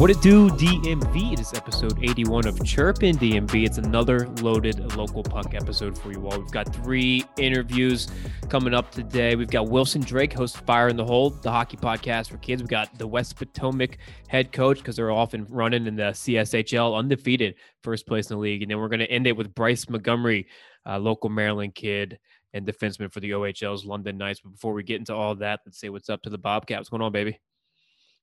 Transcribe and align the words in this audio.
What 0.00 0.08
it 0.08 0.22
do, 0.22 0.48
DMV? 0.48 1.34
It 1.34 1.40
is 1.40 1.52
episode 1.52 2.02
81 2.02 2.46
of 2.46 2.64
Chirpin 2.64 3.18
DMV. 3.18 3.66
It's 3.66 3.76
another 3.76 4.26
loaded 4.40 4.96
local 4.96 5.22
puck 5.22 5.52
episode 5.52 5.98
for 5.98 6.10
you 6.10 6.26
all. 6.26 6.38
We've 6.38 6.50
got 6.50 6.74
three 6.74 7.22
interviews 7.36 8.08
coming 8.48 8.72
up 8.72 8.90
today. 8.90 9.36
We've 9.36 9.50
got 9.50 9.68
Wilson 9.68 10.00
Drake, 10.00 10.32
host 10.32 10.56
Fire 10.64 10.88
in 10.88 10.96
the 10.96 11.04
Hole, 11.04 11.28
the 11.28 11.50
hockey 11.50 11.76
podcast 11.76 12.30
for 12.30 12.38
kids. 12.38 12.62
We've 12.62 12.70
got 12.70 12.98
the 12.98 13.06
West 13.06 13.36
Potomac 13.36 13.98
head 14.28 14.52
coach 14.52 14.78
because 14.78 14.96
they're 14.96 15.10
often 15.10 15.44
running 15.50 15.86
in 15.86 15.96
the 15.96 16.12
CSHL, 16.12 16.96
undefeated, 16.96 17.56
first 17.82 18.06
place 18.06 18.30
in 18.30 18.36
the 18.36 18.40
league. 18.40 18.62
And 18.62 18.70
then 18.70 18.78
we're 18.78 18.88
going 18.88 19.00
to 19.00 19.10
end 19.10 19.26
it 19.26 19.36
with 19.36 19.54
Bryce 19.54 19.86
Montgomery, 19.86 20.46
uh, 20.86 20.98
local 20.98 21.28
Maryland 21.28 21.74
kid 21.74 22.18
and 22.54 22.66
defenseman 22.66 23.12
for 23.12 23.20
the 23.20 23.32
OHL's 23.32 23.84
London 23.84 24.16
Knights. 24.16 24.40
But 24.40 24.52
before 24.52 24.72
we 24.72 24.82
get 24.82 24.98
into 24.98 25.14
all 25.14 25.34
that, 25.34 25.60
let's 25.66 25.78
say 25.78 25.90
what's 25.90 26.08
up 26.08 26.22
to 26.22 26.30
the 26.30 26.38
Bobcat. 26.38 26.78
What's 26.78 26.88
going 26.88 27.02
on, 27.02 27.12
baby? 27.12 27.38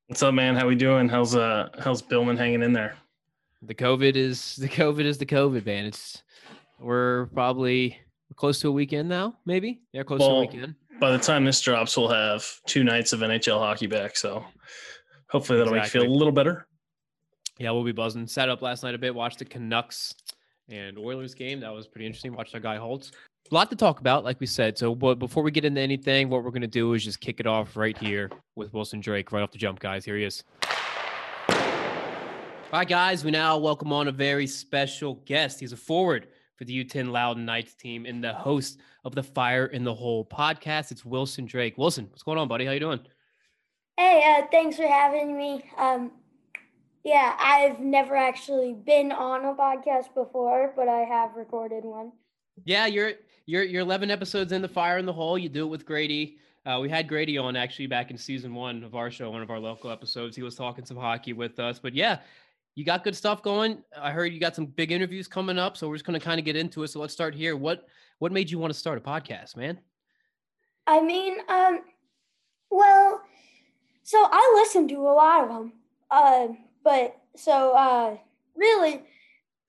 What's 0.08 0.24
up, 0.24 0.34
man? 0.34 0.56
How 0.56 0.66
we 0.66 0.76
doing? 0.76 1.10
How's 1.10 1.36
uh 1.36 1.68
how's 1.80 2.02
Billman 2.02 2.38
hanging 2.38 2.64
in 2.64 2.72
there? 2.72 2.96
The 3.62 3.76
COVID 3.76 4.16
is 4.16 4.56
the 4.56 4.70
COVID 4.70 5.04
is 5.04 5.18
the 5.18 5.26
COVID, 5.26 5.66
man. 5.66 5.84
It's 5.84 6.24
we're 6.80 7.26
probably 7.34 8.00
close 8.38 8.62
to 8.62 8.70
a 8.70 8.72
weekend 8.72 9.10
now, 9.10 9.36
maybe. 9.46 9.82
Yeah, 9.92 10.04
close 10.04 10.22
well, 10.22 10.30
to 10.30 10.36
a 10.36 10.40
weekend. 10.40 10.76
By 11.02 11.12
the 11.12 11.18
time 11.18 11.44
this 11.44 11.60
drops, 11.60 11.98
we'll 11.98 12.08
have 12.08 12.46
two 12.68 12.86
nights 12.86 13.12
of 13.12 13.20
NHL 13.20 13.60
hockey 13.60 13.86
back. 13.86 14.16
So 14.16 14.46
hopefully 15.30 15.60
that'll 15.60 15.74
exactly. 15.74 16.00
make 16.00 16.06
you 16.06 16.10
feel 16.10 16.16
a 16.16 16.18
little 16.18 16.32
better. 16.32 16.68
Yeah, 17.60 17.72
we'll 17.72 17.84
be 17.84 17.92
buzzing. 17.92 18.28
Sat 18.28 18.48
up 18.48 18.62
last 18.62 18.84
night 18.84 18.96
a 18.96 18.98
bit, 18.98 19.14
watched 19.14 19.40
the 19.40 19.46
Canucks 19.46 20.16
and 20.70 20.98
Oilers 20.98 21.34
game. 21.34 21.60
That 21.60 21.74
was 21.74 21.86
pretty 21.86 22.05
interesting. 22.05 22.34
Watched 22.34 22.55
our 22.55 22.62
guy 22.62 22.78
Holtz 22.78 23.12
a 23.52 23.56
lot 23.56 23.70
to 23.70 23.76
talk 23.76 24.00
about, 24.00 24.24
like 24.24 24.40
we 24.40 24.46
said. 24.46 24.77
So, 24.77 24.96
but 24.96 25.20
before 25.20 25.44
we 25.44 25.52
get 25.52 25.66
into 25.66 25.82
anything, 25.82 26.30
what 26.30 26.44
we're 26.44 26.52
going 26.52 26.62
to 26.62 26.68
do 26.68 26.94
is 26.94 27.04
just 27.04 27.20
kick 27.20 27.40
it 27.40 27.48
off 27.48 27.77
right 27.77 27.98
here 27.98 28.30
with 28.55 28.74
Wilson 28.74 28.99
Drake, 28.99 29.32
right 29.32 29.41
off 29.41 29.52
the 29.52 29.58
jump, 29.58 29.80
guys. 29.80 30.05
Here 30.05 30.18
he 30.18 30.24
is. 30.24 30.44
All 31.49 32.80
right, 32.80 32.88
guys, 32.88 33.24
we 33.24 33.32
now 33.32 33.58
welcome 33.58 33.94
on 33.94 34.10
a 34.10 34.12
very 34.12 34.46
special 34.46 35.16
guest. 35.26 35.60
He's 35.60 35.71
a 35.71 35.77
forward 35.77 36.27
for 36.58 36.66
the 36.66 36.84
U10 36.84 37.12
Loudoun 37.12 37.46
Knights 37.46 37.76
team 37.76 38.05
and 38.05 38.24
the 38.24 38.34
host 38.34 38.80
of 39.05 39.16
the 39.16 39.24
Fire 39.24 39.68
in 39.68 39.84
the 39.84 39.93
Hole 39.93 40.26
podcast. 40.26 40.91
It's 40.91 41.05
Wilson 41.05 41.46
Drake. 41.46 41.77
Wilson, 41.77 42.08
what's 42.10 42.24
going 42.24 42.38
on, 42.38 42.48
buddy? 42.48 42.66
How 42.66 42.71
you 42.74 42.80
doing? 42.80 42.99
Hey, 43.96 44.24
uh, 44.38 44.48
thanks 44.52 44.76
for 44.76 44.88
having 44.88 45.38
me. 45.38 45.64
Um, 45.77 46.12
yeah, 47.04 47.36
I've 47.40 47.80
never 47.80 48.18
actually 48.18 48.74
been 48.74 49.14
on 49.14 49.46
a 49.46 49.54
podcast 49.54 50.14
before, 50.14 50.74
but 50.76 50.90
I 50.90 50.99
have 50.99 51.36
recorded 51.36 51.86
one. 51.86 52.12
Yeah, 52.66 52.86
you're 52.88 53.14
you're 53.48 53.63
you're 53.63 53.81
11 53.81 54.12
episodes 54.12 54.51
in 54.51 54.62
the 54.62 54.67
fire 54.67 54.99
in 54.99 55.05
the 55.05 55.13
hole. 55.13 55.37
You 55.37 55.49
do 55.49 55.63
it 55.63 55.70
with 55.70 55.85
Grady. 55.85 56.37
Uh, 56.65 56.79
we 56.81 56.90
had 56.90 57.07
Grady 57.07 57.37
on 57.37 57.55
actually 57.55 57.87
back 57.87 58.12
in 58.12 58.17
season 58.17 58.53
one 58.53 58.84
of 58.84 58.93
our 58.93 59.09
show, 59.09 59.31
one 59.31 59.41
of 59.41 59.49
our 59.49 59.59
local 59.59 59.90
episodes. 59.90 60.35
He 60.35 60.43
was 60.43 60.53
talking 60.53 60.85
some 60.85 60.98
hockey 60.98 61.31
with 61.31 61.57
us. 61.57 61.79
But 61.79 61.95
yeah, 61.95 62.20
you 62.75 62.84
got 62.84 63.05
good 63.05 63.15
stuff 63.15 63.41
going. 63.41 63.81
I 63.98 64.12
heard 64.12 64.34
you 64.34 64.40
got 64.40 64.53
some 64.53 64.66
big 64.66 64.91
interviews 64.91 65.29
coming 65.29 65.57
up, 65.57 65.78
so 65.78 65.88
we're 65.88 65.95
just 65.95 66.06
going 66.06 66.19
to 66.19 66.23
kind 66.23 66.40
of 66.40 66.45
get 66.45 66.57
into 66.57 66.84
it. 66.84 66.90
So 66.90 67.00
let's 67.00 67.13
start 67.13 67.34
here. 67.34 67.56
What 67.56 67.88
what 68.19 68.31
made 68.31 68.51
you 68.51 68.59
want 68.59 68.73
to 68.73 68.78
start 68.78 68.97
a 68.97 69.01
podcast, 69.01 69.56
man? 69.56 69.79
I 70.85 71.01
mean, 71.01 71.38
um, 71.47 71.81
well, 72.69 73.22
so 74.03 74.28
I 74.29 74.62
listen 74.62 74.90
to 74.90 74.95
a 74.95 75.13
lot 75.13 75.44
of 75.44 75.50
them, 75.50 75.73
uh, 76.12 76.47
but 76.84 77.18
so 77.38 77.75
uh, 77.75 78.18
really 78.56 79.03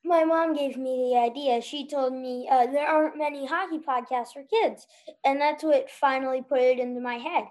my 0.08 0.24
mom 0.24 0.54
gave 0.54 0.76
me 0.76 1.10
the 1.10 1.18
idea. 1.18 1.60
She 1.60 1.86
told 1.86 2.14
me 2.14 2.48
uh, 2.50 2.66
there 2.66 2.88
aren't 2.88 3.18
many 3.18 3.46
hockey 3.46 3.78
podcasts 3.78 4.32
for 4.32 4.42
kids, 4.42 4.86
and 5.24 5.40
that's 5.40 5.62
what 5.62 5.90
finally 5.90 6.42
put 6.42 6.60
it 6.60 6.78
into 6.78 7.00
my 7.00 7.16
head. 7.16 7.44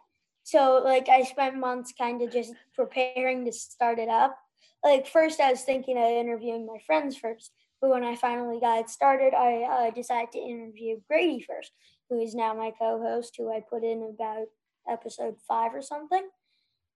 So, 0.44 0.82
like, 0.84 1.08
I 1.10 1.23
spent 1.23 1.58
months 1.58 1.94
kind 1.98 2.22
of 2.22 2.32
just 2.32 2.54
preparing 2.73 3.46
to 3.46 3.52
start 3.52 4.00
it 4.00 4.10
up. 4.10 4.38
Like, 4.84 5.08
first, 5.08 5.40
I 5.40 5.52
was 5.52 5.62
thinking 5.62 5.98
of 5.98 6.06
interviewing 6.06 6.66
my 6.66 6.80
friends 6.86 7.16
first, 7.17 7.52
but 7.80 7.90
when 7.90 8.04
I 8.04 8.16
finally 8.16 8.60
got 8.60 8.80
it 8.80 8.90
started, 8.90 9.34
I 9.34 9.64
uh, 9.64 9.92
decided 9.92 10.32
to 10.32 10.40
interview 10.40 11.02
Grady 11.08 11.46
first, 11.48 11.72
who 12.10 12.20
is 12.20 12.34
now 12.34 12.54
my 12.54 12.72
co-host, 12.80 13.36
who 13.38 13.54
I 13.54 13.62
put 13.70 13.84
in 13.84 14.04
about 14.04 14.48
episode 14.90 15.36
five 15.48 15.76
or 15.76 15.82
something. 15.82 16.28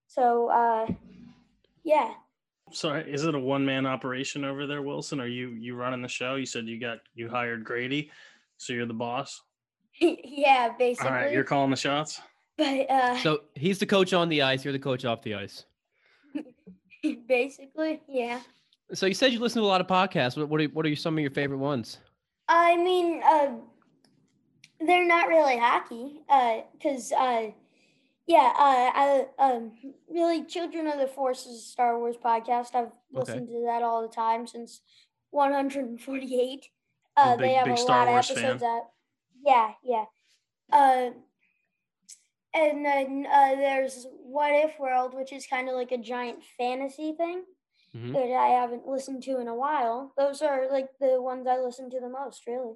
So, 0.08 0.48
uh, 0.48 0.86
yeah, 1.84 2.14
so 2.72 2.94
is 2.94 3.24
it 3.24 3.34
a 3.34 3.38
one 3.38 3.64
man 3.64 3.86
operation 3.86 4.44
over 4.44 4.66
there, 4.66 4.82
Wilson? 4.82 5.20
Are 5.20 5.26
you 5.26 5.50
you 5.50 5.74
running 5.74 6.02
the 6.02 6.08
show? 6.08 6.34
You 6.34 6.46
said 6.46 6.66
you 6.66 6.80
got 6.80 6.98
you 7.14 7.28
hired 7.28 7.64
Grady, 7.64 8.10
so 8.56 8.72
you're 8.72 8.86
the 8.86 8.94
boss. 8.94 9.42
yeah, 10.00 10.70
basically. 10.78 11.10
All 11.10 11.14
right, 11.14 11.32
you're 11.32 11.44
calling 11.44 11.70
the 11.70 11.76
shots. 11.76 12.20
But 12.58 12.90
uh, 12.90 13.16
so 13.18 13.42
he's 13.54 13.78
the 13.78 13.86
coach 13.86 14.12
on 14.12 14.28
the 14.28 14.42
ice. 14.42 14.64
You're 14.64 14.72
the 14.72 14.78
coach 14.78 15.04
off 15.04 15.22
the 15.22 15.34
ice. 15.34 15.64
basically, 17.28 18.00
yeah. 18.08 18.40
So 18.94 19.06
you 19.06 19.14
said 19.14 19.32
you 19.32 19.38
listen 19.38 19.62
to 19.62 19.66
a 19.66 19.68
lot 19.68 19.80
of 19.80 19.86
podcasts. 19.86 20.36
What 20.36 20.48
what 20.48 20.60
are 20.60 20.64
what 20.64 20.86
are 20.86 20.96
some 20.96 21.16
of 21.16 21.20
your 21.20 21.30
favorite 21.30 21.58
ones? 21.58 21.98
I 22.48 22.76
mean, 22.76 23.22
uh, 23.24 23.52
they're 24.80 25.06
not 25.06 25.28
really 25.28 25.56
hockey, 25.56 26.20
because 26.72 27.12
uh, 27.12 27.50
yeah, 28.26 28.52
uh, 28.56 28.90
I 28.94 29.26
um 29.38 29.72
really 30.10 30.44
Children 30.44 30.86
of 30.86 30.98
the 30.98 31.06
Forces 31.06 31.66
Star 31.66 31.98
Wars 31.98 32.16
podcast. 32.22 32.74
I've 32.74 32.92
listened 33.12 33.48
okay. 33.48 33.58
to 33.58 33.64
that 33.66 33.82
all 33.82 34.02
the 34.02 34.14
time 34.14 34.46
since 34.46 34.80
148. 35.30 36.66
Uh, 37.14 37.36
big, 37.36 37.40
they 37.40 37.54
have 37.54 37.68
a 37.68 37.76
Star 37.76 38.06
lot 38.06 38.12
Wars 38.12 38.30
of 38.30 38.38
episodes 38.38 38.62
fan. 38.62 38.70
that. 38.70 38.82
Yeah, 39.44 39.72
yeah. 39.84 40.04
Uh, 40.72 41.10
and 42.54 42.84
then 42.84 43.26
uh, 43.30 43.54
there's 43.56 44.06
What 44.22 44.52
If 44.52 44.78
World, 44.78 45.14
which 45.14 45.32
is 45.32 45.46
kind 45.46 45.68
of 45.68 45.74
like 45.74 45.90
a 45.90 45.98
giant 45.98 46.38
fantasy 46.58 47.14
thing 47.16 47.44
mm-hmm. 47.96 48.12
that 48.12 48.32
I 48.32 48.48
haven't 48.48 48.86
listened 48.86 49.22
to 49.24 49.40
in 49.40 49.48
a 49.48 49.54
while. 49.54 50.12
Those 50.16 50.42
are 50.42 50.70
like 50.70 50.88
the 51.00 51.20
ones 51.20 51.46
I 51.46 51.58
listen 51.58 51.90
to 51.90 52.00
the 52.00 52.08
most, 52.08 52.46
really. 52.46 52.74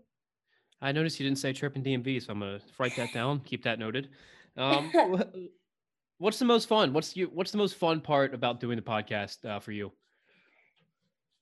I 0.81 0.93
noticed 0.93 1.19
you 1.21 1.27
didn't 1.27 1.39
say 1.39 1.53
Chirpin 1.53 1.83
DMV, 1.83 2.23
so 2.23 2.33
I'm 2.33 2.41
gonna 2.41 2.61
write 2.79 2.97
that 2.97 3.13
down. 3.13 3.41
Keep 3.41 3.65
that 3.65 3.79
noted. 3.79 4.09
Um, 4.57 4.93
what's 6.19 6.39
the 6.39 6.45
most 6.45 6.69
fun? 6.69 6.93
What's 6.93 7.17
you? 7.17 7.31
What's 7.33 7.51
the 7.51 7.59
most 7.59 7.77
fun 7.77 8.01
part 8.01 8.35
about 8.35 8.61
doing 8.61 8.77
the 8.77 8.83
podcast 8.83 9.45
uh, 9.45 9.61
for 9.61 9.73
you? 9.73 9.93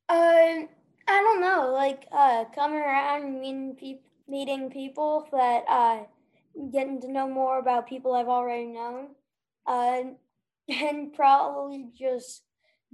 Uh, 0.08 0.12
I 0.12 0.66
don't 1.08 1.40
know. 1.40 1.72
Like 1.72 2.06
uh, 2.12 2.44
coming 2.54 2.78
around, 2.78 3.40
meeting 3.40 3.76
people, 3.76 4.10
meeting 4.28 4.70
people 4.70 5.28
that 5.32 5.64
uh, 5.68 6.04
getting 6.72 7.00
to 7.02 7.10
know 7.10 7.28
more 7.28 7.58
about 7.58 7.88
people 7.88 8.14
I've 8.14 8.28
already 8.28 8.66
known, 8.66 9.08
uh, 9.66 10.02
and 10.68 11.12
probably 11.12 11.88
just 11.96 12.42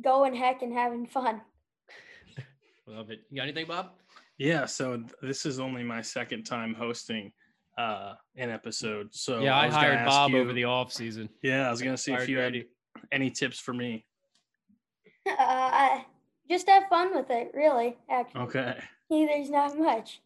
going 0.03 0.35
heck 0.35 0.63
and 0.63 0.73
having 0.73 1.07
fun. 1.07 1.41
Love 2.87 3.11
it. 3.11 3.21
You 3.31 3.37
got 3.37 3.45
anything, 3.45 3.67
Bob? 3.67 3.93
Yeah. 4.39 4.67
So 4.67 5.03
this 5.23 5.47
is 5.47 5.61
only 5.61 5.83
my 5.83 6.03
second 6.03 6.45
time 6.45 6.75
hosting 6.75 7.33
uh 7.79 8.15
an 8.37 8.51
episode. 8.51 9.15
So 9.15 9.41
yeah, 9.41 9.57
I, 9.57 9.67
I 9.67 9.71
hired 9.71 10.07
Bob 10.07 10.33
you, 10.33 10.39
over 10.39 10.53
the 10.53 10.65
off 10.65 10.93
season. 10.93 11.29
Yeah, 11.43 11.67
I 11.67 11.71
was 11.71 11.83
gonna 11.83 11.97
see 11.97 12.13
if 12.13 12.29
you 12.29 12.39
had 12.39 12.65
any 13.13 13.31
tips 13.31 13.59
for 13.59 13.73
me. 13.73 14.05
Uh, 15.27 15.35
I, 15.39 16.05
just 16.49 16.69
have 16.69 16.89
fun 16.89 17.15
with 17.15 17.31
it, 17.31 17.53
really. 17.55 17.97
Actually, 18.09 18.41
okay. 18.41 18.81
There's 19.11 19.51
not 19.51 19.79
much. 19.79 20.21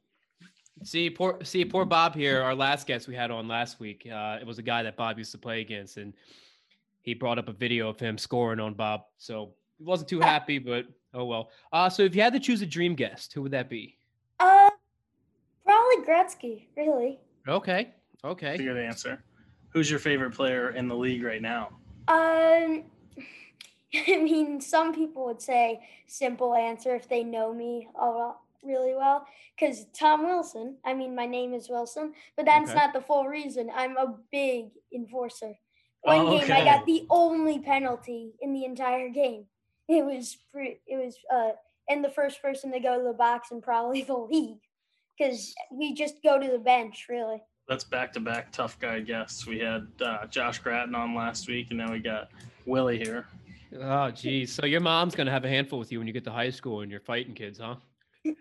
See, 0.82 1.08
poor 1.10 1.38
see 1.42 1.64
poor 1.64 1.84
Bob 1.84 2.14
here. 2.14 2.42
Our 2.42 2.54
last 2.54 2.86
guest 2.86 3.06
we 3.06 3.14
had 3.14 3.30
on 3.30 3.46
last 3.46 3.78
week. 3.78 4.08
Uh, 4.10 4.38
it 4.40 4.46
was 4.46 4.58
a 4.58 4.62
guy 4.62 4.82
that 4.82 4.96
Bob 4.96 5.18
used 5.18 5.32
to 5.32 5.38
play 5.38 5.60
against, 5.60 5.98
and 5.98 6.12
he 7.02 7.14
brought 7.14 7.38
up 7.38 7.48
a 7.48 7.52
video 7.52 7.88
of 7.88 8.00
him 8.00 8.18
scoring 8.18 8.58
on 8.58 8.74
Bob. 8.74 9.02
So 9.18 9.52
he 9.78 9.84
wasn't 9.84 10.08
too 10.08 10.20
happy, 10.20 10.58
but 10.58 10.86
oh 11.12 11.24
well. 11.24 11.50
Uh, 11.72 11.88
so 11.88 12.02
if 12.02 12.16
you 12.16 12.22
had 12.22 12.32
to 12.32 12.40
choose 12.40 12.60
a 12.62 12.66
dream 12.66 12.94
guest, 12.94 13.32
who 13.32 13.42
would 13.42 13.52
that 13.52 13.68
be? 13.68 13.96
Uh, 14.40 14.70
probably 15.64 16.06
Gretzky. 16.06 16.64
Really. 16.76 17.18
Okay. 17.48 17.92
Okay. 18.24 18.46
That's 18.46 18.60
a 18.60 18.64
good 18.64 18.76
answer. 18.76 19.24
Who's 19.70 19.90
your 19.90 19.98
favorite 19.98 20.32
player 20.32 20.70
in 20.70 20.88
the 20.88 20.94
league 20.94 21.22
right 21.22 21.42
now? 21.42 21.70
Um, 22.08 22.84
I 23.94 24.18
mean, 24.22 24.60
some 24.60 24.94
people 24.94 25.24
would 25.26 25.42
say 25.42 25.80
simple 26.06 26.54
answer 26.54 26.94
if 26.94 27.08
they 27.08 27.24
know 27.24 27.52
me 27.52 27.88
all 27.94 28.44
really 28.62 28.94
well. 28.94 29.26
Because 29.58 29.86
Tom 29.96 30.24
Wilson, 30.24 30.76
I 30.84 30.94
mean, 30.94 31.14
my 31.14 31.26
name 31.26 31.54
is 31.54 31.68
Wilson, 31.68 32.12
but 32.36 32.44
that's 32.44 32.70
okay. 32.70 32.78
not 32.78 32.92
the 32.92 33.00
full 33.00 33.26
reason. 33.26 33.70
I'm 33.74 33.96
a 33.96 34.16
big 34.32 34.70
enforcer. 34.92 35.54
One 36.02 36.20
oh, 36.20 36.36
okay. 36.36 36.48
game, 36.48 36.56
I 36.56 36.64
got 36.64 36.86
the 36.86 37.06
only 37.08 37.60
penalty 37.60 38.34
in 38.40 38.52
the 38.52 38.64
entire 38.64 39.08
game. 39.08 39.46
It 39.88 40.04
was 40.04 40.36
pretty. 40.52 40.80
It 40.86 40.96
was 40.96 41.16
uh, 41.32 41.52
and 41.88 42.04
the 42.04 42.10
first 42.10 42.42
person 42.42 42.72
to 42.72 42.80
go 42.80 42.98
to 42.98 43.04
the 43.04 43.12
box 43.12 43.50
in 43.50 43.60
probably 43.60 44.02
the 44.06 44.16
league 44.16 44.60
because 45.16 45.54
we 45.72 45.94
just 45.94 46.22
go 46.22 46.38
to 46.38 46.48
the 46.48 46.58
bench, 46.58 47.06
really. 47.08 47.42
That's 47.68 47.84
back 47.84 48.12
to 48.14 48.20
back 48.20 48.52
tough 48.52 48.78
guy 48.78 49.00
guests. 49.00 49.46
We 49.46 49.58
had 49.58 49.86
uh, 50.00 50.26
Josh 50.26 50.58
Gratton 50.58 50.94
on 50.94 51.14
last 51.14 51.48
week, 51.48 51.68
and 51.70 51.78
now 51.78 51.90
we 51.90 51.98
got 51.98 52.30
Willie 52.66 52.98
here. 52.98 53.26
Oh, 53.80 54.10
geez. 54.10 54.52
So 54.52 54.66
your 54.66 54.80
mom's 54.80 55.14
gonna 55.14 55.30
have 55.30 55.44
a 55.44 55.48
handful 55.48 55.78
with 55.78 55.90
you 55.90 55.98
when 55.98 56.06
you 56.06 56.12
get 56.12 56.24
to 56.24 56.30
high 56.30 56.50
school 56.50 56.82
and 56.82 56.90
you're 56.90 57.00
fighting 57.00 57.34
kids, 57.34 57.58
huh? 57.58 57.76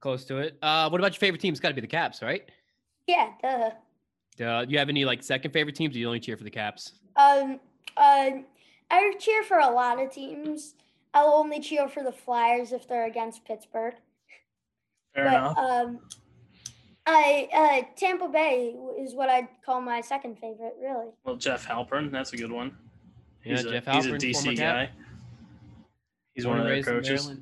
Close 0.00 0.24
to 0.26 0.38
it. 0.38 0.56
Uh, 0.62 0.88
what 0.88 1.00
about 1.00 1.12
your 1.12 1.18
favorite 1.20 1.40
team? 1.40 1.52
It's 1.52 1.60
got 1.60 1.68
to 1.68 1.74
be 1.74 1.80
the 1.80 1.86
Caps, 1.86 2.22
right? 2.22 2.48
Yeah, 3.06 3.30
duh. 3.42 3.70
Duh. 4.36 4.64
You 4.68 4.78
have 4.78 4.88
any 4.88 5.04
like 5.04 5.22
second 5.22 5.52
favorite 5.52 5.76
teams? 5.76 5.94
Or 5.94 5.98
you 5.98 6.06
only 6.06 6.20
cheer 6.20 6.36
for 6.36 6.44
the 6.44 6.50
Caps? 6.50 6.92
Um, 7.16 7.60
uh, 7.96 8.30
I 8.90 9.14
cheer 9.18 9.42
for 9.42 9.58
a 9.58 9.70
lot 9.70 10.02
of 10.02 10.10
teams. 10.10 10.74
I'll 11.14 11.34
only 11.34 11.60
cheer 11.60 11.88
for 11.88 12.02
the 12.02 12.12
Flyers 12.12 12.72
if 12.72 12.88
they're 12.88 13.06
against 13.06 13.44
Pittsburgh. 13.44 13.94
Fair 15.14 15.24
but 15.24 15.34
enough. 15.34 15.58
um, 15.58 15.98
I 17.06 17.48
uh, 17.84 17.94
Tampa 17.96 18.28
Bay 18.28 18.74
is 18.98 19.14
what 19.14 19.28
I'd 19.28 19.48
call 19.64 19.80
my 19.80 20.00
second 20.00 20.38
favorite, 20.38 20.74
really. 20.80 21.08
Well, 21.24 21.36
Jeff 21.36 21.66
Halpern, 21.66 22.10
that's 22.10 22.32
a 22.32 22.36
good 22.36 22.52
one. 22.52 22.76
Yeah, 23.44 23.56
He's 23.56 23.64
a, 23.66 23.70
Jeff 23.72 23.86
he's 23.86 24.06
a 24.06 24.08
Halpern, 24.10 24.32
former 24.34 24.50
DC 24.52 24.56
Cap. 24.56 24.74
guy. 24.74 24.90
He's 26.34 26.44
Born 26.44 26.58
one 26.58 26.66
of 26.66 26.72
and 26.72 26.84
their 26.84 26.94
coaches. 26.94 27.32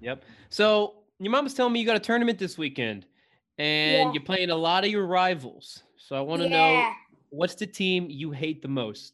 Yep. 0.00 0.24
So 0.48 0.94
your 1.18 1.30
mom 1.30 1.44
was 1.44 1.54
telling 1.54 1.72
me 1.72 1.80
you 1.80 1.86
got 1.86 1.96
a 1.96 2.00
tournament 2.00 2.38
this 2.38 2.56
weekend, 2.58 3.06
and 3.58 4.08
Yeah. 4.08 4.12
you're 4.12 4.22
playing 4.24 4.50
a 4.50 4.56
lot 4.56 4.84
of 4.84 4.90
your 4.90 5.06
rivals. 5.06 5.82
So 5.98 6.16
I 6.16 6.20
want 6.22 6.42
to 6.42 6.48
know 6.48 6.82
what's 7.28 7.54
the 7.54 7.66
team 7.66 8.06
you 8.08 8.30
hate 8.30 8.62
the 8.62 8.68
most? 8.68 9.12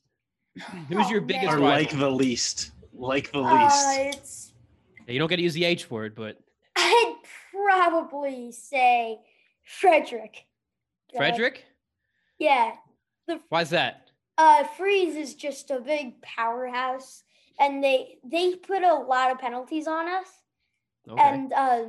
Who's 0.88 1.10
your 1.10 1.20
Oh, 1.20 1.26
biggest 1.26 1.52
Or 1.52 1.58
rival? 1.58 1.68
like 1.68 1.90
the 1.90 2.10
least. 2.10 2.70
Like 2.94 3.30
the 3.32 3.40
Uh, 3.40 3.52
least. 3.60 3.88
it's 3.98 4.52
you 5.08 5.18
don't 5.18 5.28
get 5.28 5.36
to 5.36 5.42
use 5.42 5.54
the 5.54 5.64
H 5.64 5.90
word, 5.90 6.14
but 6.14 6.38
I'd 6.76 7.15
probably 7.66 8.52
say 8.52 9.18
Frederick. 9.64 10.46
Uh, 11.14 11.18
Frederick. 11.18 11.64
Yeah. 12.38 12.72
Why's 13.48 13.70
that? 13.70 14.10
Uh, 14.38 14.64
Freeze 14.76 15.16
is 15.16 15.34
just 15.34 15.70
a 15.70 15.80
big 15.80 16.20
powerhouse, 16.22 17.22
and 17.58 17.82
they 17.82 18.18
they 18.22 18.54
put 18.54 18.82
a 18.82 18.94
lot 18.94 19.30
of 19.30 19.38
penalties 19.38 19.86
on 19.86 20.08
us. 20.08 20.28
Okay. 21.08 21.22
And 21.22 21.52
uh, 21.52 21.84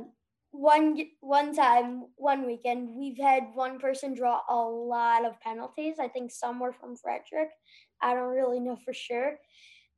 one 0.50 0.98
one 1.20 1.54
time, 1.54 2.06
one 2.16 2.46
weekend, 2.46 2.96
we've 2.96 3.18
had 3.18 3.44
one 3.54 3.78
person 3.78 4.14
draw 4.14 4.40
a 4.48 4.56
lot 4.56 5.26
of 5.26 5.40
penalties. 5.40 5.96
I 6.00 6.08
think 6.08 6.30
some 6.30 6.58
were 6.58 6.72
from 6.72 6.96
Frederick. 6.96 7.50
I 8.00 8.14
don't 8.14 8.34
really 8.34 8.60
know 8.60 8.76
for 8.84 8.94
sure. 8.94 9.38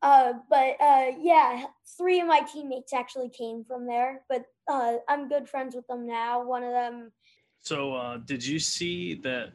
Uh, 0.03 0.35
but 0.49 0.81
uh, 0.81 1.07
yeah, 1.21 1.65
three 1.99 2.21
of 2.21 2.27
my 2.27 2.41
teammates 2.41 2.93
actually 2.93 3.29
came 3.29 3.65
from 3.65 3.87
there. 3.87 4.23
But 4.29 4.45
uh, 4.69 4.97
I'm 5.09 5.29
good 5.29 5.49
friends 5.49 5.75
with 5.75 5.87
them 5.87 6.07
now. 6.07 6.43
One 6.43 6.63
of 6.65 6.71
them, 6.73 7.13
So, 7.61 7.95
uh, 7.95 8.17
did 8.19 8.45
you 8.45 8.59
see 8.59 9.17
that 9.17 9.51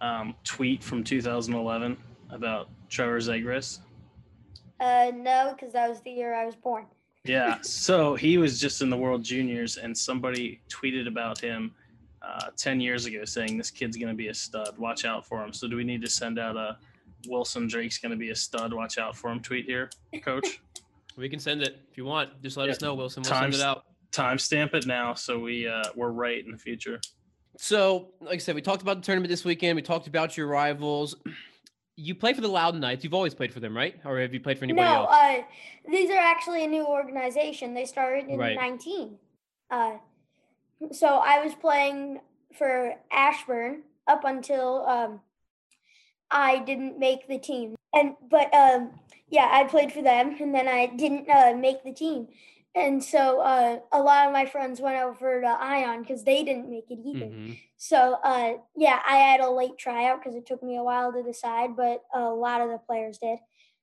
um, 0.00 0.34
tweet 0.44 0.82
from 0.82 1.04
2011 1.04 1.96
about 2.30 2.68
Trevor 2.88 3.18
Zegras? 3.20 3.78
uh, 4.80 5.10
no, 5.14 5.54
because 5.54 5.72
that 5.72 5.88
was 5.88 6.00
the 6.02 6.10
year 6.10 6.34
I 6.34 6.44
was 6.46 6.54
born. 6.56 6.86
Yeah. 7.24 7.58
so 7.60 8.14
he 8.14 8.38
was 8.38 8.58
just 8.58 8.80
in 8.80 8.88
the 8.88 8.96
World 8.96 9.22
Juniors, 9.22 9.76
and 9.76 9.96
somebody 9.96 10.60
tweeted 10.70 11.06
about 11.06 11.38
him 11.38 11.74
uh, 12.22 12.46
10 12.56 12.80
years 12.80 13.04
ago 13.04 13.24
saying 13.26 13.58
this 13.58 13.70
kid's 13.70 13.96
going 13.98 14.08
to 14.08 14.14
be 14.14 14.28
a 14.28 14.34
stud. 14.34 14.78
Watch 14.78 15.04
out 15.04 15.26
for 15.26 15.44
him. 15.44 15.52
So, 15.52 15.68
do 15.68 15.76
we 15.76 15.84
need 15.84 16.00
to 16.02 16.08
send 16.08 16.38
out 16.38 16.56
a 16.56 16.78
Wilson 17.26 17.66
Drake's 17.66 17.98
going 17.98 18.10
to 18.12 18.16
be 18.16 18.30
a 18.30 18.34
stud? 18.34 18.72
Watch 18.72 18.98
out 18.98 19.16
for 19.16 19.30
him 19.30 19.40
tweet 19.40 19.64
here, 19.64 19.90
coach? 20.22 20.60
we 21.16 21.28
can 21.28 21.40
send 21.40 21.62
it 21.62 21.78
if 21.90 21.96
you 21.98 22.04
want. 22.04 22.42
Just 22.42 22.56
let 22.56 22.66
Yeah. 22.66 22.72
us 22.72 22.80
know, 22.80 22.94
Wilson. 22.94 23.22
We'll 23.22 23.32
Times- 23.32 23.56
send 23.56 23.62
it 23.62 23.66
out. 23.66 23.84
Timestamp 24.10 24.72
it 24.72 24.86
now 24.86 25.12
so 25.12 25.38
we 25.38 25.68
uh, 25.68 25.82
we're 25.94 26.10
right 26.10 26.42
in 26.42 26.50
the 26.50 26.56
future. 26.56 26.98
So, 27.58 28.08
like 28.22 28.36
I 28.36 28.38
said, 28.38 28.54
we 28.54 28.62
talked 28.62 28.80
about 28.80 28.96
the 28.96 29.02
tournament 29.02 29.28
this 29.28 29.44
weekend. 29.44 29.76
We 29.76 29.82
talked 29.82 30.06
about 30.06 30.36
your 30.36 30.46
rivals. 30.46 31.14
You 32.00 32.14
play 32.14 32.32
for 32.32 32.40
the 32.40 32.46
Loudoun 32.48 32.80
Knights. 32.80 33.02
You've 33.02 33.12
always 33.12 33.34
played 33.34 33.52
for 33.52 33.58
them, 33.58 33.76
right? 33.76 33.96
Or 34.04 34.20
have 34.20 34.32
you 34.32 34.38
played 34.38 34.56
for 34.56 34.62
anybody 34.64 34.88
no, 34.88 35.06
else? 35.06 35.10
uh, 35.12 35.38
these 35.90 36.08
are 36.10 36.16
actually 36.16 36.62
a 36.62 36.68
new 36.68 36.86
organization. 36.86 37.74
They 37.74 37.86
started 37.86 38.28
in 38.28 38.38
Right. 38.38 38.54
19. 38.54 39.16
Uh, 39.68 39.94
so 40.92 41.08
I 41.16 41.44
was 41.44 41.56
playing 41.56 42.20
for 42.56 42.94
Ashburn 43.10 43.82
up 44.06 44.22
until 44.22 44.86
um, 44.86 45.20
I 46.30 46.58
didn't 46.60 46.98
make 46.98 47.26
the 47.28 47.38
team. 47.38 47.76
And 47.94 48.14
but 48.30 48.52
um, 48.54 48.92
yeah, 49.28 49.48
I 49.50 49.64
played 49.64 49.92
for 49.92 50.02
them, 50.02 50.36
and 50.40 50.54
then 50.54 50.68
I 50.68 50.86
didn't 50.86 51.28
uh, 51.28 51.54
make 51.56 51.84
the 51.84 51.92
team. 51.92 52.28
And 52.74 53.02
so 53.02 53.40
uh, 53.40 53.80
a 53.90 54.00
lot 54.02 54.26
of 54.26 54.32
my 54.32 54.44
friends 54.46 54.80
went 54.80 55.02
over 55.02 55.40
to 55.40 55.46
Ion 55.48 56.02
because 56.02 56.22
they 56.24 56.44
didn't 56.44 56.70
make 56.70 56.90
it 56.90 56.98
either. 57.04 57.26
Mhm. 57.26 57.58
So 57.76 58.18
uh, 58.22 58.58
yeah, 58.76 59.00
I 59.08 59.16
had 59.16 59.40
a 59.40 59.50
late 59.50 59.78
tryout 59.78 60.20
because 60.22 60.36
it 60.36 60.46
took 60.46 60.62
me 60.62 60.76
a 60.76 60.82
while 60.82 61.12
to 61.12 61.22
decide, 61.22 61.76
but 61.76 62.02
a 62.14 62.20
lot 62.30 62.60
of 62.60 62.68
the 62.68 62.78
players 62.78 63.18
did. 63.18 63.38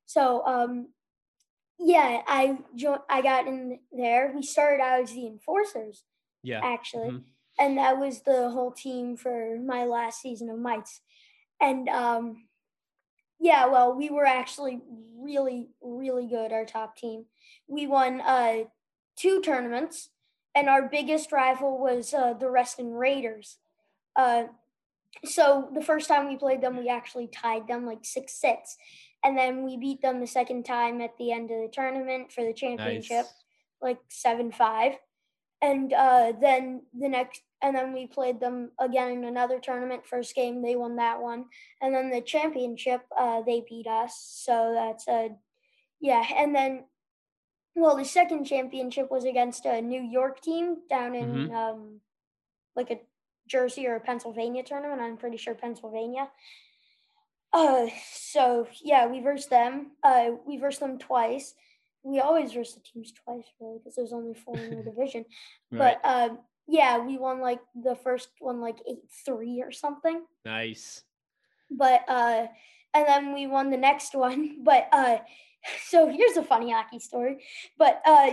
So 0.06 0.46
um, 0.46 0.90
yeah, 1.80 2.22
I 2.28 2.60
jo- 2.76 3.04
I 3.10 3.22
got 3.22 3.48
in 3.48 3.80
there. 3.92 4.32
We 4.34 4.44
started 4.44 4.82
out 4.82 5.02
as 5.02 5.12
the 5.14 5.28
enforcers 5.28 6.04
Yeah. 6.44 6.62
actually, 6.64 7.10
Mhm. 7.10 7.24
and 7.60 7.78
that 7.78 7.98
was 8.00 8.22
the 8.22 8.52
whole 8.52 8.72
team 8.72 9.18
for 9.18 9.58
my 9.60 9.84
last 9.84 10.22
season 10.22 10.50
of 10.50 10.60
Mites. 10.60 11.02
And 11.62 11.88
um, 11.90 12.46
yeah, 13.40 13.68
well, 13.68 13.94
we 13.94 14.10
were 14.10 14.26
actually 14.26 14.82
really 15.20 15.70
really 15.82 16.28
good. 16.28 16.52
Our 16.52 16.66
top 16.66 16.98
team, 16.98 17.26
we 17.68 17.88
won 17.88 18.22
uh, 18.22 18.66
two 19.16 19.42
tournaments, 19.42 20.10
and 20.54 20.70
our 20.70 20.84
biggest 20.84 21.32
rival 21.32 21.78
was 21.80 22.14
uh, 22.14 22.34
the 22.34 22.50
Reston 22.50 22.94
Raiders. 22.94 23.58
Uh, 24.16 24.46
so 25.24 25.70
the 25.74 25.82
first 25.84 26.08
time 26.08 26.28
we 26.28 26.36
played 26.36 26.62
them, 26.62 26.78
we 26.78 26.90
actually 26.90 27.28
tied 27.28 27.68
them 27.68 27.86
like 27.86 28.04
six 28.04 28.34
six, 28.34 28.78
and 29.24 29.38
then 29.38 29.64
we 29.64 29.78
beat 29.78 30.02
them 30.02 30.20
the 30.20 30.28
second 30.28 30.66
time 30.66 31.02
at 31.02 31.18
the 31.18 31.32
end 31.32 31.52
of 31.52 31.62
the 31.62 31.70
tournament 31.72 32.32
for 32.32 32.44
the 32.44 32.54
championship, 32.54 33.26
Nice. 33.26 33.34
like 33.82 34.00
seven 34.10 34.52
five, 34.52 34.94
and 35.62 35.94
uh, 35.94 36.34
then 36.40 36.82
the 36.94 37.10
next, 37.10 37.42
and 37.66 37.76
then 37.76 37.94
we 37.94 38.06
played 38.06 38.40
them 38.40 38.70
again 38.80 39.12
in 39.12 39.24
another 39.24 39.60
tournament. 39.60 40.06
First 40.06 40.36
game, 40.36 40.62
they 40.62 40.76
won 40.76 40.98
that 40.98 41.20
one, 41.20 41.46
and 41.82 41.96
then 41.96 42.12
the 42.12 42.22
championship, 42.22 43.02
uh, 43.20 43.42
they 43.42 43.66
beat 43.68 43.88
us. 43.88 44.14
So 44.46 44.72
that's 44.76 45.08
a, 45.08 45.32
yeah, 46.00 46.24
and 46.38 46.56
then. 46.56 46.84
Well, 47.78 47.98
the 47.98 48.06
second 48.06 48.46
championship 48.46 49.12
was 49.12 49.26
against 49.26 49.66
a 49.66 49.82
New 49.82 50.02
York 50.02 50.40
team 50.40 50.78
down 50.90 51.14
in 51.14 51.54
um, 51.54 52.00
like 52.74 52.90
a 52.90 53.02
Jersey 53.50 53.86
or 53.86 53.98
a 53.98 54.00
Pennsylvania 54.00 54.64
tournament. 54.64 55.02
I'm 55.02 55.18
pretty 55.18 55.36
sure 55.36 55.56
Pennsylvania. 55.56 56.30
Uh, 57.52 57.88
so 58.14 58.68
yeah, 58.82 59.08
we 59.08 59.20
versed 59.20 59.50
them. 59.50 59.92
Uh, 60.04 60.32
we 60.48 60.56
versed 60.56 60.80
them 60.80 60.98
twice. 60.98 61.54
We 62.04 62.22
always 62.22 62.54
verse 62.54 62.74
the 62.74 62.80
teams 62.80 63.12
twice, 63.12 63.46
really, 63.60 63.80
because 63.80 63.96
there's 63.96 64.14
only 64.14 64.36
four 64.36 64.56
in 64.56 64.78
the 64.78 64.84
division. 64.92 65.26
Right. 65.70 65.98
But 66.02 66.10
um, 66.10 66.40
yeah, 66.68 66.98
we 67.00 67.18
won 67.18 67.40
like 67.42 67.60
the 67.76 67.96
first 67.96 68.30
one 68.40 68.62
like 68.62 68.78
eight 68.88 69.04
three 69.26 69.62
or 69.62 69.72
something. 69.72 70.24
nice. 70.46 71.04
But 71.72 72.02
uh, 72.08 72.48
and 72.94 73.08
then 73.08 73.34
we 73.34 73.48
won 73.48 73.70
the 73.70 73.78
next 73.78 74.14
one. 74.16 74.58
But 74.64 74.88
uh, 74.92 75.18
so 75.88 76.08
here's 76.08 76.38
a 76.38 76.44
funny 76.44 76.72
hockey 76.72 77.00
story. 77.00 77.44
But 77.78 78.02
uh, 78.06 78.32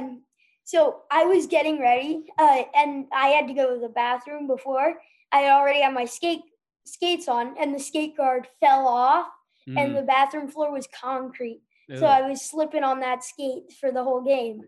so 0.64 1.02
I 1.10 1.24
was 1.24 1.46
getting 1.46 1.80
ready, 1.80 2.24
uh, 2.38 2.62
and 2.74 3.06
I 3.12 3.28
had 3.28 3.48
to 3.48 3.54
go 3.54 3.74
to 3.74 3.80
the 3.80 3.88
bathroom 3.88 4.46
before. 4.46 4.94
I 5.32 5.46
already 5.50 5.82
had 5.82 5.94
my 5.94 6.04
skate 6.04 6.42
skates 6.84 7.28
on, 7.28 7.56
and 7.58 7.74
the 7.74 7.78
skate 7.80 8.16
guard 8.16 8.48
fell 8.60 8.86
off, 8.86 9.26
and 9.66 9.90
Mm. 9.92 9.96
the 9.96 10.02
bathroom 10.02 10.48
floor 10.48 10.70
was 10.72 10.86
concrete. 10.88 11.62
So 11.98 12.06
I 12.06 12.22
was 12.28 12.42
slipping 12.42 12.84
on 12.84 13.00
that 13.00 13.22
skate 13.22 13.72
for 13.78 13.92
the 13.92 14.02
whole 14.02 14.22
game. 14.22 14.62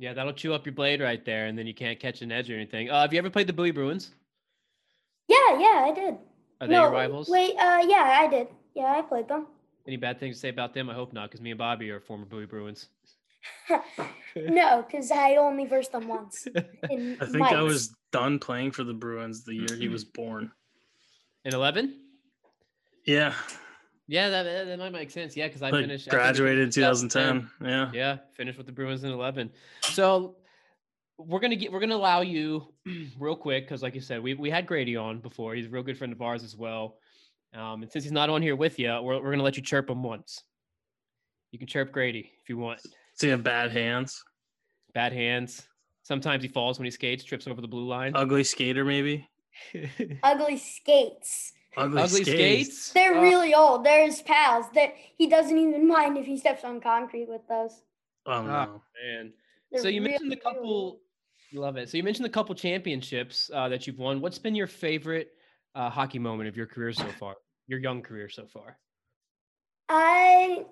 Yeah, 0.00 0.14
that'll 0.14 0.32
chew 0.32 0.54
up 0.54 0.64
your 0.64 0.74
blade 0.74 1.02
right 1.02 1.22
there, 1.26 1.46
and 1.46 1.58
then 1.58 1.66
you 1.66 1.74
can't 1.74 2.00
catch 2.00 2.22
an 2.22 2.32
edge 2.32 2.50
or 2.50 2.54
anything. 2.54 2.88
Uh, 2.88 3.02
have 3.02 3.12
you 3.12 3.18
ever 3.18 3.28
played 3.28 3.46
the 3.46 3.52
Bowie 3.52 3.70
Bruins? 3.70 4.12
Yeah, 5.28 5.58
yeah, 5.58 5.84
I 5.86 5.92
did. 5.94 6.14
Are 6.60 6.66
they 6.66 6.72
no, 6.72 6.84
your 6.84 6.90
rivals? 6.90 7.28
Wait, 7.28 7.50
uh, 7.58 7.84
yeah, 7.86 8.18
I 8.18 8.26
did. 8.26 8.48
Yeah, 8.74 8.94
I 8.96 9.02
played 9.02 9.28
them. 9.28 9.46
Any 9.86 9.98
bad 9.98 10.18
things 10.18 10.36
to 10.36 10.40
say 10.40 10.48
about 10.48 10.72
them? 10.72 10.88
I 10.88 10.94
hope 10.94 11.12
not, 11.12 11.30
because 11.30 11.42
me 11.42 11.50
and 11.50 11.58
Bobby 11.58 11.90
are 11.90 12.00
former 12.00 12.24
Bowie 12.24 12.46
Bruins. 12.46 12.88
no, 14.36 14.82
because 14.86 15.10
I 15.10 15.36
only 15.36 15.66
versed 15.66 15.92
them 15.92 16.08
once. 16.08 16.48
I 16.56 16.88
think 17.26 17.42
I 17.42 17.60
was 17.60 17.94
done 18.10 18.38
playing 18.38 18.70
for 18.70 18.84
the 18.84 18.94
Bruins 18.94 19.44
the 19.44 19.54
year 19.54 19.76
he 19.76 19.88
was 19.88 20.04
born. 20.04 20.50
In 21.44 21.54
eleven? 21.54 21.94
Yeah, 23.06 23.34
Yeah, 24.10 24.28
that, 24.28 24.42
that 24.42 24.64
that 24.64 24.78
might 24.80 24.90
make 24.90 25.08
sense. 25.08 25.36
Yeah, 25.36 25.46
because 25.46 25.62
I 25.62 25.70
like 25.70 25.82
finished 25.82 26.08
I 26.08 26.10
graduated 26.10 26.62
in 26.62 26.66
with 26.66 26.74
2010. 26.74 27.48
Yeah. 27.64 27.90
Yeah, 27.94 28.16
finished 28.36 28.58
with 28.58 28.66
the 28.66 28.72
Bruins 28.72 29.04
in 29.04 29.12
eleven. 29.12 29.52
So 29.82 30.34
we're 31.16 31.38
gonna 31.38 31.54
get 31.54 31.70
we're 31.70 31.78
gonna 31.78 31.94
allow 31.94 32.20
you 32.20 32.74
real 33.20 33.36
quick 33.36 33.66
because, 33.66 33.84
like 33.84 33.94
you 33.94 34.00
said, 34.00 34.20
we 34.20 34.34
we 34.34 34.50
had 34.50 34.66
Grady 34.66 34.96
on 34.96 35.20
before. 35.20 35.54
He's 35.54 35.66
a 35.66 35.68
real 35.68 35.84
good 35.84 35.96
friend 35.96 36.12
of 36.12 36.20
ours 36.20 36.42
as 36.42 36.56
well. 36.56 36.96
Um, 37.54 37.82
and 37.82 37.92
since 37.92 38.02
he's 38.02 38.12
not 38.12 38.28
on 38.30 38.42
here 38.42 38.56
with 38.56 38.80
you, 38.80 39.00
we're 39.00 39.22
we're 39.22 39.30
gonna 39.30 39.44
let 39.44 39.56
you 39.56 39.62
chirp 39.62 39.88
him 39.88 40.02
once. 40.02 40.42
You 41.52 41.60
can 41.60 41.68
chirp 41.68 41.92
Grady 41.92 42.32
if 42.42 42.48
you 42.48 42.58
want. 42.58 42.80
So 43.14 43.26
you 43.26 43.32
have 43.32 43.44
bad 43.44 43.70
hands, 43.70 44.24
Bad 44.92 45.12
hands. 45.12 45.68
Sometimes 46.02 46.42
he 46.42 46.48
falls 46.48 46.80
when 46.80 46.84
he 46.84 46.90
skates, 46.90 47.22
trips 47.22 47.46
over 47.46 47.60
the 47.60 47.68
blue 47.68 47.86
line. 47.86 48.10
ugly 48.16 48.42
skater 48.42 48.84
maybe. 48.84 49.28
ugly 50.24 50.56
skates. 50.56 51.52
Ugly, 51.76 52.02
Ugly 52.02 52.24
skates. 52.24 52.92
They're 52.92 53.16
Uh, 53.16 53.22
really 53.22 53.54
old. 53.54 53.84
They're 53.84 54.04
his 54.06 54.22
pals. 54.22 54.66
That 54.74 54.94
he 55.16 55.28
doesn't 55.28 55.56
even 55.56 55.86
mind 55.86 56.18
if 56.18 56.26
he 56.26 56.36
steps 56.36 56.64
on 56.64 56.80
concrete 56.80 57.28
with 57.28 57.46
those. 57.48 57.82
Oh 58.26 58.32
Ah. 58.32 58.42
no. 58.66 58.82
man. 59.02 59.32
They're 59.70 59.82
so 59.82 59.88
you 59.88 60.00
mentioned 60.00 60.32
the 60.32 60.36
couple. 60.36 60.68
old. 60.68 61.00
Love 61.52 61.76
it. 61.76 61.88
So 61.88 61.96
you 61.96 62.02
mentioned 62.02 62.24
the 62.24 62.30
couple 62.30 62.54
championships 62.54 63.50
uh, 63.54 63.68
that 63.68 63.86
you've 63.86 63.98
won. 63.98 64.20
What's 64.20 64.38
been 64.38 64.54
your 64.54 64.66
favorite 64.68 65.32
uh, 65.74 65.90
hockey 65.90 66.18
moment 66.18 66.48
of 66.48 66.56
your 66.56 66.66
career 66.66 66.92
so 66.92 67.06
far? 67.18 67.36
Your 67.66 67.78
young 67.80 68.02
career 68.02 68.28
so 68.28 68.46
far. 68.46 68.78
I 69.88 70.64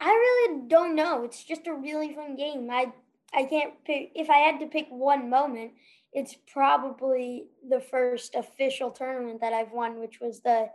I 0.00 0.08
I 0.08 0.10
really 0.10 0.68
don't 0.68 0.94
know. 0.94 1.24
It's 1.24 1.42
just 1.42 1.66
a 1.66 1.74
really 1.74 2.14
fun 2.14 2.36
game. 2.36 2.68
I 2.70 2.92
I 3.34 3.44
can't 3.44 3.72
pick 3.84 4.12
if 4.14 4.30
I 4.30 4.38
had 4.38 4.60
to 4.60 4.66
pick 4.66 4.86
one 4.88 5.28
moment, 5.28 5.72
it's 6.12 6.36
probably 6.52 7.46
the 7.68 7.80
first 7.80 8.34
official 8.34 8.90
tournament 8.90 9.40
that 9.40 9.52
I've 9.52 9.72
won, 9.72 10.00
which 10.00 10.20
was 10.20 10.40
the 10.40 10.70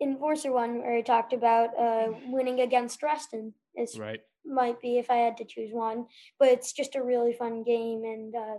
Enforcer 0.00 0.52
one 0.52 0.82
where 0.82 0.94
I 0.94 1.00
talked 1.00 1.32
about 1.32 1.70
uh, 1.78 2.12
winning 2.26 2.60
against 2.60 3.02
Reston. 3.02 3.54
It's 3.74 3.98
Right. 3.98 4.20
might 4.44 4.80
be 4.80 4.98
if 4.98 5.10
I 5.10 5.16
had 5.16 5.38
to 5.38 5.44
choose 5.44 5.72
one, 5.72 6.06
but 6.38 6.48
it's 6.48 6.72
just 6.72 6.96
a 6.96 7.02
really 7.02 7.32
fun 7.32 7.62
game, 7.62 8.04
and 8.04 8.34
uh, 8.34 8.58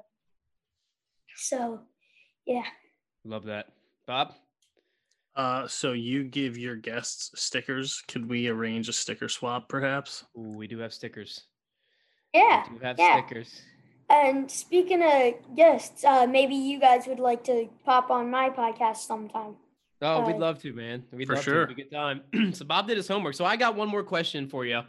so 1.36 1.80
yeah. 2.46 2.66
Love 3.24 3.46
that. 3.46 3.68
Bob? 4.08 4.34
Uh, 5.36 5.68
so 5.68 5.94
you 5.94 6.24
give 6.24 6.58
your 6.58 6.76
guests 6.76 7.32
stickers. 7.40 8.02
Could 8.08 8.28
we 8.28 8.48
arrange 8.48 8.90
a 8.90 8.94
sticker 8.94 9.30
swap, 9.30 9.70
perhaps? 9.70 10.26
Ooh, 10.36 10.56
we 10.58 10.66
do 10.66 10.80
have 10.80 10.94
stickers. 10.94 11.44
Yeah, 12.38 12.64
We 12.72 12.78
do 12.80 12.86
have 12.86 13.00
yeah. 13.00 13.26
stickers. 13.26 13.62
and 14.10 14.50
speaking 14.50 15.02
of 15.04 15.56
guests, 15.56 16.04
uh, 16.04 16.26
maybe 16.28 16.56
you 16.56 16.80
guys 16.80 17.08
would 17.08 17.20
like 17.20 17.44
to 17.46 17.68
pop 17.86 18.10
on 18.12 18.30
my 18.32 18.50
podcast 18.50 18.98
sometime. 18.98 19.56
Oh, 20.02 20.26
we'd 20.28 20.36
Uh, 20.36 20.40
love 20.40 20.62
to, 20.62 20.74
man. 20.74 21.04
We'd 21.12 21.26
For 21.28 21.36
love 21.36 21.44
sure. 21.44 21.54
to. 21.54 21.60
Have 21.62 21.70
a 21.72 21.74
good 21.74 21.92
time. 21.92 22.22
so 22.54 22.66
Bob 22.66 22.88
did 22.88 22.98
his 22.98 23.08
homework. 23.08 23.34
So 23.34 23.46
I 23.46 23.56
got 23.56 23.76
one 23.76 23.88
more 23.90 24.04
question 24.04 24.48
for 24.48 24.66
you. 24.66 24.82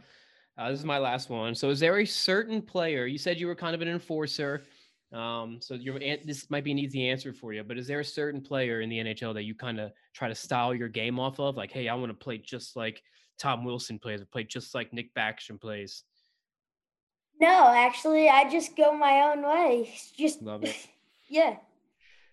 Uh, 0.58 0.70
this 0.70 0.78
is 0.80 0.84
my 0.84 0.98
last 0.98 1.30
one. 1.30 1.54
So 1.54 1.70
is 1.70 1.80
there 1.80 1.98
a 2.00 2.04
certain 2.04 2.60
player? 2.60 3.06
You 3.06 3.16
said 3.16 3.38
you 3.40 3.46
were 3.46 3.54
kind 3.54 3.74
of 3.74 3.80
an 3.80 3.88
enforcer. 3.88 4.62
Um, 5.12 5.58
so 5.62 5.72
your 5.74 5.98
this 5.98 6.50
might 6.50 6.64
be 6.64 6.72
an 6.72 6.78
easy 6.78 7.08
answer 7.08 7.32
for 7.32 7.54
you, 7.54 7.62
but 7.64 7.78
is 7.78 7.86
there 7.86 8.00
a 8.00 8.04
certain 8.04 8.42
player 8.42 8.82
in 8.82 8.90
the 8.90 8.98
NHL 8.98 9.32
that 9.34 9.44
you 9.44 9.54
kind 9.54 9.80
of 9.80 9.92
try 10.14 10.28
to 10.28 10.34
style 10.34 10.74
your 10.74 10.88
game 10.88 11.18
off 11.18 11.40
of? 11.40 11.56
Like, 11.56 11.72
hey, 11.72 11.88
I 11.88 11.94
want 11.94 12.10
to 12.10 12.14
play 12.24 12.36
just 12.36 12.76
like 12.76 13.00
Tom 13.38 13.64
Wilson 13.64 13.98
plays, 13.98 14.20
or 14.20 14.26
play 14.26 14.44
just 14.44 14.74
like 14.74 14.92
Nick 14.92 15.14
Backstrom 15.14 15.58
plays. 15.58 16.02
No, 17.40 17.72
actually, 17.74 18.28
I 18.28 18.50
just 18.50 18.76
go 18.76 18.92
my 18.92 19.30
own 19.30 19.42
way. 19.42 19.94
Just 20.16 20.42
Love 20.42 20.64
it. 20.64 20.76
yeah. 21.28 21.56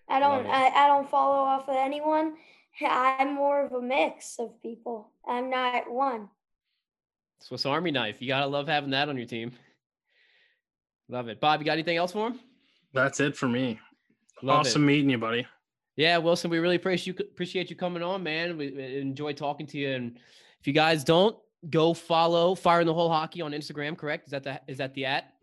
I 0.08 0.20
don't. 0.20 0.46
I, 0.46 0.68
I 0.68 0.88
don't 0.88 1.10
follow 1.10 1.36
off 1.36 1.68
of 1.68 1.76
anyone. 1.76 2.36
I'm 2.82 3.34
more 3.34 3.66
of 3.66 3.72
a 3.72 3.82
mix 3.82 4.38
of 4.40 4.62
people. 4.62 5.10
I'm 5.28 5.50
not 5.50 5.92
one. 5.92 6.30
Swiss 7.40 7.66
Army 7.66 7.92
knife. 7.92 8.18
You 8.20 8.28
gotta 8.28 8.48
love 8.48 8.68
having 8.68 8.92
that 8.92 9.10
on 9.10 9.18
your 9.18 9.26
team. 9.26 9.52
Love 11.10 11.28
it. 11.28 11.40
Bob, 11.40 11.60
you 11.60 11.66
got 11.66 11.74
anything 11.74 11.98
else 11.98 12.12
for 12.12 12.28
him? 12.28 12.40
That's 12.94 13.20
it 13.20 13.36
for 13.36 13.48
me. 13.48 13.80
Love 14.42 14.66
it. 14.66 14.70
awesome 14.70 14.86
meeting 14.86 15.10
you, 15.10 15.18
buddy. 15.18 15.46
Yeah, 15.96 16.18
Wilson, 16.18 16.52
we 16.52 16.60
really 16.60 16.76
appreciate 16.76 17.20
you 17.20 17.26
appreciate 17.26 17.70
you 17.70 17.76
coming 17.76 18.04
on, 18.04 18.24
man. 18.24 18.58
We, 18.58 18.72
we 18.72 18.98
enjoy 18.98 19.34
talking 19.34 19.66
to 19.68 19.78
you. 19.78 19.92
And 19.92 20.18
if 20.60 20.68
you 20.68 20.74
guys 20.74 21.04
don't 21.04 21.38
go 21.70 21.94
follow 21.94 22.56
Fire 22.56 22.82
in 22.82 22.88
the 22.88 22.94
Hole 22.94 23.10
Hockey 23.10 23.42
on 23.42 23.52
Instagram, 23.52 23.98
correct? 23.98 24.26
Is 24.26 24.32
that 24.32 24.44
the 24.44 24.62
is 24.68 24.78
that 24.78 24.94
the 24.94 25.06
at? 25.06 25.34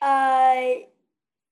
Uh, 0.00 0.84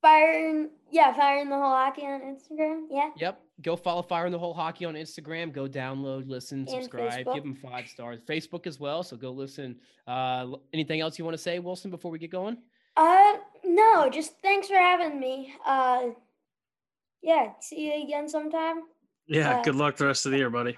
fire. 0.03 0.49
in 0.49 0.71
Yeah, 0.91 1.13
fire 1.15 1.41
in 1.41 1.49
the 1.51 1.57
Hole 1.57 1.75
hockey 1.75 2.03
on 2.03 2.21
Instagram. 2.21 2.87
Yeah. 2.91 3.11
Yep. 3.17 3.41
Go 3.63 3.75
follow 3.75 4.03
Fire 4.03 4.27
in 4.27 4.33
the 4.33 4.39
Hole 4.39 4.53
Hockey 4.55 4.85
on 4.85 4.95
Instagram. 4.95 5.51
Go 5.51 5.67
download, 5.67 6.29
listen, 6.29 6.61
And 6.61 6.69
subscribe, 6.69 7.11
Facebook. 7.27 7.35
give 7.35 7.43
them 7.43 7.55
five 7.55 7.89
stars. 7.89 8.21
Facebook 8.29 8.67
as 8.67 8.79
well. 8.79 9.03
So 9.03 9.17
go 9.17 9.31
listen. 9.31 9.77
Uh, 10.07 10.49
anything 10.75 11.01
else 11.01 11.19
you 11.19 11.25
want 11.25 11.37
to 11.37 11.43
say, 11.43 11.59
Wilson, 11.59 11.91
before 11.91 12.11
we 12.11 12.19
get 12.19 12.31
going? 12.31 12.59
Uh, 12.99 13.37
no, 13.65 14.11
just 14.11 14.35
thanks 14.43 14.69
for 14.69 14.77
having 14.77 15.19
me. 15.19 15.55
Uh, 15.67 16.09
yeah, 17.23 17.53
see 17.61 17.87
you 17.87 18.05
again 18.05 18.29
sometime. 18.29 18.83
Yeah, 19.27 19.59
Uh, 19.59 19.63
good 19.65 19.75
luck 19.75 19.97
the 19.97 20.07
rest 20.07 20.27
of 20.27 20.33
the 20.33 20.39
year, 20.39 20.51
buddy. 20.51 20.77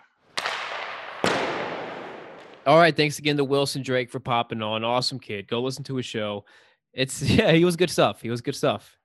All 2.68 2.76
right. 2.76 2.94
Thanks 2.94 3.18
again 3.18 3.38
to 3.38 3.44
Wilson 3.44 3.80
Drake 3.82 4.10
for 4.10 4.20
popping 4.20 4.60
on. 4.60 4.84
Awesome 4.84 5.18
kid. 5.18 5.48
Go 5.48 5.62
listen 5.62 5.84
to 5.84 5.96
his 5.96 6.04
show. 6.04 6.44
It's 6.92 7.22
yeah, 7.30 7.52
he 7.52 7.64
was 7.64 7.76
good 7.76 7.88
stuff. 7.88 8.20
He 8.20 8.28
was 8.28 8.42
good 8.42 8.54
stuff. 8.54 8.98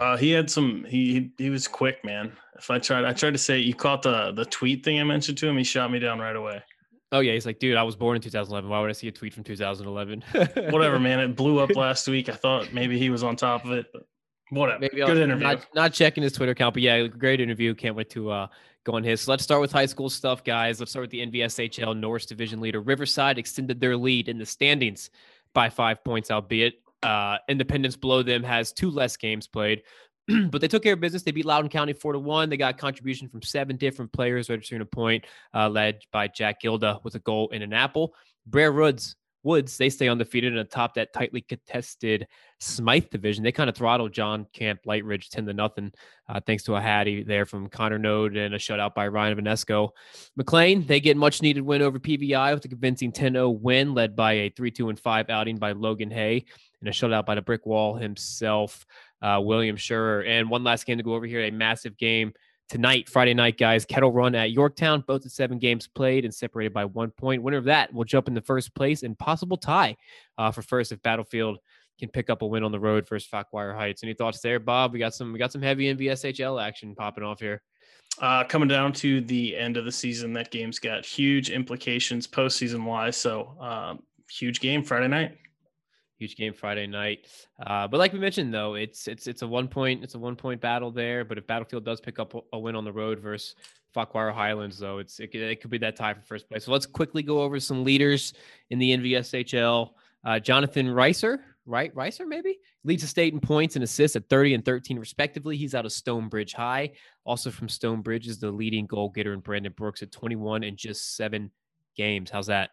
Uh, 0.00 0.16
he 0.16 0.32
had 0.32 0.50
some. 0.50 0.84
He 0.84 1.30
he 1.38 1.48
was 1.48 1.68
quick, 1.68 2.04
man. 2.04 2.32
If 2.58 2.72
I 2.72 2.80
tried, 2.80 3.04
I 3.04 3.12
tried 3.12 3.30
to 3.30 3.38
say 3.38 3.60
you 3.60 3.72
caught 3.72 4.02
the 4.02 4.32
the 4.32 4.44
tweet 4.46 4.84
thing 4.84 4.98
I 4.98 5.04
mentioned 5.04 5.38
to 5.38 5.46
him. 5.46 5.56
He 5.56 5.62
shot 5.62 5.92
me 5.92 6.00
down 6.00 6.18
right 6.18 6.34
away. 6.34 6.60
Oh 7.12 7.20
yeah, 7.20 7.34
he's 7.34 7.46
like, 7.46 7.60
dude, 7.60 7.76
I 7.76 7.84
was 7.84 7.94
born 7.94 8.16
in 8.16 8.22
2011. 8.22 8.68
Why 8.68 8.80
would 8.80 8.90
I 8.90 8.94
see 8.94 9.06
a 9.06 9.12
tweet 9.12 9.32
from 9.32 9.44
2011? 9.44 10.24
Whatever, 10.72 10.98
man. 10.98 11.20
It 11.20 11.36
blew 11.36 11.60
up 11.60 11.76
last 11.76 12.08
week. 12.08 12.28
I 12.28 12.32
thought 12.32 12.72
maybe 12.72 12.98
he 12.98 13.10
was 13.10 13.22
on 13.22 13.36
top 13.36 13.64
of 13.64 13.70
it, 13.70 13.86
but 13.92 14.03
whatever. 14.50 14.80
Maybe 14.80 14.96
good 14.96 15.10
I'll, 15.10 15.16
interview. 15.16 15.44
Not, 15.44 15.66
not 15.74 15.92
checking 15.92 16.22
his 16.22 16.32
Twitter 16.32 16.52
account, 16.52 16.74
but 16.74 16.82
yeah, 16.82 17.06
great 17.06 17.40
interview. 17.40 17.74
Can't 17.74 17.96
wait 17.96 18.10
to 18.10 18.30
uh, 18.30 18.46
go 18.84 18.94
on 18.94 19.04
his. 19.04 19.22
So 19.22 19.32
let's 19.32 19.42
start 19.42 19.60
with 19.60 19.72
high 19.72 19.86
school 19.86 20.10
stuff, 20.10 20.44
guys. 20.44 20.80
Let's 20.80 20.92
start 20.92 21.04
with 21.04 21.10
the 21.10 21.26
NVSHL 21.26 21.98
Norris 21.98 22.26
Division 22.26 22.60
leader. 22.60 22.80
Riverside 22.80 23.38
extended 23.38 23.80
their 23.80 23.96
lead 23.96 24.28
in 24.28 24.38
the 24.38 24.46
standings 24.46 25.10
by 25.54 25.70
five 25.70 26.04
points, 26.04 26.30
albeit 26.30 26.74
uh, 27.02 27.38
Independence 27.48 27.96
below 27.96 28.22
them 28.22 28.42
has 28.42 28.72
two 28.72 28.90
less 28.90 29.16
games 29.16 29.46
played. 29.46 29.82
but 30.50 30.60
they 30.60 30.68
took 30.68 30.82
care 30.82 30.94
of 30.94 31.00
business. 31.00 31.22
They 31.22 31.32
beat 31.32 31.44
Loudoun 31.44 31.68
County 31.68 31.92
four 31.92 32.12
to 32.12 32.18
one. 32.18 32.48
They 32.48 32.56
got 32.56 32.78
contribution 32.78 33.28
from 33.28 33.42
seven 33.42 33.76
different 33.76 34.12
players, 34.12 34.48
registering 34.48 34.82
a 34.82 34.86
point, 34.86 35.24
uh, 35.52 35.68
led 35.68 36.00
by 36.12 36.28
Jack 36.28 36.60
Gilda 36.60 37.00
with 37.04 37.14
a 37.14 37.18
goal 37.20 37.50
and 37.52 37.62
an 37.62 37.72
apple. 37.72 38.14
Briar 38.46 38.72
Woods, 38.72 39.16
Woods, 39.44 39.76
they 39.76 39.90
stay 39.90 40.08
undefeated 40.08 40.52
and 40.52 40.60
atop 40.60 40.94
that 40.94 41.12
tightly 41.12 41.42
contested 41.42 42.26
Smythe 42.60 43.10
division. 43.10 43.44
They 43.44 43.52
kind 43.52 43.68
of 43.68 43.76
throttled 43.76 44.12
John 44.12 44.46
Champe 44.54 44.84
Lightridge 44.86 45.28
10 45.28 45.46
to 45.46 45.52
nothing, 45.52 45.92
uh, 46.28 46.40
thanks 46.46 46.64
to 46.64 46.74
a 46.74 46.80
hattie 46.80 47.22
there 47.22 47.44
from 47.44 47.68
Connor 47.68 47.98
Node 47.98 48.36
and 48.36 48.54
a 48.54 48.58
shutout 48.58 48.94
by 48.94 49.06
Ryan 49.08 49.38
Vanesco. 49.38 49.90
McLean, 50.36 50.86
they 50.86 51.00
get 51.00 51.16
much 51.16 51.42
needed 51.42 51.62
win 51.62 51.82
over 51.82 51.98
PVI 51.98 52.54
with 52.54 52.64
a 52.64 52.68
convincing 52.68 53.12
10 53.12 53.34
0 53.34 53.50
win, 53.50 53.94
led 53.94 54.16
by 54.16 54.32
a 54.32 54.50
3 54.50 54.70
2 54.70 54.88
and 54.88 54.98
5 54.98 55.30
outing 55.30 55.58
by 55.58 55.72
Logan 55.72 56.10
Hay 56.10 56.44
and 56.80 56.88
a 56.88 56.92
shutout 56.92 57.26
by 57.26 57.34
the 57.34 57.42
brick 57.42 57.66
wall 57.66 57.94
himself, 57.94 58.86
uh, 59.22 59.40
William 59.42 59.76
Schurer. 59.76 60.26
And 60.26 60.50
one 60.50 60.64
last 60.64 60.86
game 60.86 60.98
to 60.98 61.04
go 61.04 61.14
over 61.14 61.26
here 61.26 61.42
a 61.44 61.50
massive 61.50 61.96
game 61.96 62.32
tonight, 62.68 63.08
Friday 63.08 63.34
night, 63.34 63.58
guys. 63.58 63.84
Kettle 63.84 64.12
Run 64.12 64.34
at 64.34 64.52
Yorktown, 64.52 65.04
both 65.06 65.24
at 65.26 65.32
seven 65.32 65.58
games 65.58 65.86
played 65.86 66.24
and 66.24 66.34
separated 66.34 66.72
by 66.72 66.84
one 66.84 67.10
point. 67.10 67.42
Winner 67.42 67.58
of 67.58 67.64
that 67.64 67.92
will 67.92 68.04
jump 68.04 68.28
in 68.28 68.34
the 68.34 68.40
first 68.40 68.74
place 68.74 69.02
and 69.02 69.18
possible 69.18 69.56
tie 69.56 69.96
uh, 70.38 70.50
for 70.50 70.62
first 70.62 70.92
if 70.92 71.02
Battlefield 71.02 71.58
can 71.98 72.08
pick 72.08 72.30
up 72.30 72.42
a 72.42 72.46
win 72.46 72.64
on 72.64 72.72
the 72.72 72.80
road 72.80 73.08
versus 73.08 73.28
Fauquier 73.28 73.74
Heights. 73.74 74.02
Any 74.02 74.14
thoughts 74.14 74.40
there, 74.40 74.58
Bob? 74.58 74.92
We 74.92 74.98
got 74.98 75.14
some 75.14 75.32
we 75.32 75.38
got 75.38 75.52
some 75.52 75.62
heavy 75.62 75.94
NVSHL 75.94 76.62
action 76.62 76.94
popping 76.94 77.24
off 77.24 77.40
here. 77.40 77.62
Uh, 78.20 78.44
coming 78.44 78.68
down 78.68 78.92
to 78.92 79.20
the 79.22 79.56
end 79.56 79.76
of 79.76 79.84
the 79.84 79.92
season, 79.92 80.32
that 80.32 80.50
game's 80.50 80.78
got 80.78 81.04
huge 81.04 81.50
implications 81.50 82.28
postseason 82.28 82.84
wise. 82.84 83.16
So, 83.16 83.56
um, 83.60 84.04
huge 84.30 84.60
game 84.60 84.84
Friday 84.84 85.08
night. 85.08 85.36
Huge 86.24 86.36
game 86.36 86.54
Friday 86.54 86.86
night. 86.86 87.26
Uh, 87.66 87.86
but 87.86 87.98
like 87.98 88.14
we 88.14 88.18
mentioned, 88.18 88.52
though, 88.54 88.76
it's 88.76 89.06
it's 89.08 89.26
it's 89.26 89.42
a 89.42 89.46
one 89.46 89.68
point 89.68 90.02
it's 90.02 90.14
a 90.14 90.18
one 90.18 90.36
point 90.36 90.58
battle 90.58 90.90
there. 90.90 91.22
But 91.22 91.36
if 91.36 91.46
Battlefield 91.46 91.84
does 91.84 92.00
pick 92.00 92.18
up 92.18 92.34
a, 92.50 92.58
win 92.58 92.74
on 92.76 92.84
the 92.86 92.92
road 92.92 93.20
versus 93.20 93.56
Fauquier 93.92 94.32
Highlands, 94.32 94.78
though, 94.78 95.00
it's 95.00 95.20
it 95.20 95.26
could, 95.26 95.42
it 95.42 95.60
could 95.60 95.68
be 95.68 95.76
that 95.78 95.96
tie 95.96 96.14
for 96.14 96.22
first 96.22 96.48
place. 96.48 96.64
So 96.64 96.72
let's 96.72 96.86
quickly 96.86 97.22
go 97.22 97.42
over 97.42 97.60
some 97.60 97.84
leaders 97.84 98.32
in 98.70 98.78
the 98.78 98.96
NVSHL. 98.96 99.90
Uh, 100.24 100.38
Jonathan 100.38 100.86
Reiser, 100.86 101.40
right? 101.66 101.94
Reiser 101.94 102.26
maybe 102.26 102.58
leads 102.84 103.02
the 103.02 103.08
state 103.08 103.34
in 103.34 103.40
points 103.40 103.76
and 103.76 103.84
assists 103.84 104.16
at 104.16 104.26
30 104.30 104.54
and 104.54 104.64
13 104.64 104.98
respectively. 104.98 105.58
He's 105.58 105.74
out 105.74 105.84
of 105.84 105.92
Stonebridge 105.92 106.54
High. 106.54 106.92
Also 107.26 107.50
from 107.50 107.68
Stonebridge 107.68 108.28
is 108.28 108.38
the 108.38 108.50
leading 108.50 108.86
goal 108.86 109.10
getter 109.10 109.34
in 109.34 109.40
Brandon 109.40 109.74
Brooks 109.76 110.02
at 110.02 110.10
21 110.10 110.62
in 110.62 110.74
just 110.76 111.16
seven 111.16 111.50
games. 111.94 112.30
How's 112.30 112.46
that? 112.46 112.70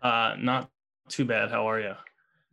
Uh, 0.00 0.36
not 0.38 0.70
too 1.08 1.26
bad. 1.26 1.50
How 1.50 1.68
are 1.68 1.80
you? 1.80 1.92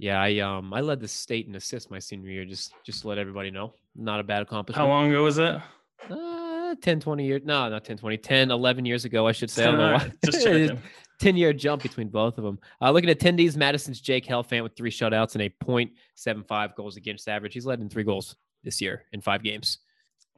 Yeah, 0.01 0.19
I 0.19 0.39
um 0.39 0.73
I 0.73 0.81
led 0.81 0.99
the 0.99 1.07
state 1.07 1.45
in 1.45 1.53
assists 1.53 1.91
my 1.91 1.99
senior 1.99 2.31
year. 2.31 2.43
Just 2.43 2.73
just 2.83 3.03
to 3.03 3.07
let 3.07 3.19
everybody 3.19 3.51
know. 3.51 3.75
Not 3.95 4.19
a 4.19 4.23
bad 4.23 4.41
accomplishment. 4.41 4.83
How 4.83 4.91
long 4.91 5.11
ago 5.11 5.23
was 5.23 5.35
that? 5.35 5.63
Uh, 6.09 6.73
10, 6.81 7.01
20 7.01 7.23
years. 7.23 7.41
No, 7.45 7.69
not 7.69 7.85
10, 7.85 7.97
20. 7.97 8.17
10, 8.17 8.49
11 8.49 8.85
years 8.85 9.05
ago, 9.05 9.27
I 9.27 9.31
should 9.31 9.51
say. 9.51 9.65
I 9.65 9.67
don't 9.67 9.77
know 9.77 9.93
why. 9.93 10.11
Just 10.25 10.43
checking. 10.43 10.79
10 11.19 11.37
year 11.37 11.53
jump 11.53 11.83
between 11.83 12.07
both 12.07 12.39
of 12.39 12.43
them. 12.43 12.57
Uh, 12.81 12.89
looking 12.89 13.11
at 13.11 13.19
attendees, 13.19 13.55
Madison's 13.55 14.01
Jake 14.01 14.25
Helfant 14.25 14.63
with 14.63 14.75
three 14.75 14.89
shutouts 14.89 15.35
and 15.35 15.43
a 15.43 15.49
0.75 15.63 16.75
goals 16.75 16.97
against 16.97 17.29
average. 17.29 17.53
He's 17.53 17.67
led 17.67 17.79
in 17.79 17.87
three 17.87 18.03
goals 18.03 18.35
this 18.63 18.81
year 18.81 19.03
in 19.13 19.21
five 19.21 19.43
games. 19.43 19.77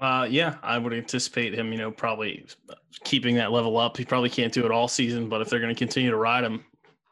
Uh, 0.02 0.28
yeah, 0.30 0.58
I 0.62 0.78
would 0.78 0.92
anticipate 0.92 1.54
him, 1.54 1.72
you 1.72 1.78
know, 1.78 1.90
probably 1.90 2.46
keeping 3.06 3.36
that 3.36 3.54
level 3.54 3.78
up. 3.78 3.96
He 3.96 4.04
probably 4.04 4.30
can't 4.30 4.52
do 4.52 4.66
it 4.66 4.72
all 4.72 4.90
season, 4.90 5.30
but 5.30 5.40
if 5.40 5.50
they're 5.50 5.62
going 5.62 5.74
to 5.74 5.80
continue 5.80 6.10
to 6.10 6.18
ride 6.18 6.44
him, 6.44 6.66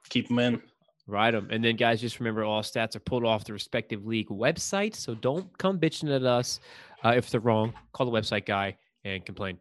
keep 0.09 0.29
him 0.29 0.39
in. 0.39 0.61
Ride 1.11 1.33
them. 1.33 1.49
And 1.51 1.63
then, 1.63 1.75
guys, 1.75 1.99
just 1.99 2.19
remember 2.19 2.43
all 2.43 2.61
stats 2.61 2.95
are 2.95 3.01
pulled 3.01 3.25
off 3.25 3.43
the 3.43 3.53
respective 3.53 4.05
league 4.05 4.29
website. 4.29 4.95
So 4.95 5.13
don't 5.13 5.55
come 5.57 5.77
bitching 5.77 6.15
at 6.15 6.23
us 6.23 6.59
uh, 7.03 7.09
if 7.09 7.29
they're 7.29 7.41
wrong. 7.41 7.73
Call 7.91 8.09
the 8.09 8.17
website 8.17 8.45
guy 8.45 8.77
and 9.03 9.25
complain. 9.25 9.57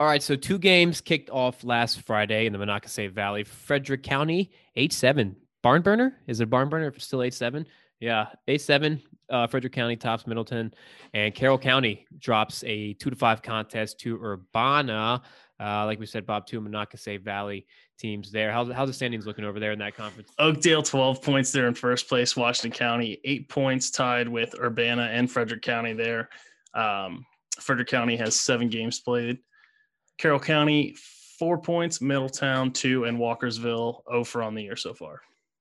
All 0.00 0.06
right. 0.06 0.22
So 0.22 0.34
two 0.34 0.58
games 0.58 1.00
kicked 1.00 1.28
off 1.28 1.62
last 1.62 2.00
Friday 2.02 2.46
in 2.46 2.52
the 2.52 2.58
Monocacy 2.58 3.08
Valley. 3.08 3.44
Frederick 3.44 4.02
County, 4.02 4.50
8 4.76 4.92
7. 4.92 5.36
Barn 5.62 5.82
burner? 5.82 6.16
Is 6.26 6.40
it 6.40 6.48
barn 6.48 6.68
burner 6.70 6.86
if 6.86 6.96
it's 6.96 7.04
still 7.04 7.22
8 7.22 7.34
7? 7.34 7.66
Yeah. 8.00 8.28
8 8.46 8.60
7. 8.60 9.02
Uh, 9.30 9.46
Frederick 9.46 9.74
County 9.74 9.96
tops 9.96 10.26
Middletown. 10.26 10.72
And 11.12 11.34
Carroll 11.34 11.58
County 11.58 12.06
drops 12.18 12.64
a 12.64 12.94
two 12.94 13.10
to 13.10 13.16
five 13.16 13.42
contest 13.42 14.00
to 14.00 14.16
Urbana. 14.22 15.20
Uh, 15.60 15.84
like 15.86 15.98
we 15.98 16.06
said, 16.06 16.24
Bob, 16.24 16.46
two 16.46 16.60
Monocacy 16.60 17.16
Valley 17.16 17.66
teams 17.98 18.30
there. 18.30 18.52
How's, 18.52 18.70
how's 18.70 18.88
the 18.88 18.94
standings 18.94 19.26
looking 19.26 19.44
over 19.44 19.58
there 19.58 19.72
in 19.72 19.78
that 19.80 19.96
conference? 19.96 20.30
Oakdale, 20.38 20.82
12 20.82 21.20
points 21.20 21.50
there 21.50 21.66
in 21.66 21.74
first 21.74 22.08
place. 22.08 22.36
Washington 22.36 22.76
County, 22.76 23.20
eight 23.24 23.48
points 23.48 23.90
tied 23.90 24.28
with 24.28 24.54
Urbana 24.60 25.08
and 25.12 25.30
Frederick 25.30 25.62
County 25.62 25.94
there. 25.94 26.28
Um, 26.74 27.26
Frederick 27.58 27.88
County 27.88 28.16
has 28.16 28.40
seven 28.40 28.68
games 28.68 29.00
played. 29.00 29.38
Carroll 30.16 30.38
County, 30.38 30.96
four 31.38 31.58
points. 31.58 32.00
Middletown, 32.00 32.72
two. 32.72 33.04
And 33.04 33.18
Walkersville, 33.18 34.02
0 34.08 34.24
for 34.24 34.42
on 34.42 34.54
the 34.54 34.62
year 34.62 34.76
so 34.76 34.94
far. 34.94 35.20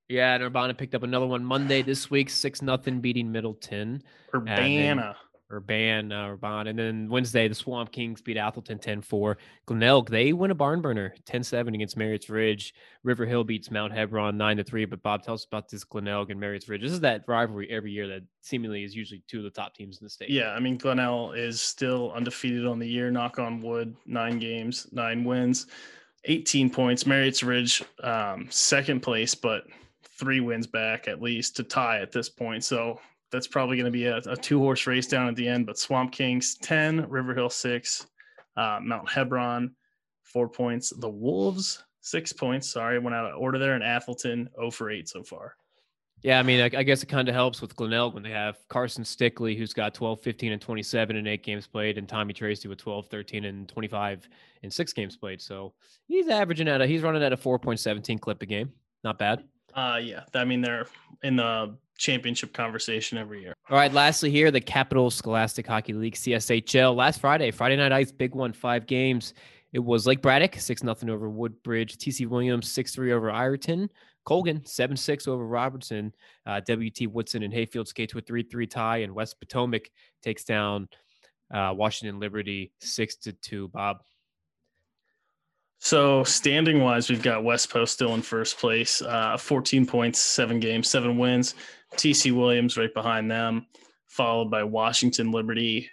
Yeah, 0.10 0.36
and 0.36 0.44
Urbana 0.44 0.74
picked 0.74 0.96
up 0.96 1.04
another 1.04 1.28
one 1.28 1.44
Monday 1.44 1.82
this 1.82 2.10
week, 2.10 2.30
6 2.30 2.62
nothing 2.62 3.02
beating 3.02 3.30
Middletown. 3.32 4.02
Urbana. 4.34 5.18
Urban, 5.50 6.12
uh, 6.12 6.30
Urban. 6.30 6.68
And 6.68 6.78
then 6.78 7.10
Wednesday, 7.10 7.48
the 7.48 7.56
Swamp 7.56 7.92
Kings 7.92 8.22
beat 8.22 8.38
Atholton 8.38 8.82
10 8.82 9.02
4. 9.02 9.38
Glenelg, 9.66 10.10
they 10.10 10.34
win 10.34 10.52
a 10.52 10.56
barn 10.56 10.82
burner 10.82 11.14
10 11.26 11.44
7 11.44 11.74
against 11.74 11.98
Marriotts 11.98 12.30
Ridge. 12.30 12.74
River 13.04 13.26
Hill 13.26 13.44
beats 13.44 13.72
Mount 13.72 13.94
Hebron 13.94 14.38
9 14.38 14.64
3. 14.64 14.86
But 14.86 15.02
Bob, 15.02 15.24
tell 15.24 15.34
us 15.34 15.46
about 15.46 15.70
this 15.70 15.84
Glenelg 15.84 16.32
and 16.32 16.40
Marriotts 16.40 16.68
Ridge. 16.68 16.82
This 16.82 16.92
is 16.92 17.00
that 17.02 17.24
rivalry 17.28 17.70
every 17.70 17.92
year 17.92 18.08
that 18.08 18.24
seemingly 18.42 18.84
is 18.84 18.96
usually 18.96 19.24
two 19.28 19.38
of 19.38 19.44
the 19.44 19.50
top 19.50 19.74
teams 19.74 20.00
in 20.00 20.06
the 20.06 20.10
state. 20.10 20.30
Yeah, 20.30 20.52
I 20.52 20.60
mean, 20.60 20.78
Glenelg 20.78 21.38
is 21.38 21.62
still 21.62 22.12
undefeated 22.12 22.66
on 22.66 22.80
the 22.80 22.88
year, 22.88 23.10
knock 23.12 23.40
on 23.40 23.62
wood, 23.62 23.96
nine 24.06 24.40
games, 24.40 24.88
nine 24.92 25.24
wins, 25.24 25.68
18 26.26 26.70
points. 26.70 27.06
Marriotts 27.06 27.46
Ridge, 27.46 27.84
um, 28.04 28.48
second 28.50 29.02
place, 29.02 29.34
but 29.34 29.64
three 30.18 30.40
wins 30.40 30.68
back 30.68 31.08
at 31.08 31.22
least 31.22 31.56
to 31.56 31.64
tie 31.64 32.00
at 32.02 32.12
this 32.12 32.30
point. 32.30 32.64
So 32.64 33.00
that's 33.32 33.48
probably 33.48 33.78
going 33.78 33.86
to 33.86 33.92
be 33.92 34.06
a, 34.06 34.18
a 34.18 34.36
two 34.36 34.60
horse 34.60 34.88
race 34.88 35.08
down 35.08 35.28
at 35.28 35.36
the 35.36 35.48
end. 35.48 35.66
But 35.66 35.78
Swamp 35.78 36.12
Kings 36.12 36.56
10, 36.62 37.10
River 37.10 37.34
Hill 37.34 37.50
6, 37.50 38.08
uh, 38.56 38.80
Mount 38.82 39.10
Hebron 39.10 39.76
4 40.24 40.50
points. 40.50 40.94
The 40.98 41.10
Wolves 41.10 41.84
6 42.02 42.34
points. 42.34 42.70
Sorry, 42.72 43.00
went 43.00 43.16
out 43.16 43.26
of 43.26 43.40
order 43.40 43.60
there. 43.60 43.74
And 43.74 43.84
Atholton 43.84 44.48
0 44.56 44.72
for 44.72 44.90
8 44.90 45.08
so 45.08 45.24
far. 45.24 45.56
Yeah, 46.24 46.40
I 46.40 46.44
mean, 46.44 46.62
I, 46.62 46.80
I 46.80 46.84
guess 46.84 47.04
it 47.04 47.08
kind 47.08 47.30
of 47.30 47.36
helps 47.36 47.62
with 47.62 47.76
Glenelg 47.76 48.16
when 48.16 48.24
they 48.24 48.32
have 48.32 48.58
Carson 48.70 49.04
Stickley, 49.04 49.56
who's 49.56 49.72
got 49.72 49.94
12, 49.94 50.20
15, 50.20 50.52
and 50.52 50.62
27 50.62 51.16
in 51.16 51.28
eight 51.28 51.44
games 51.44 51.68
played, 51.68 52.00
and 52.00 52.10
Tommy 52.10 52.34
Tracy 52.34 52.68
with 52.68 52.80
12, 52.80 53.08
13, 53.08 53.46
and 53.46 53.70
25 53.70 54.28
in 54.64 54.72
six 54.72 54.94
games 54.94 55.16
played. 55.16 55.40
So 55.40 55.74
he's 56.08 56.28
averaging 56.28 56.68
at 56.68 56.82
a, 56.82 56.88
he's 56.88 57.04
running 57.04 57.22
at 57.22 57.34
a 57.34 57.38
4.17 57.38 58.20
clip 58.20 58.42
a 58.42 58.48
game. 58.48 58.74
Not 59.04 59.20
bad. 59.20 59.44
Uh, 59.76 60.00
yeah, 60.02 60.24
I 60.34 60.44
mean, 60.44 60.62
they're 60.62 60.88
in 61.22 61.36
the 61.36 61.78
championship 61.98 62.54
conversation 62.54 63.18
every 63.18 63.42
year. 63.42 63.54
All 63.70 63.78
right, 63.78 63.92
lastly 63.92 64.32
here, 64.32 64.52
the 64.52 64.62
Capital 64.62 65.10
Scholastic 65.12 65.68
Hockey 65.68 65.94
League 65.94 66.16
CSHL 66.16 66.96
last 66.96 67.20
Friday, 67.20 67.52
Friday 67.52 67.76
Night 67.76 67.92
Ice, 67.92 68.12
big 68.12 68.36
one, 68.36 68.54
five 68.54 68.88
games. 68.88 69.34
It 69.74 69.80
was 69.80 70.08
Lake 70.08 70.22
Braddock, 70.22 70.56
6 70.56 70.84
nothing 70.84 71.10
over 71.10 71.30
Woodbridge, 71.30 71.98
TC 71.98 72.28
Williams, 72.28 72.72
6 72.72 72.96
3 72.96 73.12
over 73.12 73.30
Ireton, 73.30 73.90
Colgan, 74.26 74.66
7 74.66 74.96
6 74.96 75.28
over 75.28 75.46
Robertson, 75.46 76.14
uh, 76.46 76.62
WT 76.62 77.08
Woodson 77.12 77.44
and 77.44 77.54
Hayfield 77.54 77.88
skate 77.88 78.10
to 78.12 78.18
a 78.18 78.22
3 78.22 78.44
3 78.44 78.68
tie, 78.68 78.98
and 78.98 79.14
West 79.14 79.40
Potomac 79.40 79.90
takes 80.24 80.44
down 80.44 80.88
uh, 81.54 81.74
Washington 81.76 82.20
Liberty 82.20 82.72
6 82.80 83.18
to 83.18 83.34
2. 83.34 83.68
Bob. 83.70 83.98
So 85.80 86.24
standing 86.24 86.82
wise, 86.82 87.10
we've 87.10 87.22
got 87.22 87.44
West 87.44 87.70
Post 87.70 87.94
still 87.94 88.16
in 88.16 88.22
first 88.22 88.58
place, 88.58 89.02
uh, 89.02 89.38
14 89.38 89.86
points, 89.86 90.20
seven 90.20 90.60
games, 90.60 90.90
seven 90.90 91.18
wins. 91.18 91.56
TC 91.96 92.36
Williams 92.36 92.78
right 92.78 92.94
behind 92.94 93.30
them, 93.30 93.68
followed 94.08 94.52
by 94.52 94.64
Washington 94.64 95.32
Liberty, 95.32 95.90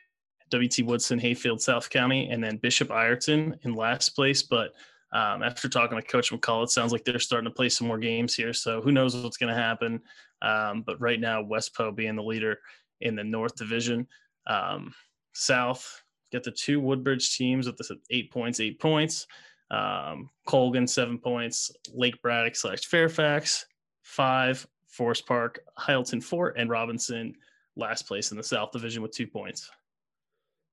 WT 0.51 0.81
Woodson, 0.85 1.19
Hayfield, 1.19 1.61
South 1.61 1.89
County, 1.91 2.29
and 2.31 2.43
then 2.43 2.57
Bishop 2.57 2.91
Ireton 2.91 3.57
in 3.63 3.75
last 3.75 4.11
place. 4.11 4.43
But 4.43 4.73
um, 5.13 5.43
after 5.43 5.69
talking 5.69 5.97
to 5.97 6.03
Coach 6.03 6.33
McCall, 6.33 6.65
it 6.65 6.71
sounds 6.71 6.91
like 6.91 7.05
they're 7.05 7.19
starting 7.21 7.49
to 7.49 7.55
play 7.55 7.69
some 7.69 7.87
more 7.87 7.99
games 7.99 8.35
here. 8.35 8.53
So 8.53 8.81
who 8.81 8.91
knows 8.91 9.17
what's 9.17 9.37
going 9.37 9.55
to 9.55 9.61
happen? 9.61 10.01
Um, 10.43 10.83
but 10.85 11.01
right 11.01 11.21
now, 11.21 11.43
West 11.43 11.75
Po 11.77 11.93
being 11.93 12.17
the 12.17 12.23
leader 12.23 12.59
in 13.01 13.15
the 13.15 13.25
North 13.25 13.55
Division. 13.55 14.09
Um, 14.47 14.93
South 15.33 16.03
get 16.33 16.43
the 16.43 16.51
two 16.51 16.81
Woodbridge 16.81 17.37
teams 17.37 17.67
with 17.67 17.77
the 17.77 17.97
eight 18.11 18.33
points, 18.33 18.59
eight 18.59 18.81
points. 18.81 19.27
Um, 19.71 20.31
Colgan 20.47 20.87
seven 20.87 21.19
points, 21.19 21.73
Lake 21.93 22.21
Braddock 22.23 22.57
slash 22.57 22.87
Fairfax 22.87 23.67
five, 24.03 24.67
Forest 24.87 25.27
Park, 25.27 25.61
Hylton 25.79 26.21
four, 26.21 26.51
and 26.51 26.71
Robinson 26.71 27.35
last 27.77 28.07
place 28.07 28.31
in 28.31 28.37
the 28.37 28.45
South 28.45 28.71
Division 28.71 29.03
with 29.03 29.13
two 29.13 29.27
points. 29.27 29.71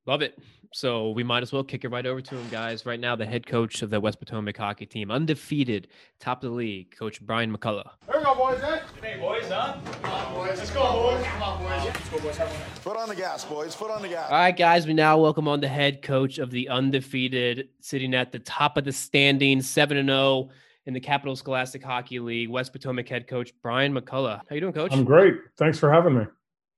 Love 0.05 0.21
it. 0.21 0.37
So 0.73 1.09
we 1.11 1.23
might 1.23 1.43
as 1.43 1.51
well 1.51 1.65
kick 1.65 1.83
it 1.83 1.89
right 1.89 2.05
over 2.05 2.21
to 2.21 2.37
him, 2.37 2.47
guys. 2.49 2.85
Right 2.85 2.99
now, 2.99 3.13
the 3.17 3.25
head 3.25 3.45
coach 3.45 3.81
of 3.81 3.89
the 3.89 3.99
West 3.99 4.19
Potomac 4.19 4.55
hockey 4.55 4.85
team, 4.85 5.11
undefeated, 5.11 5.89
top 6.19 6.43
of 6.43 6.49
the 6.49 6.55
league, 6.55 6.95
Coach 6.97 7.21
Brian 7.21 7.55
McCullough. 7.55 7.89
There 8.07 8.19
we 8.19 8.23
go, 8.23 8.35
boys. 8.35 8.61
Eh? 8.63 8.79
Hey, 9.01 9.19
boys, 9.19 9.49
huh? 9.49 9.75
Come 10.01 10.11
on, 10.11 10.33
boys. 10.33 10.57
Let's 10.57 10.71
go, 10.71 10.81
boys. 10.81 11.25
Come 11.25 11.43
on, 11.43 11.61
boys. 11.61 11.93
Let's 11.93 12.09
go, 12.09 12.19
boys. 12.19 12.37
Foot 12.79 12.95
on 12.95 13.09
the 13.09 13.15
gas, 13.15 13.43
boys. 13.43 13.75
Foot 13.75 13.91
on 13.91 14.01
the 14.01 14.07
gas. 14.07 14.31
All 14.31 14.37
right, 14.37 14.55
guys. 14.55 14.87
We 14.87 14.93
now 14.93 15.17
welcome 15.17 15.49
on 15.49 15.59
the 15.59 15.67
head 15.67 16.01
coach 16.01 16.37
of 16.37 16.51
the 16.51 16.69
undefeated, 16.69 17.67
sitting 17.81 18.13
at 18.13 18.31
the 18.31 18.39
top 18.39 18.77
of 18.77 18.85
the 18.85 18.93
standings, 18.93 19.69
seven 19.69 19.97
and 19.97 20.07
zero 20.07 20.19
oh 20.19 20.49
in 20.85 20.93
the 20.93 21.01
Capital 21.01 21.35
Scholastic 21.35 21.83
Hockey 21.83 22.19
League, 22.19 22.49
West 22.49 22.71
Potomac 22.71 23.09
head 23.09 23.27
coach 23.27 23.51
Brian 23.61 23.93
McCullough. 23.93 24.41
How 24.49 24.55
you 24.55 24.61
doing, 24.61 24.73
Coach? 24.73 24.93
I'm 24.93 25.03
great. 25.03 25.35
Thanks 25.57 25.77
for 25.77 25.91
having 25.91 26.17
me. 26.17 26.25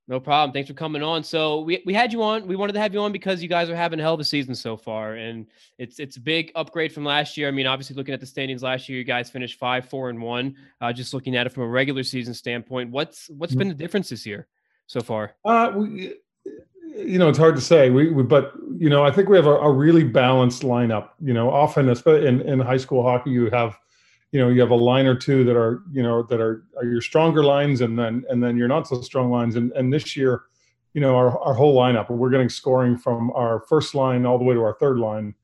No 0.07 0.19
problem. 0.19 0.51
Thanks 0.51 0.67
for 0.67 0.73
coming 0.73 1.01
on. 1.01 1.23
So 1.23 1.61
we, 1.61 1.81
we 1.85 1.93
had 1.93 2.11
you 2.11 2.21
on. 2.23 2.45
We 2.45 2.57
wanted 2.57 2.73
to 2.73 2.79
have 2.79 2.93
you 2.93 2.99
on 2.99 3.13
because 3.13 3.41
you 3.41 3.47
guys 3.47 3.69
are 3.69 3.75
having 3.75 3.99
a 3.99 4.03
hell 4.03 4.15
of 4.15 4.19
a 4.19 4.25
season 4.25 4.53
so 4.53 4.75
far, 4.75 5.13
and 5.13 5.45
it's 5.77 5.97
it's 5.97 6.17
a 6.17 6.19
big 6.19 6.51
upgrade 6.55 6.91
from 6.91 7.05
last 7.05 7.37
year. 7.37 7.47
I 7.47 7.51
mean, 7.51 7.67
obviously 7.67 7.95
looking 7.95 8.13
at 8.13 8.19
the 8.19 8.25
standings 8.25 8.61
last 8.61 8.89
year, 8.89 8.97
you 8.97 9.05
guys 9.05 9.29
finished 9.29 9.57
five, 9.57 9.87
four, 9.87 10.09
and 10.09 10.21
one. 10.21 10.57
Uh, 10.81 10.91
just 10.91 11.13
looking 11.13 11.37
at 11.37 11.47
it 11.47 11.51
from 11.51 11.63
a 11.63 11.67
regular 11.67 12.03
season 12.03 12.33
standpoint, 12.33 12.91
what's 12.91 13.29
what's 13.29 13.55
been 13.55 13.69
the 13.69 13.73
difference 13.73 14.09
this 14.09 14.25
year 14.25 14.47
so 14.87 14.99
far? 14.99 15.35
Uh, 15.45 15.71
we, 15.73 16.15
you 16.93 17.17
know, 17.17 17.29
it's 17.29 17.37
hard 17.37 17.55
to 17.55 17.61
say. 17.61 17.89
We, 17.89 18.11
we 18.11 18.23
but 18.23 18.51
you 18.75 18.89
know, 18.89 19.05
I 19.05 19.11
think 19.11 19.29
we 19.29 19.37
have 19.37 19.47
a, 19.47 19.55
a 19.55 19.71
really 19.71 20.03
balanced 20.03 20.63
lineup. 20.63 21.11
You 21.21 21.33
know, 21.33 21.49
often, 21.49 21.87
especially 21.87 22.27
in 22.27 22.41
in 22.41 22.59
high 22.59 22.75
school 22.75 23.03
hockey, 23.03 23.29
you 23.29 23.49
have 23.51 23.77
you 24.33 24.39
know 24.39 24.49
you 24.49 24.59
have 24.59 24.71
a 24.71 24.75
line 24.75 25.05
or 25.05 25.15
two 25.15 25.43
that 25.45 25.55
are 25.55 25.83
you 25.91 26.01
know 26.01 26.23
that 26.23 26.41
are, 26.41 26.65
are 26.75 26.85
your 26.85 27.01
stronger 27.01 27.43
lines 27.43 27.81
and 27.81 27.97
then 27.97 28.25
and 28.29 28.43
then 28.43 28.57
you're 28.57 28.67
not 28.67 28.87
so 28.87 28.99
strong 29.01 29.31
lines. 29.31 29.55
And 29.55 29.71
and 29.73 29.93
this 29.93 30.17
year 30.17 30.45
you 30.93 31.01
know 31.01 31.15
our, 31.15 31.39
our 31.39 31.53
whole 31.53 31.77
lineup 31.77 32.09
we're 32.09 32.31
getting 32.31 32.49
scoring 32.49 32.97
from 32.97 33.31
our 33.35 33.61
first 33.69 33.95
line 33.95 34.25
all 34.25 34.39
the 34.39 34.43
way 34.43 34.55
to 34.55 34.61
our 34.61 34.73
third 34.73 34.97
line 34.97 35.35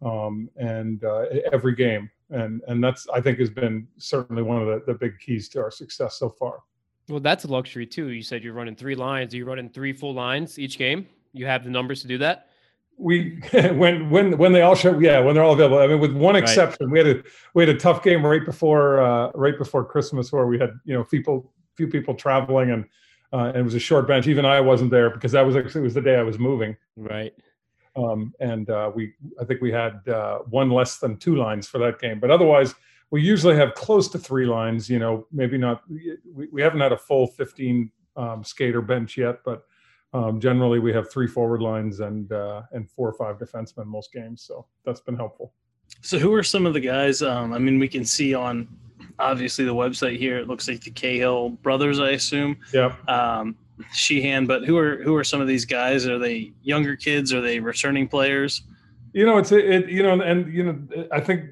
um, 0.00 0.48
and 0.56 1.04
uh, 1.04 1.24
every 1.52 1.74
game. 1.74 2.08
And 2.30 2.62
and 2.68 2.82
that's 2.82 3.06
i 3.12 3.20
think 3.20 3.38
has 3.38 3.50
been 3.50 3.86
certainly 3.98 4.42
one 4.42 4.62
of 4.62 4.66
the, 4.66 4.92
the 4.92 4.98
big 4.98 5.18
keys 5.18 5.48
to 5.50 5.60
our 5.60 5.70
success 5.70 6.16
so 6.16 6.30
far. 6.30 6.60
Well 7.08 7.20
that's 7.20 7.44
a 7.44 7.48
luxury 7.48 7.86
too. 7.86 8.10
You 8.10 8.22
said 8.22 8.44
you're 8.44 8.54
running 8.54 8.76
three 8.76 8.94
lines. 8.94 9.34
Are 9.34 9.38
you 9.38 9.44
running 9.44 9.70
three 9.70 9.92
full 9.92 10.14
lines 10.14 10.56
each 10.56 10.78
game? 10.78 11.08
You 11.32 11.46
have 11.46 11.64
the 11.64 11.70
numbers 11.70 12.00
to 12.02 12.08
do 12.08 12.18
that 12.18 12.50
we 12.98 13.38
when 13.52 14.10
when 14.10 14.38
when 14.38 14.52
they 14.52 14.62
all 14.62 14.74
show 14.74 14.98
yeah 14.98 15.20
when 15.20 15.34
they're 15.34 15.44
all 15.44 15.52
available. 15.52 15.78
I 15.78 15.86
mean 15.86 16.00
with 16.00 16.12
one 16.12 16.36
exception 16.36 16.86
right. 16.86 16.92
we 16.92 16.98
had 16.98 17.18
a 17.18 17.22
we 17.54 17.66
had 17.66 17.74
a 17.74 17.78
tough 17.78 18.02
game 18.02 18.24
right 18.24 18.44
before 18.44 19.00
uh 19.00 19.30
right 19.34 19.58
before 19.58 19.84
christmas 19.84 20.32
where 20.32 20.46
we 20.46 20.58
had 20.58 20.70
you 20.84 20.94
know 20.94 21.04
people 21.04 21.52
few 21.76 21.86
people 21.86 22.14
traveling 22.14 22.70
and 22.70 22.84
uh 23.32 23.48
and 23.48 23.56
it 23.56 23.62
was 23.62 23.74
a 23.74 23.80
short 23.80 24.06
bench. 24.06 24.26
Even 24.26 24.44
i 24.44 24.60
wasn't 24.60 24.90
there 24.90 25.10
because 25.10 25.32
that 25.32 25.42
was 25.42 25.56
actually 25.56 25.82
it 25.82 25.84
was 25.84 25.94
the 25.94 26.00
day 26.00 26.16
i 26.16 26.22
was 26.22 26.38
moving. 26.38 26.76
Right. 26.96 27.34
Um 27.96 28.34
and 28.40 28.68
uh 28.70 28.90
we 28.94 29.14
i 29.40 29.44
think 29.44 29.60
we 29.60 29.72
had 29.72 30.06
uh 30.08 30.38
one 30.50 30.70
less 30.70 30.98
than 30.98 31.16
two 31.16 31.36
lines 31.36 31.68
for 31.68 31.78
that 31.78 31.98
game. 32.00 32.20
But 32.20 32.30
otherwise 32.30 32.74
we 33.10 33.22
usually 33.22 33.56
have 33.56 33.74
close 33.74 34.08
to 34.08 34.18
three 34.18 34.46
lines 34.46 34.88
you 34.90 34.98
know 34.98 35.26
maybe 35.30 35.58
not 35.58 35.82
we, 36.34 36.48
we 36.50 36.62
haven't 36.62 36.80
had 36.80 36.92
a 36.92 36.96
full 36.96 37.26
15 37.26 37.90
um 38.16 38.42
skater 38.42 38.82
bench 38.82 39.16
yet 39.16 39.40
but 39.44 39.64
um, 40.16 40.40
generally, 40.40 40.78
we 40.78 40.92
have 40.94 41.10
three 41.10 41.26
forward 41.26 41.60
lines 41.60 42.00
and 42.00 42.32
uh, 42.32 42.62
and 42.72 42.90
four 42.90 43.06
or 43.06 43.12
five 43.12 43.38
defensemen 43.38 43.84
most 43.84 44.12
games, 44.12 44.42
so 44.42 44.66
that's 44.84 45.00
been 45.00 45.16
helpful. 45.16 45.52
So, 46.00 46.18
who 46.18 46.32
are 46.32 46.42
some 46.42 46.64
of 46.64 46.72
the 46.72 46.80
guys? 46.80 47.20
Um, 47.20 47.52
I 47.52 47.58
mean, 47.58 47.78
we 47.78 47.86
can 47.86 48.04
see 48.04 48.34
on 48.34 48.66
obviously 49.18 49.66
the 49.66 49.74
website 49.74 50.16
here. 50.16 50.38
It 50.38 50.48
looks 50.48 50.68
like 50.68 50.80
the 50.80 50.90
Cahill 50.90 51.50
brothers, 51.50 52.00
I 52.00 52.10
assume. 52.10 52.56
Yep. 52.72 53.08
Um, 53.10 53.56
Sheehan, 53.92 54.46
but 54.46 54.64
who 54.64 54.78
are 54.78 55.02
who 55.02 55.14
are 55.16 55.24
some 55.24 55.42
of 55.42 55.48
these 55.48 55.66
guys? 55.66 56.06
Are 56.06 56.18
they 56.18 56.52
younger 56.62 56.96
kids? 56.96 57.34
Are 57.34 57.42
they 57.42 57.60
returning 57.60 58.08
players? 58.08 58.62
You 59.12 59.26
know, 59.26 59.36
it's 59.36 59.52
it. 59.52 59.90
You 59.90 60.02
know, 60.02 60.18
and 60.18 60.50
you 60.52 60.64
know, 60.64 61.06
I 61.12 61.20
think 61.20 61.50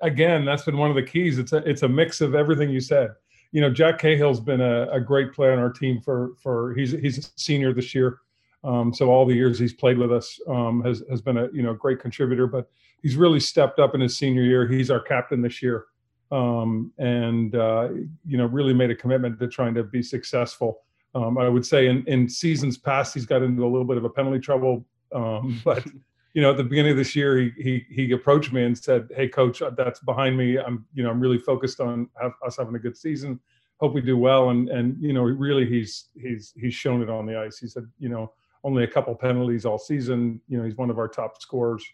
again 0.00 0.44
that's 0.44 0.64
been 0.64 0.76
one 0.76 0.90
of 0.90 0.96
the 0.96 1.02
keys. 1.02 1.38
It's 1.38 1.52
a 1.52 1.56
it's 1.68 1.82
a 1.82 1.88
mix 1.88 2.20
of 2.20 2.36
everything 2.36 2.70
you 2.70 2.80
said 2.80 3.10
you 3.52 3.60
know, 3.60 3.70
Jack 3.70 3.98
Cahill's 3.98 4.40
been 4.40 4.60
a, 4.60 4.88
a, 4.90 5.00
great 5.00 5.32
player 5.32 5.52
on 5.52 5.58
our 5.58 5.72
team 5.72 6.00
for 6.00 6.32
for 6.40 6.72
he's 6.74 6.92
he's 6.92 7.18
a 7.18 7.22
senior 7.36 7.72
this 7.72 7.94
year. 7.94 8.18
Um, 8.62 8.92
so 8.92 9.08
all 9.08 9.24
the 9.26 9.34
years 9.34 9.58
he's 9.58 9.72
played 9.72 9.98
with 9.98 10.12
us 10.12 10.38
um, 10.48 10.82
has 10.84 11.02
has 11.10 11.20
been 11.20 11.36
a 11.36 11.48
you 11.52 11.62
know 11.62 11.74
great 11.74 12.00
contributor. 12.00 12.46
But 12.46 12.70
he's 13.02 13.16
really 13.16 13.40
stepped 13.40 13.78
up 13.78 13.94
in 13.94 14.00
his 14.00 14.16
senior 14.16 14.42
year. 14.42 14.68
He's 14.68 14.90
our 14.90 15.00
captain 15.00 15.42
this 15.42 15.62
year, 15.62 15.86
um, 16.30 16.92
and 16.98 17.54
uh, 17.54 17.88
you 18.24 18.38
know 18.38 18.46
really 18.46 18.74
made 18.74 18.90
a 18.90 18.94
commitment 18.94 19.38
to 19.40 19.48
trying 19.48 19.74
to 19.74 19.82
be 19.82 20.02
successful. 20.02 20.82
Um, 21.14 21.38
I 21.38 21.48
would 21.48 21.66
say 21.66 21.88
in, 21.88 22.04
in 22.06 22.28
seasons 22.28 22.78
past 22.78 23.14
he's 23.14 23.26
got 23.26 23.42
into 23.42 23.64
a 23.64 23.66
little 23.66 23.86
bit 23.86 23.96
of 23.96 24.04
a 24.04 24.10
penalty 24.10 24.38
trouble 24.38 24.84
Um, 25.12 25.60
but 25.64 25.84
you 26.32 26.42
know, 26.42 26.50
at 26.50 26.56
the 26.56 26.64
beginning 26.64 26.92
of 26.92 26.98
this 26.98 27.16
year, 27.16 27.38
he 27.38 27.52
he 27.56 27.86
he 27.90 28.12
approached 28.12 28.52
me 28.52 28.64
and 28.64 28.76
said, 28.76 29.08
"Hey, 29.14 29.28
coach, 29.28 29.62
that's 29.76 30.00
behind 30.00 30.36
me. 30.36 30.58
I'm 30.58 30.86
you 30.94 31.02
know 31.02 31.10
I'm 31.10 31.20
really 31.20 31.38
focused 31.38 31.80
on 31.80 32.08
have, 32.20 32.32
us 32.46 32.56
having 32.56 32.74
a 32.74 32.78
good 32.78 32.96
season. 32.96 33.40
Hope 33.78 33.94
we 33.94 34.00
do 34.00 34.16
well." 34.16 34.50
And 34.50 34.68
and 34.68 34.96
you 35.00 35.12
know, 35.12 35.22
really, 35.22 35.66
he's 35.66 36.06
he's 36.14 36.52
he's 36.56 36.74
shown 36.74 37.02
it 37.02 37.10
on 37.10 37.26
the 37.26 37.38
ice. 37.38 37.58
He 37.58 37.66
said, 37.66 37.86
you 37.98 38.08
know, 38.08 38.32
only 38.64 38.84
a 38.84 38.88
couple 38.88 39.14
penalties 39.14 39.64
all 39.64 39.78
season. 39.78 40.40
You 40.48 40.58
know, 40.58 40.64
he's 40.64 40.76
one 40.76 40.90
of 40.90 40.98
our 40.98 41.08
top 41.08 41.40
scorers. 41.40 41.84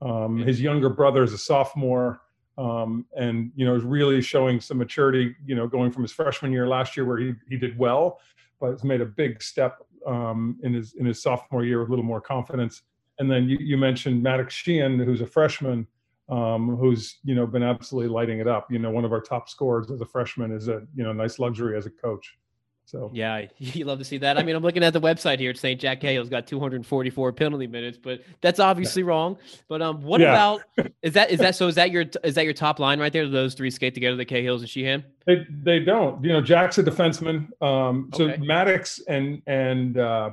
Um, 0.00 0.38
his 0.38 0.60
younger 0.60 0.88
brother 0.88 1.22
is 1.22 1.32
a 1.32 1.38
sophomore 1.38 2.20
um, 2.58 3.06
and 3.16 3.50
you 3.54 3.64
know 3.64 3.74
is 3.74 3.82
really 3.82 4.20
showing 4.20 4.60
some 4.60 4.78
maturity. 4.78 5.34
You 5.44 5.54
know, 5.54 5.66
going 5.66 5.90
from 5.90 6.02
his 6.02 6.12
freshman 6.12 6.52
year 6.52 6.68
last 6.68 6.96
year 6.96 7.06
where 7.06 7.18
he 7.18 7.34
he 7.48 7.56
did 7.56 7.78
well, 7.78 8.20
but 8.60 8.70
has 8.70 8.84
made 8.84 9.00
a 9.00 9.06
big 9.06 9.42
step 9.42 9.78
um, 10.06 10.58
in 10.62 10.74
his 10.74 10.94
in 10.94 11.06
his 11.06 11.22
sophomore 11.22 11.64
year 11.64 11.80
with 11.80 11.88
a 11.88 11.90
little 11.90 12.04
more 12.04 12.20
confidence. 12.20 12.82
And 13.22 13.30
then 13.30 13.48
you, 13.48 13.56
you 13.60 13.76
mentioned 13.76 14.20
Maddox 14.20 14.52
Sheehan, 14.52 14.98
who's 14.98 15.20
a 15.20 15.26
freshman, 15.26 15.86
um, 16.28 16.76
who's 16.76 17.18
you 17.22 17.36
know 17.36 17.46
been 17.46 17.62
absolutely 17.62 18.10
lighting 18.12 18.40
it 18.40 18.48
up. 18.48 18.68
You 18.68 18.80
know, 18.80 18.90
one 18.90 19.04
of 19.04 19.12
our 19.12 19.20
top 19.20 19.48
scorers 19.48 19.92
as 19.92 20.00
a 20.00 20.04
freshman 20.04 20.50
is 20.50 20.66
a 20.66 20.82
you 20.96 21.04
know 21.04 21.12
nice 21.12 21.38
luxury 21.38 21.76
as 21.76 21.86
a 21.86 21.90
coach. 21.90 22.36
So 22.84 23.12
yeah, 23.14 23.46
you 23.58 23.84
love 23.84 24.00
to 24.00 24.04
see 24.04 24.18
that. 24.18 24.38
I 24.38 24.42
mean, 24.42 24.56
I'm 24.56 24.62
looking 24.64 24.82
at 24.82 24.92
the 24.92 25.00
website 25.00 25.38
here. 25.38 25.50
It's 25.52 25.60
saying 25.60 25.78
Jack 25.78 26.00
Cahill's 26.00 26.28
got 26.28 26.48
244 26.48 27.32
penalty 27.32 27.68
minutes, 27.68 27.96
but 27.96 28.24
that's 28.40 28.58
obviously 28.58 29.04
wrong. 29.04 29.38
But 29.68 29.82
um, 29.82 30.02
what 30.02 30.20
yeah. 30.20 30.32
about 30.32 30.62
is 31.02 31.12
that 31.12 31.30
is 31.30 31.38
that 31.38 31.54
so? 31.54 31.68
Is 31.68 31.76
that 31.76 31.92
your 31.92 32.06
is 32.24 32.34
that 32.34 32.44
your 32.44 32.54
top 32.54 32.80
line 32.80 32.98
right 32.98 33.12
there? 33.12 33.28
Those 33.28 33.54
three 33.54 33.70
skate 33.70 33.94
together, 33.94 34.16
the 34.16 34.24
Cahills 34.24 34.62
and 34.62 34.68
Sheehan. 34.68 35.04
They 35.26 35.46
they 35.62 35.78
don't. 35.78 36.24
You 36.24 36.32
know, 36.32 36.40
Jack's 36.40 36.76
a 36.78 36.82
defenseman. 36.82 37.46
Um, 37.62 38.10
so 38.14 38.30
okay. 38.30 38.42
Maddox 38.44 38.98
and 39.06 39.42
and 39.46 39.96
uh, 39.96 40.30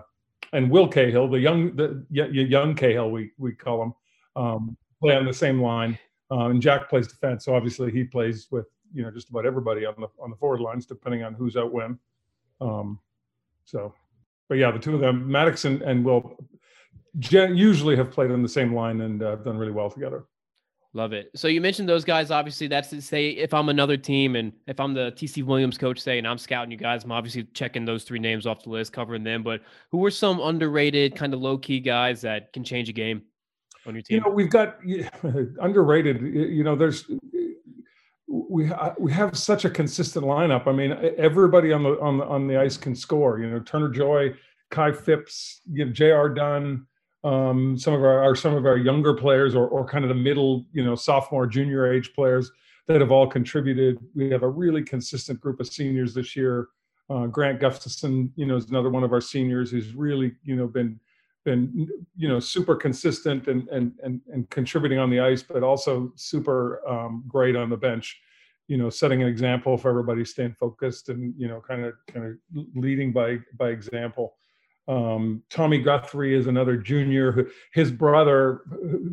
and 0.53 0.69
Will 0.69 0.87
Cahill, 0.87 1.27
the 1.27 1.39
young 1.39 1.75
the 1.75 2.05
young 2.09 2.75
Cahill, 2.75 3.11
we 3.11 3.31
we 3.37 3.53
call 3.53 3.83
him, 3.83 3.93
um, 4.35 4.77
play 5.01 5.15
on 5.15 5.25
the 5.25 5.33
same 5.33 5.61
line. 5.61 5.97
Um, 6.31 6.51
and 6.51 6.61
Jack 6.61 6.89
plays 6.89 7.07
defense, 7.07 7.45
so 7.45 7.55
obviously 7.55 7.91
he 7.91 8.03
plays 8.03 8.47
with 8.51 8.67
you 8.93 9.03
know 9.03 9.11
just 9.11 9.29
about 9.29 9.45
everybody 9.45 9.85
on 9.85 9.95
the 9.99 10.07
on 10.19 10.29
the 10.29 10.35
forward 10.35 10.61
lines, 10.61 10.85
depending 10.85 11.23
on 11.23 11.33
who's 11.33 11.57
out 11.57 11.71
when. 11.71 11.97
Um, 12.61 12.99
so, 13.65 13.93
but 14.47 14.57
yeah, 14.57 14.71
the 14.71 14.79
two 14.79 14.95
of 14.95 15.01
them, 15.01 15.29
Maddox 15.29 15.65
and, 15.65 15.81
and 15.81 16.03
Will, 16.03 16.37
usually 17.19 17.95
have 17.95 18.11
played 18.11 18.31
on 18.31 18.43
the 18.43 18.49
same 18.49 18.73
line 18.73 19.01
and 19.01 19.23
uh, 19.23 19.35
done 19.37 19.57
really 19.57 19.71
well 19.71 19.89
together. 19.89 20.25
Love 20.93 21.13
it. 21.13 21.29
So 21.35 21.47
you 21.47 21.61
mentioned 21.61 21.87
those 21.87 22.03
guys. 22.03 22.31
Obviously, 22.31 22.67
that's 22.67 22.89
to 22.89 23.01
say 23.01 23.29
if 23.29 23.53
I'm 23.53 23.69
another 23.69 23.95
team 23.95 24.35
and 24.35 24.51
if 24.65 24.79
I'm 24.79 24.95
the 24.95 25.11
TC 25.11 25.43
Williams 25.43 25.77
coach, 25.77 25.99
say, 25.99 26.17
and 26.17 26.27
I'm 26.27 26.39
scouting 26.39 26.71
you 26.71 26.77
guys, 26.77 27.03
I'm 27.03 27.11
obviously 27.11 27.43
checking 27.53 27.85
those 27.85 28.03
three 28.03 28.17
names 28.17 28.47
off 28.47 28.63
the 28.63 28.71
list, 28.71 28.91
covering 28.91 29.23
them. 29.23 29.43
But 29.43 29.61
who 29.91 30.03
are 30.05 30.11
some 30.11 30.39
underrated, 30.39 31.15
kind 31.15 31.33
of 31.33 31.41
low 31.41 31.59
key 31.59 31.79
guys 31.79 32.21
that 32.21 32.53
can 32.53 32.63
change 32.63 32.89
a 32.89 32.93
game 32.93 33.21
on 33.85 33.93
your 33.93 34.01
team? 34.01 34.15
You 34.15 34.21
know, 34.21 34.35
we've 34.35 34.49
got 34.49 34.79
underrated. 35.61 36.21
You 36.21 36.63
know, 36.63 36.75
there's 36.75 37.05
we 38.27 38.71
we 38.97 39.11
have 39.11 39.37
such 39.37 39.65
a 39.65 39.69
consistent 39.69 40.25
lineup. 40.25 40.65
I 40.65 40.71
mean, 40.71 40.97
everybody 41.17 41.71
on 41.71 41.83
the 41.83 41.99
on 41.99 42.17
the 42.17 42.25
on 42.25 42.47
the 42.47 42.59
ice 42.59 42.77
can 42.77 42.95
score. 42.95 43.37
You 43.37 43.47
know, 43.51 43.59
Turner 43.59 43.89
Joy, 43.89 44.33
Kai 44.71 44.91
Phipps, 44.91 45.61
you 45.71 45.85
know, 45.85 45.91
J.R. 45.91 46.29
Dunn, 46.29 46.87
um, 47.23 47.77
some 47.77 47.93
of 47.93 48.01
our, 48.01 48.23
our, 48.23 48.35
some 48.35 48.55
of 48.55 48.65
our 48.65 48.77
younger 48.77 49.13
players, 49.13 49.55
or 49.55 49.67
or 49.67 49.85
kind 49.85 50.05
of 50.05 50.09
the 50.09 50.15
middle, 50.15 50.65
you 50.71 50.83
know, 50.83 50.95
sophomore, 50.95 51.47
junior 51.47 51.91
age 51.91 52.13
players 52.13 52.51
that 52.87 53.01
have 53.01 53.11
all 53.11 53.27
contributed. 53.27 53.99
We 54.15 54.29
have 54.31 54.43
a 54.43 54.49
really 54.49 54.83
consistent 54.83 55.39
group 55.39 55.59
of 55.59 55.67
seniors 55.67 56.13
this 56.13 56.35
year. 56.35 56.67
Uh, 57.09 57.25
Grant 57.25 57.59
Gustafson, 57.59 58.31
you 58.35 58.45
know, 58.45 58.55
is 58.55 58.69
another 58.69 58.89
one 58.89 59.03
of 59.03 59.11
our 59.11 59.21
seniors 59.21 59.71
who's 59.71 59.93
really, 59.93 60.33
you 60.43 60.55
know, 60.55 60.67
been 60.67 60.99
been 61.45 61.87
you 62.17 62.27
know 62.27 62.39
super 62.39 62.75
consistent 62.75 63.47
and 63.47 63.67
and 63.69 63.93
and, 64.03 64.21
and 64.31 64.49
contributing 64.49 64.99
on 64.99 65.09
the 65.09 65.19
ice, 65.19 65.43
but 65.43 65.63
also 65.63 66.11
super 66.15 66.81
um, 66.87 67.23
great 67.27 67.55
on 67.55 67.69
the 67.69 67.77
bench. 67.77 68.19
You 68.67 68.77
know, 68.77 68.89
setting 68.89 69.21
an 69.21 69.27
example 69.27 69.77
for 69.77 69.89
everybody, 69.89 70.23
staying 70.23 70.55
focused, 70.59 71.09
and 71.09 71.33
you 71.37 71.47
know, 71.47 71.61
kind 71.61 71.85
of 71.85 71.93
kind 72.07 72.25
of 72.25 72.65
leading 72.75 73.11
by 73.11 73.39
by 73.57 73.69
example. 73.69 74.35
Um, 74.89 75.43
Tommy 75.51 75.77
Guthrie 75.77 76.35
is 76.35 76.47
another 76.47 76.75
junior. 76.75 77.31
Who, 77.31 77.47
his 77.73 77.91
brother 77.91 78.61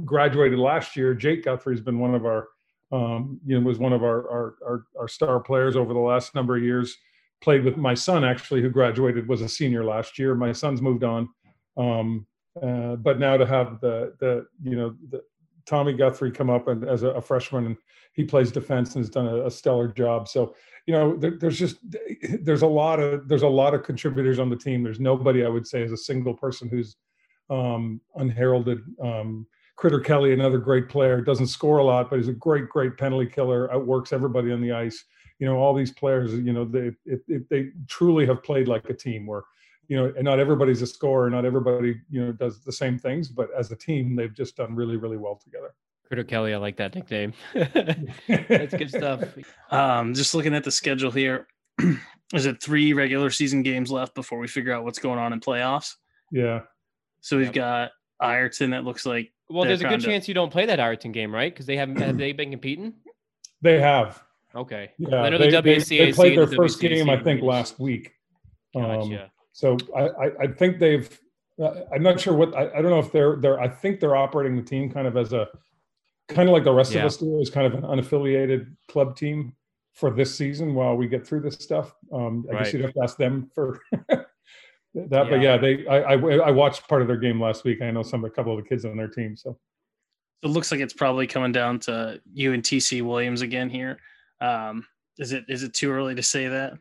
graduated 0.04 0.58
last 0.58 0.96
year. 0.96 1.14
Jake 1.14 1.44
Guthrie 1.44 1.74
has 1.74 1.82
been 1.82 1.98
one 1.98 2.14
of 2.14 2.24
our, 2.24 2.48
um, 2.90 3.38
you 3.44 3.60
know, 3.60 3.66
was 3.66 3.78
one 3.78 3.92
of 3.92 4.02
our, 4.02 4.28
our, 4.30 4.54
our 4.66 4.84
our 4.98 5.08
star 5.08 5.38
players 5.38 5.76
over 5.76 5.92
the 5.92 6.00
last 6.00 6.34
number 6.34 6.56
of 6.56 6.62
years. 6.62 6.96
Played 7.42 7.64
with 7.64 7.76
my 7.76 7.92
son 7.92 8.24
actually, 8.24 8.62
who 8.62 8.70
graduated, 8.70 9.28
was 9.28 9.42
a 9.42 9.48
senior 9.48 9.84
last 9.84 10.18
year. 10.18 10.34
My 10.34 10.52
son's 10.52 10.80
moved 10.80 11.04
on. 11.04 11.28
Um, 11.76 12.26
uh, 12.62 12.96
but 12.96 13.18
now 13.18 13.36
to 13.36 13.44
have 13.44 13.78
the 13.80 14.14
the 14.18 14.46
you 14.62 14.76
know 14.76 14.96
the, 15.10 15.22
Tommy 15.66 15.92
Guthrie 15.92 16.30
come 16.30 16.48
up 16.48 16.68
and 16.68 16.84
as 16.84 17.02
a, 17.02 17.08
a, 17.08 17.20
freshman 17.20 17.66
and 17.66 17.76
he 18.12 18.24
plays 18.24 18.52
defense 18.52 18.94
and 18.94 19.04
has 19.04 19.10
done 19.10 19.26
a, 19.26 19.46
a 19.46 19.50
stellar 19.50 19.88
job. 19.88 20.28
So 20.28 20.54
you 20.86 20.94
know 20.94 21.16
there, 21.16 21.32
there's 21.32 21.58
just 21.58 21.78
there's 22.40 22.62
a 22.62 22.66
lot 22.66 23.00
of 23.00 23.28
there's 23.28 23.42
a 23.42 23.48
lot 23.48 23.74
of 23.74 23.82
contributors 23.82 24.38
on 24.38 24.48
the 24.48 24.56
team. 24.56 24.82
There's 24.82 25.00
nobody 25.00 25.44
I 25.44 25.48
would 25.48 25.66
say 25.66 25.82
is 25.82 25.92
a 25.92 25.96
single 25.96 26.34
person 26.34 26.68
who's 26.68 26.96
um, 27.50 28.00
unheralded. 28.14 28.80
Um, 29.02 29.46
Critter 29.76 30.00
Kelly, 30.00 30.32
another 30.32 30.58
great 30.58 30.88
player, 30.88 31.20
doesn't 31.20 31.48
score 31.48 31.78
a 31.78 31.84
lot, 31.84 32.08
but 32.08 32.18
he's 32.18 32.28
a 32.28 32.32
great, 32.32 32.68
great 32.68 32.96
penalty 32.96 33.26
killer. 33.26 33.70
Outworks 33.74 34.12
everybody 34.12 34.50
on 34.50 34.62
the 34.62 34.72
ice. 34.72 35.04
You 35.38 35.46
know, 35.46 35.56
all 35.56 35.74
these 35.74 35.92
players, 35.92 36.32
you 36.32 36.52
know, 36.52 36.64
they 36.64 36.92
it, 37.04 37.20
it, 37.28 37.48
they 37.50 37.70
truly 37.86 38.24
have 38.26 38.42
played 38.42 38.68
like 38.68 38.88
a 38.88 38.94
team. 38.94 39.26
Where 39.26 39.42
you 39.88 39.96
know, 39.96 40.12
and 40.16 40.24
not 40.24 40.40
everybody's 40.40 40.82
a 40.82 40.86
scorer, 40.86 41.28
not 41.30 41.44
everybody, 41.44 42.00
you 42.10 42.24
know, 42.24 42.32
does 42.32 42.60
the 42.60 42.72
same 42.72 42.98
things, 42.98 43.28
but 43.28 43.50
as 43.56 43.70
a 43.70 43.76
team, 43.76 44.16
they've 44.16 44.34
just 44.34 44.56
done 44.56 44.74
really, 44.74 44.96
really 44.96 45.16
well 45.16 45.36
together. 45.36 45.74
Critter 46.08 46.24
Kelly, 46.24 46.54
I 46.54 46.58
like 46.58 46.76
that 46.76 46.94
nickname. 46.94 47.32
That's 47.54 48.74
good 48.74 48.90
stuff. 48.90 49.24
Um, 49.70 50.14
just 50.14 50.34
looking 50.34 50.54
at 50.54 50.64
the 50.64 50.70
schedule 50.70 51.10
here, 51.10 51.48
is 52.34 52.46
it 52.46 52.62
three 52.62 52.92
regular 52.92 53.30
season 53.30 53.62
games 53.62 53.90
left 53.90 54.14
before 54.14 54.38
we 54.38 54.46
figure 54.46 54.72
out 54.72 54.84
what's 54.84 54.98
going 54.98 55.18
on 55.18 55.32
in 55.32 55.40
playoffs? 55.40 55.94
Yeah. 56.30 56.60
So 57.20 57.36
we've 57.36 57.46
yep. 57.46 57.54
got 57.54 57.90
Ireton 58.20 58.70
that 58.70 58.84
looks 58.84 59.04
like. 59.04 59.32
Well, 59.48 59.64
there's 59.64 59.80
a 59.80 59.88
good 59.88 60.00
to... 60.00 60.06
chance 60.06 60.28
you 60.28 60.34
don't 60.34 60.50
play 60.50 60.66
that 60.66 60.80
Ireton 60.80 61.12
game, 61.12 61.34
right? 61.34 61.52
Because 61.52 61.66
they 61.66 61.76
haven't 61.76 62.00
have 62.00 62.18
they 62.18 62.32
been 62.32 62.50
competing? 62.50 62.94
They 63.62 63.80
have. 63.80 64.22
Okay. 64.54 64.90
Yeah. 64.98 65.22
I 65.22 65.28
know 65.28 65.38
they, 65.38 65.50
the 65.50 65.62
WCAC 65.62 65.88
they, 65.88 65.98
they 65.98 66.12
played 66.12 66.38
their 66.38 66.46
first 66.46 66.80
game, 66.80 67.10
I 67.10 67.22
think, 67.22 67.42
last 67.42 67.78
week. 67.78 68.12
Gotcha. 68.74 69.22
Um, 69.22 69.30
so 69.52 69.76
I, 69.94 70.02
I, 70.08 70.30
I 70.42 70.46
think 70.46 70.78
they've. 70.78 71.20
Uh, 71.60 71.80
I'm 71.92 72.02
not 72.02 72.20
sure 72.20 72.34
what 72.34 72.54
I, 72.54 72.68
I 72.70 72.82
don't 72.82 72.90
know 72.90 72.98
if 72.98 73.10
they're 73.12 73.36
they're. 73.36 73.60
I 73.60 73.68
think 73.68 74.00
they're 74.00 74.16
operating 74.16 74.56
the 74.56 74.62
team 74.62 74.90
kind 74.90 75.06
of 75.06 75.16
as 75.16 75.32
a 75.32 75.48
kind 76.28 76.48
of 76.48 76.52
like 76.52 76.64
the 76.64 76.72
rest 76.72 76.92
yeah. 76.92 77.00
of 77.00 77.06
us 77.06 77.16
do, 77.16 77.40
as 77.40 77.50
kind 77.50 77.66
of 77.66 77.74
an 77.74 77.82
unaffiliated 77.82 78.74
club 78.88 79.16
team 79.16 79.54
for 79.92 80.10
this 80.10 80.34
season 80.36 80.74
while 80.74 80.96
we 80.96 81.08
get 81.08 81.26
through 81.26 81.40
this 81.40 81.54
stuff. 81.54 81.94
Um, 82.12 82.44
I 82.48 82.52
right. 82.52 82.64
guess 82.64 82.72
you'd 82.72 82.82
have 82.82 82.94
to 82.94 83.02
ask 83.02 83.16
them 83.16 83.50
for 83.54 83.80
that. 84.08 84.26
Yeah. 84.94 85.24
But 85.24 85.40
yeah, 85.40 85.56
they 85.56 85.86
I, 85.86 86.14
I, 86.14 86.14
I 86.14 86.50
watched 86.50 86.88
part 86.88 87.02
of 87.02 87.08
their 87.08 87.16
game 87.16 87.40
last 87.40 87.64
week. 87.64 87.82
I 87.82 87.90
know 87.90 88.02
some 88.02 88.24
a 88.24 88.30
couple 88.30 88.56
of 88.56 88.62
the 88.62 88.68
kids 88.68 88.84
on 88.84 88.96
their 88.96 89.08
team. 89.08 89.36
So 89.36 89.58
it 90.42 90.48
looks 90.48 90.70
like 90.70 90.80
it's 90.80 90.94
probably 90.94 91.26
coming 91.26 91.52
down 91.52 91.78
to 91.80 92.20
you 92.32 92.52
and 92.52 92.62
TC 92.62 93.02
Williams 93.02 93.42
again 93.42 93.70
here. 93.70 93.98
Um, 94.40 94.86
is 95.18 95.32
it 95.32 95.44
is 95.48 95.62
it 95.62 95.74
too 95.74 95.90
early 95.90 96.14
to 96.14 96.22
say 96.22 96.48
that? 96.48 96.74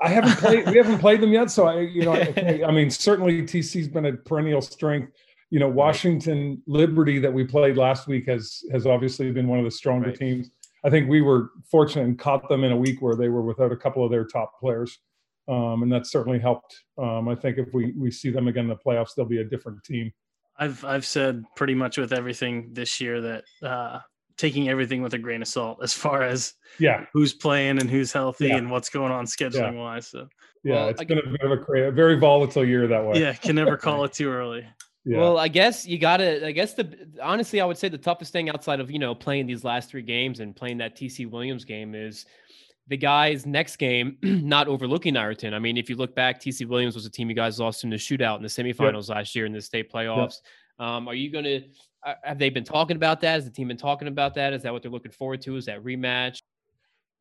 I 0.00 0.08
haven't 0.08 0.38
played. 0.38 0.66
we 0.66 0.76
haven't 0.76 0.98
played 0.98 1.20
them 1.20 1.32
yet, 1.32 1.50
so 1.50 1.66
I, 1.66 1.80
you 1.80 2.04
know, 2.04 2.12
I, 2.12 2.62
I, 2.66 2.70
mean, 2.70 2.90
certainly 2.90 3.42
TC's 3.42 3.88
been 3.88 4.06
a 4.06 4.12
perennial 4.12 4.60
strength. 4.60 5.12
You 5.54 5.60
know, 5.60 5.68
Washington 5.68 6.60
Liberty 6.66 7.20
that 7.20 7.32
we 7.32 7.44
played 7.44 7.76
last 7.76 8.08
week 8.08 8.26
has 8.26 8.64
has 8.72 8.88
obviously 8.88 9.30
been 9.30 9.46
one 9.46 9.60
of 9.60 9.64
the 9.64 9.70
stronger 9.70 10.08
right. 10.08 10.18
teams. 10.18 10.50
I 10.82 10.90
think 10.90 11.08
we 11.08 11.22
were 11.22 11.50
fortunate 11.70 12.06
and 12.06 12.18
caught 12.18 12.48
them 12.48 12.64
in 12.64 12.72
a 12.72 12.76
week 12.76 13.00
where 13.00 13.14
they 13.14 13.28
were 13.28 13.42
without 13.42 13.70
a 13.70 13.76
couple 13.76 14.04
of 14.04 14.10
their 14.10 14.24
top 14.24 14.58
players, 14.58 14.98
um, 15.46 15.84
and 15.84 15.92
that 15.92 16.08
certainly 16.08 16.40
helped. 16.40 16.74
Um, 16.98 17.28
I 17.28 17.36
think 17.36 17.58
if 17.58 17.72
we 17.72 17.92
we 17.92 18.10
see 18.10 18.30
them 18.30 18.48
again 18.48 18.64
in 18.64 18.70
the 18.70 18.76
playoffs, 18.76 19.10
they'll 19.14 19.26
be 19.26 19.42
a 19.42 19.44
different 19.44 19.84
team. 19.84 20.12
I've 20.58 20.84
I've 20.84 21.06
said 21.06 21.44
pretty 21.54 21.76
much 21.76 21.98
with 21.98 22.12
everything 22.12 22.70
this 22.72 23.00
year 23.00 23.20
that 23.20 23.44
uh, 23.62 24.00
taking 24.36 24.68
everything 24.68 25.02
with 25.02 25.14
a 25.14 25.18
grain 25.18 25.40
of 25.40 25.46
salt 25.46 25.78
as 25.84 25.92
far 25.92 26.24
as 26.24 26.54
yeah 26.80 27.06
who's 27.12 27.32
playing 27.32 27.78
and 27.78 27.88
who's 27.88 28.12
healthy 28.12 28.48
yeah. 28.48 28.56
and 28.56 28.72
what's 28.72 28.90
going 28.90 29.12
on 29.12 29.24
scheduling 29.26 29.74
yeah. 29.74 29.80
wise. 29.80 30.08
So 30.08 30.26
yeah, 30.64 30.74
well, 30.74 30.88
it's 30.88 31.00
I, 31.00 31.04
been 31.04 31.18
a 31.18 31.28
bit 31.28 31.42
of 31.42 31.52
a, 31.52 31.82
a 31.84 31.92
very 31.92 32.18
volatile 32.18 32.64
year 32.64 32.88
that 32.88 33.04
way. 33.04 33.20
Yeah, 33.20 33.34
can 33.34 33.54
never 33.54 33.76
call 33.78 34.02
it 34.02 34.14
too 34.14 34.32
early. 34.32 34.66
Yeah. 35.04 35.18
Well, 35.18 35.38
I 35.38 35.48
guess 35.48 35.86
you 35.86 35.98
got 35.98 36.18
to. 36.18 36.46
I 36.46 36.52
guess 36.52 36.74
the 36.74 36.96
honestly, 37.22 37.60
I 37.60 37.66
would 37.66 37.76
say 37.76 37.88
the 37.88 37.98
toughest 37.98 38.32
thing 38.32 38.48
outside 38.48 38.80
of 38.80 38.90
you 38.90 38.98
know 38.98 39.14
playing 39.14 39.46
these 39.46 39.62
last 39.62 39.90
three 39.90 40.02
games 40.02 40.40
and 40.40 40.56
playing 40.56 40.78
that 40.78 40.96
TC 40.96 41.30
Williams 41.30 41.64
game 41.64 41.94
is 41.94 42.24
the 42.88 42.96
guys 42.96 43.44
next 43.44 43.76
game 43.76 44.16
not 44.22 44.66
overlooking 44.66 45.16
Ireton. 45.16 45.52
I 45.52 45.58
mean, 45.58 45.76
if 45.76 45.90
you 45.90 45.96
look 45.96 46.14
back, 46.14 46.40
TC 46.40 46.66
Williams 46.66 46.94
was 46.94 47.04
a 47.04 47.10
team 47.10 47.28
you 47.28 47.36
guys 47.36 47.60
lost 47.60 47.84
in 47.84 47.90
the 47.90 47.96
shootout 47.96 48.36
in 48.36 48.42
the 48.42 48.48
semifinals 48.48 49.08
yep. 49.08 49.16
last 49.16 49.34
year 49.34 49.44
in 49.44 49.52
the 49.52 49.60
state 49.60 49.92
playoffs. 49.92 50.36
Yep. 50.78 50.86
Um, 50.86 51.08
are 51.08 51.14
you 51.14 51.30
going 51.30 51.44
to 51.44 51.62
uh, 52.04 52.14
have 52.22 52.38
they 52.38 52.50
been 52.50 52.64
talking 52.64 52.96
about 52.96 53.20
that? 53.22 53.34
Has 53.34 53.44
the 53.44 53.50
team 53.50 53.68
been 53.68 53.76
talking 53.76 54.08
about 54.08 54.34
that? 54.34 54.52
Is 54.52 54.62
that 54.62 54.72
what 54.72 54.82
they're 54.82 54.90
looking 54.90 55.12
forward 55.12 55.40
to? 55.42 55.56
Is 55.56 55.66
that 55.66 55.82
rematch? 55.82 56.40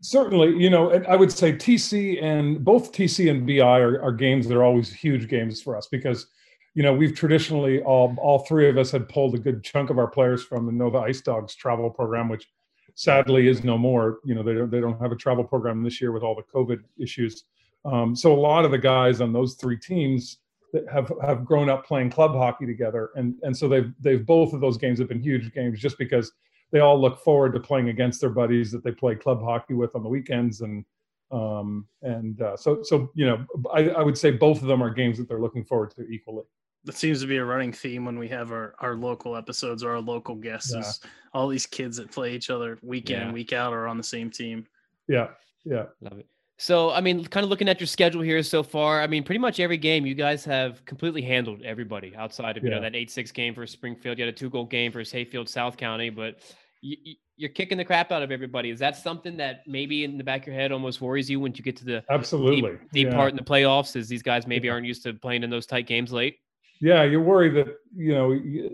Certainly, 0.01 0.57
you 0.61 0.69
know, 0.69 0.91
I 1.07 1.15
would 1.15 1.31
say 1.31 1.53
TC 1.53 2.21
and 2.21 2.63
both 2.63 2.91
TC 2.91 3.31
and 3.31 3.47
BI 3.47 3.61
are, 3.61 4.01
are 4.01 4.11
games 4.11 4.47
that 4.47 4.57
are 4.57 4.63
always 4.63 4.91
huge 4.91 5.29
games 5.29 5.61
for 5.61 5.77
us 5.77 5.87
because, 5.89 6.27
you 6.75 6.81
know, 6.81 6.93
we've 6.93 7.15
traditionally 7.15 7.81
all 7.81 8.15
all 8.17 8.39
three 8.39 8.67
of 8.67 8.77
us 8.77 8.91
had 8.91 9.07
pulled 9.07 9.35
a 9.35 9.37
good 9.37 9.63
chunk 9.63 9.89
of 9.89 9.99
our 9.99 10.07
players 10.07 10.43
from 10.43 10.65
the 10.65 10.71
Nova 10.71 10.99
Ice 10.99 11.21
Dogs 11.21 11.55
travel 11.55 11.89
program, 11.89 12.29
which 12.29 12.47
sadly 12.95 13.47
is 13.47 13.63
no 13.63 13.77
more. 13.77 14.19
You 14.25 14.35
know, 14.35 14.43
they 14.43 14.53
don't 14.53 14.71
they 14.71 14.79
don't 14.79 14.99
have 14.99 15.11
a 15.11 15.15
travel 15.15 15.43
program 15.43 15.83
this 15.83 16.01
year 16.01 16.11
with 16.11 16.23
all 16.23 16.35
the 16.35 16.43
COVID 16.43 16.79
issues. 16.99 17.43
Um, 17.85 18.15
so 18.15 18.33
a 18.33 18.39
lot 18.39 18.65
of 18.65 18.71
the 18.71 18.77
guys 18.77 19.21
on 19.21 19.33
those 19.33 19.55
three 19.55 19.77
teams 19.77 20.37
that 20.71 20.85
have 20.91 21.11
have 21.21 21.45
grown 21.45 21.69
up 21.69 21.85
playing 21.85 22.09
club 22.09 22.31
hockey 22.31 22.65
together, 22.65 23.11
and 23.15 23.35
and 23.43 23.55
so 23.55 23.67
they've 23.67 23.91
they've 23.99 24.25
both 24.25 24.53
of 24.53 24.61
those 24.61 24.77
games 24.77 24.97
have 24.99 25.09
been 25.09 25.21
huge 25.21 25.53
games 25.53 25.79
just 25.79 25.97
because 25.99 26.31
they 26.71 26.79
all 26.79 26.99
look 26.99 27.19
forward 27.19 27.53
to 27.53 27.59
playing 27.59 27.89
against 27.89 28.19
their 28.19 28.31
buddies 28.31 28.71
that 28.71 28.83
they 28.83 28.91
play 28.91 29.13
club 29.13 29.43
hockey 29.43 29.75
with 29.75 29.95
on 29.95 30.01
the 30.01 30.09
weekends 30.09 30.61
and 30.61 30.83
um, 31.31 31.87
and 32.01 32.41
uh, 32.41 32.57
so 32.57 32.81
so 32.81 33.11
you 33.13 33.27
know 33.27 33.45
I, 33.71 33.89
I 33.89 34.01
would 34.01 34.17
say 34.17 34.31
both 34.31 34.61
of 34.61 34.67
them 34.67 34.81
are 34.81 34.89
games 34.89 35.19
that 35.19 35.27
they're 35.27 35.41
looking 35.41 35.65
forward 35.65 35.91
to 35.95 36.07
equally 36.07 36.45
that 36.85 36.95
seems 36.95 37.21
to 37.21 37.27
be 37.27 37.37
a 37.37 37.45
running 37.45 37.71
theme 37.71 38.05
when 38.05 38.19
we 38.19 38.27
have 38.27 38.51
our, 38.51 38.75
our 38.79 38.95
local 38.95 39.35
episodes 39.35 39.83
or 39.83 39.91
our 39.91 40.01
local 40.01 40.35
guests 40.35 40.73
yeah. 40.73 40.81
is 40.81 40.99
all 41.33 41.47
these 41.47 41.65
kids 41.65 41.97
that 41.97 42.11
play 42.11 42.33
each 42.33 42.49
other 42.49 42.77
week 42.81 43.09
in 43.09 43.19
yeah. 43.19 43.31
week 43.31 43.53
out 43.53 43.73
are 43.73 43.87
on 43.87 43.97
the 43.97 44.03
same 44.03 44.29
team 44.29 44.65
yeah 45.07 45.29
yeah 45.65 45.85
love 46.01 46.19
it 46.19 46.27
so 46.57 46.91
i 46.91 47.01
mean 47.01 47.25
kind 47.25 47.43
of 47.43 47.49
looking 47.49 47.69
at 47.69 47.79
your 47.79 47.87
schedule 47.87 48.21
here 48.21 48.41
so 48.43 48.61
far 48.61 49.01
i 49.01 49.07
mean 49.07 49.23
pretty 49.23 49.39
much 49.39 49.59
every 49.59 49.77
game 49.77 50.05
you 50.05 50.15
guys 50.15 50.45
have 50.45 50.83
completely 50.85 51.21
handled 51.21 51.61
everybody 51.63 52.15
outside 52.15 52.57
of 52.57 52.63
you 52.63 52.69
know 52.69 52.81
that 52.81 52.93
8-6 52.93 53.33
game 53.33 53.53
for 53.53 53.65
springfield 53.65 54.17
you 54.17 54.25
had 54.25 54.33
a 54.33 54.37
two 54.37 54.49
goal 54.49 54.65
game 54.65 54.91
for 54.91 55.01
hayfield 55.03 55.49
south 55.49 55.77
county 55.77 56.09
but 56.09 56.41
you, 56.81 57.15
you're 57.35 57.49
kicking 57.49 57.77
the 57.77 57.85
crap 57.85 58.11
out 58.11 58.21
of 58.21 58.31
everybody. 58.31 58.69
Is 58.69 58.79
that 58.79 58.95
something 58.95 59.37
that 59.37 59.63
maybe 59.65 60.03
in 60.03 60.17
the 60.17 60.23
back 60.23 60.41
of 60.41 60.47
your 60.47 60.55
head 60.55 60.71
almost 60.71 61.01
worries 61.01 61.29
you 61.29 61.39
when 61.39 61.53
you 61.55 61.63
get 61.63 61.75
to 61.77 61.85
the 61.85 62.03
absolutely 62.09 62.61
deep, 62.61 62.91
deep 62.91 63.07
yeah. 63.07 63.15
part 63.15 63.31
in 63.31 63.35
the 63.35 63.43
playoffs? 63.43 63.95
Is 63.95 64.07
these 64.07 64.21
guys 64.21 64.45
maybe 64.45 64.69
aren't 64.69 64.85
used 64.85 65.03
to 65.03 65.13
playing 65.13 65.43
in 65.43 65.49
those 65.49 65.65
tight 65.65 65.87
games 65.87 66.13
late? 66.13 66.37
Yeah, 66.83 67.03
you 67.03 67.21
worry 67.21 67.49
that 67.51 67.77
you 67.95 68.13
know, 68.13 68.33
you, 68.33 68.69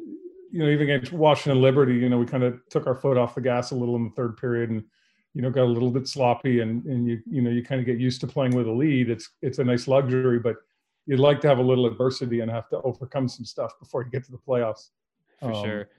you 0.51 0.59
know, 0.59 0.67
even 0.67 0.89
against 0.89 1.13
Washington 1.13 1.61
Liberty, 1.61 1.93
you 1.93 2.09
know, 2.09 2.17
we 2.17 2.25
kind 2.25 2.41
of 2.41 2.59
took 2.69 2.87
our 2.87 2.95
foot 2.95 3.17
off 3.17 3.35
the 3.35 3.41
gas 3.41 3.69
a 3.69 3.75
little 3.75 3.95
in 3.95 4.05
the 4.05 4.09
third 4.09 4.35
period 4.35 4.71
and 4.71 4.83
you 5.35 5.43
know 5.43 5.51
got 5.51 5.65
a 5.65 5.73
little 5.75 5.91
bit 5.91 6.07
sloppy 6.07 6.61
and 6.61 6.83
and 6.85 7.07
you 7.07 7.21
you 7.29 7.39
know 7.39 7.51
you 7.51 7.63
kind 7.63 7.79
of 7.79 7.85
get 7.85 7.99
used 7.99 8.19
to 8.21 8.27
playing 8.27 8.55
with 8.55 8.65
a 8.65 8.71
lead. 8.71 9.11
It's 9.11 9.29
it's 9.43 9.59
a 9.59 9.63
nice 9.63 9.87
luxury, 9.87 10.39
but 10.39 10.55
you'd 11.05 11.19
like 11.19 11.39
to 11.41 11.47
have 11.47 11.59
a 11.59 11.63
little 11.63 11.85
adversity 11.85 12.39
and 12.39 12.49
have 12.49 12.67
to 12.69 12.81
overcome 12.81 13.27
some 13.27 13.45
stuff 13.45 13.77
before 13.79 14.03
you 14.03 14.09
get 14.09 14.23
to 14.25 14.31
the 14.31 14.39
playoffs. 14.39 14.89
For 15.39 15.53
um, 15.53 15.63
sure. 15.63 15.89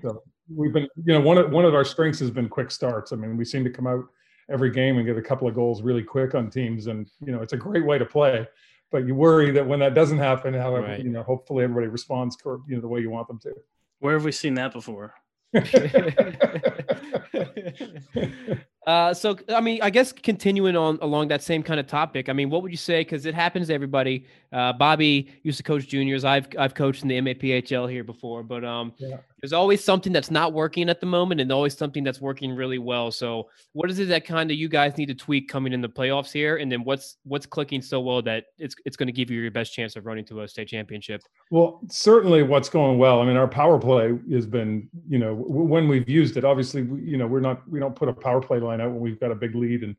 So 0.00 0.22
we've 0.48 0.72
been, 0.72 0.88
you 1.04 1.12
know, 1.12 1.20
one 1.20 1.36
of 1.36 1.50
one 1.50 1.66
of 1.66 1.74
our 1.74 1.84
strengths 1.84 2.20
has 2.20 2.30
been 2.30 2.48
quick 2.48 2.70
starts. 2.70 3.12
I 3.12 3.16
mean, 3.16 3.36
we 3.36 3.44
seem 3.44 3.62
to 3.64 3.70
come 3.70 3.86
out 3.86 4.06
every 4.50 4.70
game 4.70 4.96
and 4.96 5.06
get 5.06 5.18
a 5.18 5.22
couple 5.22 5.46
of 5.46 5.54
goals 5.54 5.82
really 5.82 6.02
quick 6.02 6.34
on 6.34 6.48
teams, 6.48 6.86
and 6.86 7.10
you 7.20 7.30
know, 7.30 7.42
it's 7.42 7.52
a 7.52 7.58
great 7.58 7.84
way 7.84 7.98
to 7.98 8.06
play. 8.06 8.48
But 8.92 9.06
you 9.06 9.14
worry 9.14 9.50
that 9.52 9.66
when 9.66 9.80
that 9.80 9.94
doesn't 9.94 10.18
happen, 10.18 10.54
however, 10.54 10.86
right. 10.86 11.02
you 11.02 11.10
know, 11.10 11.22
hopefully 11.22 11.64
everybody 11.64 11.88
responds, 11.88 12.36
you 12.44 12.62
know, 12.68 12.80
the 12.80 12.88
way 12.88 13.00
you 13.00 13.10
want 13.10 13.26
them 13.26 13.40
to. 13.40 13.54
Where 14.00 14.14
have 14.14 14.24
we 14.24 14.32
seen 14.32 14.54
that 14.54 14.72
before? 14.72 15.14
Uh, 18.86 19.14
so 19.14 19.36
I 19.48 19.60
mean, 19.60 19.80
I 19.80 19.90
guess 19.90 20.12
continuing 20.12 20.74
on 20.74 20.98
along 21.02 21.28
that 21.28 21.42
same 21.42 21.62
kind 21.62 21.78
of 21.78 21.86
topic. 21.86 22.28
I 22.28 22.32
mean, 22.32 22.50
what 22.50 22.62
would 22.62 22.72
you 22.72 22.76
say? 22.76 23.02
Because 23.02 23.26
it 23.26 23.34
happens 23.34 23.68
to 23.68 23.74
everybody. 23.74 24.26
Uh, 24.52 24.72
Bobby 24.72 25.30
used 25.44 25.56
to 25.58 25.62
coach 25.62 25.86
juniors. 25.86 26.24
I've 26.24 26.48
I've 26.58 26.74
coached 26.74 27.02
in 27.02 27.08
the 27.08 27.20
MAPHL 27.20 27.88
here 27.88 28.02
before, 28.02 28.42
but 28.42 28.64
um, 28.64 28.92
yeah. 28.98 29.18
there's 29.40 29.52
always 29.52 29.84
something 29.84 30.12
that's 30.12 30.32
not 30.32 30.52
working 30.52 30.90
at 30.90 30.98
the 30.98 31.06
moment, 31.06 31.40
and 31.40 31.52
always 31.52 31.76
something 31.76 32.02
that's 32.02 32.20
working 32.20 32.56
really 32.56 32.78
well. 32.78 33.12
So, 33.12 33.48
what 33.72 33.88
is 33.88 34.00
it 34.00 34.08
that 34.08 34.24
kind 34.24 34.50
of 34.50 34.56
you 34.56 34.68
guys 34.68 34.96
need 34.98 35.06
to 35.06 35.14
tweak 35.14 35.48
coming 35.48 35.72
in 35.72 35.80
the 35.80 35.88
playoffs 35.88 36.32
here, 36.32 36.56
and 36.56 36.70
then 36.70 36.82
what's 36.82 37.18
what's 37.22 37.46
clicking 37.46 37.82
so 37.82 38.00
well 38.00 38.20
that 38.22 38.46
it's 38.58 38.74
it's 38.84 38.96
going 38.96 39.06
to 39.06 39.12
give 39.12 39.30
you 39.30 39.40
your 39.40 39.52
best 39.52 39.72
chance 39.72 39.94
of 39.94 40.06
running 40.06 40.24
to 40.24 40.40
a 40.40 40.48
state 40.48 40.66
championship? 40.66 41.22
Well, 41.52 41.80
certainly 41.88 42.42
what's 42.42 42.68
going 42.68 42.98
well. 42.98 43.20
I 43.20 43.26
mean, 43.26 43.36
our 43.36 43.48
power 43.48 43.78
play 43.78 44.18
has 44.32 44.44
been, 44.44 44.88
you 45.08 45.18
know, 45.18 45.34
when 45.34 45.86
we've 45.86 46.08
used 46.08 46.36
it. 46.36 46.44
Obviously, 46.44 46.82
you 47.00 47.16
know, 47.16 47.28
we're 47.28 47.40
not 47.40 47.66
we 47.70 47.78
don't 47.78 47.94
put 47.94 48.08
a 48.08 48.12
power 48.12 48.40
play 48.40 48.58
line 48.58 48.71
line 48.72 48.80
out 48.80 48.92
when 48.92 49.00
we've 49.00 49.20
got 49.20 49.30
a 49.30 49.36
big 49.36 49.54
lead 49.54 49.82
and 49.82 49.96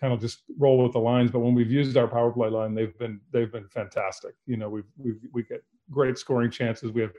kind 0.00 0.12
of 0.12 0.20
just 0.20 0.42
roll 0.58 0.82
with 0.82 0.92
the 0.92 0.98
lines. 0.98 1.30
But 1.30 1.40
when 1.40 1.54
we've 1.54 1.70
used 1.70 1.96
our 1.96 2.08
power 2.08 2.30
play 2.30 2.48
line, 2.48 2.74
they've 2.74 2.96
been 2.98 3.20
they've 3.32 3.50
been 3.50 3.68
fantastic. 3.68 4.34
You 4.46 4.56
know, 4.56 4.68
we've 4.68 4.90
we 4.96 5.14
we 5.32 5.42
get 5.42 5.62
great 5.90 6.18
scoring 6.18 6.50
chances. 6.50 6.92
We 6.92 7.00
have, 7.00 7.12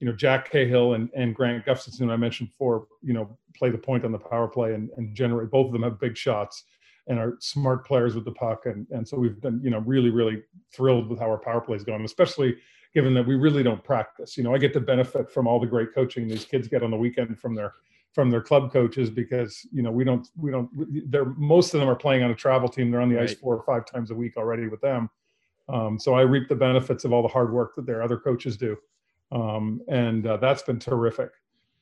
you 0.00 0.06
know, 0.06 0.12
Jack 0.14 0.50
Cahill 0.50 0.94
and, 0.94 1.08
and 1.14 1.34
Grant 1.34 1.64
Gustafson, 1.64 2.10
I 2.10 2.16
mentioned 2.16 2.50
before, 2.50 2.86
you 3.02 3.12
know, 3.12 3.38
play 3.56 3.70
the 3.70 3.78
point 3.78 4.04
on 4.04 4.12
the 4.12 4.18
power 4.18 4.48
play 4.48 4.74
and, 4.74 4.90
and 4.96 5.14
generate 5.14 5.50
both 5.50 5.66
of 5.66 5.72
them 5.72 5.82
have 5.82 6.00
big 6.00 6.16
shots 6.16 6.64
and 7.06 7.18
are 7.18 7.36
smart 7.40 7.86
players 7.86 8.14
with 8.14 8.24
the 8.24 8.32
puck. 8.32 8.66
And 8.66 8.86
and 8.90 9.06
so 9.06 9.16
we've 9.16 9.40
been, 9.40 9.60
you 9.62 9.70
know, 9.70 9.80
really, 9.80 10.10
really 10.10 10.42
thrilled 10.74 11.08
with 11.08 11.18
how 11.18 11.26
our 11.26 11.38
power 11.38 11.60
play 11.60 11.76
is 11.76 11.84
going, 11.84 12.04
especially 12.04 12.56
given 12.94 13.14
that 13.14 13.26
we 13.26 13.36
really 13.36 13.62
don't 13.62 13.84
practice. 13.84 14.36
You 14.36 14.44
know, 14.44 14.54
I 14.54 14.58
get 14.58 14.72
the 14.72 14.80
benefit 14.80 15.30
from 15.30 15.46
all 15.46 15.60
the 15.60 15.66
great 15.66 15.94
coaching 15.94 16.26
these 16.26 16.44
kids 16.44 16.68
get 16.68 16.82
on 16.82 16.90
the 16.90 16.96
weekend 16.96 17.38
from 17.38 17.54
their 17.54 17.74
from 18.18 18.30
their 18.30 18.40
club 18.40 18.72
coaches 18.72 19.10
because 19.10 19.64
you 19.70 19.80
know 19.80 19.92
we 19.92 20.02
don't 20.02 20.26
we 20.36 20.50
don't 20.50 20.68
they're 21.08 21.26
most 21.36 21.72
of 21.72 21.78
them 21.78 21.88
are 21.88 21.94
playing 21.94 22.24
on 22.24 22.32
a 22.32 22.34
travel 22.34 22.68
team. 22.68 22.90
They're 22.90 23.00
on 23.00 23.08
the 23.08 23.14
right. 23.14 23.30
ice 23.30 23.34
four 23.34 23.54
or 23.54 23.62
five 23.62 23.86
times 23.86 24.10
a 24.10 24.14
week 24.16 24.36
already 24.36 24.66
with 24.66 24.80
them. 24.80 25.08
Um, 25.68 26.00
so 26.00 26.14
i 26.14 26.22
reap 26.22 26.48
the 26.48 26.56
benefits 26.56 27.04
of 27.04 27.12
all 27.12 27.22
the 27.22 27.28
hard 27.28 27.52
work 27.52 27.76
that 27.76 27.86
their 27.86 28.02
other 28.02 28.16
coaches 28.16 28.56
do. 28.56 28.76
Um, 29.30 29.82
and 29.86 30.26
uh, 30.26 30.38
that's 30.38 30.64
been 30.64 30.80
terrific. 30.80 31.30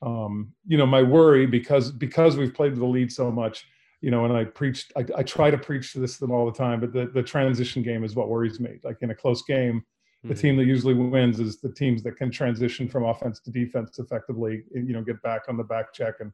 Um, 0.02 0.52
you 0.66 0.76
know 0.76 0.84
my 0.84 1.02
worry 1.02 1.46
because 1.46 1.90
because 1.90 2.36
we've 2.36 2.52
played 2.52 2.76
the 2.76 2.84
lead 2.84 3.10
so 3.10 3.30
much 3.30 3.66
you 4.02 4.10
know 4.10 4.26
and 4.26 4.36
i 4.36 4.44
preached 4.44 4.92
I, 4.94 5.06
I 5.16 5.22
try 5.22 5.50
to 5.50 5.56
preach 5.56 5.94
to 5.94 6.00
this 6.00 6.18
to 6.18 6.20
them 6.20 6.32
all 6.32 6.44
the 6.44 6.58
time 6.58 6.80
but 6.80 6.92
the, 6.92 7.06
the 7.06 7.22
transition 7.22 7.82
game 7.82 8.04
is 8.04 8.14
what 8.14 8.28
worries 8.28 8.60
me. 8.60 8.78
Like 8.84 8.98
in 9.00 9.10
a 9.10 9.14
close 9.14 9.40
game 9.44 9.86
the 10.22 10.34
mm-hmm. 10.34 10.40
team 10.40 10.56
that 10.56 10.64
usually 10.64 10.94
wins 10.94 11.40
is 11.40 11.60
the 11.60 11.72
teams 11.72 12.02
that 12.02 12.16
can 12.16 12.30
transition 12.30 12.88
from 12.88 13.04
offense 13.04 13.38
to 13.40 13.50
defense 13.50 13.98
effectively 13.98 14.62
and, 14.74 14.88
you 14.88 14.94
know 14.94 15.02
get 15.02 15.20
back 15.22 15.42
on 15.48 15.56
the 15.56 15.64
back 15.64 15.92
check 15.92 16.14
and 16.20 16.32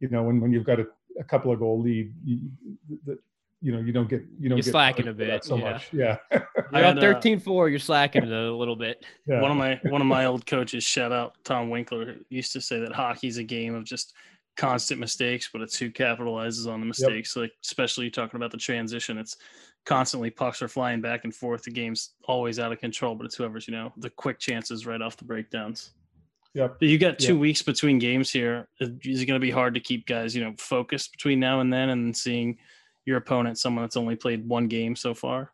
you 0.00 0.08
know 0.08 0.22
when, 0.22 0.40
when 0.40 0.52
you've 0.52 0.64
got 0.64 0.80
a, 0.80 0.86
a 1.18 1.24
couple 1.24 1.52
of 1.52 1.58
goal 1.58 1.80
lead 1.80 2.12
you, 2.24 2.38
the, 3.06 3.18
you 3.60 3.72
know 3.72 3.80
you 3.80 3.92
don't 3.92 4.08
get 4.08 4.22
you 4.38 4.48
don't 4.48 4.58
you're 4.58 4.64
get 4.64 4.70
slacking 4.70 5.08
a 5.08 5.12
bit 5.12 5.42
so 5.42 5.56
yeah. 5.56 5.72
much 5.72 5.88
yeah 5.92 6.18
i 6.72 6.80
got 6.80 6.96
on 6.96 7.02
13-4 7.02 7.70
you're 7.70 7.78
slacking 7.78 8.22
a 8.22 8.26
little 8.26 8.76
bit 8.76 9.04
yeah. 9.26 9.40
one 9.40 9.50
of 9.50 9.56
my 9.56 9.80
one 9.84 10.00
of 10.00 10.06
my 10.06 10.26
old 10.26 10.44
coaches 10.46 10.84
shout 10.84 11.12
out 11.12 11.34
tom 11.44 11.70
winkler 11.70 12.16
used 12.28 12.52
to 12.52 12.60
say 12.60 12.78
that 12.78 12.92
hockey's 12.92 13.38
a 13.38 13.44
game 13.44 13.74
of 13.74 13.84
just 13.84 14.14
constant 14.56 15.00
mistakes 15.00 15.50
but 15.52 15.60
it's 15.60 15.76
who 15.76 15.90
capitalizes 15.90 16.70
on 16.72 16.80
the 16.80 16.86
mistakes 16.86 17.34
yep. 17.34 17.42
like 17.42 17.52
especially 17.64 18.10
talking 18.10 18.36
about 18.36 18.50
the 18.50 18.56
transition 18.56 19.18
it's 19.18 19.36
constantly 19.84 20.30
pucks 20.30 20.62
are 20.62 20.68
flying 20.68 21.00
back 21.00 21.24
and 21.24 21.34
forth. 21.34 21.62
The 21.62 21.70
game's 21.70 22.10
always 22.24 22.58
out 22.58 22.72
of 22.72 22.80
control, 22.80 23.14
but 23.14 23.24
it's 23.26 23.36
whoever's, 23.36 23.68
you 23.68 23.74
know, 23.74 23.92
the 23.96 24.10
quick 24.10 24.38
chances 24.38 24.86
right 24.86 25.00
off 25.00 25.16
the 25.16 25.24
breakdowns. 25.24 25.92
Yep. 26.54 26.76
But 26.78 26.88
you 26.88 26.98
got 26.98 27.18
two 27.18 27.34
yep. 27.34 27.40
weeks 27.40 27.62
between 27.62 27.98
games 27.98 28.30
here. 28.30 28.68
Is 28.80 29.22
it 29.22 29.26
going 29.26 29.40
to 29.40 29.44
be 29.44 29.50
hard 29.50 29.74
to 29.74 29.80
keep 29.80 30.06
guys, 30.06 30.34
you 30.34 30.42
know, 30.42 30.54
focused 30.58 31.12
between 31.12 31.40
now 31.40 31.60
and 31.60 31.72
then 31.72 31.90
and 31.90 32.16
seeing 32.16 32.58
your 33.06 33.16
opponent, 33.16 33.58
someone 33.58 33.84
that's 33.84 33.96
only 33.96 34.16
played 34.16 34.48
one 34.48 34.68
game 34.68 34.94
so 34.96 35.14
far? 35.14 35.50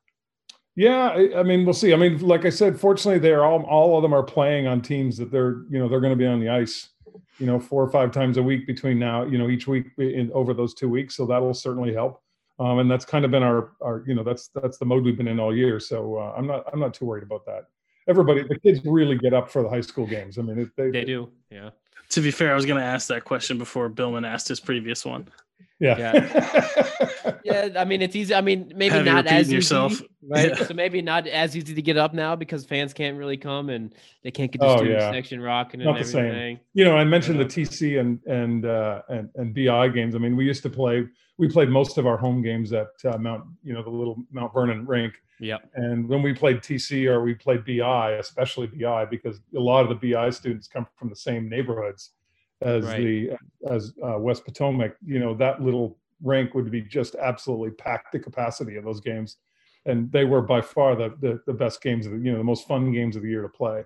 Yeah, 0.77 1.09
I, 1.09 1.41
I 1.41 1.43
mean, 1.43 1.65
we'll 1.65 1.75
see. 1.75 1.93
I 1.93 1.97
mean, 1.97 2.19
like 2.21 2.45
I 2.45 2.51
said, 2.51 2.79
fortunately, 2.79 3.19
they're 3.19 3.45
all 3.45 3.63
all 3.63 3.97
of 3.97 4.03
them 4.03 4.15
are 4.15 4.23
playing 4.23 4.67
on 4.67 4.81
teams 4.81 5.17
that 5.19 5.31
they're, 5.31 5.63
you 5.69 5.79
know, 5.79 5.89
they're 5.89 6.01
going 6.01 6.13
to 6.13 6.17
be 6.17 6.27
on 6.27 6.39
the 6.39 6.49
ice, 6.49 6.91
you 7.41 7.47
know, 7.47 7.59
four 7.59 7.83
or 7.83 7.91
five 7.91 8.13
times 8.13 8.37
a 8.37 8.43
week 8.43 8.67
between 8.67 8.99
now, 8.99 9.25
you 9.25 9.39
know, 9.39 9.49
each 9.49 9.67
week 9.67 9.87
in 9.99 10.31
over 10.33 10.55
those 10.55 10.75
two 10.75 10.89
weeks. 10.89 11.17
So 11.17 11.27
that'll 11.27 11.55
certainly 11.55 11.93
help 11.93 12.23
um, 12.61 12.79
and 12.79 12.91
that's 12.91 13.07
kind 13.07 13.25
of 13.25 13.31
been 13.31 13.43
our 13.43 13.73
our 13.81 14.05
you 14.07 14.15
know 14.15 14.23
that's 14.23 14.49
that's 14.49 14.77
the 14.77 14.85
mode 14.85 15.03
we've 15.03 15.17
been 15.17 15.29
in 15.29 15.41
all 15.41 15.57
year. 15.57 15.81
So 15.81 16.19
uh, 16.19 16.35
I'm 16.37 16.47
not 16.47 16.65
I'm 16.73 16.79
not 16.79 16.93
too 16.93 17.07
worried 17.07 17.25
about 17.25 17.47
that. 17.47 17.69
Everybody, 18.07 18.43
the 18.43 18.59
kids 18.59 18.81
really 18.85 19.17
get 19.17 19.33
up 19.33 19.51
for 19.51 19.63
the 19.63 19.69
high 19.69 19.81
school 19.81 20.07
games. 20.07 20.39
I 20.39 20.43
mean, 20.43 20.59
it, 20.59 20.69
they, 20.77 20.91
they 20.91 21.05
do. 21.05 21.31
Yeah. 21.51 21.71
To 22.11 22.21
be 22.21 22.31
fair, 22.31 22.53
I 22.53 22.55
was 22.55 22.67
going 22.67 22.81
to 22.81 22.85
ask 22.85 23.09
that 23.09 23.25
question 23.25 23.57
before 23.57 23.89
Billman 23.89 24.25
asked 24.25 24.49
his 24.49 24.59
previous 24.59 25.05
one. 25.05 25.29
Yeah. 25.81 25.99
Yeah. 25.99 27.33
yeah. 27.45 27.69
I 27.77 27.85
mean, 27.85 28.03
it's 28.03 28.15
easy. 28.15 28.35
I 28.35 28.43
mean, 28.43 28.73
maybe 28.77 28.97
Have 28.97 29.05
not 29.07 29.27
as 29.27 29.51
yourself. 29.51 29.93
easy, 29.93 30.09
right? 30.29 30.49
Yeah. 30.51 30.65
So 30.67 30.75
maybe 30.75 31.01
not 31.01 31.27
as 31.27 31.57
easy 31.57 31.75
to 31.75 31.83
get 31.83 31.97
up 31.97 32.13
now 32.13 32.37
because 32.37 32.65
fans 32.65 32.93
can't 32.93 33.17
really 33.17 33.39
come 33.39 33.71
and 33.71 33.95
they 34.23 34.31
can't 34.31 34.53
get 34.53 34.61
the 34.61 34.67
oh, 34.67 34.77
student 34.77 35.01
yeah. 35.01 35.11
section 35.11 35.41
rocking 35.41 35.81
and 35.81 35.87
not 35.87 35.99
everything. 35.99 36.29
The 36.29 36.31
same. 36.33 36.61
You 36.75 36.85
know, 36.85 36.97
I 36.97 37.05
mentioned 37.05 37.41
the 37.41 37.47
TC 37.47 37.99
and 37.99 38.21
and 38.27 38.67
uh, 38.67 39.03
and 39.09 39.31
and 39.37 39.55
BI 39.55 39.89
games. 39.89 40.15
I 40.15 40.19
mean, 40.19 40.37
we 40.37 40.45
used 40.45 40.63
to 40.65 40.71
play 40.71 41.07
we 41.41 41.49
played 41.49 41.71
most 41.71 41.97
of 41.97 42.07
our 42.07 42.19
home 42.19 42.43
games 42.43 42.71
at 42.75 42.89
uh, 43.07 43.17
Mount, 43.17 43.45
you 43.65 43.73
know, 43.73 43.83
the 43.83 43.89
little 43.89 44.23
Mount 44.31 44.53
Vernon 44.53 44.85
rink. 44.87 45.15
Yeah. 45.41 45.57
And 45.75 46.07
when 46.07 46.23
we 46.23 46.35
played 46.35 46.59
TC 46.59 47.07
or 47.07 47.23
we 47.23 47.33
played 47.33 47.65
BI, 47.65 48.11
especially 48.13 48.67
BI, 48.67 49.07
because 49.07 49.41
a 49.57 49.59
lot 49.59 49.91
of 49.91 49.99
the 49.99 50.13
BI 50.13 50.29
students 50.29 50.69
come 50.69 50.87
from 50.97 51.09
the 51.09 51.17
same 51.17 51.49
neighborhoods 51.49 52.11
as 52.63 52.85
right. 52.85 52.99
the 52.99 53.31
as 53.69 53.93
uh, 54.03 54.19
West 54.19 54.45
Potomac. 54.45 54.97
You 55.05 55.19
know, 55.19 55.35
that 55.35 55.63
little 55.63 55.99
rink 56.23 56.55
would 56.55 56.71
be 56.71 56.83
just 56.83 57.15
absolutely 57.17 57.71
packed 57.71 58.13
the 58.13 58.19
capacity 58.19 58.77
of 58.77 58.85
those 58.85 59.01
games, 59.01 59.37
and 59.87 60.11
they 60.13 60.25
were 60.25 60.43
by 60.43 60.61
far 60.61 60.97
the 60.97 61.15
the, 61.21 61.41
the 61.47 61.53
best 61.53 61.83
games 61.83 62.07
of 62.07 62.13
the, 62.13 62.19
you 62.19 62.33
know 62.33 62.39
the 62.39 62.45
most 62.45 62.67
fun 62.67 62.93
games 62.93 63.17
of 63.17 63.23
the 63.23 63.29
year 63.29 63.43
to 63.43 63.49
play. 63.49 63.85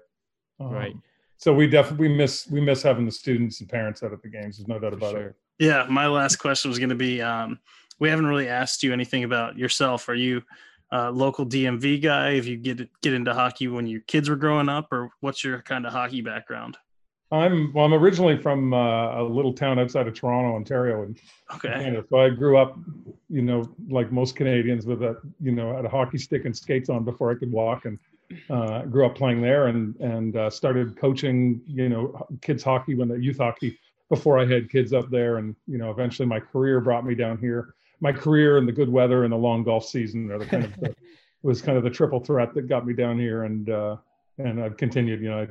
Um, 0.60 0.70
right. 0.70 0.96
So 1.36 1.52
we 1.52 1.66
definitely 1.66 2.08
we 2.08 2.14
miss 2.14 2.48
we 2.48 2.60
miss 2.60 2.82
having 2.82 3.04
the 3.04 3.12
students 3.12 3.60
and 3.60 3.68
parents 3.68 4.02
out 4.02 4.12
at 4.12 4.22
the 4.22 4.28
games. 4.28 4.58
There's 4.58 4.68
no 4.68 4.78
doubt 4.78 4.94
about 4.94 5.12
sure. 5.12 5.28
it. 5.28 5.36
Yeah, 5.58 5.86
my 5.88 6.06
last 6.06 6.36
question 6.36 6.70
was 6.70 6.78
going 6.78 6.90
to 6.90 6.94
be: 6.94 7.20
um, 7.20 7.58
we 7.98 8.08
haven't 8.08 8.26
really 8.26 8.48
asked 8.48 8.82
you 8.82 8.92
anything 8.92 9.24
about 9.24 9.56
yourself. 9.56 10.08
Are 10.08 10.14
you 10.14 10.42
uh, 10.92 11.10
local 11.10 11.46
DMV 11.46 12.02
guy? 12.02 12.30
If 12.30 12.46
you 12.46 12.56
get 12.56 12.88
get 13.02 13.12
into 13.12 13.34
hockey 13.34 13.68
when 13.68 13.86
your 13.86 14.00
kids 14.02 14.28
were 14.28 14.36
growing 14.36 14.68
up, 14.68 14.92
or 14.92 15.10
what's 15.20 15.44
your 15.44 15.62
kind 15.62 15.86
of 15.86 15.92
hockey 15.92 16.22
background? 16.22 16.76
I'm 17.34 17.72
well. 17.72 17.84
I'm 17.84 17.94
originally 17.94 18.36
from 18.36 18.72
uh, 18.72 19.20
a 19.20 19.22
little 19.22 19.52
town 19.52 19.78
outside 19.78 20.06
of 20.06 20.14
Toronto, 20.14 20.54
Ontario, 20.54 21.02
and 21.02 21.18
Okay. 21.54 21.68
Canada. 21.68 22.04
So 22.08 22.18
I 22.20 22.30
grew 22.30 22.56
up, 22.56 22.76
you 23.28 23.42
know, 23.42 23.68
like 23.88 24.10
most 24.10 24.36
Canadians, 24.36 24.86
with 24.86 25.02
a 25.02 25.16
you 25.40 25.52
know, 25.52 25.74
had 25.74 25.84
a 25.84 25.88
hockey 25.88 26.18
stick 26.18 26.44
and 26.44 26.56
skates 26.56 26.88
on 26.88 27.04
before 27.04 27.30
I 27.30 27.34
could 27.34 27.52
walk, 27.52 27.84
and 27.84 27.98
uh, 28.50 28.82
grew 28.82 29.06
up 29.06 29.14
playing 29.14 29.40
there, 29.42 29.66
and 29.66 29.96
and 29.96 30.36
uh, 30.36 30.50
started 30.50 30.96
coaching, 30.96 31.60
you 31.66 31.88
know, 31.88 32.26
kids 32.40 32.62
hockey 32.62 32.94
when 32.94 33.08
the 33.08 33.16
youth 33.16 33.38
hockey 33.38 33.78
before 34.10 34.38
I 34.38 34.46
had 34.46 34.70
kids 34.70 34.92
up 34.92 35.10
there, 35.10 35.38
and 35.38 35.54
you 35.66 35.78
know, 35.78 35.90
eventually 35.90 36.26
my 36.26 36.40
career 36.40 36.80
brought 36.80 37.04
me 37.04 37.14
down 37.14 37.38
here. 37.38 37.74
My 38.00 38.12
career 38.12 38.58
and 38.58 38.68
the 38.68 38.72
good 38.72 38.88
weather 38.88 39.24
and 39.24 39.32
the 39.32 39.36
long 39.36 39.64
golf 39.64 39.86
season 39.86 40.30
are 40.30 40.38
the 40.38 40.46
kind 40.46 40.64
of 40.64 40.76
the, 40.80 40.94
was 41.42 41.62
kind 41.62 41.76
of 41.76 41.84
the 41.84 41.90
triple 41.90 42.20
threat 42.20 42.54
that 42.54 42.68
got 42.68 42.86
me 42.86 42.94
down 42.94 43.18
here, 43.18 43.44
and 43.44 43.70
uh, 43.70 43.96
and 44.38 44.62
I've 44.62 44.76
continued. 44.76 45.20
You 45.20 45.30
know, 45.30 45.40
I, 45.42 45.48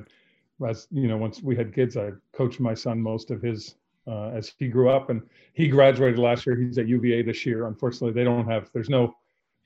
as 0.68 0.88
you 0.92 1.08
know, 1.08 1.18
once 1.18 1.42
we 1.42 1.56
had 1.56 1.74
kids, 1.74 1.98
I 1.98 2.12
coached 2.34 2.60
my 2.60 2.74
son 2.74 3.02
most 3.02 3.32
of 3.32 3.42
his 3.42 3.76
uh, 4.08 4.30
as 4.30 4.54
he 4.60 4.68
grew 4.68 4.90
up, 4.90 5.10
and 5.10 5.22
he 5.54 5.68
graduated 5.68 6.20
last 6.20 6.46
year. 6.46 6.56
He's 6.56 6.78
at 6.78 6.88
UVA 6.88 7.22
this 7.22 7.46
year. 7.46 7.68
Unfortunately, 7.68 8.12
they 8.12 8.24
don't 8.24 8.46
have. 8.50 8.70
There's 8.74 8.90
no, 8.90 9.16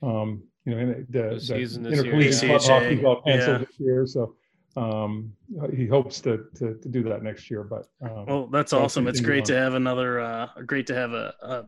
um, 0.02 0.42
you 0.64 0.74
know, 0.74 0.78
in- 0.80 1.06
the, 1.10 1.34
the 1.34 1.40
season 1.40 1.84
year, 1.84 1.92
intercollegiate 1.94 2.60
club 2.60 2.62
hockey 2.62 2.96
got 2.96 3.24
canceled 3.24 3.60
Yeah. 3.60 3.66
this 3.66 3.80
year. 3.80 4.06
So 4.06 4.34
um, 4.76 5.32
he 5.74 5.86
hopes 5.86 6.20
to, 6.20 6.44
to 6.56 6.74
to 6.74 6.88
do 6.88 7.02
that 7.04 7.22
next 7.22 7.50
year. 7.50 7.64
But 7.64 7.88
um, 8.02 8.26
Well, 8.26 8.46
that's 8.46 8.72
awesome. 8.72 9.08
It's 9.08 9.20
great 9.20 9.40
on. 9.40 9.46
to 9.46 9.56
have 9.56 9.74
another, 9.74 10.20
uh, 10.20 10.48
great 10.66 10.86
to 10.88 10.94
have 10.94 11.12
a, 11.12 11.34
a, 11.42 11.64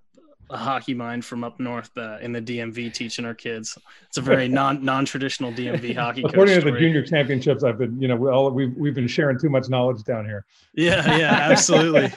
a 0.50 0.56
hockey 0.56 0.94
mind 0.94 1.24
from 1.24 1.44
up 1.44 1.58
north 1.60 1.90
uh, 1.96 2.18
in 2.20 2.32
the 2.32 2.42
DMV 2.42 2.92
teaching 2.92 3.24
our 3.24 3.34
kids. 3.34 3.78
It's 4.08 4.18
a 4.18 4.20
very 4.20 4.48
non 4.48 4.84
non 4.90 5.04
traditional 5.04 5.52
DMV 5.52 5.96
hockey. 5.96 6.22
coach 6.22 6.32
according 6.32 6.60
to 6.60 6.70
the 6.70 6.78
junior 6.78 7.04
championships, 7.04 7.64
I've 7.64 7.78
been, 7.78 8.00
you 8.00 8.08
know, 8.08 8.16
we 8.16 8.28
all 8.28 8.50
we've 8.50 8.74
we've 8.76 8.94
been 8.94 9.08
sharing 9.08 9.38
too 9.38 9.48
much 9.48 9.68
knowledge 9.68 10.02
down 10.02 10.24
here. 10.24 10.44
Yeah, 10.74 11.16
yeah, 11.16 11.48
absolutely. 11.50 12.12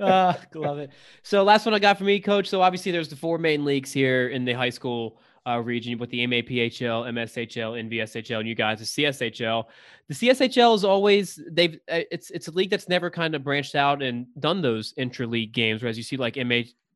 uh, 0.00 0.34
love 0.54 0.78
it. 0.78 0.90
So 1.22 1.42
last 1.44 1.64
one 1.64 1.74
I 1.74 1.78
got 1.78 1.98
for 1.98 2.04
me, 2.04 2.20
coach. 2.20 2.48
So 2.48 2.60
obviously 2.62 2.92
there's 2.92 3.08
the 3.08 3.16
four 3.16 3.38
main 3.38 3.64
leagues 3.64 3.92
here 3.92 4.28
in 4.28 4.44
the 4.44 4.52
high 4.52 4.70
school 4.70 5.18
uh, 5.46 5.60
region 5.60 5.96
with 5.98 6.10
the 6.10 6.26
MAPHL, 6.26 7.06
MSHL, 7.06 7.88
NVSHL, 7.88 8.40
and 8.40 8.48
you 8.48 8.54
guys 8.54 8.80
the 8.80 9.04
CSHL. 9.04 9.64
The 10.08 10.14
CSHL 10.14 10.74
is 10.74 10.84
always 10.84 11.40
they've 11.50 11.78
uh, 11.90 12.00
it's 12.10 12.30
it's 12.30 12.48
a 12.48 12.50
league 12.50 12.70
that's 12.70 12.88
never 12.88 13.10
kind 13.10 13.34
of 13.34 13.44
branched 13.44 13.76
out 13.76 14.02
and 14.02 14.26
done 14.40 14.60
those 14.60 14.92
intra-league 14.96 15.52
games. 15.52 15.82
Whereas 15.82 15.96
you 15.96 16.02
see 16.02 16.16
like 16.16 16.36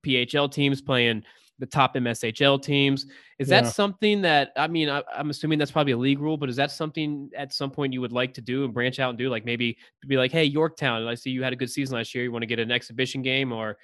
MAPHL 0.04 0.50
teams 0.52 0.80
playing 0.80 1.24
the 1.60 1.66
top 1.66 1.94
MSHL 1.94 2.60
teams. 2.60 3.06
Is 3.38 3.48
that 3.48 3.68
something 3.68 4.22
that 4.22 4.52
I 4.56 4.66
mean? 4.66 4.88
I, 4.88 5.02
I'm 5.14 5.30
assuming 5.30 5.58
that's 5.58 5.70
probably 5.70 5.92
a 5.92 5.96
league 5.96 6.18
rule, 6.18 6.36
but 6.36 6.48
is 6.48 6.56
that 6.56 6.70
something 6.70 7.30
at 7.36 7.52
some 7.52 7.70
point 7.70 7.92
you 7.92 8.00
would 8.00 8.12
like 8.12 8.34
to 8.34 8.40
do 8.40 8.64
and 8.64 8.74
branch 8.74 8.98
out 8.98 9.10
and 9.10 9.18
do? 9.18 9.28
Like 9.28 9.44
maybe 9.44 9.76
be 10.06 10.16
like, 10.16 10.32
hey, 10.32 10.44
Yorktown, 10.44 11.06
I 11.06 11.14
see 11.14 11.30
you 11.30 11.42
had 11.42 11.52
a 11.52 11.56
good 11.56 11.70
season 11.70 11.96
last 11.96 12.14
year. 12.14 12.24
You 12.24 12.32
want 12.32 12.42
to 12.42 12.46
get 12.46 12.58
an 12.58 12.72
exhibition 12.72 13.22
game 13.22 13.52
or 13.52 13.76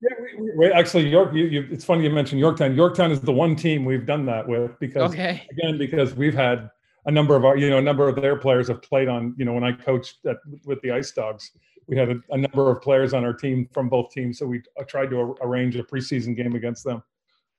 Yeah, 0.00 0.10
we, 0.20 0.42
we, 0.42 0.50
we- 0.56 0.72
actually, 0.72 1.08
York. 1.08 1.34
You, 1.34 1.44
you, 1.44 1.68
it's 1.70 1.84
funny 1.84 2.04
you 2.04 2.10
mentioned 2.10 2.40
Yorktown. 2.40 2.74
Yorktown 2.74 3.12
is 3.12 3.20
the 3.20 3.32
one 3.32 3.54
team 3.54 3.84
we've 3.84 4.06
done 4.06 4.24
that 4.26 4.48
with 4.48 4.78
because 4.80 5.12
okay, 5.12 5.46
again 5.50 5.78
because 5.78 6.14
we've 6.14 6.34
had 6.34 6.70
a 7.04 7.10
number 7.10 7.36
of 7.36 7.44
our 7.44 7.56
you 7.56 7.70
know 7.70 7.78
a 7.78 7.82
number 7.82 8.08
of 8.08 8.16
their 8.16 8.36
players 8.36 8.68
have 8.68 8.82
played 8.82 9.08
on 9.08 9.34
you 9.36 9.44
know 9.44 9.52
when 9.52 9.64
I 9.64 9.72
coached 9.72 10.24
at, 10.26 10.38
with 10.64 10.80
the 10.82 10.90
Ice 10.90 11.12
Dogs 11.12 11.52
we 11.88 11.96
had 11.96 12.10
a, 12.10 12.16
a 12.30 12.36
number 12.36 12.70
of 12.70 12.82
players 12.82 13.14
on 13.14 13.24
our 13.24 13.32
team 13.32 13.68
from 13.72 13.88
both 13.88 14.10
teams 14.10 14.38
so 14.38 14.46
we 14.46 14.62
uh, 14.78 14.84
tried 14.84 15.10
to 15.10 15.20
ar- 15.20 15.34
arrange 15.42 15.76
a 15.76 15.82
preseason 15.82 16.36
game 16.36 16.54
against 16.54 16.84
them. 16.84 17.02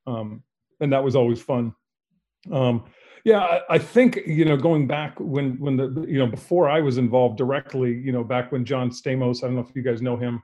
Um, 0.06 0.44
and 0.80 0.92
that 0.94 1.04
was 1.04 1.16
always 1.16 1.42
fun. 1.42 1.74
Um, 2.52 2.86
yeah 3.24 3.40
I, 3.40 3.62
I 3.72 3.78
think 3.78 4.20
you 4.26 4.46
know 4.46 4.56
going 4.56 4.88
back 4.88 5.20
when 5.20 5.60
when 5.60 5.76
the 5.76 6.06
you 6.08 6.20
know 6.20 6.28
before 6.28 6.70
I 6.70 6.80
was 6.82 6.98
involved 6.98 7.38
directly 7.38 7.94
you 7.94 8.12
know 8.12 8.24
back 8.24 8.52
when 8.52 8.64
John 8.64 8.90
Stamos 8.90 9.44
I 9.44 9.48
don't 9.48 9.56
know 9.56 9.66
if 9.68 9.76
you 9.76 9.82
guys 9.82 10.02
know 10.02 10.16
him 10.16 10.42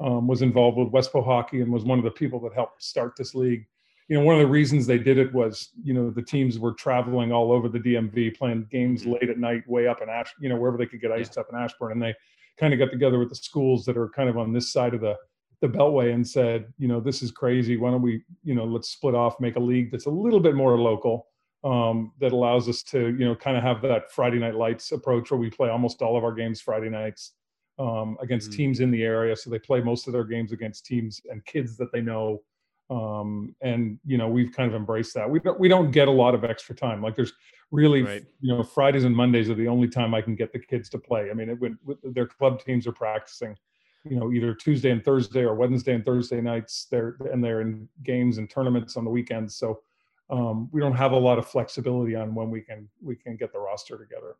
um, 0.00 0.26
was 0.26 0.42
involved 0.42 0.76
with 0.76 0.92
Westpo 0.92 1.24
Hockey 1.24 1.60
and 1.60 1.72
was 1.72 1.84
one 1.84 1.98
of 1.98 2.04
the 2.04 2.10
people 2.10 2.40
that 2.40 2.54
helped 2.54 2.82
start 2.82 3.16
this 3.16 3.34
league. 3.34 3.66
You 4.08 4.18
know, 4.18 4.24
one 4.24 4.36
of 4.36 4.40
the 4.40 4.46
reasons 4.46 4.86
they 4.86 4.98
did 4.98 5.18
it 5.18 5.32
was, 5.32 5.70
you 5.82 5.92
know, 5.92 6.10
the 6.10 6.22
teams 6.22 6.58
were 6.58 6.74
traveling 6.74 7.32
all 7.32 7.50
over 7.50 7.68
the 7.68 7.80
DMV, 7.80 8.36
playing 8.36 8.68
games 8.70 9.04
late 9.04 9.28
at 9.28 9.38
night, 9.38 9.66
way 9.66 9.88
up 9.88 10.00
in 10.00 10.08
Ash, 10.08 10.32
you 10.38 10.48
know, 10.48 10.56
wherever 10.56 10.76
they 10.78 10.86
could 10.86 11.00
get 11.00 11.10
iced 11.10 11.38
up 11.38 11.48
in 11.50 11.58
Ashburn, 11.58 11.92
and 11.92 12.02
they 12.02 12.14
kind 12.58 12.72
of 12.72 12.78
got 12.78 12.90
together 12.90 13.18
with 13.18 13.28
the 13.30 13.34
schools 13.36 13.84
that 13.86 13.96
are 13.96 14.08
kind 14.10 14.28
of 14.28 14.36
on 14.38 14.52
this 14.52 14.72
side 14.72 14.94
of 14.94 15.00
the 15.00 15.16
the 15.62 15.68
Beltway 15.68 16.12
and 16.12 16.26
said, 16.28 16.70
you 16.76 16.86
know, 16.86 17.00
this 17.00 17.22
is 17.22 17.30
crazy. 17.30 17.78
Why 17.78 17.90
don't 17.90 18.02
we, 18.02 18.22
you 18.44 18.54
know, 18.54 18.66
let's 18.66 18.90
split 18.90 19.14
off, 19.14 19.40
make 19.40 19.56
a 19.56 19.60
league 19.60 19.90
that's 19.90 20.04
a 20.04 20.10
little 20.10 20.38
bit 20.38 20.54
more 20.54 20.78
local, 20.78 21.28
um, 21.64 22.12
that 22.20 22.32
allows 22.32 22.68
us 22.68 22.82
to, 22.84 23.08
you 23.16 23.24
know, 23.24 23.34
kind 23.34 23.56
of 23.56 23.62
have 23.62 23.80
that 23.80 24.12
Friday 24.12 24.38
night 24.38 24.54
lights 24.54 24.92
approach 24.92 25.30
where 25.30 25.40
we 25.40 25.48
play 25.48 25.70
almost 25.70 26.02
all 26.02 26.14
of 26.18 26.24
our 26.24 26.34
games 26.34 26.60
Friday 26.60 26.90
nights 26.90 27.32
um, 27.78 28.18
against 28.20 28.50
Mhm. 28.50 28.56
teams 28.56 28.80
in 28.80 28.90
the 28.90 29.02
area. 29.02 29.34
So 29.34 29.48
they 29.48 29.58
play 29.58 29.80
most 29.80 30.06
of 30.06 30.12
their 30.12 30.24
games 30.24 30.52
against 30.52 30.84
teams 30.84 31.22
and 31.30 31.42
kids 31.46 31.78
that 31.78 31.90
they 31.90 32.02
know 32.02 32.42
um 32.88 33.54
and 33.62 33.98
you 34.06 34.16
know 34.16 34.28
we've 34.28 34.52
kind 34.52 34.68
of 34.68 34.74
embraced 34.76 35.12
that 35.14 35.28
we 35.28 35.40
don't 35.40 35.58
we 35.58 35.66
don't 35.66 35.90
get 35.90 36.06
a 36.06 36.10
lot 36.10 36.34
of 36.36 36.44
extra 36.44 36.74
time 36.74 37.02
like 37.02 37.16
there's 37.16 37.32
really 37.72 38.02
Right. 38.02 38.24
you 38.40 38.54
know 38.54 38.62
fridays 38.62 39.02
and 39.02 39.14
mondays 39.14 39.50
are 39.50 39.54
the 39.54 39.66
only 39.66 39.88
time 39.88 40.14
i 40.14 40.20
can 40.20 40.36
get 40.36 40.52
the 40.52 40.60
kids 40.60 40.88
to 40.90 40.98
play 40.98 41.28
i 41.30 41.34
mean 41.34 41.48
it 41.48 41.58
would 41.60 41.76
with- 41.84 41.98
their 42.14 42.28
club 42.28 42.62
teams 42.64 42.86
are 42.86 42.92
practicing 42.92 43.56
you 44.04 44.16
know 44.16 44.32
either 44.32 44.54
tuesday 44.54 44.90
and 44.90 45.04
thursday 45.04 45.40
or 45.42 45.56
wednesday 45.56 45.94
and 45.94 46.04
thursday 46.04 46.40
nights 46.40 46.86
they're 46.88 47.16
and 47.32 47.42
they're 47.42 47.60
in 47.60 47.88
games 48.04 48.38
and 48.38 48.48
tournaments 48.48 48.96
on 48.96 49.04
the 49.04 49.10
weekends 49.10 49.56
so 49.56 49.80
um 50.30 50.68
we 50.70 50.80
don't 50.80 50.94
have 50.94 51.10
a 51.10 51.18
lot 51.18 51.38
of 51.38 51.46
flexibility 51.48 52.14
on 52.14 52.36
when 52.36 52.50
we 52.50 52.60
can 52.60 52.88
we 53.02 53.16
can 53.16 53.34
get 53.36 53.52
the 53.52 53.58
roster 53.58 53.98
together 53.98 54.36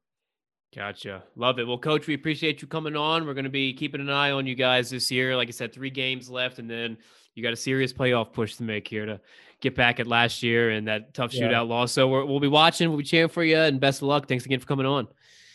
gotcha, 0.75 1.23
love 1.37 1.59
it. 1.59 1.67
Well, 1.67 1.79
coach, 1.79 2.07
we 2.07 2.13
appreciate 2.15 2.61
you 2.61 2.69
coming 2.69 2.97
on. 2.97 3.25
We're 3.25 3.33
going 3.35 3.45
to 3.45 3.51
be 3.51 3.73
keeping 3.73 4.01
an 4.01 4.11
eye 4.11 4.33
on 4.33 4.47
you 4.47 4.55
guys 4.55 4.91
this 4.91 5.11
year. 5.11 5.35
Like 5.35 5.49
I 5.49 5.53
said, 5.53 5.73
three 5.73 5.89
games 5.91 6.29
left, 6.29 6.59
and 6.59 6.69
then 6.69 6.99
you 7.37 7.43
got 7.43 7.53
a 7.53 7.57
serious 7.57 7.93
playoff 7.93 8.33
push 8.33 8.57
to 8.57 8.63
make 8.65 8.89
here 8.89 9.07
to 9.07 9.21
get 9.61 9.77
back 9.77 10.01
at 10.01 10.07
last 10.07 10.43
year 10.43 10.71
and 10.71 10.89
that 10.89 11.15
tough 11.15 11.33
Yeah. 11.33 11.45
shootout 11.49 11.69
loss. 11.69 11.93
So 11.93 12.09
we're, 12.09 12.25
we'll 12.25 12.41
be 12.41 12.49
watching. 12.49 12.89
We'll 12.89 12.99
be 12.99 13.05
cheering 13.05 13.29
for 13.29 13.45
you, 13.45 13.59
and 13.59 13.79
best 13.79 14.01
of 14.03 14.09
luck. 14.09 14.27
Thanks 14.27 14.45
again 14.47 14.59
for 14.59 14.67
coming 14.67 14.87
on. 14.87 15.07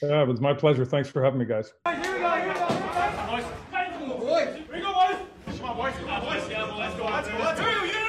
yeah 0.02 0.22
it 0.22 0.28
was 0.28 0.40
my 0.40 0.54
pleasure 0.54 0.86
thanks 0.86 1.10
for 1.10 1.24
having 1.24 1.40
me 1.40 1.46
guys 1.46 1.74
Here 1.86 1.98
we 2.00 2.04
go, 2.04 2.32
here 2.36 2.48
we 2.48 2.54
go. 2.54 2.68
Boys. 3.28 3.46
Boys. 4.20 4.56
Here 4.56 4.66
we 4.74 4.82
go, 4.82 4.94
boys. 4.94 5.18
Come 5.60 5.70
on, 5.70 5.76
boys. 5.78 5.94
Come 5.96 6.10
on, 6.10 6.22
boys. 6.22 6.48
Let's 6.48 6.48
go. 6.48 6.78
Let's 6.78 6.96
go. 6.96 7.04
Go. 7.04 7.70
Here 7.70 7.82
we 7.82 7.92
go. 7.92 8.00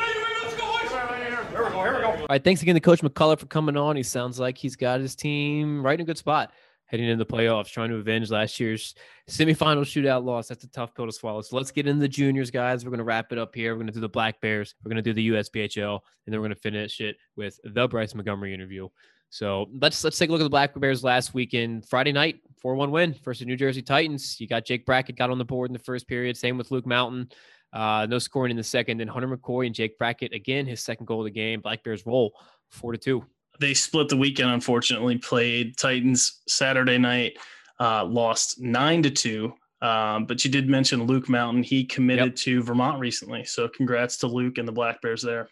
Let's 0.42 0.56
go, 0.56 0.66
boys. 0.66 0.90
Here 0.90 1.64
we 1.64 1.70
go. 1.70 1.82
Here 1.82 1.94
we 1.94 2.00
go. 2.00 2.06
All 2.22 2.26
right, 2.30 2.42
thanks 2.44 2.62
again 2.62 2.74
to 2.74 2.80
Coach 2.80 3.00
McCullough 3.00 3.38
for 3.38 3.46
coming 3.46 3.76
on. 3.76 3.96
He 3.96 4.02
sounds 4.02 4.38
like 4.38 4.56
he's 4.58 4.76
got 4.76 5.00
his 5.00 5.14
team 5.14 5.85
right 5.85 5.94
in 5.94 6.00
a 6.00 6.04
good 6.04 6.18
spot 6.18 6.52
heading 6.92 7.09
into 7.09 7.24
the 7.24 7.31
playoffs, 7.31 7.72
trying 7.72 7.88
to 7.88 7.96
avenge 7.96 8.31
last 8.31 8.61
year's 8.61 8.94
semifinal 9.28 9.81
shootout 9.81 10.24
loss. 10.24 10.46
That's 10.46 10.62
a 10.62 10.68
tough 10.68 10.94
pill 10.94 11.07
to 11.07 11.12
swallow. 11.12 11.40
So 11.40 11.57
let's 11.57 11.70
get 11.70 11.88
into 11.88 12.00
the 12.00 12.09
juniors, 12.09 12.50
guys. 12.50 12.85
We're 12.85 12.90
going 12.90 12.98
to 12.98 13.05
wrap 13.05 13.33
it 13.33 13.38
up 13.38 13.55
here. 13.55 13.72
We're 13.72 13.78
going 13.78 13.87
to 13.87 13.94
do 13.94 14.00
the 14.00 14.11
Black 14.11 14.40
Bears. 14.42 14.74
We're 14.85 14.90
going 14.90 15.02
to 15.02 15.11
do 15.11 15.14
the 15.14 15.31
USPHL, 15.31 15.94
and 16.26 16.33
then 16.33 16.38
we're 16.38 16.48
going 16.48 16.55
to 16.55 16.61
finish 16.61 17.00
it 17.00 17.16
with 17.35 17.59
the 17.64 17.88
Bryce 17.88 18.14
Montgomery 18.14 18.52
interview. 18.52 18.88
So 19.31 19.70
let's 19.81 20.05
let's 20.05 20.18
take 20.18 20.28
a 20.28 20.33
look 20.33 20.42
at 20.42 20.44
the 20.44 20.50
Black 20.50 20.78
Bears 20.78 21.02
last 21.02 21.33
weekend. 21.33 21.88
Friday 21.88 22.12
night, 22.12 22.40
4-1 22.62 22.90
win 22.90 23.16
versus 23.24 23.46
New 23.46 23.57
Jersey 23.57 23.81
Titans. 23.81 24.38
You 24.38 24.46
got 24.46 24.66
Jake 24.66 24.85
Brackett 24.85 25.16
got 25.16 25.31
on 25.31 25.38
the 25.38 25.44
board 25.46 25.70
in 25.70 25.72
the 25.72 25.78
first 25.78 26.07
period. 26.07 26.37
Same 26.37 26.59
with 26.59 26.70
Luke 26.70 26.87
Mountain. 26.87 27.31
Uh, 27.72 28.07
no 28.11 28.18
scoring 28.18 28.50
in 28.50 28.59
the 28.59 28.62
second. 28.62 28.98
Then 28.98 29.09
Hunter 29.09 29.35
McCoy 29.35 29.64
and 29.64 29.74
Jake 29.74 29.96
Brackett 29.96 30.35
again, 30.35 30.66
his 30.66 30.83
second 30.83 31.07
goal 31.07 31.20
of 31.20 31.24
the 31.24 31.31
game. 31.31 31.62
Black 31.62 31.83
Bears 31.83 32.05
roll 32.05 32.35
four 32.68 32.92
to 32.92 32.98
two. 32.98 33.24
They 33.61 33.75
split 33.75 34.09
the 34.09 34.17
weekend 34.17 34.51
unfortunately 34.51 35.19
played 35.19 35.77
titans 35.77 36.41
saturday 36.49 36.99
night 36.99 37.37
uh, 37.81 38.05
lost 38.05 38.61
nine 38.61 39.03
to 39.03 39.11
two 39.11 39.55
um, 39.83 40.27
but 40.27 40.45
you 40.45 40.51
did 40.51 40.69
mention 40.69 41.05
luke 41.05 41.29
mountain 41.29 41.62
he 41.62 41.85
committed 41.85 42.27
Yep. 42.27 42.37
to 42.37 42.62
vermont 42.62 42.99
recently 42.99 43.45
so 43.45 43.69
congrats 43.69 44.17
to 44.19 44.27
luke 44.27 44.59
and 44.59 44.67
the 44.67 44.73
black 44.73 45.01
bears 45.03 45.23
there 45.23 45.49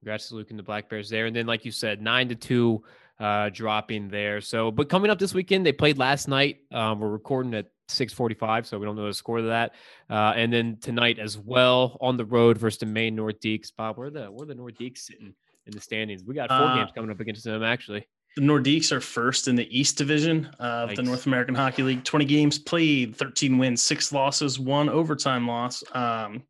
Congrats 0.00 0.28
to 0.28 0.34
Luke 0.34 0.50
and 0.50 0.58
the 0.58 0.62
Black 0.62 0.90
Bears 0.90 1.08
there. 1.08 1.24
And 1.24 1.34
then, 1.34 1.46
like 1.46 1.64
you 1.64 1.70
said, 1.70 2.02
nine 2.02 2.28
to 2.28 2.34
two 2.34 2.84
uh, 3.18 3.48
dropping 3.48 4.08
there. 4.10 4.42
So, 4.42 4.70
but 4.70 4.90
coming 4.90 5.10
up 5.10 5.18
this 5.18 5.32
weekend, 5.32 5.64
they 5.64 5.72
played 5.72 5.96
last 5.96 6.28
night. 6.28 6.58
Um, 6.70 7.00
we're 7.00 7.08
recording 7.08 7.54
at 7.54 7.68
6:45, 7.88 8.66
so 8.66 8.78
we 8.78 8.84
don't 8.84 8.96
know 8.96 9.06
the 9.06 9.14
score 9.14 9.38
of 9.38 9.46
that. 9.46 9.72
Uh, 10.10 10.34
and 10.36 10.52
then 10.52 10.76
tonight 10.82 11.18
as 11.18 11.38
well 11.38 11.96
on 12.02 12.18
the 12.18 12.24
road 12.26 12.58
versus 12.58 12.80
the 12.80 12.84
Maine 12.84 13.16
Nordiques. 13.16 13.72
Bob, 13.74 13.96
where 13.96 14.10
the 14.10 14.26
where 14.26 14.42
are 14.42 14.46
the 14.46 14.54
Nordiques 14.54 14.98
sitting 14.98 15.34
in 15.66 15.72
the 15.72 15.80
standings? 15.80 16.22
We 16.24 16.34
got 16.34 16.48
four 16.48 16.58
Uh, 16.58 16.74
games 16.76 16.90
coming 16.94 17.10
up 17.10 17.20
against 17.20 17.44
them 17.44 17.62
actually. 17.62 18.06
the 18.36 18.42
nordiques 18.42 18.90
are 18.92 19.00
first 19.00 19.46
in 19.48 19.54
the 19.56 19.68
east 19.78 19.96
division 19.96 20.46
of 20.58 20.94
the 20.96 21.02
north 21.02 21.26
american 21.26 21.54
hockey 21.54 21.82
league. 21.82 22.02
20 22.04 22.24
games 22.24 22.58
played 22.58 23.14
13 23.16 23.58
wins 23.58 23.80
six 23.82 24.12
losses 24.12 24.58
one 24.58 24.88
overtime 24.88 25.46
loss. 25.46 25.84
Um, 25.94 26.42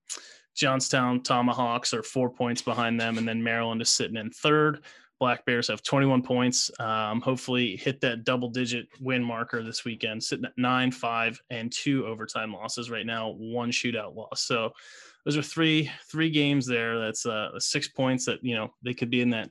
johnstown 0.57 1.23
tomahawks 1.23 1.93
are 1.93 2.03
four 2.03 2.31
points 2.31 2.63
behind 2.63 3.01
them 3.01 3.19
and 3.19 3.27
then 3.27 3.43
maryland 3.43 3.83
is 3.83 3.91
sitting 3.91 4.17
in 4.17 4.31
third. 4.31 4.85
Black 5.21 5.45
bears 5.47 5.69
have 5.69 5.83
21 5.83 6.23
points. 6.23 6.71
Um, 6.81 7.21
hopefully 7.21 7.77
hit 7.77 8.01
that 8.01 8.25
double 8.25 8.51
digit 8.51 8.87
win 9.01 9.23
marker 9.23 9.63
this 9.63 9.85
weekend. 9.85 10.23
Sitting 10.23 10.45
at 10.45 10.53
nine 10.59 10.91
five 10.91 11.41
and 11.51 11.73
two 11.73 12.05
overtime 12.07 12.53
losses 12.53 12.91
right 12.91 13.07
now 13.07 13.31
one 13.31 13.71
shootout 13.71 14.15
loss. 14.17 14.43
So 14.43 14.73
those 15.25 15.37
are 15.37 15.43
three 15.43 15.91
three 16.11 16.31
games 16.31 16.67
there 16.67 16.99
that's 16.99 17.25
uh 17.27 17.59
six 17.59 17.89
points 17.89 18.25
that 18.27 18.39
you 18.43 18.55
know 18.55 18.73
they 18.83 18.95
could 18.95 19.11
be 19.11 19.21
in 19.21 19.31
that 19.31 19.51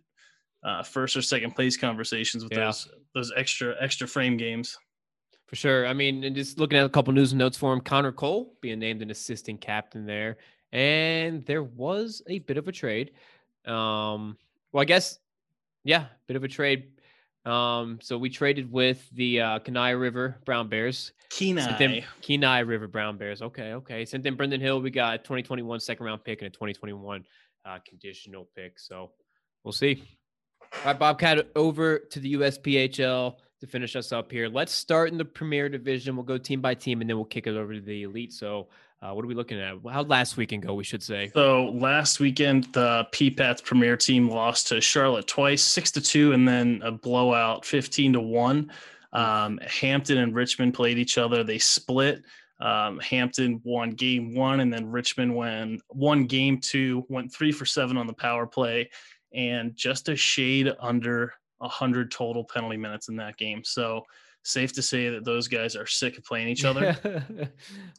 uh, 0.64 0.82
first 0.82 1.18
or 1.18 1.22
second 1.22 1.52
place 1.56 1.76
conversations 1.76 2.44
with 2.44 2.54
Yeah. 2.54 2.66
those 2.66 2.88
those 3.14 3.34
extra 3.36 3.76
extra 3.82 4.08
frame 4.08 4.38
games. 4.38 4.78
For 5.48 5.58
sure. 5.58 5.86
I 5.86 5.94
mean, 5.94 6.24
and 6.24 6.36
just 6.36 6.58
looking 6.58 6.80
at 6.80 6.86
a 6.86 6.90
couple 6.90 7.14
news 7.14 7.34
and 7.34 7.40
notes 7.40 7.58
for 7.58 7.74
him, 7.74 7.82
Connor 7.82 8.12
Cole 8.14 8.56
being 8.62 8.80
named 8.80 9.02
an 9.02 9.12
assistant 9.12 9.62
captain 9.62 10.06
there. 10.06 10.38
And 10.72 11.46
there 11.46 11.62
was 11.64 12.24
a 12.28 12.40
bit 12.40 12.58
of 12.58 12.68
a 12.68 12.72
trade. 12.72 13.12
Um, 13.66 14.38
well, 14.72 14.82
I 14.82 14.86
guess, 14.86 15.20
yeah, 15.84 16.06
bit 16.28 16.38
of 16.38 16.44
a 16.44 16.48
trade. 16.48 16.88
Um, 17.46 18.00
so 18.02 18.18
we 18.18 18.30
traded 18.30 18.72
with 18.72 19.08
the 19.12 19.42
uh, 19.42 19.60
Kenai 19.60 19.92
River 19.92 20.38
Brown 20.46 20.70
Bears. 20.70 21.12
Sent 21.66 21.78
them 21.80 21.92
Kenai. 21.92 22.06
Kenai 22.22 22.60
River 22.60 22.88
Brown 22.88 23.18
Bears. 23.18 23.42
Okay, 23.42 23.74
okay. 23.74 24.06
Sent 24.06 24.24
them 24.24 24.36
Brendan 24.36 24.62
Hill. 24.62 24.80
We 24.82 24.92
got 24.92 25.16
a 25.16 25.18
2021 25.18 25.80
second 25.80 26.06
round 26.06 26.24
pick 26.24 26.42
and 26.42 26.48
a 26.48 26.52
2021 26.52 27.26
uh, 27.66 27.80
conditional 27.88 28.48
pick. 28.56 28.80
So 28.80 29.12
we'll 29.64 29.74
see. 29.74 30.04
All 30.62 30.86
right, 30.86 31.00
Bobcat, 31.00 31.48
over 31.56 32.00
to 32.00 32.20
the 32.20 32.34
USPHL 32.34 33.36
to 33.60 33.68
finish 33.68 33.96
us 33.96 34.12
up 34.12 34.32
here. 34.32 34.50
Let's 34.50 34.74
start 34.74 35.12
in 35.12 35.18
the 35.18 35.26
Premier 35.26 35.70
Division. 35.70 36.16
We'll 36.16 36.26
go 36.26 36.38
team 36.38 36.62
by 36.62 36.74
team, 36.74 37.02
and 37.02 37.10
then 37.10 37.18
we'll 37.18 37.26
kick 37.26 37.48
it 37.48 37.56
over 37.56 37.74
to 37.74 37.82
the 37.82 38.04
Elite. 38.04 38.34
So, 38.34 38.68
uh, 39.04 39.14
what 39.14 39.26
are 39.26 39.28
we 39.28 39.36
looking 39.36 39.60
at? 39.60 39.76
How 39.92 40.04
last 40.04 40.38
weekend 40.38 40.64
go? 40.64 40.74
We 40.74 40.86
should 40.86 41.04
say. 41.04 41.30
So 41.34 41.72
last 41.74 42.22
weekend, 42.22 42.66
the 42.74 43.06
PPAT's 43.12 43.62
premier 43.62 43.98
team 43.98 44.30
lost 44.30 44.68
to 44.68 44.80
Charlotte 44.80 45.28
twice, 45.28 45.62
six 45.62 45.92
to 45.92 46.02
two, 46.02 46.32
and 46.32 46.48
then 46.48 46.82
a 46.84 46.92
blowout, 46.92 47.66
fifteen 47.66 48.14
to 48.14 48.22
one. 48.22 48.72
Um, 49.12 49.60
Hampton 49.68 50.20
and 50.20 50.34
Richmond 50.34 50.74
played 50.74 50.98
each 50.98 51.18
other. 51.18 51.44
They 51.44 51.60
split. 51.60 52.24
Um, 52.62 53.00
Hampton 53.00 53.60
won 53.66 53.92
game 53.92 54.36
one, 54.36 54.62
and 54.62 54.72
then 54.72 54.90
Richmond 54.90 55.36
won 55.36 55.80
one 55.90 56.26
game 56.26 56.60
two. 56.60 57.06
Went 57.10 57.34
three 57.34 57.52
for 57.52 57.66
seven 57.66 57.98
on 57.98 58.08
the 58.08 58.14
power 58.14 58.48
play, 58.48 58.90
and 59.34 59.76
just 59.76 60.08
a 60.08 60.16
shade 60.16 60.72
under 60.80 61.34
hundred 61.62 62.12
total 62.12 62.44
penalty 62.44 62.78
minutes 62.78 63.10
in 63.10 63.16
that 63.18 63.38
game. 63.38 63.64
So 63.64 64.04
safe 64.44 64.74
to 64.74 64.82
say 64.82 65.10
that 65.10 65.24
those 65.26 65.48
guys 65.48 65.76
are 65.76 65.86
sick 65.88 66.18
of 66.18 66.24
playing 66.26 66.48
each 66.50 66.66
other. 66.66 66.94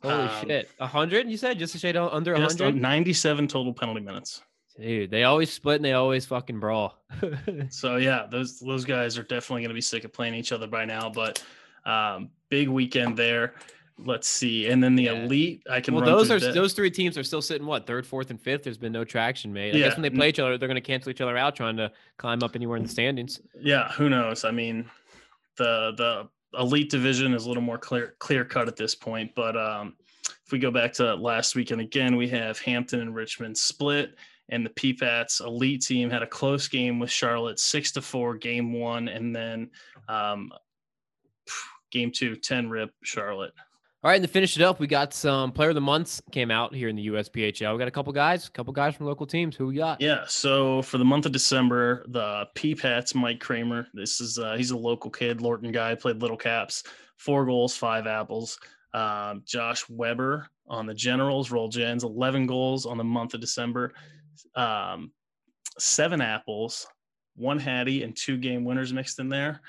Holy 0.03 0.15
Um, 0.15 0.47
shit! 0.47 0.71
A 0.79 0.87
hundred? 0.87 1.29
You 1.29 1.37
said 1.37 1.59
just 1.59 1.75
a 1.75 1.79
shade 1.79 1.97
under 1.97 2.35
a 2.35 2.41
hundred? 2.41 2.77
97 2.77 3.49
total 3.49 3.73
penalty 3.73 4.01
minutes. 4.01 4.43
Dude, 4.79 5.11
they 5.11 5.23
always 5.23 5.53
split 5.53 5.77
and 5.77 5.85
they 5.85 5.93
always 5.93 6.27
fucking 6.27 6.59
brawl. 6.61 6.99
So 7.71 7.97
yeah, 7.97 8.27
those 8.31 8.59
those 8.61 8.85
guys 8.85 9.17
are 9.19 9.23
definitely 9.23 9.63
going 9.63 9.69
to 9.71 9.75
be 9.75 9.81
sick 9.81 10.05
of 10.05 10.13
playing 10.13 10.35
each 10.35 10.53
other 10.53 10.67
by 10.67 10.85
now. 10.85 11.11
But 11.11 11.43
um, 11.87 12.31
big 12.49 12.69
weekend 12.69 13.17
there. 13.17 13.55
Let's 13.97 14.27
see, 14.27 14.69
and 14.71 14.83
then 14.83 14.97
the 14.97 15.05
Yeah. 15.05 15.23
elite. 15.25 15.63
I 15.71 15.81
can. 15.81 15.95
well, 15.95 16.05
those 16.05 16.29
are 16.29 16.41
that. 16.41 16.53
those 16.53 16.73
three 16.73 16.91
teams 16.91 17.17
are 17.17 17.23
still 17.23 17.41
sitting 17.41 17.65
what 17.65 17.87
third, 17.87 18.05
fourth, 18.05 18.31
and 18.31 18.41
fifth. 18.41 18.65
There's 18.65 18.77
been 18.77 18.91
no 18.93 19.05
traction 19.05 19.53
made. 19.53 19.77
I 19.77 19.79
Yeah. 19.79 19.85
guess 19.89 19.95
when 19.97 20.03
they 20.03 20.11
play 20.11 20.29
each 20.31 20.41
other, 20.41 20.59
they're 20.59 20.67
going 20.67 20.75
to 20.75 20.81
cancel 20.81 21.11
each 21.11 21.21
other 21.21 21.37
out, 21.37 21.55
trying 21.55 21.77
to 21.77 21.93
climb 22.17 22.43
up 22.43 22.57
anywhere 22.57 22.77
in 22.77 22.83
the 22.83 22.89
standings. 22.89 23.41
Yeah, 23.61 23.93
who 23.93 24.09
knows? 24.11 24.45
I 24.45 24.51
mean, 24.51 24.91
the 25.59 25.93
the 25.97 26.29
elite 26.59 26.91
division 26.91 27.35
is 27.35 27.45
a 27.45 27.49
little 27.49 27.63
more 27.63 27.79
clear 27.79 28.15
clear 28.19 28.45
cut 28.45 28.69
at 28.69 28.77
this 28.77 28.95
point. 28.95 29.35
But 29.35 29.57
um, 29.57 29.95
if 30.45 30.53
we 30.53 30.59
go 30.59 30.71
back 30.71 30.93
to 30.95 31.15
last 31.15 31.55
weekend 31.55 31.81
again, 31.81 32.17
we 32.17 32.29
have 32.29 32.59
Hampton 32.61 33.01
and 33.01 33.15
Richmond 33.15 33.57
split, 33.57 34.15
and 34.49 34.65
the 34.65 34.71
PPATs 34.71 35.41
elite 35.41 35.83
team 35.83 36.11
had 36.11 36.23
a 36.23 36.27
close 36.27 36.69
game 36.69 36.99
with 36.99 37.11
Charlotte, 37.11 37.59
six 37.59 37.93
to 37.93 38.03
four, 38.03 38.37
game 38.37 38.73
one, 38.73 39.09
and 39.09 39.35
then 39.35 39.71
um, 40.09 40.51
game 41.91 42.11
two, 42.11 42.37
10 42.37 42.69
rip 42.69 42.91
Charlotte. 43.03 43.53
All 44.05 44.11
right, 44.11 44.17
and 44.17 44.27
to 44.27 44.31
finish 44.31 44.55
it 44.55 44.63
up, 44.63 44.81
we 44.81 44.87
got 44.87 45.15
some 45.15 45.51
player 45.51 45.71
of 45.71 45.75
the 45.75 45.81
months 45.81 46.21
came 46.31 46.51
out 46.51 46.75
here 46.75 46.91
in 46.91 46.97
the 46.97 47.07
USPHL. 47.07 47.73
We 47.73 47.79
got 47.79 47.89
a 47.89 47.91
couple 47.91 48.13
guys, 48.13 48.47
a 48.47 48.51
couple 48.51 48.71
guys 48.75 48.95
from 48.95 49.07
local 49.07 49.27
teams. 49.27 49.57
Who 49.57 49.69
we 49.69 49.77
got? 49.77 49.99
Yeah. 49.99 50.25
So 50.29 50.83
for 50.83 50.99
the 50.99 51.07
month 51.07 51.25
of 51.25 51.33
December, 51.33 52.05
the 52.09 52.47
Peepats, 52.55 53.15
Mike 53.15 53.41
Kramer. 53.41 53.89
This 53.95 54.21
is 54.21 54.37
uh, 54.39 54.57
he's 54.59 54.73
a 54.73 54.77
local 54.77 55.11
kid, 55.11 55.41
Lorton 55.41 55.73
guy, 55.73 55.95
played 55.95 56.21
Little 56.21 56.37
Caps, 56.37 56.85
four 57.17 57.47
goals, 57.47 57.79
five 57.79 58.07
apples. 58.07 58.59
Um, 58.93 59.43
Josh 59.47 59.89
Weber 59.89 60.49
on 60.69 60.85
the 60.85 60.93
Generals, 60.93 61.51
Roll 61.51 61.69
Gens, 61.69 62.05
eleven 62.05 62.47
goals 62.47 62.85
on 62.85 62.99
the 62.99 63.05
month 63.05 63.33
of 63.33 63.41
December, 63.41 63.95
um, 64.55 65.13
seven 65.79 66.21
apples, 66.21 66.87
one 67.37 67.59
Hattie, 67.59 68.03
and 68.03 68.15
two 68.15 68.37
game 68.37 68.67
winners 68.67 68.93
mixed 68.93 69.19
in 69.19 69.31
there. 69.31 69.63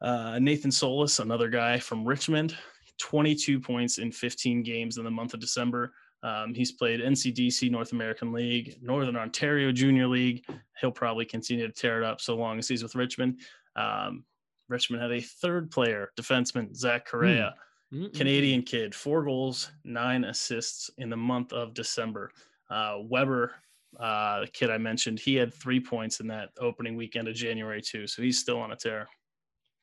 Uh, 0.00 0.38
Nathan 0.38 0.70
Solis, 0.70 1.18
another 1.18 1.50
guy 1.50 1.78
from 1.78 2.06
Richmond, 2.06 2.56
22 2.98 3.60
points 3.60 3.98
in 3.98 4.12
15 4.12 4.62
games 4.62 4.98
in 4.98 5.04
the 5.04 5.10
month 5.10 5.34
of 5.34 5.40
December. 5.40 5.92
Um, 6.22 6.52
he's 6.52 6.72
played 6.72 7.00
NCDC 7.00 7.70
North 7.70 7.92
American 7.92 8.32
League, 8.32 8.78
Northern 8.82 9.16
Ontario 9.16 9.70
Junior 9.70 10.08
League. 10.08 10.44
He'll 10.80 10.90
probably 10.90 11.24
continue 11.24 11.66
to 11.66 11.72
tear 11.72 12.02
it 12.02 12.04
up 12.04 12.20
so 12.20 12.34
long 12.36 12.58
as 12.58 12.68
he's 12.68 12.82
with 12.82 12.96
Richmond. 12.96 13.40
Um, 13.76 14.24
Richmond 14.68 15.02
had 15.02 15.12
a 15.12 15.20
third 15.20 15.70
player, 15.70 16.10
defenseman 16.18 16.74
Zach 16.74 17.06
Correa, 17.06 17.54
Mm-mm. 17.92 18.12
Canadian 18.14 18.62
kid, 18.62 18.94
four 18.94 19.24
goals, 19.24 19.70
nine 19.84 20.24
assists 20.24 20.90
in 20.98 21.08
the 21.08 21.16
month 21.16 21.52
of 21.52 21.72
December. 21.72 22.30
Uh, 22.68 22.96
Weber, 23.00 23.52
uh, 23.98 24.40
the 24.40 24.48
kid 24.48 24.70
I 24.70 24.76
mentioned, 24.76 25.18
he 25.20 25.36
had 25.36 25.54
three 25.54 25.80
points 25.80 26.20
in 26.20 26.26
that 26.28 26.50
opening 26.60 26.96
weekend 26.96 27.28
of 27.28 27.34
January 27.34 27.80
too, 27.80 28.06
so 28.06 28.20
he's 28.20 28.38
still 28.38 28.58
on 28.58 28.72
a 28.72 28.76
tear. 28.76 29.08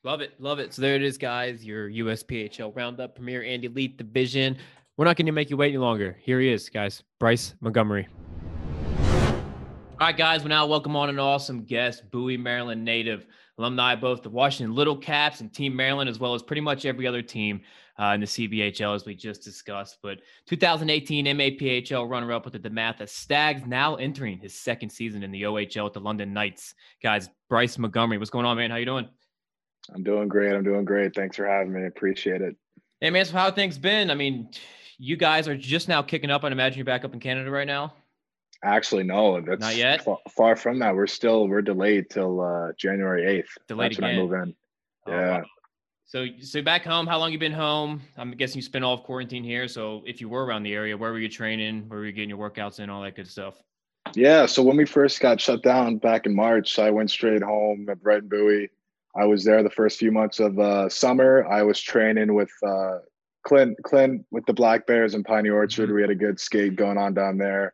Love 0.06 0.22
it, 0.22 0.40
love 0.40 0.60
it. 0.60 0.72
So 0.72 0.84
there 0.84 0.94
it 0.94 1.02
is, 1.02 1.18
guys. 1.18 1.66
Your 1.66 1.90
USPHL 1.90 2.76
Roundup 2.76 3.16
Premier 3.16 3.42
and 3.42 3.66
Elite 3.66 3.98
Division. 3.98 4.56
We're 4.98 5.06
not 5.06 5.18
going 5.18 5.26
to 5.26 5.32
make 5.32 5.50
you 5.50 5.58
wait 5.58 5.70
any 5.70 5.80
longer. 5.80 6.16
Here 6.22 6.40
he 6.40 6.52
is, 6.52 6.70
guys. 6.70 7.02
Bryce 7.20 7.56
Montgomery. 7.60 8.08
All 9.00 9.98
right, 10.00 10.16
guys. 10.16 10.44
We 10.44 10.50
now 10.50 10.68
welcome 10.68 10.96
on 10.96 11.10
an 11.10 11.18
awesome 11.18 11.64
guest, 11.64 12.04
Bowie, 12.12 12.38
Maryland 12.38 12.86
native, 12.86 13.26
alumni 13.58 13.96
both 13.96 14.22
the 14.22 14.30
Washington 14.30 14.76
Little 14.76 14.96
Caps 14.96 15.42
and 15.42 15.52
Team 15.52 15.76
Maryland, 15.76 16.08
as 16.08 16.20
well 16.20 16.36
as 16.36 16.44
pretty 16.44 16.62
much 16.62 16.86
every 16.86 17.08
other 17.08 17.24
team 17.24 17.62
uh, 18.00 18.10
in 18.10 18.20
the 18.20 18.28
CBHL, 18.28 18.94
as 18.94 19.06
we 19.08 19.16
just 19.16 19.42
discussed. 19.42 19.98
But 20.04 20.20
2018 20.46 21.26
MAPHL 21.26 22.08
runner-up 22.08 22.46
with 22.46 22.54
the 22.54 22.70
DeMatha 22.70 23.10
Stags, 23.10 23.64
now 23.66 23.96
entering 23.96 24.38
his 24.38 24.54
second 24.54 24.92
season 24.92 25.24
in 25.24 25.32
the 25.32 25.42
OHL 25.42 25.86
with 25.86 25.94
the 25.94 26.00
London 26.00 26.32
Knights. 26.32 26.76
Guys, 27.02 27.28
Bryce 27.50 27.80
Montgomery, 27.80 28.20
what's 28.20 28.30
going 28.30 28.46
on, 28.46 28.56
man? 28.58 28.70
How 28.70 28.78
you 28.78 28.86
doing? 28.86 29.10
I'm 29.94 30.04
doing 30.04 30.28
great. 30.28 30.54
I'm 30.54 30.64
doing 30.64 30.86
great. 30.86 31.16
Thanks 31.16 31.36
for 31.36 31.46
having 31.46 31.74
me. 31.74 31.86
Appreciate 31.86 32.42
it. 32.42 32.56
Hey 33.02 33.10
man, 33.10 33.26
so 33.26 33.34
how 33.34 33.46
have 33.46 33.56
things 33.56 33.78
been? 33.78 34.10
I 34.10 34.16
mean, 34.16 34.50
you 34.98 35.18
guys 35.18 35.48
are 35.48 35.58
just 35.58 35.88
now 35.88 36.02
kicking 36.02 36.32
up. 36.32 36.44
I'd 36.44 36.52
imagine 36.52 36.78
you're 36.78 36.86
back 36.86 37.06
up 37.06 37.14
in 37.14 37.20
Canada 37.20 37.52
right 37.52 37.68
now. 37.68 37.94
Actually, 38.64 39.04
no, 39.04 39.42
that's 39.42 39.62
Not 39.62 39.76
yet? 39.76 40.04
Far, 40.04 40.18
far 40.32 40.56
from 40.56 40.80
that. 40.80 40.96
We're 40.96 41.08
still 41.08 41.48
we're 41.48 41.62
delayed 41.62 42.10
till 42.10 42.42
uh, 42.42 42.72
January 42.78 43.44
8th. 43.44 43.68
Delayed 43.68 43.92
that's 43.92 44.02
when 44.02 44.10
I 44.12 44.16
move 44.16 44.34
in. 44.34 44.56
Oh, 45.08 45.12
Yeah. 45.12 45.38
wow. 45.38 45.44
So, 46.08 46.26
so 46.40 46.62
back 46.62 46.84
home, 46.84 47.06
how 47.08 47.18
long 47.20 47.32
you 47.32 47.40
been 47.40 47.52
home? 47.52 48.02
I'm 48.16 48.32
guessing 48.32 48.58
you 48.58 48.62
spent 48.62 48.86
all 48.86 48.94
of 48.94 49.04
quarantine 49.04 49.44
here. 49.44 49.68
So, 49.68 50.04
if 50.06 50.22
you 50.22 50.30
were 50.30 50.46
around 50.46 50.64
the 50.64 50.74
area, 50.74 50.96
where 50.96 51.12
were 51.12 51.20
you 51.20 51.30
training? 51.30 51.90
Where 51.90 52.00
were 52.00 52.06
you 52.06 52.12
getting 52.12 52.30
your 52.30 52.38
workouts 52.38 52.80
in? 52.80 52.90
All 52.90 53.02
that 53.02 53.16
good 53.16 53.28
stuff. 53.28 53.62
Yeah. 54.14 54.46
So 54.46 54.62
when 54.62 54.78
we 54.78 54.86
first 54.86 55.20
got 55.20 55.42
shut 55.42 55.64
down 55.64 55.98
back 55.98 56.26
in 56.26 56.36
March, 56.36 56.78
I 56.80 56.92
went 56.92 57.10
straight 57.10 57.42
home 57.42 57.88
at 57.90 58.02
Brighton 58.02 58.30
Bowie. 58.30 58.70
I 59.16 59.26
was 59.26 59.44
there 59.44 59.64
the 59.64 59.70
first 59.70 59.98
few 60.00 60.12
months 60.12 60.40
of 60.40 60.60
uh, 60.60 60.90
summer. 60.90 61.46
I 61.48 61.64
was 61.64 61.80
training 61.80 62.34
with 62.34 62.50
uh, 62.66 63.00
Clint, 63.46 63.78
Clint 63.84 64.26
with 64.32 64.46
the 64.46 64.54
Black 64.54 64.86
Bears 64.86 65.14
in 65.16 65.24
Piney 65.24 65.50
Orchard. 65.50 65.90
Mhm. 65.90 65.96
We 65.96 66.02
had 66.02 66.10
a 66.10 66.16
good 66.16 66.40
skate 66.40 66.76
going 66.76 66.98
on 66.98 67.14
down 67.14 67.38
there. 67.38 67.74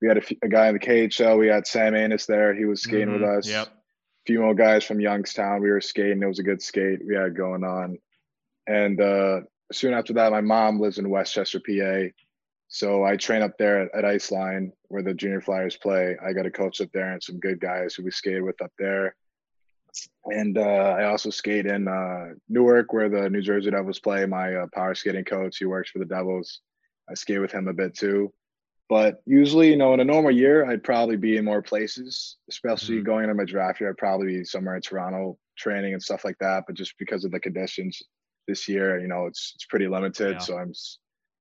We 0.00 0.08
had 0.08 0.16
a, 0.18 0.22
f- 0.22 0.32
a 0.42 0.48
guy 0.48 0.66
in 0.68 0.74
the 0.74 0.80
KHL. 0.80 1.38
We 1.38 1.46
had 1.46 1.66
Sam 1.66 1.94
Anas 1.94 2.26
there. 2.26 2.52
He 2.54 2.64
was 2.64 2.82
skating 2.82 3.12
with 3.12 3.22
Mhm. 3.22 3.38
us. 3.38 3.48
Yep. 3.48 3.68
A 3.68 3.70
few 4.26 4.40
more 4.40 4.54
guys 4.54 4.84
from 4.84 5.00
Youngstown. 5.00 5.60
We 5.62 5.70
were 5.70 5.80
skating. 5.80 6.22
It 6.22 6.26
was 6.26 6.38
a 6.40 6.44
good 6.44 6.62
skate 6.62 7.00
we 7.06 7.14
had 7.14 7.36
going 7.36 7.62
on. 7.64 7.98
And 8.66 9.00
uh, 9.00 9.40
soon 9.72 9.94
after 9.94 10.12
that, 10.14 10.32
my 10.32 10.40
mom 10.40 10.80
lives 10.80 10.98
in 10.98 11.08
West 11.10 11.34
Chester, 11.34 11.60
PA. 11.60 12.08
So 12.68 13.04
I 13.04 13.16
train 13.16 13.42
up 13.42 13.58
there 13.58 13.82
at, 13.82 13.94
at 13.94 14.04
Iceline 14.04 14.72
where 14.88 15.02
the 15.02 15.14
junior 15.14 15.40
flyers 15.40 15.76
play. 15.76 16.16
I 16.24 16.32
got 16.32 16.46
a 16.46 16.50
coach 16.50 16.80
up 16.80 16.90
there 16.92 17.12
and 17.12 17.22
some 17.22 17.38
good 17.38 17.60
guys 17.60 17.94
who 17.94 18.02
we 18.02 18.10
skated 18.10 18.42
with 18.42 18.60
up 18.62 18.72
there. 18.78 19.14
And 20.26 20.56
uh, 20.56 20.60
I 20.98 21.04
also 21.04 21.30
skate 21.30 21.66
in 21.66 21.88
uh, 21.88 22.28
Newark 22.48 22.92
where 22.92 23.08
the 23.08 23.28
New 23.28 23.42
Jersey 23.42 23.70
Devils 23.70 23.98
play. 24.00 24.24
My 24.26 24.54
uh, 24.54 24.66
power 24.72 24.94
skating 24.94 25.24
coach, 25.24 25.58
he 25.58 25.64
works 25.64 25.90
for 25.90 25.98
the 25.98 26.04
Devils. 26.04 26.60
I 27.10 27.14
skate 27.14 27.40
with 27.40 27.52
him 27.52 27.68
a 27.68 27.72
bit 27.72 27.94
too. 27.96 28.32
But 28.88 29.22
usually, 29.26 29.70
you 29.70 29.76
know, 29.76 29.94
in 29.94 30.00
a 30.00 30.04
normal 30.04 30.30
year, 30.30 30.70
I'd 30.70 30.84
probably 30.84 31.16
be 31.16 31.36
in 31.36 31.44
more 31.44 31.62
places, 31.62 32.36
especially 32.50 33.00
Mhm. 33.00 33.04
going 33.04 33.22
into 33.24 33.34
my 33.34 33.44
draft 33.44 33.80
year. 33.80 33.90
I'd 33.90 33.96
probably 33.96 34.26
be 34.26 34.44
somewhere 34.44 34.76
in 34.76 34.82
Toronto 34.82 35.38
training 35.56 35.94
and 35.94 36.02
stuff 36.02 36.24
like 36.24 36.38
that. 36.38 36.64
But 36.66 36.76
just 36.76 36.96
because 36.98 37.24
of 37.24 37.30
the 37.30 37.40
conditions 37.40 38.02
this 38.46 38.68
year, 38.68 39.00
you 39.00 39.08
know, 39.08 39.26
it's 39.26 39.52
it's 39.54 39.64
pretty 39.66 39.88
limited. 39.88 40.32
Yeah. 40.32 40.38
So 40.38 40.58
I'm 40.58 40.72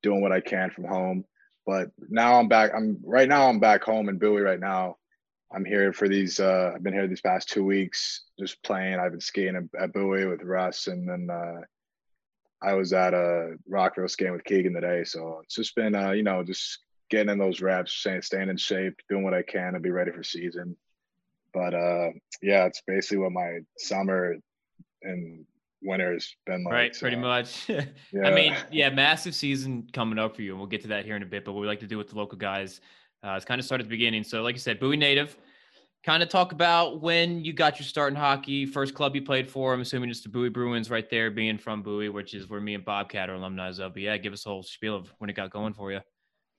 doing 0.02 0.22
what 0.22 0.32
I 0.32 0.40
can 0.40 0.70
from 0.72 0.86
home. 0.86 1.26
But 1.66 1.92
now 2.10 2.40
I'm 2.40 2.48
back. 2.48 2.72
I'm 2.74 3.00
right 3.04 3.28
now. 3.28 3.48
I'm 3.50 3.60
back 3.60 3.84
home 3.84 4.10
in 4.10 4.18
Bowie 4.18 4.42
right 4.42 4.60
now. 4.60 4.98
I'm 5.54 5.66
here 5.66 5.92
for 5.92 6.08
these. 6.08 6.40
Uh, 6.40 6.72
I've 6.76 6.84
been 6.84 6.94
here 6.94 7.08
these 7.08 7.22
past 7.22 7.50
two 7.50 7.66
weeks, 7.66 8.24
just 8.40 8.62
playing. 8.64 9.00
I've 9.00 9.12
been 9.12 9.22
skiing 9.22 9.56
at, 9.56 9.82
at 9.82 9.94
Bowie 9.94 10.26
with 10.26 10.44
Russ, 10.44 10.88
and 10.88 11.08
then 11.08 11.30
uh, 11.30 11.62
I 12.64 12.74
was 12.74 12.94
at 12.94 13.14
a 13.14 13.56
Rockville 13.68 14.08
skating 14.08 14.34
with 14.34 14.46
Keegan 14.46 14.74
today. 14.74 15.04
So 15.04 15.42
it's 15.44 15.56
just 15.56 15.76
been, 15.76 15.96
uh, 15.96 16.12
you 16.12 16.24
know, 16.24 16.44
just 16.44 16.80
getting 17.10 17.30
in 17.30 17.38
those 17.38 17.62
reps, 17.62 17.92
staying, 17.92 18.22
staying 18.22 18.50
in 18.50 18.58
shape, 18.58 18.96
doing 19.10 19.24
what 19.24 19.34
I 19.34 19.42
can 19.42 19.74
to 19.74 19.80
be 19.80 19.92
ready 19.92 20.12
for 20.12 20.24
season. 20.24 20.78
But 21.54 21.74
uh, 21.74 22.10
yeah, 22.42 22.66
it's 22.66 22.82
basically 22.88 23.18
what 23.18 23.34
my 23.34 23.60
summer 23.78 24.38
and 25.04 25.46
winter's 25.82 26.34
been 26.46 26.64
like. 26.64 26.74
Right, 26.74 26.96
so, 26.96 27.02
pretty 27.02 27.18
much. 27.18 27.70
Yeah. 28.14 28.28
I 28.28 28.34
mean, 28.34 28.56
yeah, 28.72 28.90
massive 28.90 29.36
season 29.36 29.90
coming 29.92 30.20
up 30.20 30.36
for 30.36 30.42
you, 30.44 30.52
and 30.52 30.60
we'll 30.60 30.68
get 30.68 30.82
to 30.82 30.90
that 30.90 31.06
here 31.06 31.16
in 31.16 31.24
a 31.24 31.26
bit. 31.26 31.44
But 31.44 31.54
what 31.54 31.62
we 31.62 31.68
like 31.68 31.80
to 31.80 31.88
do 31.88 31.98
with 31.98 32.10
the 32.10 32.16
local 32.16 32.38
guys 32.38 32.80
uh, 33.26 33.36
is 33.36 33.46
kind 33.46 33.60
of 33.60 33.66
started 33.66 33.86
at 33.86 33.90
the 33.90 33.96
beginning. 33.96 34.24
So, 34.24 34.42
like 34.42 34.56
you 34.56 34.60
said, 34.60 34.80
Bowie 34.80 34.98
native. 34.98 35.38
Kind 36.04 36.24
of 36.24 36.30
talk 36.30 36.52
about 36.52 37.00
when 37.00 37.46
you 37.46 37.54
got 37.54 37.78
your 37.78 37.86
start 37.86 38.12
in 38.12 38.16
hockey, 38.16 38.66
first 38.66 38.96
club 38.96 39.16
you 39.16 39.22
played 39.22 39.48
for. 39.48 39.72
I'm 39.72 39.82
assuming 39.82 40.10
it's 40.10 40.22
the 40.22 40.30
Bowie 40.30 40.50
Bruins, 40.50 40.90
right 40.90 41.08
there, 41.12 41.30
being 41.30 41.60
from 41.60 41.84
Bowie, 41.84 42.10
which 42.10 42.34
is 42.34 42.50
where 42.50 42.60
me 42.60 42.74
and 42.74 42.84
Bobcat 42.84 43.30
are 43.30 43.36
alumni 43.36 43.70
of. 43.70 43.78
But 43.78 43.98
yeah, 44.02 44.18
give 44.18 44.34
us 44.34 44.46
a 44.48 44.50
whole 44.50 44.64
spiel 44.64 44.96
of 44.96 45.14
when 45.20 45.30
it 45.30 45.36
got 45.36 45.52
going 45.52 45.74
for 45.74 45.92
you. 45.92 46.00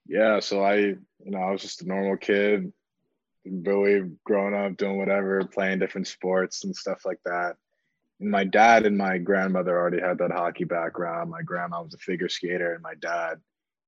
yeah, 0.06 0.38
so 0.38 0.62
I, 0.62 0.76
you 0.76 0.98
know, 1.24 1.38
I 1.38 1.50
was 1.50 1.60
just 1.60 1.82
a 1.82 1.88
normal 1.88 2.16
kid, 2.16 2.72
Bowie, 3.44 4.10
growing 4.24 4.54
up, 4.54 4.76
doing 4.76 4.98
whatever, 4.98 5.44
playing 5.44 5.80
different 5.80 6.06
sports 6.06 6.62
and 6.62 6.74
stuff 6.74 7.04
like 7.04 7.18
that. 7.24 7.56
And 8.20 8.30
my 8.30 8.44
dad 8.44 8.86
and 8.86 8.96
my 8.96 9.18
grandmother 9.18 9.76
already 9.76 10.00
had 10.00 10.18
that 10.18 10.30
hockey 10.30 10.64
background. 10.64 11.30
My 11.30 11.42
grandma 11.42 11.82
was 11.82 11.94
a 11.94 11.98
figure 11.98 12.28
skater, 12.28 12.74
and 12.74 12.82
my 12.82 12.94
dad, 13.00 13.40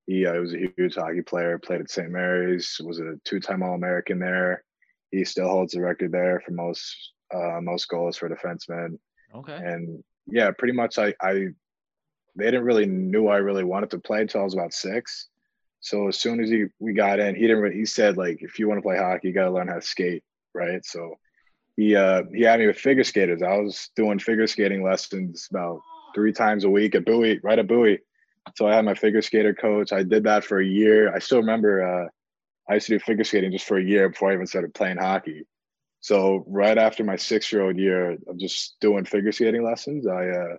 he 0.07 0.27
uh, 0.27 0.35
was 0.35 0.55
a 0.55 0.71
huge 0.77 0.97
hockey 0.97 1.23
player. 1.23 1.59
Played 1.59 1.83
at 1.83 1.91
St. 1.91 2.11
Mary's, 2.11 2.81
was 2.85 2.99
a 2.99 3.19
two-time 3.25 3.63
All-American 3.63 4.19
there. 4.19 4.65
He 5.11 5.25
still 5.25 5.49
holds 5.49 5.73
the 5.73 5.81
record 5.81 6.13
there 6.13 6.43
for 6.45 6.53
most 6.53 7.13
uh, 7.35 7.61
most 7.61 7.89
goals 7.89 8.17
for 8.17 8.27
a 8.27 8.37
defenseman. 8.37 8.99
Okay. 9.35 9.55
And 9.55 10.03
yeah, 10.27 10.51
pretty 10.57 10.75
much 10.75 10.99
I, 10.99 11.15
I 11.21 11.49
they 12.37 12.47
didn't 12.47 12.65
really 12.65 12.87
knew 12.87 13.29
I 13.29 13.37
really 13.39 13.65
wanted 13.65 13.91
to 13.91 13.99
play 13.99 14.23
until 14.23 14.41
I 14.41 14.45
was 14.45 14.55
about 14.55 14.75
six. 14.75 15.29
So 15.81 16.09
as 16.09 16.19
soon 16.19 16.43
as 16.43 16.51
he 16.51 16.67
we 16.79 16.93
got 16.93 17.21
in, 17.21 17.35
he 17.35 17.43
didn't 17.43 17.63
really, 17.63 17.77
he 17.77 17.87
said 17.87 18.17
like 18.17 18.43
if 18.43 18.59
you 18.59 18.69
want 18.69 18.79
to 18.79 18.83
play 18.83 18.97
hockey, 18.97 19.29
you 19.29 19.35
gotta 19.35 19.53
learn 19.53 19.69
how 19.69 19.75
to 19.75 19.83
skate, 19.83 20.25
right? 20.55 20.85
So 20.85 21.15
he 21.77 21.97
uh 21.97 22.23
he 22.33 22.43
had 22.43 22.61
me 22.61 22.67
with 22.67 22.79
figure 22.79 23.05
skaters. 23.05 23.43
I 23.43 23.57
was 23.59 23.91
doing 23.97 24.19
figure 24.19 24.47
skating 24.47 24.83
lessons 24.83 25.49
about 25.51 25.81
three 26.15 26.33
times 26.33 26.65
a 26.65 26.71
week 26.71 26.95
at 26.95 27.05
Bowie, 27.05 27.41
right 27.43 27.59
at 27.59 27.69
Bowie. 27.69 28.01
So 28.57 28.67
I 28.69 28.75
had 28.75 28.85
my 28.85 28.95
figure 28.95 29.23
skater 29.23 29.55
coach. 29.55 29.93
I 29.93 30.03
did 30.03 30.25
that 30.25 30.45
for 30.45 30.61
a 30.61 30.67
year. 30.67 31.15
I 31.15 31.19
still 31.19 31.39
remember 31.39 31.83
uh 31.83 32.09
I 32.69 32.75
used 32.75 32.87
to 32.87 32.93
do 32.93 32.99
figure 32.99 33.25
skating 33.25 33.53
just 33.53 33.67
for 33.67 33.79
a 33.79 33.85
year 33.85 34.09
before 34.09 34.31
I 34.31 34.35
even 34.35 34.47
started 34.47 34.75
playing 34.75 34.99
hockey. 34.99 35.47
So 36.01 36.45
right 36.47 36.79
after 36.79 37.05
my 37.05 37.17
six 37.17 37.53
year 37.53 37.63
old 37.63 37.79
year 37.79 38.13
of 38.27 38.39
just 38.39 38.77
doing 38.81 39.05
figure 39.05 39.33
skating 39.33 39.65
lessons, 39.65 40.07
I 40.07 40.29
uh 40.29 40.57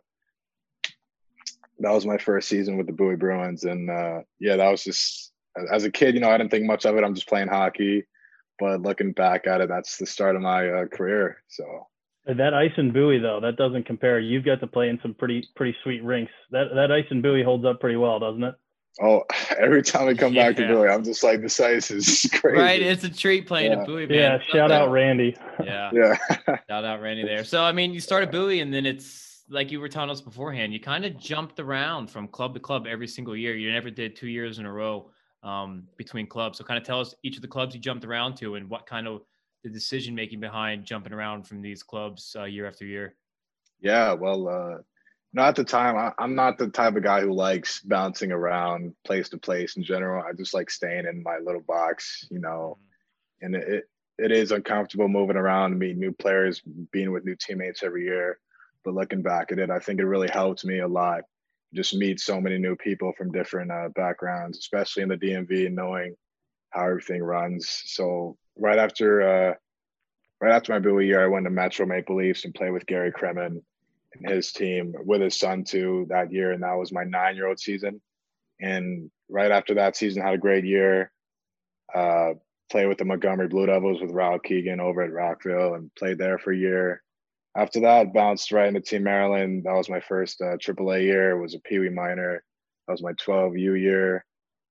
that 1.80 1.92
was 1.92 2.06
my 2.06 2.18
first 2.18 2.48
season 2.48 2.78
with 2.78 2.88
the 2.88 2.94
Bowie 2.94 3.16
Bruins. 3.16 3.64
And 3.64 3.90
uh 3.90 4.22
yeah, 4.40 4.58
that 4.58 4.70
was 4.70 4.84
just 4.84 5.32
as 5.72 5.86
a 5.86 5.92
kid, 5.92 6.16
you 6.16 6.22
know, 6.22 6.30
I 6.30 6.38
didn't 6.38 6.52
think 6.52 6.66
much 6.66 6.86
of 6.86 6.98
it. 6.98 7.04
I'm 7.04 7.16
just 7.16 7.30
playing 7.30 7.48
hockey. 7.48 8.06
But 8.60 8.82
looking 8.82 9.12
back 9.12 9.48
at 9.48 9.62
it, 9.62 9.70
that's 9.70 9.98
the 9.98 10.06
start 10.06 10.36
of 10.36 10.42
my 10.42 10.68
uh, 10.70 10.86
career. 10.86 11.44
So 11.48 11.88
That 12.28 12.54
ice 12.54 12.72
and 12.78 12.92
Bowie 12.94 13.20
though, 13.20 13.40
that 13.42 13.56
doesn't 13.56 13.86
compare. 13.86 14.20
You've 14.20 14.46
got 14.46 14.60
to 14.62 14.68
play 14.68 14.90
in 14.90 15.00
some 15.02 15.14
pretty 15.14 15.48
pretty 15.56 15.76
sweet 15.84 16.04
rinks. 16.04 16.32
That 16.52 16.70
that 16.74 16.92
ice 16.92 17.06
and 17.12 17.22
Bowie 17.22 17.44
holds 17.44 17.66
up 17.66 17.80
pretty 17.80 17.98
well, 17.98 18.20
doesn't 18.20 18.44
it? 18.44 18.56
oh 19.02 19.24
every 19.60 19.84
time 19.84 20.08
we 20.08 20.16
come 20.16 20.34
back 20.34 20.56
to 20.56 20.62
Yeah. 20.62 20.68
Bowie, 20.70 20.90
I'm 20.90 21.04
just 21.04 21.24
like 21.24 21.42
this 21.42 21.60
ice 21.60 21.92
is 21.92 22.30
crazy. 22.34 22.58
Right. 22.58 22.82
It's 22.82 23.04
a 23.04 23.10
treat 23.10 23.46
playing 23.46 23.72
Yeah. 23.74 23.82
at 23.82 23.88
Bowie, 23.88 24.08
man. 24.08 24.18
Yeah. 24.18 24.36
It's 24.36 24.46
Shout 24.46 24.70
something. 24.70 24.78
out 24.78 24.92
Randy. 24.92 25.36
Yeah. 25.64 25.92
yeah. 25.94 26.16
Shout 26.70 26.86
out 26.86 27.02
Randy 27.02 27.24
there. 27.24 27.44
So 27.44 27.64
I 27.64 27.72
mean, 27.72 27.94
you 27.94 28.00
start 28.00 28.24
started 28.24 28.32
Bowie, 28.32 28.62
and 28.62 28.74
then 28.74 28.86
it's 28.86 29.44
like 29.50 29.72
you 29.72 29.80
were 29.80 29.90
telling 29.90 30.10
us 30.10 30.22
beforehand. 30.22 30.74
You 30.74 30.80
kind 30.80 31.06
of 31.06 31.18
jumped 31.20 31.60
around 31.60 32.10
from 32.10 32.28
club 32.28 32.54
to 32.56 32.60
club 32.60 32.88
every 32.88 33.08
single 33.08 33.36
year. 33.36 33.56
You 33.56 33.72
never 33.72 33.92
did 33.92 34.16
two 34.16 34.28
years 34.28 34.58
in 34.58 34.66
a 34.66 34.72
row 34.72 35.12
um, 35.44 35.84
between 35.98 36.26
clubs. 36.26 36.58
So 36.58 36.64
kind 36.64 36.78
of 36.80 36.84
tell 36.86 37.00
us 37.02 37.14
each 37.22 37.36
of 37.36 37.42
the 37.44 37.48
clubs 37.48 37.76
you 37.76 37.82
jumped 37.82 38.06
around 38.06 38.36
to, 38.38 38.56
and 38.56 38.68
what 38.70 38.88
kind 38.88 39.08
of 39.08 39.22
the 39.66 39.72
decision 39.72 40.14
making 40.14 40.40
behind 40.40 40.86
jumping 40.86 41.12
around 41.12 41.48
from 41.48 41.60
these 41.60 41.82
clubs 41.82 42.36
uh, 42.38 42.44
year 42.44 42.68
after 42.68 42.86
year. 42.86 43.16
Yeah, 43.82 44.14
well, 44.14 44.48
uh, 44.48 44.78
no, 45.34 45.42
at 45.42 45.56
the 45.56 45.64
time, 45.64 45.98
I, 45.98 46.12
I'm 46.20 46.36
not 46.36 46.60
the 46.60 46.68
type 46.68 46.96
of 46.96 47.02
guy 47.02 47.22
who 47.22 47.34
likes 47.34 47.82
bouncing 47.82 48.32
around 48.32 48.94
place 49.04 49.28
to 49.30 49.40
place 49.40 49.76
in 49.76 49.84
general. 49.84 50.24
I 50.24 50.34
just 50.34 50.54
like 50.54 50.70
staying 50.70 51.08
in 51.08 51.24
my 51.24 51.40
little 51.44 51.62
box, 51.62 52.28
you 52.30 52.38
know, 52.38 52.78
and 53.42 53.56
it, 53.56 53.90
it 54.20 54.32
is 54.32 54.52
uncomfortable 54.52 55.08
moving 55.08 55.36
around 55.36 55.80
meeting 55.80 56.00
new 56.00 56.14
players, 56.14 56.62
being 56.92 57.12
with 57.12 57.26
new 57.26 57.36
teammates 57.36 57.82
every 57.82 58.04
year. 58.04 58.38
But 58.84 58.94
looking 58.94 59.24
back 59.24 59.52
at 59.52 59.58
it, 59.58 59.72
I 59.72 59.80
think 59.80 60.00
it 60.00 60.06
really 60.06 60.30
helped 60.30 60.64
me 60.64 60.82
a 60.82 60.88
lot. 60.88 61.22
Just 61.74 61.96
meet 61.96 62.20
so 62.20 62.40
many 62.40 62.60
new 62.60 62.76
people 62.76 63.14
from 63.18 63.32
different 63.32 63.72
uh, 63.72 63.90
backgrounds, 63.96 64.60
especially 64.60 65.02
in 65.02 65.10
the 65.10 65.18
DMV, 65.18 65.66
and 65.66 65.76
knowing 65.76 66.16
how 66.70 66.86
everything 66.86 67.24
runs. 67.24 67.82
So 67.88 68.38
right 68.58 68.78
after 68.78 69.22
uh, 69.22 69.54
right 70.42 70.54
after 70.54 70.74
my 70.74 70.80
Bowie 70.80 71.08
year, 71.08 71.24
I 71.24 71.28
went 71.28 71.46
to 71.46 71.50
Metro 71.50 71.86
Maple 71.86 72.18
Leafs 72.18 72.46
and 72.46 72.54
played 72.54 72.72
with 72.72 72.86
Gary 72.86 73.12
Kremen 73.12 73.62
and 74.14 74.30
his 74.30 74.52
team 74.52 74.94
with 75.06 75.22
his 75.22 75.38
son 75.38 75.64
too 75.64 76.06
that 76.10 76.32
year, 76.32 76.52
and 76.52 76.64
that 76.64 76.78
was 76.78 76.92
my 76.92 77.04
nine-year-old 77.04 77.60
season. 77.60 78.02
And 78.62 79.12
right 79.30 79.52
after 79.52 79.76
that 79.76 79.96
season, 79.96 80.22
had 80.22 80.36
a 80.36 80.40
great 80.40 80.66
year. 80.66 81.12
Uh, 81.94 82.34
played 82.70 82.88
with 82.88 82.98
the 82.98 83.06
Montgomery 83.06 83.48
Blue 83.48 83.68
Devils 83.68 84.02
with 84.02 84.12
Raul 84.12 84.42
Keegan 84.42 84.80
over 84.80 85.02
at 85.04 85.12
Rockville 85.12 85.76
and 85.76 85.94
played 85.96 86.18
there 86.18 86.38
for 86.38 86.52
a 86.52 86.58
year. 86.58 87.02
After 87.56 87.80
that, 87.82 88.14
bounced 88.14 88.52
right 88.52 88.68
into 88.68 88.82
Team 88.82 89.04
Maryland. 89.04 89.64
That 89.66 89.76
was 89.76 89.90
my 89.90 90.02
first 90.02 90.42
uh, 90.42 90.58
AAA 90.58 91.04
year. 91.04 91.32
It 91.32 91.42
was 91.42 91.56
a 91.56 91.60
Pee 91.60 91.80
Wee 91.80 91.90
minor. 91.90 92.44
That 92.88 92.92
was 92.92 93.04
my 93.04 93.14
12U 93.14 93.80
year. 93.80 94.26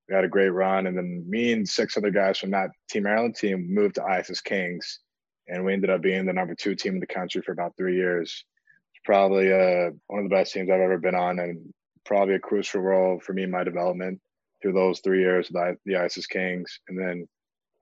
We 0.08 0.14
had 0.14 0.24
a 0.24 0.28
great 0.28 0.50
run, 0.50 0.86
and 0.86 0.96
then 0.96 1.24
me 1.28 1.52
and 1.52 1.68
six 1.68 1.96
other 1.96 2.10
guys 2.10 2.38
from 2.38 2.50
that 2.50 2.70
Team 2.90 3.04
Maryland 3.04 3.36
team 3.36 3.72
moved 3.72 3.94
to 3.96 4.04
ISIS 4.04 4.40
Kings, 4.40 5.00
and 5.48 5.64
we 5.64 5.72
ended 5.72 5.90
up 5.90 6.02
being 6.02 6.26
the 6.26 6.32
number 6.32 6.54
two 6.54 6.74
team 6.74 6.94
in 6.94 7.00
the 7.00 7.06
country 7.06 7.40
for 7.42 7.52
about 7.52 7.76
three 7.76 7.96
years. 7.96 8.44
It's 8.92 9.02
probably 9.04 9.52
uh, 9.52 9.90
one 10.08 10.22
of 10.22 10.28
the 10.28 10.34
best 10.34 10.52
teams 10.52 10.70
I've 10.70 10.80
ever 10.80 10.98
been 10.98 11.14
on, 11.14 11.38
and 11.38 11.72
probably 12.04 12.34
a 12.34 12.40
crucial 12.40 12.82
role 12.82 13.18
for 13.18 13.32
me 13.32 13.44
in 13.44 13.50
my 13.50 13.64
development 13.64 14.20
through 14.60 14.72
those 14.74 15.00
three 15.00 15.20
years 15.20 15.48
with 15.48 15.54
the, 15.54 15.76
the 15.92 15.96
ISIS 15.96 16.26
Kings. 16.26 16.80
And 16.88 16.98
then 16.98 17.26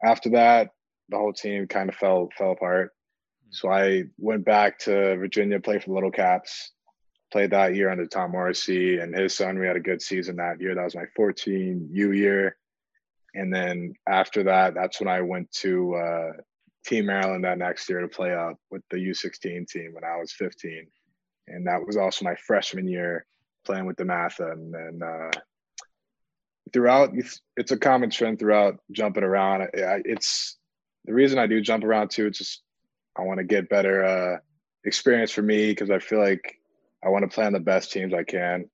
after 0.04 0.30
that, 0.30 0.70
the 1.08 1.16
whole 1.16 1.32
team 1.32 1.66
kind 1.66 1.88
of 1.88 1.96
fell 1.96 2.28
fell 2.36 2.52
apart. 2.52 2.92
So 3.50 3.70
I 3.70 4.04
went 4.18 4.44
back 4.44 4.78
to 4.80 5.16
Virginia, 5.16 5.60
played 5.60 5.82
for 5.82 5.90
the 5.90 5.94
Little 5.94 6.10
Caps, 6.10 6.72
played 7.32 7.50
that 7.50 7.74
year 7.74 7.90
under 7.90 8.06
Tom 8.06 8.32
Morrissey 8.32 8.98
and 8.98 9.14
his 9.14 9.34
son. 9.34 9.58
We 9.58 9.66
had 9.66 9.76
a 9.76 9.80
good 9.80 10.02
season 10.02 10.36
that 10.36 10.60
year. 10.60 10.74
That 10.74 10.84
was 10.84 10.94
my 10.94 11.06
14 11.16 11.88
U 11.90 12.12
year. 12.12 12.56
And 13.34 13.52
then 13.52 13.94
after 14.06 14.44
that, 14.44 14.74
that's 14.74 15.00
when 15.00 15.08
I 15.08 15.22
went 15.22 15.50
to 15.52 15.94
uh, 15.94 16.32
Team 16.84 17.06
Maryland 17.06 17.44
that 17.44 17.56
next 17.58 17.88
year 17.88 18.00
to 18.00 18.08
play 18.08 18.34
up 18.34 18.58
with 18.70 18.82
the 18.90 18.98
U16 18.98 19.66
team 19.66 19.94
when 19.94 20.04
I 20.04 20.18
was 20.18 20.32
15. 20.32 20.86
And 21.48 21.66
that 21.66 21.84
was 21.84 21.96
also 21.96 22.24
my 22.26 22.34
freshman 22.34 22.86
year 22.86 23.26
playing 23.64 23.86
with 23.86 23.96
DeMatha. 23.96 24.52
And 24.52 24.74
then 24.74 25.00
uh, 25.02 25.30
throughout, 26.72 27.12
it's, 27.14 27.72
a 27.72 27.78
common 27.78 28.10
trend 28.10 28.38
throughout 28.38 28.78
jumping 28.90 29.24
around. 29.24 29.68
It's 29.72 30.58
the 31.06 31.14
reason 31.14 31.38
I 31.38 31.46
do 31.46 31.62
jump 31.62 31.84
around 31.84 32.10
too. 32.10 32.26
It's 32.26 32.38
just 32.38 32.62
I 33.16 33.22
want 33.22 33.38
to 33.38 33.44
get 33.44 33.70
better 33.70 34.04
uh, 34.04 34.38
experience 34.84 35.30
for 35.30 35.42
me 35.42 35.70
because 35.70 35.90
I 35.90 35.98
feel 35.98 36.20
like 36.20 36.58
I 37.04 37.08
want 37.08 37.28
to 37.28 37.34
play 37.34 37.44
on 37.44 37.52
the 37.52 37.60
best 37.60 37.92
teams 37.92 38.14
I 38.14 38.22
can. 38.24 38.70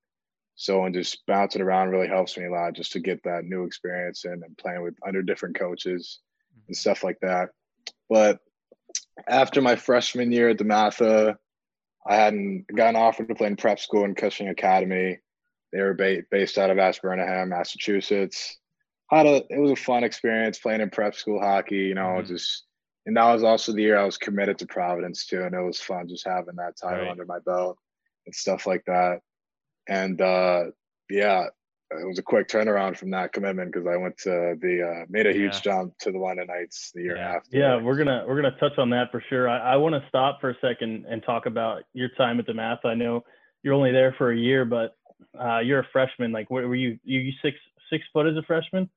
So 0.55 0.83
and 0.83 0.93
just 0.93 1.25
bouncing 1.25 1.61
around 1.61 1.89
really 1.89 2.07
helps 2.07 2.37
me 2.37 2.45
a 2.45 2.51
lot 2.51 2.73
just 2.73 2.91
to 2.91 2.99
get 2.99 3.23
that 3.23 3.45
new 3.45 3.63
experience 3.63 4.25
in 4.25 4.33
and 4.33 4.57
playing 4.57 4.81
with 4.83 4.95
under 5.07 5.21
different 5.23 5.57
coaches 5.57 6.19
and 6.67 6.75
stuff 6.75 7.03
like 7.03 7.17
that. 7.21 7.49
But 8.09 8.39
after 9.27 9.61
my 9.61 9.75
freshman 9.75 10.31
year 10.31 10.49
at 10.49 10.57
DeMatha, 10.57 11.35
I 12.05 12.15
hadn't 12.15 12.65
gotten 12.75 12.95
offered 12.95 13.29
to 13.29 13.35
play 13.35 13.47
in 13.47 13.55
prep 13.55 13.79
school 13.79 14.03
in 14.03 14.15
Cushing 14.15 14.49
Academy. 14.49 15.19
They 15.71 15.81
were 15.81 15.93
ba- 15.93 16.23
based 16.31 16.57
out 16.57 16.69
of 16.71 16.77
Ashburnham, 16.79 17.49
Massachusetts. 17.49 18.57
Had 19.09 19.25
a 19.27 19.43
it 19.49 19.59
was 19.59 19.71
a 19.71 19.75
fun 19.75 20.03
experience 20.03 20.59
playing 20.59 20.81
in 20.81 20.89
prep 20.89 21.15
school 21.15 21.39
hockey. 21.39 21.77
You 21.77 21.95
know, 21.95 22.19
Mhm. 22.21 22.27
just 22.27 22.65
and 23.05 23.15
that 23.17 23.31
was 23.33 23.43
also 23.43 23.71
the 23.71 23.81
year 23.81 23.97
I 23.97 24.03
was 24.05 24.17
committed 24.17 24.57
to 24.59 24.67
Providence 24.67 25.25
too, 25.25 25.43
and 25.43 25.55
it 25.55 25.61
was 25.61 25.79
fun 25.79 26.07
just 26.09 26.27
having 26.27 26.55
that 26.57 26.75
title 26.77 27.03
Right. 27.05 27.11
under 27.11 27.25
my 27.25 27.39
belt 27.39 27.77
and 28.29 28.35
stuff 28.35 28.67
like 28.67 28.85
that. 28.85 29.21
And 29.87 30.21
uh, 30.21 30.65
yeah, 31.09 31.45
it 31.91 32.07
was 32.07 32.19
a 32.19 32.23
quick 32.23 32.47
turnaround 32.47 32.95
from 32.95 33.09
that 33.11 33.33
commitment 33.33 33.73
because 33.73 33.87
I 33.87 33.97
went 33.97 34.17
to 34.19 34.55
the 34.61 34.87
uh, 34.87 35.05
made 35.09 35.25
a 35.25 35.33
huge 35.33 35.55
Yeah. 35.55 35.61
jump 35.61 35.97
to 36.01 36.11
the 36.11 36.19
London 36.19 36.45
Knights 36.47 36.91
the 36.93 37.01
year 37.01 37.17
Yeah. 37.17 37.35
after. 37.37 37.57
Yeah, 37.57 37.81
we're 37.81 37.97
gonna 37.97 38.23
we're 38.27 38.39
gonna 38.39 38.55
touch 38.59 38.77
on 38.77 38.91
that 38.91 39.11
for 39.11 39.23
sure. 39.29 39.49
I, 39.49 39.73
I 39.73 39.75
want 39.77 39.95
to 39.95 40.07
stop 40.07 40.39
for 40.39 40.51
a 40.51 40.55
second 40.61 41.07
and 41.09 41.23
talk 41.23 41.47
about 41.47 41.83
your 41.93 42.09
time 42.09 42.39
at 42.39 42.45
the 42.45 42.53
Math. 42.53 42.85
I 42.85 42.93
know 42.93 43.23
you're 43.63 43.73
only 43.73 43.91
there 43.91 44.13
for 44.19 44.31
a 44.31 44.37
year, 44.37 44.63
but 44.65 44.95
uh, 45.39 45.59
you're 45.59 45.79
a 45.79 45.87
freshman. 45.91 46.31
Like, 46.31 46.51
where 46.51 46.67
were 46.67 46.75
you? 46.75 46.99
You 47.03 47.21
you 47.21 47.33
six 47.41 47.57
six 47.89 48.05
foot 48.13 48.27
as 48.27 48.37
a 48.37 48.43
freshman? 48.43 48.87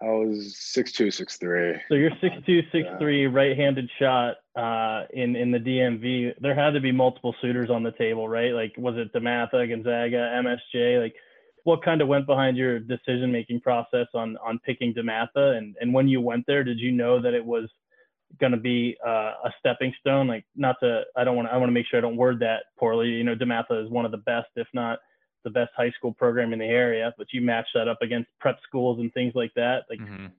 I 0.00 0.06
was 0.06 0.56
six 0.58 0.92
two, 0.92 1.10
six 1.10 1.36
three. 1.36 1.74
So 1.88 1.94
you're 1.94 2.10
six 2.22 2.34
two, 2.46 2.62
six 2.72 2.86
Yeah. 2.90 2.98
three, 2.98 3.26
right-handed 3.26 3.90
shot 3.98 4.36
uh, 4.56 5.04
in 5.12 5.36
in 5.36 5.50
the 5.50 5.58
DMV. 5.58 6.34
There 6.40 6.54
had 6.54 6.70
to 6.70 6.80
be 6.80 6.92
multiple 6.92 7.34
suitors 7.40 7.70
on 7.70 7.82
the 7.82 7.92
table, 7.92 8.28
right? 8.28 8.52
Like, 8.52 8.74
was 8.76 8.94
it 8.96 9.12
DeMatha, 9.12 9.68
Gonzaga, 9.68 10.42
MSJ? 10.42 11.00
Like, 11.00 11.14
what 11.64 11.84
kind 11.84 12.02
of 12.02 12.08
went 12.08 12.26
behind 12.26 12.56
your 12.56 12.78
decision-making 12.78 13.60
process 13.60 14.08
on 14.14 14.36
on 14.38 14.58
picking 14.58 14.94
DeMatha? 14.94 15.56
And 15.56 15.76
and 15.80 15.94
when 15.94 16.08
you 16.08 16.20
went 16.20 16.46
there, 16.46 16.64
did 16.64 16.78
you 16.78 16.92
know 16.92 17.20
that 17.22 17.34
it 17.34 17.44
was, 17.44 17.68
going 18.40 18.52
to 18.52 18.58
be 18.58 18.96
uh, 19.06 19.32
a 19.44 19.52
stepping 19.58 19.92
stone? 20.00 20.26
Like, 20.28 20.44
not 20.56 20.76
to, 20.80 21.02
I 21.16 21.24
don't 21.24 21.36
want 21.36 21.48
to, 21.48 21.54
I 21.54 21.56
want 21.56 21.68
to 21.68 21.72
make 21.72 21.86
sure 21.86 21.98
I 21.98 22.02
don't 22.02 22.16
word 22.16 22.40
that 22.40 22.64
poorly. 22.78 23.08
You 23.08 23.24
know, 23.24 23.34
DeMatha 23.34 23.84
is 23.84 23.90
one 23.90 24.04
of 24.04 24.10
the 24.10 24.18
best, 24.18 24.48
if 24.56 24.66
not 24.72 24.98
the 25.44 25.50
best 25.50 25.70
high 25.76 25.90
school 25.90 26.12
program 26.12 26.52
in 26.52 26.60
the 26.60 26.64
area, 26.64 27.12
but 27.18 27.26
you 27.32 27.40
match 27.40 27.66
that 27.74 27.88
up 27.88 27.98
against 28.00 28.30
prep 28.38 28.58
schools 28.66 29.00
and 29.00 29.12
things 29.12 29.32
like 29.34 29.52
that. 29.54 29.84
Like, 29.90 29.98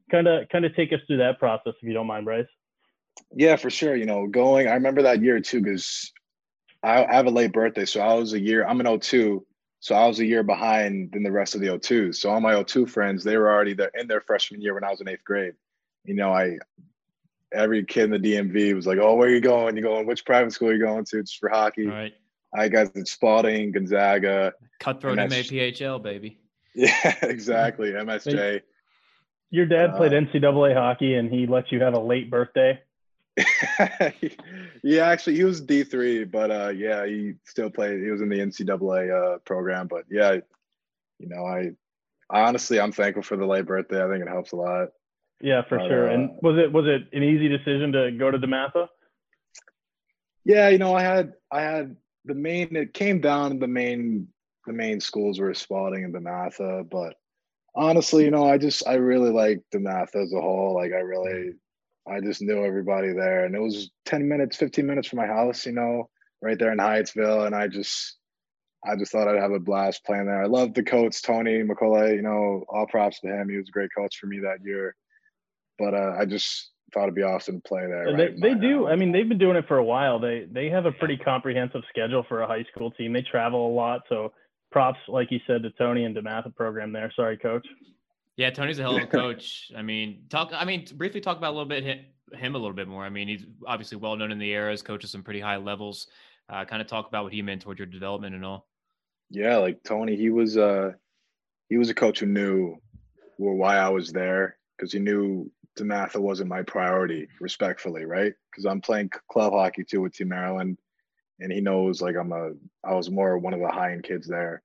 kind 0.10 0.28
of, 0.28 0.48
kind 0.50 0.66
of 0.66 0.76
take 0.76 0.94
us 0.94 1.00
through 1.08 1.18
that 1.18 1.40
process 1.40 1.74
if 1.82 1.84
you 1.88 1.94
don't 1.94 2.08
mind, 2.08 2.26
Bryce. 2.26 2.46
Yeah, 3.36 3.56
for 3.56 3.70
sure. 3.70 3.96
You 3.96 4.06
know, 4.06 4.28
going, 4.28 4.68
I 4.68 4.74
remember 4.74 5.04
that 5.04 5.22
year 5.22 5.40
too, 5.40 5.62
because 5.62 6.12
I, 6.84 7.04
I 7.06 7.14
have 7.14 7.26
a 7.26 7.32
late 7.32 7.52
birthday. 7.52 7.86
So 7.86 8.02
I 8.02 8.14
was 8.14 8.34
a 8.34 8.40
year, 8.40 8.66
I'm 8.66 8.80
an 8.80 9.00
02. 9.00 9.46
So 9.80 9.96
I 9.96 10.08
was 10.08 10.20
a 10.20 10.26
year 10.26 10.44
behind 10.44 11.12
than 11.12 11.24
the 11.24 11.32
rest 11.32 11.56
of 11.56 11.62
the 11.62 11.68
02s. 11.68 12.16
So 12.16 12.30
all 12.30 12.40
my 12.40 12.62
02 12.64 12.86
friends, 12.86 13.24
they 13.24 13.38
were 13.38 13.52
already 13.52 13.74
there 13.74 13.92
in 13.96 14.08
their 14.08 14.22
freshman 14.22 14.62
year 14.62 14.74
when 14.74 14.84
I 14.84 14.92
was 14.92 15.02
in 15.02 15.10
eighth 15.10 15.26
grade. 15.26 15.56
You 16.06 16.14
know, 16.14 16.32
I, 16.32 16.58
every 17.52 17.84
kid 17.86 18.14
in 18.14 18.22
the 18.22 18.34
DMV 18.34 18.76
was 18.76 18.88
like, 18.88 19.00
oh, 19.00 19.16
where 19.16 19.28
are 19.28 19.32
you 19.32 19.42
going? 19.42 19.76
You 19.76 19.84
going, 19.84 20.06
which 20.06 20.26
private 20.26 20.54
school 20.54 20.70
are 20.70 20.74
you 20.74 20.80
going 20.80 21.06
to? 21.06 21.22
Just 21.22 21.40
for 21.40 21.50
hockey. 21.50 21.88
All 21.88 21.94
right. 21.94 22.14
I 22.56 22.68
guys 22.68 22.92
at 22.96 23.08
Spalding, 23.08 23.72
Gonzaga. 23.72 24.54
Cutthroat 24.80 25.18
MS 25.18 25.50
MAPHL, 25.50 26.02
baby. 26.02 26.40
Yeah, 26.76 27.16
exactly. 27.22 27.92
MSJ. 27.92 28.62
Your 29.52 29.68
dad 29.68 29.96
played 29.96 30.12
Uh, 30.12 30.22
NCAA 30.22 30.74
hockey 30.74 31.14
and 31.14 31.32
he 31.32 31.46
let 31.46 31.72
you 31.72 31.80
have 31.82 31.94
a 31.94 32.00
late 32.00 32.32
birthday. 32.32 32.80
yeah, 34.84 35.08
actually, 35.08 35.36
he 35.36 35.44
was 35.44 35.62
D 35.62 35.84
three, 35.84 36.24
but 36.24 36.52
uh, 36.52 36.70
yeah, 36.70 37.06
he 37.06 37.34
still 37.46 37.70
played. 37.70 38.02
He 38.02 38.12
was 38.12 38.22
in 38.22 38.30
the 38.30 38.40
NCAA 38.40 39.36
uh, 39.36 39.38
program, 39.40 39.88
but 39.88 40.04
yeah, 40.10 40.34
you 41.20 41.30
know, 41.30 41.46
I, 41.46 41.72
I 42.30 42.42
honestly, 42.42 42.80
I'm 42.80 42.92
thankful 42.92 43.24
for 43.24 43.38
the 43.38 43.46
late 43.46 43.66
birthday. 43.66 44.04
I 44.04 44.10
think 44.10 44.24
it 44.24 44.30
helps 44.30 44.52
a 44.52 44.58
lot. 44.58 44.90
Yeah, 45.42 45.64
for 45.68 45.78
But, 45.80 45.88
sure. 45.88 46.10
uh, 46.10 46.14
and 46.14 46.30
was 46.42 46.58
it 46.58 46.72
was 46.72 46.86
it 46.88 47.08
an 47.16 47.24
easy 47.24 47.48
decision 47.50 47.92
to 47.94 48.12
go 48.12 48.30
to 48.32 48.38
DeMatha? 48.38 48.88
Yeah, 50.46 50.70
you 50.70 50.78
know, 50.78 50.94
I 50.94 51.02
had, 51.02 51.34
I 51.52 51.62
had 51.62 51.96
the 52.26 52.34
main. 52.36 52.76
It 52.76 52.94
came 52.94 53.20
down 53.22 53.60
the 53.60 53.68
main, 53.68 54.28
the 54.68 54.74
main 54.74 55.00
schools 55.00 55.40
were 55.40 55.54
Spalding 55.54 56.04
and 56.04 56.14
DeMatha, 56.14 56.90
but 56.90 57.16
honestly, 57.76 58.26
you 58.26 58.32
know, 58.32 58.46
I 58.48 58.58
just, 58.58 58.88
I 58.88 58.96
really 58.96 59.32
liked 59.32 59.72
DeMatha 59.74 60.16
as 60.24 60.34
a 60.34 60.42
whole. 60.42 60.76
Like, 60.76 60.92
I 60.92 61.00
really, 61.00 61.54
I 62.08 62.20
just 62.20 62.42
knew 62.42 62.66
everybody 62.66 63.14
there, 63.14 63.46
and 63.46 63.56
it 63.56 63.62
was 63.62 63.90
ten 64.06 64.28
minutes, 64.28 64.58
fifteen 64.58 64.86
minutes 64.86 65.08
from 65.08 65.18
my 65.18 65.28
house. 65.28 65.66
You 65.66 65.74
know, 65.74 66.10
right 66.42 66.58
there 66.60 66.72
in 66.72 66.78
Hyattsville, 66.78 67.46
and 67.46 67.56
I 67.56 67.68
just, 67.68 68.18
I 68.86 68.96
just 68.96 69.12
thought 69.12 69.28
I'd 69.28 69.42
have 69.42 69.52
a 69.52 69.60
blast 69.60 70.04
playing 70.06 70.26
there. 70.26 70.44
I 70.44 70.48
loved 70.48 70.76
the 70.76 70.84
coach 70.84 71.22
Tony 71.22 71.64
McCullough. 71.64 72.16
You 72.16 72.22
know, 72.22 72.64
all 72.68 72.88
props 72.88 73.20
to 73.22 73.28
him. 73.28 73.50
He 73.50 73.58
was 73.58 73.70
a 73.70 73.72
great 73.72 73.90
coach 73.98 74.18
for 74.18 74.28
me 74.28 74.40
that 74.40 74.64
year. 74.64 74.96
But 75.80 75.94
uh, 75.94 76.16
I 76.20 76.26
just 76.26 76.72
thought 76.94 77.04
it'd 77.04 77.16
be 77.16 77.24
awesome 77.24 77.62
to 77.62 77.68
play 77.68 77.82
there. 77.88 78.14
Right 78.14 78.40
they 78.42 78.50
they 78.50 78.60
do. 78.60 78.88
I 78.88 78.96
mean, 78.96 79.12
they've 79.12 79.28
been 79.28 79.38
doing 79.38 79.58
it 79.58 79.68
for 79.68 79.78
a 79.78 79.84
while. 79.84 80.20
They 80.20 80.46
they 80.52 80.70
have 80.70 80.86
a 80.86 80.92
pretty 80.92 81.18
comprehensive 81.18 81.82
schedule 81.90 82.26
for 82.28 82.42
a 82.42 82.48
high 82.48 82.66
school 82.74 82.92
team. 82.92 83.14
They 83.14 83.22
travel 83.24 83.68
a 83.68 83.74
lot, 83.74 84.02
so 84.10 84.34
props, 84.72 85.00
like 85.08 85.32
you 85.32 85.40
said, 85.48 85.64
to 85.64 85.70
Tony 85.72 86.04
and 86.04 86.16
DeMatha 86.16 86.54
program 86.56 86.92
there. 86.92 87.12
Sorry, 87.16 87.38
coach. 87.38 87.66
Yeah, 88.38 88.50
Tony's 88.50 88.80
a 88.80 88.82
hell 88.82 88.98
of 88.98 89.04
a 89.04 89.08
coach. 89.22 89.72
I 89.76 89.82
mean, 89.82 90.24
talk. 90.30 90.52
I 90.54 90.66
mean, 90.66 90.86
briefly 90.96 91.22
talk 91.22 91.38
about 91.38 91.52
a 91.52 91.56
little 91.56 91.70
bit 91.70 91.84
him, 91.84 92.00
him 92.34 92.56
a 92.56 92.58
little 92.58 92.76
bit 92.76 92.88
more. 92.88 93.04
I 93.04 93.10
mean, 93.10 93.28
he's 93.28 93.46
obviously 93.68 93.98
well 93.98 94.16
known 94.16 94.32
in 94.32 94.40
the 94.40 94.52
era. 94.52 94.72
Has 94.72 94.82
coaches 94.82 95.12
some 95.12 95.24
pretty 95.24 95.40
high 95.40 95.58
levels. 95.58 96.08
Uh, 96.50 96.66
kind 96.66 96.82
of 96.82 96.88
talk 96.88 97.08
about 97.08 97.24
what 97.24 97.34
he 97.34 97.42
meant 97.42 97.62
toward 97.62 97.80
your 97.80 97.86
development 97.86 98.36
and 98.36 98.44
all. 98.44 98.68
yeah, 99.30 99.58
like 99.58 99.84
Tony, 99.84 100.16
he 100.16 100.30
was 100.30 100.58
uh 100.58 100.92
he 101.70 101.78
was 101.78 101.90
a 101.90 101.94
coach 101.94 102.20
who 102.20 102.26
knew 102.26 102.76
well, 103.38 103.56
why 103.56 103.78
I 103.78 103.90
was 103.90 104.12
there 104.12 104.58
because 104.78 104.92
he 104.92 105.00
knew 105.00 105.52
DeMatha 105.78 106.20
wasn't 106.20 106.50
my 106.50 106.62
priority, 106.62 107.28
respectfully, 107.40 108.06
right? 108.06 108.34
Because 108.52 108.66
I'm 108.66 108.82
playing 108.82 109.10
club 109.32 109.54
hockey 109.54 109.84
too 109.84 110.02
with 110.02 110.14
Team 110.14 110.30
Maryland, 110.30 110.78
and 111.40 111.52
he 111.52 111.62
knows 111.62 112.02
like 112.02 112.16
I'm 112.16 112.32
a 112.32 112.52
I 112.84 112.94
was 112.94 113.10
more 113.10 113.38
one 113.38 113.54
of 113.54 113.60
the 113.60 113.70
high 113.72 113.94
end 113.94 114.04
kids 114.04 114.28
there, 114.28 114.62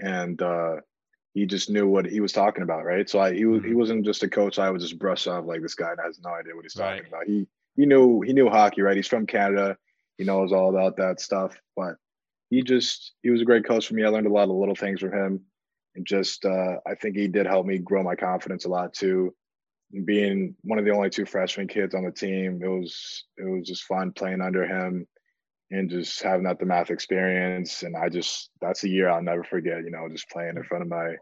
and 0.00 0.40
uh 0.40 0.76
he 1.36 1.44
just 1.44 1.68
knew 1.68 1.86
what 1.86 2.06
he 2.06 2.20
was 2.20 2.32
talking 2.32 2.62
about, 2.62 2.86
right? 2.86 3.10
So 3.10 3.20
I 3.20 3.34
he 3.34 3.44
was 3.44 3.62
he 3.62 3.74
wasn't 3.74 4.06
just 4.06 4.22
a 4.22 4.28
coach 4.28 4.58
I 4.58 4.70
would 4.70 4.80
just 4.80 4.98
brush 4.98 5.26
off 5.26 5.44
like 5.44 5.60
this 5.60 5.74
guy 5.74 5.92
has 6.02 6.18
no 6.24 6.30
idea 6.30 6.56
what 6.56 6.64
he's 6.64 6.72
talking 6.72 7.02
Right. 7.02 7.08
about. 7.08 7.26
He 7.26 7.46
he 7.76 7.84
knew 7.84 8.22
he 8.22 8.32
knew 8.32 8.48
hockey, 8.48 8.80
right? 8.80 8.96
He's 8.96 9.06
from 9.06 9.26
Canada, 9.26 9.76
he 10.16 10.24
knows 10.24 10.50
all 10.50 10.70
about 10.70 10.96
that 10.96 11.20
stuff, 11.20 11.54
but 11.76 11.96
he 12.48 12.62
just 12.62 13.12
he 13.22 13.28
was 13.28 13.42
a 13.42 13.44
great 13.44 13.66
coach 13.66 13.86
for 13.86 13.92
me. 13.92 14.02
I 14.02 14.08
learned 14.08 14.26
a 14.26 14.32
lot 14.32 14.48
of 14.48 14.56
little 14.56 14.74
things 14.74 15.00
from 15.00 15.12
him, 15.12 15.42
and 15.94 16.06
just 16.06 16.46
uh, 16.46 16.76
I 16.86 16.94
think 16.94 17.16
he 17.16 17.28
did 17.28 17.44
help 17.44 17.66
me 17.66 17.76
grow 17.80 18.02
my 18.02 18.14
confidence 18.14 18.64
a 18.64 18.70
lot 18.70 18.94
too. 18.94 19.34
And 19.92 20.06
being 20.06 20.56
one 20.62 20.78
of 20.78 20.86
the 20.86 20.92
only 20.92 21.10
two 21.10 21.26
freshman 21.26 21.68
kids 21.68 21.94
on 21.94 22.04
the 22.04 22.12
team, 22.12 22.62
it 22.62 22.66
was 22.68 23.24
it 23.36 23.44
was 23.44 23.68
just 23.68 23.84
fun 23.84 24.12
playing 24.12 24.40
under 24.40 24.64
him, 24.64 25.06
and 25.70 25.90
just 25.90 26.22
having 26.22 26.44
that 26.44 26.58
the 26.58 26.64
math 26.66 26.90
experience. 26.90 27.82
And 27.82 27.96
I 27.96 28.08
just 28.08 28.50
that's 28.60 28.84
a 28.84 28.88
year 28.88 29.08
I'll 29.08 29.22
never 29.22 29.42
forget. 29.44 29.82
You 29.84 29.90
know, 29.90 30.08
just 30.08 30.28
playing 30.30 30.56
in 30.56 30.64
front 30.64 30.82
of 30.82 30.88
my 30.88 31.14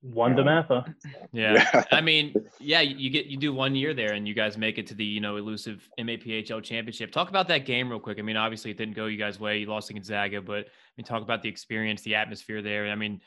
One 0.00 0.36
Yeah. 0.36 0.42
DeMatha. 0.44 0.94
Yeah. 1.32 1.52
Yeah. 1.74 1.84
I 1.92 2.00
mean, 2.00 2.34
yeah, 2.58 2.80
you 2.80 2.96
you 2.96 3.10
get 3.10 3.26
you 3.26 3.36
do 3.36 3.52
one 3.52 3.74
year 3.76 3.94
there 3.94 4.12
and 4.14 4.26
you 4.26 4.34
guys 4.34 4.58
make 4.58 4.76
it 4.78 4.86
to 4.88 4.94
the, 4.94 5.04
you 5.04 5.20
know, 5.20 5.36
elusive 5.36 5.88
MAPHL 5.98 6.62
championship. 6.62 7.12
Talk 7.12 7.28
about 7.28 7.46
that 7.48 7.64
game 7.64 7.88
real 7.88 8.00
quick. 8.00 8.18
I 8.18 8.22
mean, 8.22 8.36
obviously 8.36 8.70
it 8.72 8.76
didn't 8.76 8.94
go 8.94 9.06
you 9.06 9.18
guys' 9.18 9.38
way. 9.38 9.58
You 9.58 9.66
lost 9.66 9.88
to 9.88 9.94
Gonzaga, 9.94 10.42
but 10.42 10.66
I 10.66 10.70
mean 10.96 11.04
talk 11.04 11.22
about 11.22 11.42
the 11.42 11.48
experience, 11.48 12.02
the 12.02 12.16
atmosphere 12.16 12.60
there. 12.62 12.88
I 12.88 12.94
mean, 12.96 13.20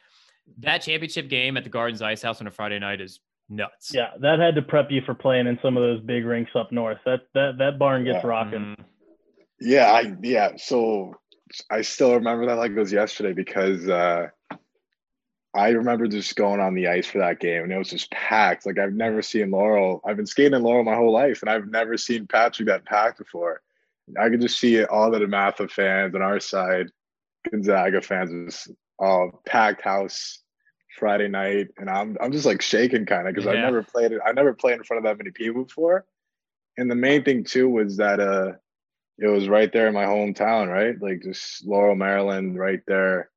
that 0.60 0.80
championship 0.80 1.30
game 1.30 1.56
at 1.58 1.64
the 1.64 1.70
Gardens 1.70 2.02
Ice 2.02 2.22
House 2.22 2.42
on 2.42 2.48
a 2.48 2.52
Friday 2.52 2.78
night 2.80 3.00
is 3.02 3.20
nuts. 3.50 3.92
Yeah, 3.94 4.10
that 4.20 4.40
had 4.40 4.56
to 4.56 4.62
prep 4.62 4.92
you 4.92 5.02
for 5.06 5.14
playing 5.16 5.48
in 5.48 5.58
some 5.62 5.78
of 5.78 5.84
those 5.84 6.02
big 6.02 6.26
rinks 6.26 6.52
up 6.56 6.72
north. 6.72 6.98
That 7.06 7.22
that 7.34 7.58
that 7.60 7.80
barn 7.80 8.04
gets 8.04 8.24
Yeah. 8.24 8.28
rocking. 8.28 8.60
Mhm. 8.78 8.86
Yeah, 9.60 9.92
I 9.92 10.16
yeah. 10.22 10.54
So 10.58 11.16
I 11.70 11.82
still 11.82 12.14
remember 12.16 12.46
that 12.48 12.58
like 12.58 12.72
it 12.72 12.78
was 12.80 12.92
yesterday 12.92 13.34
because 13.34 13.88
uh 13.88 14.28
I 15.56 15.70
remember 15.70 16.08
just 16.08 16.36
going 16.36 16.60
on 16.60 16.74
the 16.74 16.88
ice 16.90 17.08
for 17.08 17.20
that 17.20 17.40
game 17.40 17.64
and 17.64 17.72
it 17.72 17.78
was 17.78 17.90
just 17.90 18.12
packed. 18.12 18.66
Like 18.66 18.78
I've 18.78 18.94
never 18.94 19.22
seen 19.22 19.52
Laurel. 19.52 20.02
I've 20.06 20.18
been 20.18 20.26
skating 20.26 20.54
in 20.54 20.64
Laurel 20.64 20.84
my 20.84 20.96
whole 20.96 21.14
life 21.14 21.42
and 21.42 21.50
I've 21.50 21.70
never 21.70 21.96
seen 21.98 22.28
Patrick 22.28 22.68
that 22.68 22.84
packed 22.86 23.20
before. 23.20 23.62
I 24.20 24.30
could 24.30 24.42
just 24.42 24.60
see 24.60 24.84
all 24.84 25.10
the 25.10 25.20
DeMatha 25.20 25.72
fans 25.72 26.14
on 26.14 26.22
our 26.22 26.40
side, 26.42 26.88
Gonzaga 27.50 28.02
fans, 28.02 28.32
was 28.32 28.68
all 29.00 29.42
packed 29.46 29.82
house 29.82 30.40
Friday 31.00 31.28
night, 31.28 31.70
and 31.78 31.90
I'm 31.90 32.18
I'm 32.22 32.32
just 32.32 32.46
like 32.46 32.62
shaking 32.62 33.06
kind 33.06 33.28
of 33.28 33.34
because 33.34 33.48
I 33.48 33.54
Yeah. 33.54 33.62
never 33.64 33.82
played 33.84 34.12
it. 34.12 34.22
I 34.26 34.32
never 34.34 34.54
played 34.54 34.76
in 34.78 34.84
front 34.84 35.00
of 35.00 35.10
that 35.10 35.18
many 35.18 35.32
people 35.32 35.64
before. 35.64 36.06
And 36.78 36.90
the 36.92 36.96
main 36.96 37.24
thing 37.24 37.44
too 37.44 37.70
was 37.70 37.98
that 37.98 38.20
uh 38.20 38.54
it 39.18 39.28
was 39.28 39.48
right 39.48 39.72
there 39.72 39.88
in 39.88 39.94
my 39.94 40.04
hometown, 40.04 40.68
right? 40.68 40.96
Like 41.00 41.24
just 41.24 41.66
Laurel, 41.66 41.96
Maryland, 41.96 42.58
right 42.58 42.82
there. 42.88 43.30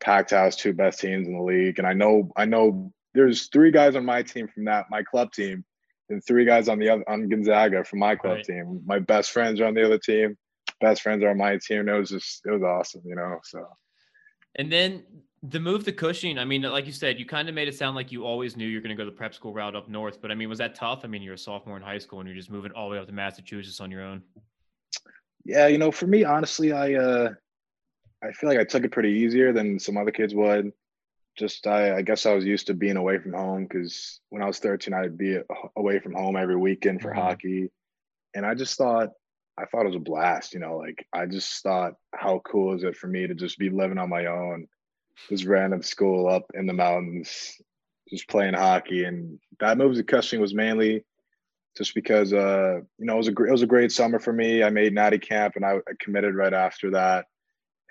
Packed 0.00 0.30
house, 0.30 0.56
two 0.56 0.72
best 0.72 1.00
teams 1.00 1.28
in 1.28 1.34
the 1.34 1.42
league. 1.42 1.78
And 1.78 1.86
I 1.86 1.92
know, 1.92 2.30
I 2.34 2.46
know 2.46 2.90
there's 3.12 3.48
three 3.48 3.70
guys 3.70 3.96
on 3.96 4.04
my 4.04 4.22
team 4.22 4.48
from 4.48 4.64
that, 4.64 4.86
my 4.90 5.02
club 5.02 5.30
team, 5.32 5.62
and 6.08 6.24
three 6.24 6.46
guys 6.46 6.68
on 6.68 6.78
the 6.78 6.88
other 6.88 7.04
on 7.08 7.28
Gonzaga 7.28 7.84
from 7.84 7.98
my 7.98 8.16
club 8.16 8.36
Right. 8.36 8.44
team. 8.44 8.82
My 8.86 8.98
best 8.98 9.30
friends 9.30 9.60
are 9.60 9.66
on 9.66 9.74
the 9.74 9.84
other 9.84 9.98
team. 9.98 10.38
Best 10.80 11.02
friends 11.02 11.22
are 11.22 11.30
on 11.30 11.36
my 11.36 11.58
team. 11.58 11.88
It 11.88 11.98
was 11.98 12.10
just 12.10 12.40
it 12.46 12.50
was 12.50 12.62
awesome, 12.62 13.02
you 13.04 13.14
know. 13.14 13.38
So 13.44 13.68
And 14.54 14.72
then 14.72 15.04
the 15.42 15.60
move 15.60 15.84
to 15.84 15.92
Cushing, 15.92 16.38
I 16.38 16.44
mean, 16.44 16.62
like 16.62 16.86
you 16.86 16.92
said, 16.92 17.18
you 17.18 17.26
kind 17.26 17.48
of 17.48 17.54
made 17.54 17.68
it 17.68 17.74
sound 17.74 17.96
like 17.96 18.10
you 18.12 18.24
always 18.24 18.56
knew 18.56 18.66
you're 18.66 18.82
going 18.82 18.96
to 18.96 19.02
go 19.02 19.04
the 19.04 19.14
prep 19.14 19.34
school 19.34 19.52
route 19.52 19.76
up 19.76 19.88
north. 19.88 20.20
But 20.20 20.30
I 20.30 20.34
mean, 20.34 20.48
was 20.48 20.58
that 20.58 20.74
tough? 20.74 21.00
I 21.04 21.08
mean, 21.08 21.22
you're 21.22 21.34
a 21.34 21.38
sophomore 21.38 21.76
in 21.76 21.82
high 21.82 21.98
school 21.98 22.20
and 22.20 22.28
you're 22.28 22.36
just 22.36 22.50
moving 22.50 22.72
all 22.72 22.88
the 22.88 22.94
way 22.94 22.98
up 23.00 23.06
to 23.06 23.12
Massachusetts 23.12 23.80
on 23.80 23.90
your 23.90 24.02
own. 24.02 24.22
Yeah, 25.44 25.66
you 25.66 25.78
know, 25.78 25.90
for 25.90 26.06
me, 26.06 26.24
honestly, 26.24 26.72
I 26.72 26.94
uh 26.94 27.30
I 28.22 28.32
feel 28.32 28.50
like 28.50 28.58
I 28.58 28.64
took 28.64 28.84
it 28.84 28.92
pretty 28.92 29.10
easier 29.10 29.52
than 29.52 29.78
some 29.78 29.96
other 29.96 30.10
kids 30.10 30.34
would. 30.34 30.72
Just 31.38 31.66
I, 31.66 31.96
I 31.98 32.02
guess 32.02 32.26
I 32.26 32.34
was 32.34 32.44
used 32.44 32.66
to 32.66 32.74
being 32.74 32.96
away 32.96 33.18
from 33.18 33.32
home 33.32 33.64
because 33.64 34.20
when 34.28 34.42
I 34.42 34.46
was 34.46 34.58
13, 34.58 34.92
I'd 34.92 35.16
be 35.16 35.38
away 35.76 35.98
from 36.00 36.14
home 36.14 36.36
every 36.36 36.56
weekend 36.56 37.00
for 37.00 37.10
Mhm. 37.10 37.16
hockey, 37.16 37.70
and 38.34 38.44
I 38.44 38.54
just 38.54 38.76
thought 38.76 39.10
I 39.56 39.64
thought 39.66 39.84
it 39.84 39.88
was 39.88 39.96
a 39.96 40.00
blast. 40.00 40.52
You 40.52 40.60
know, 40.60 40.76
like 40.76 41.06
I 41.12 41.26
just 41.26 41.62
thought 41.62 41.94
how 42.14 42.40
cool 42.40 42.74
is 42.74 42.82
it 42.84 42.96
for 42.96 43.06
me 43.06 43.26
to 43.26 43.34
just 43.34 43.58
be 43.58 43.70
living 43.70 43.98
on 43.98 44.08
my 44.10 44.26
own, 44.26 44.68
this 45.30 45.44
random 45.44 45.82
school 45.82 46.28
up 46.28 46.50
in 46.54 46.66
the 46.66 46.72
mountains, 46.74 47.60
just 48.08 48.28
playing 48.28 48.54
hockey, 48.54 49.04
and 49.04 49.38
that 49.60 49.78
move 49.78 49.94
to 49.94 50.02
Cushing 50.02 50.40
was 50.40 50.54
mainly 50.54 51.04
just 51.76 51.94
because 51.94 52.32
uh 52.32 52.80
you 52.98 53.06
know 53.06 53.14
it 53.14 53.18
was 53.18 53.28
a 53.28 53.32
it 53.32 53.50
was 53.50 53.62
a 53.62 53.66
great 53.66 53.92
summer 53.92 54.18
for 54.18 54.32
me. 54.32 54.62
I 54.62 54.70
made 54.70 54.92
Natty 54.92 55.18
camp 55.18 55.56
and 55.56 55.64
I, 55.64 55.76
I 55.76 55.92
committed 56.00 56.34
right 56.34 56.52
after 56.52 56.90
that, 56.90 57.26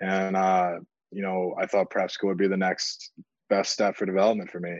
and 0.00 0.36
uh 0.36 0.74
you 1.10 1.22
know 1.22 1.54
I 1.58 1.66
thought 1.66 1.90
prep 1.90 2.10
school 2.10 2.28
would 2.28 2.38
be 2.38 2.48
the 2.48 2.56
next 2.56 3.12
best 3.48 3.72
step 3.72 3.96
for 3.96 4.06
development 4.06 4.50
for 4.50 4.60
me, 4.60 4.78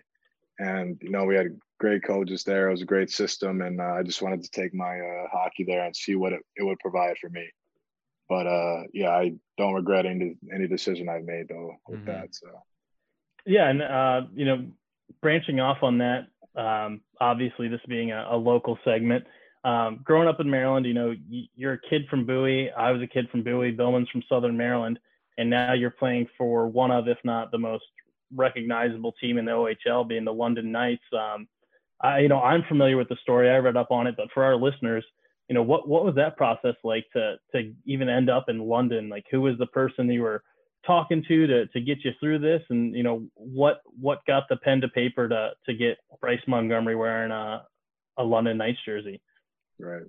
and 0.59 0.99
you 1.03 1.11
know 1.11 1.25
we 1.25 1.35
had 1.37 1.59
great 1.79 2.03
coaches 2.05 2.45
there. 2.45 2.69
It 2.69 2.73
was 2.73 2.83
a 2.83 2.87
great 2.87 3.11
system, 3.11 3.63
and 3.63 3.81
uh, 3.81 3.95
I 3.99 4.03
just 4.03 4.23
wanted 4.23 4.43
to 4.43 4.51
take 4.51 4.75
my 4.75 5.01
uh, 5.01 5.29
hockey 5.33 5.65
there 5.65 5.85
and 5.85 5.97
see 5.97 6.15
what 6.15 6.35
it, 6.35 6.41
it 6.57 6.63
would 6.65 6.79
provide 6.79 7.17
for 7.19 7.31
me. 7.31 7.49
But 8.29 8.47
uh 8.47 8.83
yeah, 8.93 9.11
I 9.11 9.33
don't 9.59 9.75
regret 9.75 10.07
any 10.07 10.37
any 10.55 10.69
decision 10.69 11.09
I've 11.09 11.25
made 11.25 11.49
though 11.49 11.75
with 11.89 12.01
Mhm. 12.01 12.07
that. 12.07 12.35
So 12.35 12.49
Yeah, 13.47 13.71
and 13.71 13.83
uh, 13.83 14.23
you 14.35 14.45
know, 14.45 14.67
branching 15.23 15.59
off 15.59 15.83
on 15.83 15.99
that, 15.99 16.29
um, 16.57 17.01
obviously 17.21 17.69
this 17.69 17.81
being 17.87 18.13
a, 18.13 18.29
a 18.31 18.37
local 18.37 18.79
segment, 18.85 19.25
Um, 19.63 20.01
growing 20.03 20.29
up 20.29 20.41
in 20.41 20.49
Maryland, 20.49 20.87
you 20.87 20.95
know, 20.95 21.15
you're 21.55 21.75
a 21.75 21.89
kid 21.91 22.07
from 22.09 22.25
Bowie. 22.25 22.71
I 22.71 22.91
was 22.93 23.03
a 23.03 23.07
kid 23.07 23.29
from 23.31 23.43
Bowie. 23.43 23.73
Billman's 23.73 24.09
from 24.09 24.23
Southern 24.27 24.57
Maryland, 24.57 24.99
and 25.37 25.51
now 25.51 25.75
you're 25.75 25.91
playing 25.91 26.29
for 26.39 26.67
one 26.67 26.91
of, 26.91 27.09
if 27.09 27.19
not 27.25 27.51
the 27.51 27.59
most 27.59 27.85
recognizable 28.35 29.13
team 29.21 29.37
in 29.39 29.45
the 29.45 29.53
OHL, 29.53 30.09
being 30.09 30.25
the 30.25 30.33
London 30.33 30.73
Knights. 30.73 31.05
Um, 31.13 31.47
I, 32.01 32.21
you 32.21 32.29
know, 32.29 32.41
I'm 32.41 32.65
familiar 32.69 32.97
with 32.97 33.11
the 33.11 33.17
story. 33.17 33.51
I 33.51 33.59
read 33.59 33.77
up 33.77 33.91
on 33.91 34.07
it, 34.07 34.17
but 34.17 34.29
for 34.33 34.43
our 34.45 34.57
listeners, 34.57 35.05
you 35.49 35.55
know, 35.55 35.63
what 35.63 35.87
what 35.87 36.05
was 36.05 36.15
that 36.15 36.37
process 36.39 36.77
like 36.83 37.05
to 37.13 37.37
to 37.53 37.75
even 37.85 38.09
end 38.09 38.31
up 38.31 38.49
in 38.49 38.61
London? 38.61 39.11
Like, 39.11 39.27
who 39.31 39.43
was 39.43 39.59
the 39.59 39.67
person 39.67 40.09
you 40.09 40.23
were 40.23 40.43
talking 40.87 41.25
to 41.29 41.47
to 41.47 41.67
to 41.67 41.81
get 41.81 42.05
you 42.05 42.13
through 42.21 42.39
this, 42.41 42.63
and 42.71 42.95
you 42.95 43.03
know, 43.03 43.27
what 43.35 43.81
what 43.85 44.25
got 44.27 44.45
the 44.49 44.57
pen 44.57 44.81
to 44.81 44.89
paper 44.89 45.29
to 45.29 45.51
to 45.67 45.75
get 45.75 45.99
Bryce 46.21 46.41
Montgomery 46.47 46.97
wearing 46.97 47.31
a 47.31 47.65
a 48.19 48.25
London 48.25 48.59
Knights 48.59 48.79
jersey? 48.85 49.21
Right. 49.79 50.03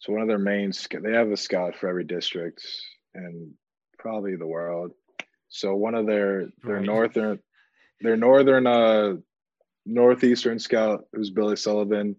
So 0.00 0.12
one 0.12 0.22
of 0.22 0.28
their 0.28 0.38
main 0.38 0.72
they 1.02 1.12
have 1.12 1.30
a 1.30 1.36
scout 1.36 1.74
for 1.76 1.88
every 1.88 2.04
district 2.04 2.62
and 3.14 3.52
probably 3.98 4.36
the 4.36 4.46
world. 4.46 4.92
So 5.48 5.74
one 5.74 5.94
of 5.94 6.06
their 6.06 6.48
their 6.62 6.76
right. 6.76 6.84
northern 6.84 7.38
their 8.00 8.16
northern 8.16 8.66
uh 8.66 9.14
northeastern 9.86 10.58
scout 10.58 11.04
who's 11.12 11.30
Billy 11.30 11.56
Sullivan. 11.56 12.16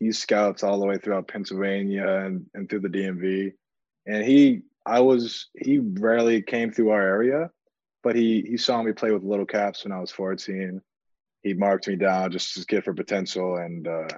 He 0.00 0.10
scouts 0.10 0.64
all 0.64 0.80
the 0.80 0.86
way 0.86 0.98
throughout 0.98 1.28
Pennsylvania 1.28 2.06
and, 2.06 2.46
and 2.54 2.68
through 2.68 2.80
the 2.80 2.88
DMV. 2.88 3.52
And 4.06 4.24
he 4.24 4.62
I 4.86 5.00
was 5.00 5.48
he 5.54 5.78
rarely 5.78 6.42
came 6.42 6.72
through 6.72 6.90
our 6.90 7.02
area, 7.02 7.50
but 8.02 8.16
he 8.16 8.42
he 8.42 8.56
saw 8.56 8.82
me 8.82 8.92
play 8.92 9.12
with 9.12 9.22
Little 9.22 9.46
Caps 9.46 9.84
when 9.84 9.92
I 9.92 10.00
was 10.00 10.10
14. 10.10 10.80
He 11.42 11.54
marked 11.54 11.88
me 11.88 11.96
down 11.96 12.32
just 12.32 12.56
as 12.56 12.64
kid 12.64 12.84
for 12.84 12.94
potential 12.94 13.56
and 13.56 13.86
uh 13.86 14.08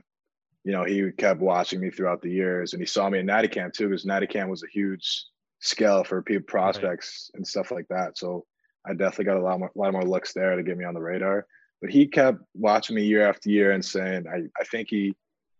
you 0.67 0.73
know, 0.73 0.83
he 0.83 1.13
kept 1.13 1.41
watching 1.41 1.79
me 1.79 1.91
throughout 1.91 2.21
the 2.21 2.31
years 2.31 2.73
and 2.73 2.83
he 2.83 2.87
saw 2.87 3.09
me 3.09 3.21
in 3.21 3.27
Natty 3.27 3.47
Camp 3.47 3.73
too, 3.73 3.89
because 3.89 4.05
Natty 4.05 4.27
Camp 4.27 4.51
was 4.51 4.65
a 4.65 4.69
huge 4.69 5.25
scale 5.61 6.03
for 6.03 6.23
people 6.23 6.45
prospects 6.45 7.31
right. 7.33 7.39
and 7.39 7.47
stuff 7.47 7.71
like 7.71 7.87
that. 7.89 8.19
So 8.19 8.45
I 8.85 8.93
definitely 8.93 9.27
got 9.27 9.37
a 9.37 9.43
lot 9.43 9.61
more, 9.61 9.71
a 9.75 9.79
lot 9.79 9.93
more 9.93 10.05
looks 10.05 10.33
there 10.33 10.57
to 10.57 10.65
get 10.65 10.77
me 10.77 10.85
on 10.85 10.95
the 10.95 11.01
radar. 11.01 11.47
But 11.81 11.91
he 11.91 12.09
kept 12.09 12.39
watching 12.55 12.97
me 12.97 13.05
year 13.05 13.29
after 13.29 13.49
year 13.49 13.71
and 13.71 13.85
saying, 13.85 14.25
I, 14.27 14.49
I 14.61 14.65
think 14.65 14.89
he, 14.91 15.15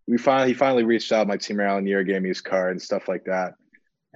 we 0.09 0.19
finally, 0.19 0.49
he 0.49 0.55
finally 0.55 0.83
reached 0.83 1.13
out 1.13 1.29
my 1.29 1.37
team 1.37 1.61
around 1.61 1.87
year, 1.87 2.03
gave 2.03 2.23
me 2.23 2.29
his 2.31 2.41
card 2.41 2.73
and 2.73 2.83
stuff 2.83 3.07
like 3.07 3.25
that. 3.27 3.55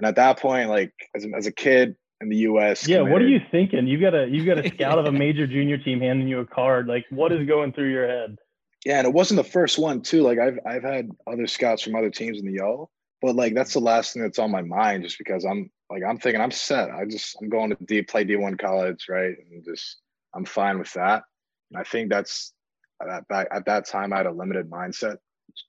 And 0.01 0.07
at 0.07 0.15
that 0.15 0.39
point, 0.39 0.67
like 0.69 0.91
as, 1.15 1.27
as 1.37 1.45
a 1.45 1.51
kid 1.51 1.95
in 2.21 2.29
the 2.29 2.37
U.S. 2.37 2.87
Yeah, 2.87 2.97
committed, 2.97 3.13
what 3.13 3.21
are 3.21 3.27
you 3.27 3.39
thinking? 3.51 3.85
You 3.85 4.01
got 4.01 4.15
a 4.15 4.27
you 4.27 4.43
got 4.43 4.57
a 4.57 4.67
scout 4.73 4.97
of 4.97 5.05
a 5.05 5.11
major 5.11 5.45
junior 5.45 5.77
team 5.77 6.01
handing 6.01 6.27
you 6.27 6.39
a 6.39 6.45
card. 6.45 6.87
Like, 6.87 7.05
what 7.11 7.31
is 7.31 7.47
going 7.47 7.71
through 7.71 7.91
your 7.91 8.07
head? 8.07 8.37
Yeah, 8.83 8.97
and 8.97 9.05
it 9.05 9.13
wasn't 9.13 9.37
the 9.37 9.43
first 9.43 9.77
one 9.77 10.01
too. 10.01 10.23
Like 10.23 10.39
I've 10.39 10.57
I've 10.65 10.81
had 10.81 11.11
other 11.27 11.45
scouts 11.45 11.83
from 11.83 11.95
other 11.95 12.09
teams 12.09 12.39
in 12.39 12.47
the 12.47 12.53
Yo, 12.53 12.89
but 13.21 13.35
like 13.35 13.53
that's 13.53 13.73
the 13.73 13.79
last 13.79 14.13
thing 14.13 14.23
that's 14.23 14.39
on 14.39 14.49
my 14.49 14.63
mind, 14.63 15.03
just 15.03 15.19
because 15.19 15.45
I'm 15.45 15.69
like 15.91 16.01
I'm 16.03 16.17
thinking 16.17 16.41
I'm 16.41 16.49
set. 16.49 16.89
I 16.89 17.05
just 17.05 17.37
I'm 17.39 17.49
going 17.49 17.69
to 17.69 17.77
D 17.85 18.01
play 18.01 18.25
D1 18.25 18.57
college, 18.59 19.05
right? 19.07 19.35
And 19.51 19.63
just 19.63 19.97
I'm 20.33 20.45
fine 20.45 20.79
with 20.79 20.91
that. 20.93 21.21
And 21.69 21.79
I 21.79 21.83
think 21.83 22.09
that's 22.09 22.53
at 22.99 23.23
that 23.29 23.47
at 23.51 23.65
that 23.65 23.87
time 23.87 24.13
I 24.13 24.17
had 24.17 24.25
a 24.25 24.31
limited 24.31 24.67
mindset 24.67 25.17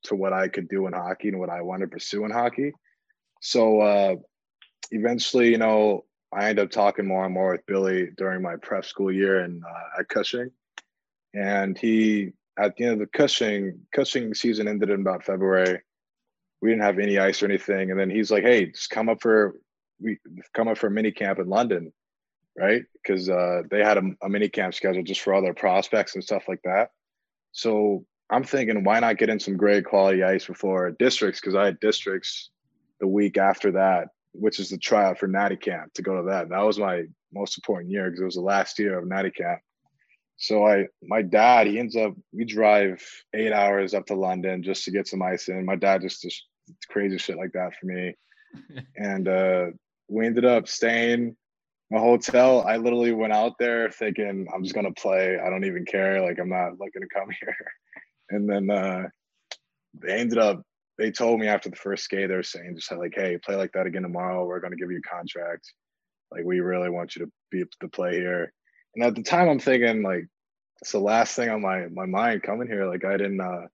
to 0.04 0.14
what 0.14 0.32
I 0.32 0.48
could 0.48 0.68
do 0.68 0.86
in 0.86 0.94
hockey 0.94 1.28
and 1.28 1.38
what 1.38 1.50
I 1.50 1.60
wanted 1.60 1.90
to 1.90 1.94
pursue 1.94 2.24
in 2.24 2.30
hockey. 2.30 2.72
So 3.42 3.80
uh 3.80 4.16
eventually, 4.90 5.50
you 5.50 5.58
know, 5.58 6.04
I 6.32 6.48
ended 6.48 6.64
up 6.64 6.70
talking 6.70 7.06
more 7.06 7.24
and 7.24 7.34
more 7.34 7.52
with 7.52 7.66
Billy 7.66 8.10
during 8.16 8.40
my 8.40 8.56
prep 8.56 8.84
school 8.84 9.12
year 9.12 9.44
in 9.44 9.62
uh, 9.68 10.00
at 10.00 10.08
Cushing, 10.08 10.50
and 11.34 11.76
he 11.76 12.32
at 12.58 12.76
the 12.76 12.84
end 12.84 12.94
of 12.94 12.98
the 13.00 13.18
Cushing 13.18 13.80
Cushing 13.92 14.32
season 14.32 14.68
ended 14.68 14.90
in 14.90 15.00
about 15.00 15.24
February. 15.24 15.80
We 16.62 16.70
didn't 16.70 16.84
have 16.84 16.98
any 17.00 17.18
ice 17.18 17.42
or 17.42 17.46
anything, 17.46 17.90
and 17.90 17.98
then 17.98 18.08
he's 18.08 18.30
like, 18.30 18.44
"Hey, 18.44 18.66
just 18.66 18.90
come 18.90 19.08
up 19.08 19.20
for 19.20 19.56
we 20.00 20.18
come 20.54 20.68
up 20.68 20.78
for 20.78 20.88
mini 20.88 21.10
camp 21.10 21.38
in 21.38 21.48
London, 21.48 21.92
right? 22.56 22.84
Because 22.94 23.28
uh, 23.28 23.62
they 23.70 23.84
had 23.84 23.98
a, 23.98 24.02
a 24.22 24.28
mini 24.28 24.48
camp 24.48 24.74
scheduled 24.74 25.06
just 25.06 25.20
for 25.20 25.34
all 25.34 25.42
their 25.42 25.54
prospects 25.54 26.14
and 26.14 26.24
stuff 26.24 26.44
like 26.48 26.60
that. 26.64 26.90
So 27.52 28.06
I'm 28.30 28.44
thinking, 28.44 28.84
why 28.84 29.00
not 29.00 29.18
get 29.18 29.28
in 29.28 29.40
some 29.40 29.56
great 29.56 29.84
quality 29.84 30.22
ice 30.22 30.46
before 30.46 30.90
districts? 30.92 31.40
Because 31.40 31.54
I 31.54 31.66
had 31.66 31.80
districts 31.80 32.50
the 33.02 33.08
week 33.08 33.36
after 33.36 33.72
that, 33.72 34.08
which 34.32 34.58
is 34.58 34.70
the 34.70 34.78
tryout 34.78 35.18
for 35.18 35.26
Natty 35.26 35.56
Camp 35.56 35.92
to 35.94 36.02
go 36.02 36.16
to 36.16 36.30
that. 36.30 36.48
That 36.48 36.64
was 36.64 36.78
my 36.78 37.02
most 37.34 37.58
important 37.58 37.90
year 37.90 38.08
because 38.08 38.22
it 38.22 38.24
was 38.24 38.36
the 38.36 38.40
last 38.40 38.78
year 38.78 38.98
of 38.98 39.06
Natty 39.06 39.32
Camp. 39.32 39.60
So 40.36 40.66
I, 40.66 40.86
my 41.02 41.20
dad, 41.20 41.66
he 41.66 41.78
ends 41.78 41.96
up, 41.96 42.14
we 42.32 42.44
drive 42.44 43.04
eight 43.34 43.52
hours 43.52 43.92
up 43.92 44.06
to 44.06 44.14
London 44.14 44.62
just 44.62 44.84
to 44.84 44.90
get 44.90 45.06
some 45.06 45.20
ice 45.20 45.48
in. 45.48 45.66
My 45.66 45.76
dad 45.76 46.00
just 46.00 46.22
just 46.22 46.46
crazy 46.88 47.18
shit 47.18 47.36
like 47.36 47.52
that 47.52 47.72
for 47.78 47.86
me. 47.86 48.14
and 48.96 49.28
uh, 49.28 49.66
we 50.08 50.26
ended 50.26 50.44
up 50.44 50.68
staying 50.68 51.36
a 51.92 51.98
hotel. 51.98 52.64
I 52.66 52.76
literally 52.76 53.12
went 53.12 53.32
out 53.32 53.58
there 53.58 53.90
thinking 53.90 54.46
I'm 54.54 54.62
just 54.62 54.74
gonna 54.74 54.92
play. 54.92 55.38
I 55.38 55.50
don't 55.50 55.64
even 55.64 55.84
care. 55.84 56.22
Like 56.22 56.38
I'm 56.38 56.48
not 56.48 56.78
like 56.78 56.92
gonna 56.92 57.06
come 57.12 57.28
here. 57.40 57.56
And 58.30 58.48
then 58.48 58.70
uh, 58.70 59.08
they 59.94 60.14
ended 60.14 60.38
up. 60.38 60.62
They 60.98 61.10
told 61.10 61.40
me 61.40 61.48
after 61.48 61.70
the 61.70 61.76
first 61.76 62.04
skate, 62.04 62.28
they 62.28 62.34
were 62.34 62.42
saying 62.42 62.76
just 62.76 62.92
like, 62.92 63.14
"Hey, 63.14 63.38
play 63.38 63.56
like 63.56 63.72
that 63.72 63.86
again 63.86 64.02
tomorrow. 64.02 64.44
We're 64.44 64.60
gonna 64.60 64.76
give 64.76 64.90
you 64.90 64.98
a 64.98 65.08
contract. 65.08 65.72
Like 66.30 66.44
we 66.44 66.60
really 66.60 66.90
want 66.90 67.16
you 67.16 67.24
to 67.24 67.32
be 67.50 67.60
able 67.60 67.70
to 67.80 67.88
play 67.88 68.16
here." 68.16 68.52
And 68.94 69.04
at 69.04 69.14
the 69.14 69.22
time, 69.22 69.48
I'm 69.48 69.58
thinking 69.58 70.02
like, 70.02 70.26
it's 70.80 70.92
the 70.92 70.98
last 70.98 71.34
thing 71.36 71.48
on 71.48 71.62
my 71.62 71.86
my 71.88 72.06
mind 72.06 72.42
coming 72.42 72.68
here. 72.68 72.86
Like 72.86 73.04
I 73.04 73.16
didn't 73.16 73.40
uh, 73.40 73.66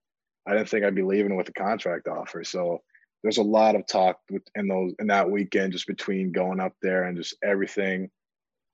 I 0.47 0.53
didn't 0.53 0.69
think 0.69 0.85
I'd 0.85 0.95
be 0.95 1.03
leaving 1.03 1.35
with 1.35 1.49
a 1.49 1.53
contract 1.53 2.07
offer. 2.07 2.43
So 2.43 2.81
there's 3.23 3.37
a 3.37 3.43
lot 3.43 3.75
of 3.75 3.85
talk 3.85 4.19
in 4.55 4.67
those 4.67 4.93
in 4.99 5.07
that 5.07 5.29
weekend 5.29 5.73
just 5.73 5.87
between 5.87 6.31
going 6.31 6.59
up 6.59 6.73
there 6.81 7.03
and 7.03 7.17
just 7.17 7.35
everything 7.43 8.09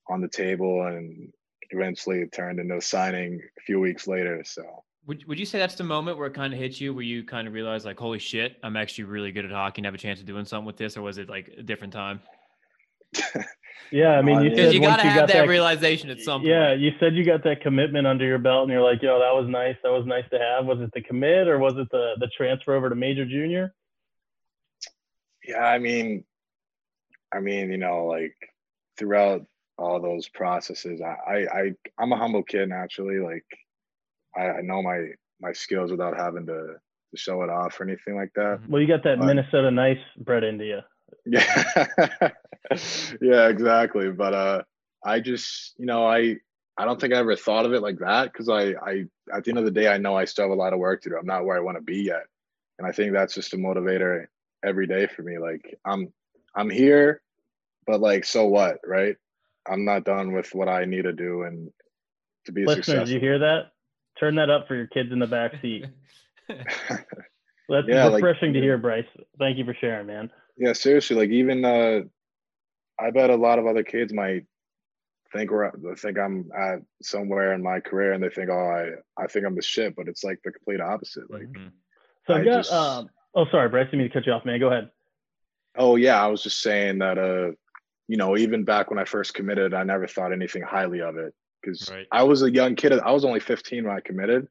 on 0.07 0.21
the 0.21 0.29
table 0.29 0.85
and 0.85 1.31
eventually 1.71 2.21
it 2.21 2.31
turned 2.31 2.59
into 2.59 2.79
signing 2.79 3.41
a 3.57 3.61
few 3.61 3.79
weeks 3.79 4.07
later. 4.07 4.43
So 4.45 4.83
would, 5.07 5.25
would 5.27 5.39
you 5.39 5.45
say 5.45 5.59
that's 5.59 5.75
the 5.75 5.83
moment 5.83 6.17
where 6.17 6.27
it 6.27 6.33
kind 6.33 6.53
of 6.53 6.59
hit 6.59 6.79
you 6.79 6.93
where 6.93 7.03
you 7.03 7.23
kind 7.23 7.47
of 7.47 7.53
realize 7.53 7.85
like 7.85 7.99
holy 7.99 8.19
shit 8.19 8.57
i'm 8.63 8.75
actually 8.75 9.03
really 9.03 9.31
good 9.31 9.45
at 9.45 9.51
hockey 9.51 9.79
and 9.79 9.85
have 9.85 9.95
a 9.95 9.97
chance 9.97 10.19
of 10.19 10.25
doing 10.25 10.45
something 10.45 10.65
with 10.65 10.77
this 10.77 10.97
or 10.97 11.01
was 11.01 11.17
it 11.17 11.29
like 11.29 11.53
a 11.57 11.63
different 11.63 11.93
time 11.93 12.19
Yeah, 13.91 14.17
I 14.17 14.21
mean, 14.21 14.41
you 14.41 14.55
said 14.55 14.73
you 14.73 14.81
gotta 14.81 15.03
have 15.03 15.15
got 15.15 15.27
that, 15.27 15.45
that, 15.45 15.47
realization 15.47 16.09
at 16.09 16.19
some 16.19 16.41
point. 16.41 16.49
Yeah, 16.49 16.73
you 16.73 16.91
said 16.99 17.15
you 17.15 17.23
got 17.23 17.43
that 17.43 17.61
commitment 17.61 18.07
under 18.07 18.25
your 18.25 18.39
belt, 18.39 18.63
and 18.63 18.71
you're 18.71 18.81
like, 18.81 19.01
"Yo, 19.01 19.19
that 19.19 19.33
was 19.33 19.47
nice. 19.47 19.75
That 19.83 19.91
was 19.91 20.05
nice 20.05 20.25
to 20.31 20.39
have." 20.39 20.65
Was 20.65 20.79
it 20.81 20.91
the 20.93 21.01
commit, 21.01 21.47
or 21.47 21.59
was 21.59 21.73
it 21.77 21.87
the 21.91 22.15
the 22.19 22.27
transfer 22.35 22.75
over 22.75 22.89
to 22.89 22.95
major 22.95 23.25
junior? 23.25 23.73
Yeah, 25.47 25.63
I 25.63 25.77
mean, 25.77 26.23
I 27.31 27.39
mean, 27.39 27.71
you 27.71 27.77
know, 27.77 28.05
like 28.05 28.35
throughout 28.97 29.45
all 29.77 30.01
those 30.01 30.27
processes, 30.29 31.01
I 31.01 31.15
I, 31.27 31.35
I 31.35 31.71
I'm 31.99 32.11
a 32.11 32.17
humble 32.17 32.43
kid 32.43 32.69
naturally. 32.69 33.19
Like, 33.19 33.45
I, 34.35 34.41
I 34.41 34.61
know 34.61 34.81
my 34.81 35.09
my 35.41 35.53
skills 35.53 35.91
without 35.91 36.17
having 36.17 36.45
to 36.47 36.75
to 37.11 37.17
show 37.17 37.41
it 37.43 37.49
off 37.49 37.79
or 37.79 37.83
anything 37.83 38.15
like 38.15 38.31
that. 38.35 38.61
Well, 38.67 38.81
you 38.81 38.87
got 38.87 39.03
that 39.03 39.19
but, 39.19 39.25
Minnesota 39.25 39.71
nice 39.71 39.99
bred 40.17 40.43
India. 40.43 40.85
Yeah. 41.25 41.87
yeah, 43.21 43.47
exactly. 43.47 44.11
But 44.11 44.33
uh 44.33 44.61
I 45.03 45.19
just, 45.19 45.75
you 45.77 45.85
know, 45.85 46.05
I 46.07 46.37
I 46.77 46.85
don't 46.85 46.99
think 46.99 47.13
I 47.13 47.17
ever 47.17 47.35
thought 47.35 47.65
of 47.65 47.73
it 47.73 47.81
like 47.81 47.99
that 47.99 48.31
because 48.31 48.49
I 48.49 48.73
I 48.73 49.05
at 49.33 49.43
the 49.43 49.51
end 49.51 49.59
of 49.59 49.65
the 49.65 49.71
day 49.71 49.87
I 49.87 49.97
know 49.97 50.15
I 50.15 50.25
still 50.25 50.45
have 50.45 50.51
a 50.51 50.55
lot 50.55 50.73
of 50.73 50.79
work 50.79 51.01
to 51.03 51.09
do. 51.09 51.17
I'm 51.17 51.25
not 51.25 51.45
where 51.45 51.57
I 51.57 51.61
want 51.61 51.77
to 51.77 51.83
be 51.83 52.03
yet. 52.03 52.23
And 52.77 52.87
I 52.87 52.91
think 52.91 53.13
that's 53.13 53.33
just 53.33 53.53
a 53.53 53.57
motivator 53.57 54.25
every 54.63 54.87
day 54.87 55.07
for 55.07 55.21
me. 55.21 55.37
Like 55.37 55.77
I'm 55.85 56.11
I'm 56.55 56.69
here, 56.69 57.21
but 57.85 58.01
like 58.01 58.25
so 58.25 58.45
what, 58.45 58.79
right? 58.85 59.15
I'm 59.67 59.85
not 59.85 60.03
done 60.03 60.33
with 60.33 60.53
what 60.53 60.69
I 60.69 60.85
need 60.85 61.03
to 61.03 61.13
do 61.13 61.43
and 61.43 61.71
to 62.45 62.51
be 62.51 62.65
Listeners, 62.65 62.85
successful. 62.85 63.13
you 63.13 63.19
hear 63.19 63.39
that? 63.39 63.71
Turn 64.19 64.35
that 64.35 64.49
up 64.49 64.67
for 64.67 64.75
your 64.75 64.87
kids 64.87 65.11
in 65.11 65.19
the 65.19 65.27
back 65.27 65.53
seat. 65.61 65.85
That's 66.47 67.87
yeah, 67.87 68.07
refreshing 68.07 68.49
like, 68.49 68.53
to 68.53 68.61
hear, 68.61 68.77
Bryce. 68.77 69.05
Thank 69.39 69.57
you 69.57 69.65
for 69.65 69.75
sharing, 69.79 70.07
man. 70.07 70.31
Yeah, 70.57 70.73
seriously. 70.73 71.15
Like 71.15 71.29
even 71.29 71.65
uh 71.65 72.01
I 72.99 73.11
bet 73.11 73.29
a 73.29 73.35
lot 73.35 73.59
of 73.59 73.65
other 73.65 73.83
kids 73.83 74.13
might 74.13 74.45
think 75.33 75.51
we're 75.51 75.71
think 75.95 76.17
I'm 76.17 76.49
at 76.57 76.79
somewhere 77.01 77.53
in 77.53 77.63
my 77.63 77.79
career 77.79 78.13
and 78.13 78.23
they 78.23 78.29
think, 78.29 78.49
oh, 78.49 78.53
I 78.53 79.21
I 79.21 79.27
think 79.27 79.45
I'm 79.45 79.55
the 79.55 79.61
shit, 79.61 79.95
but 79.95 80.07
it's 80.07 80.23
like 80.23 80.39
the 80.43 80.51
complete 80.51 80.79
opposite. 80.79 81.29
Like, 81.29 81.43
mm-hmm. 81.43 81.67
so 82.27 82.33
I 82.35 82.43
got. 82.43 82.57
Just, 82.57 82.71
um, 82.71 83.09
oh, 83.33 83.45
sorry, 83.51 83.69
Bryce. 83.69 83.85
Didn't 83.85 83.99
mean 83.99 84.09
to 84.09 84.13
cut 84.13 84.25
you 84.25 84.33
off, 84.33 84.45
man. 84.45 84.59
Go 84.59 84.67
ahead. 84.67 84.89
Oh 85.77 85.95
yeah, 85.97 86.23
I 86.23 86.27
was 86.27 86.43
just 86.43 86.61
saying 86.61 86.99
that. 86.99 87.17
Uh, 87.17 87.51
you 88.07 88.17
know, 88.17 88.37
even 88.37 88.63
back 88.63 88.91
when 88.91 88.99
I 88.99 89.05
first 89.05 89.33
committed, 89.33 89.73
I 89.73 89.83
never 89.83 90.05
thought 90.05 90.31
anything 90.31 90.61
highly 90.61 91.01
of 91.01 91.17
it 91.17 91.33
because 91.65 91.89
right. 91.91 92.07
I 92.11 92.23
was 92.23 92.43
a 92.43 92.51
young 92.51 92.75
kid. 92.75 92.93
I 92.93 93.11
was 93.11 93.25
only 93.25 93.39
15 93.39 93.85
when 93.85 93.95
I 93.95 93.99
committed, 93.99 94.47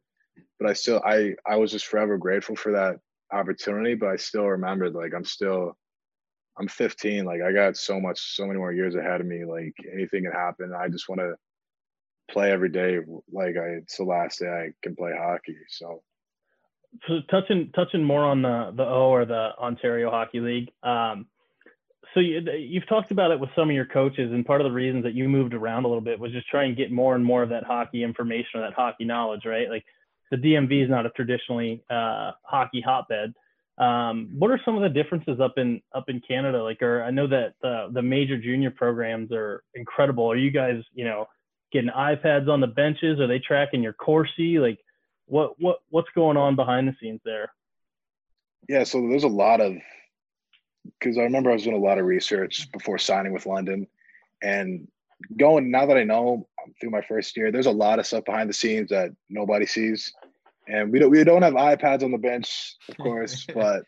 but 0.59 0.69
I 0.69 0.73
still 0.73 1.01
I 1.05 1.35
I 1.47 1.57
was 1.57 1.71
just 1.71 1.87
forever 1.87 2.19
grateful 2.19 2.57
for 2.57 2.73
that 2.73 2.97
opportunity. 3.33 3.95
But 3.95 4.11
I 4.11 4.17
still 4.17 4.47
remembered 4.47 4.95
like 4.95 5.13
I'm 5.15 5.25
still 5.25 5.77
I'm 6.59 6.69
15. 6.69 7.25
Like 7.25 7.41
I 7.43 7.53
got 7.53 7.77
so 7.77 8.01
much, 8.01 8.37
so 8.37 8.47
many 8.47 8.59
more 8.59 8.73
years 8.73 8.95
ahead 8.95 9.21
of 9.21 9.27
me. 9.27 9.45
Like 9.45 9.75
anything 9.93 10.25
can 10.25 10.33
happen. 10.33 10.73
I 10.77 10.89
just 10.89 11.09
want 11.09 11.21
to 11.21 11.35
play 12.31 12.51
every 12.51 12.69
day. 12.69 12.99
Like 13.33 13.57
I, 13.57 13.79
it's 13.83 13.97
the 13.97 14.05
last 14.05 14.41
day 14.41 14.49
I 14.49 14.69
can 14.83 14.97
play 14.97 15.13
hockey. 15.17 15.57
So 15.69 16.03
so 17.09 17.21
touching 17.31 17.71
touching 17.75 18.05
more 18.05 18.25
on 18.25 18.43
the 18.43 18.73
the 18.77 18.85
O 18.85 19.11
or 19.11 19.25
the 19.25 19.51
Ontario 19.59 20.11
Hockey 20.11 20.41
League. 20.41 20.71
Um, 20.83 21.27
so 22.13 22.21
you, 22.21 22.41
you've 22.59 22.87
talked 22.89 23.11
about 23.11 23.31
it 23.31 23.41
with 23.41 23.51
some 23.57 23.71
of 23.71 23.75
your 23.75 23.87
coaches, 23.87 24.33
and 24.33 24.45
part 24.45 24.61
of 24.61 24.67
the 24.67 24.73
reasons 24.73 25.05
that 25.05 25.15
you 25.15 25.29
moved 25.29 25.55
around 25.55 25.85
a 25.85 25.89
little 25.89 26.03
bit 26.03 26.19
was 26.19 26.33
just 26.33 26.49
try 26.49 26.65
and 26.65 26.77
get 26.77 26.93
more 26.93 27.15
and 27.15 27.25
more 27.25 27.43
of 27.43 27.49
that 27.51 27.65
hockey 27.65 28.03
information 28.03 28.61
or 28.61 28.61
that 28.61 28.75
hockey 28.75 29.05
knowledge, 29.05 29.45
right? 29.45 29.69
Like 29.71 29.85
the 30.31 30.37
DMV 30.37 30.85
is 30.85 30.91
not 30.91 31.07
a 31.07 31.11
traditionally 31.11 31.83
uh, 31.91 32.33
hockey 32.43 32.81
hotbed. 32.81 33.35
Um, 33.79 34.31
what 34.39 34.51
are 34.51 34.61
some 34.65 34.77
of 34.77 34.83
the 34.83 34.89
differences 34.89 35.41
up 35.41 35.55
in 35.57 35.83
up 35.95 36.09
in 36.09 36.21
Canada? 36.21 36.63
Like, 36.63 36.83
or 36.83 37.03
I 37.03 37.11
know 37.11 37.27
that 37.27 37.55
the 37.63 37.89
the 37.93 38.03
major 38.03 38.39
junior 38.39 38.71
programs 38.71 39.33
are 39.33 39.65
incredible. 39.75 40.31
Are 40.31 40.37
you 40.37 40.51
guys, 40.51 40.83
you 40.95 41.05
know, 41.05 41.27
getting 41.73 41.91
iPads 41.91 42.49
on 42.49 42.61
the 42.61 42.67
benches? 42.69 43.19
Are 43.19 43.27
they 43.27 43.41
tracking 43.41 43.83
your 43.83 43.93
Corsi? 43.93 44.59
Like, 44.59 44.79
what 45.27 45.61
what 45.61 45.79
what's 45.91 46.11
going 46.15 46.37
on 46.37 46.55
behind 46.55 46.87
the 46.87 46.95
scenes 47.01 47.21
there? 47.25 47.53
Yeah, 48.69 48.85
so 48.85 49.01
there's 49.09 49.25
a 49.25 49.29
lot 49.29 49.61
of 49.61 49.75
because 50.85 51.19
I 51.19 51.23
remember 51.23 51.51
I 51.51 51.55
was 51.55 51.65
doing 51.65 51.77
a 51.77 51.81
lot 51.81 51.99
of 51.99 52.07
research 52.07 52.71
before 52.73 52.99
signing 52.99 53.33
with 53.33 53.47
London, 53.47 53.87
and 54.43 54.89
going 55.39 55.71
now 55.71 55.87
that 55.87 55.97
I 55.97 56.05
know 56.05 56.47
through 56.81 56.91
my 56.91 57.03
first 57.03 57.37
year, 57.37 57.51
there's 57.51 57.67
a 57.67 57.73
lot 57.73 57.99
of 57.99 58.07
stuff 58.07 58.25
behind 58.25 58.49
the 58.49 58.55
scenes 58.55 58.91
that 58.91 59.11
nobody 59.29 59.67
sees, 59.67 60.13
and 60.69 60.93
we 60.93 60.99
don't 60.99 61.11
we 61.11 61.25
don't 61.25 61.43
have 61.43 61.55
iPads 61.55 62.03
on 62.03 62.11
the 62.11 62.19
bench, 62.19 62.77
of 62.89 62.97
course, 62.99 63.47
but 63.55 63.83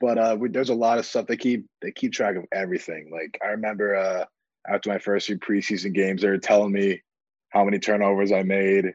but 0.00 0.18
uh, 0.18 0.36
we, 0.38 0.48
there's 0.48 0.70
a 0.70 0.74
lot 0.74 0.98
of 0.98 1.06
stuff 1.06 1.26
they 1.26 1.36
keep 1.36 1.66
they 1.82 1.90
keep 1.90 2.12
track 2.12 2.36
of 2.36 2.44
everything. 2.52 3.10
Like 3.12 3.38
I 3.44 3.48
remember 3.48 3.96
uh, 3.96 4.24
after 4.68 4.90
my 4.90 4.98
first 4.98 5.26
few 5.26 5.38
preseason 5.38 5.94
games, 5.94 6.22
they 6.22 6.28
were 6.28 6.38
telling 6.38 6.72
me 6.72 7.02
how 7.50 7.64
many 7.64 7.78
turnovers 7.78 8.32
I 8.32 8.42
made 8.42 8.94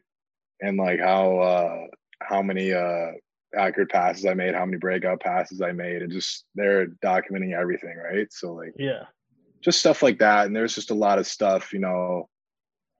and 0.62 0.78
like 0.78 1.00
how 1.00 1.40
uh, 1.40 1.88
how 2.22 2.42
many 2.42 2.74
uh, 2.74 3.12
accurate 3.56 3.90
passes 3.90 4.26
I 4.26 4.34
made, 4.34 4.56
how 4.56 4.66
many 4.66 4.78
breakout 4.78 5.20
passes 5.20 5.62
I 5.62 5.72
made, 5.72 6.02
and 6.02 6.12
just 6.12 6.46
they're 6.56 6.88
documenting 7.04 7.54
everything, 7.54 7.98
right? 7.98 8.32
So 8.32 8.54
like 8.54 8.74
yeah, 8.78 9.04
just 9.62 9.80
stuff 9.80 10.02
like 10.02 10.20
that. 10.20 10.48
And 10.48 10.56
there's 10.56 10.76
just 10.76 10.92
a 10.92 10.96
lot 10.96 11.20
of 11.20 11.28
stuff, 11.28 11.74
you 11.74 11.80
know, 11.80 12.30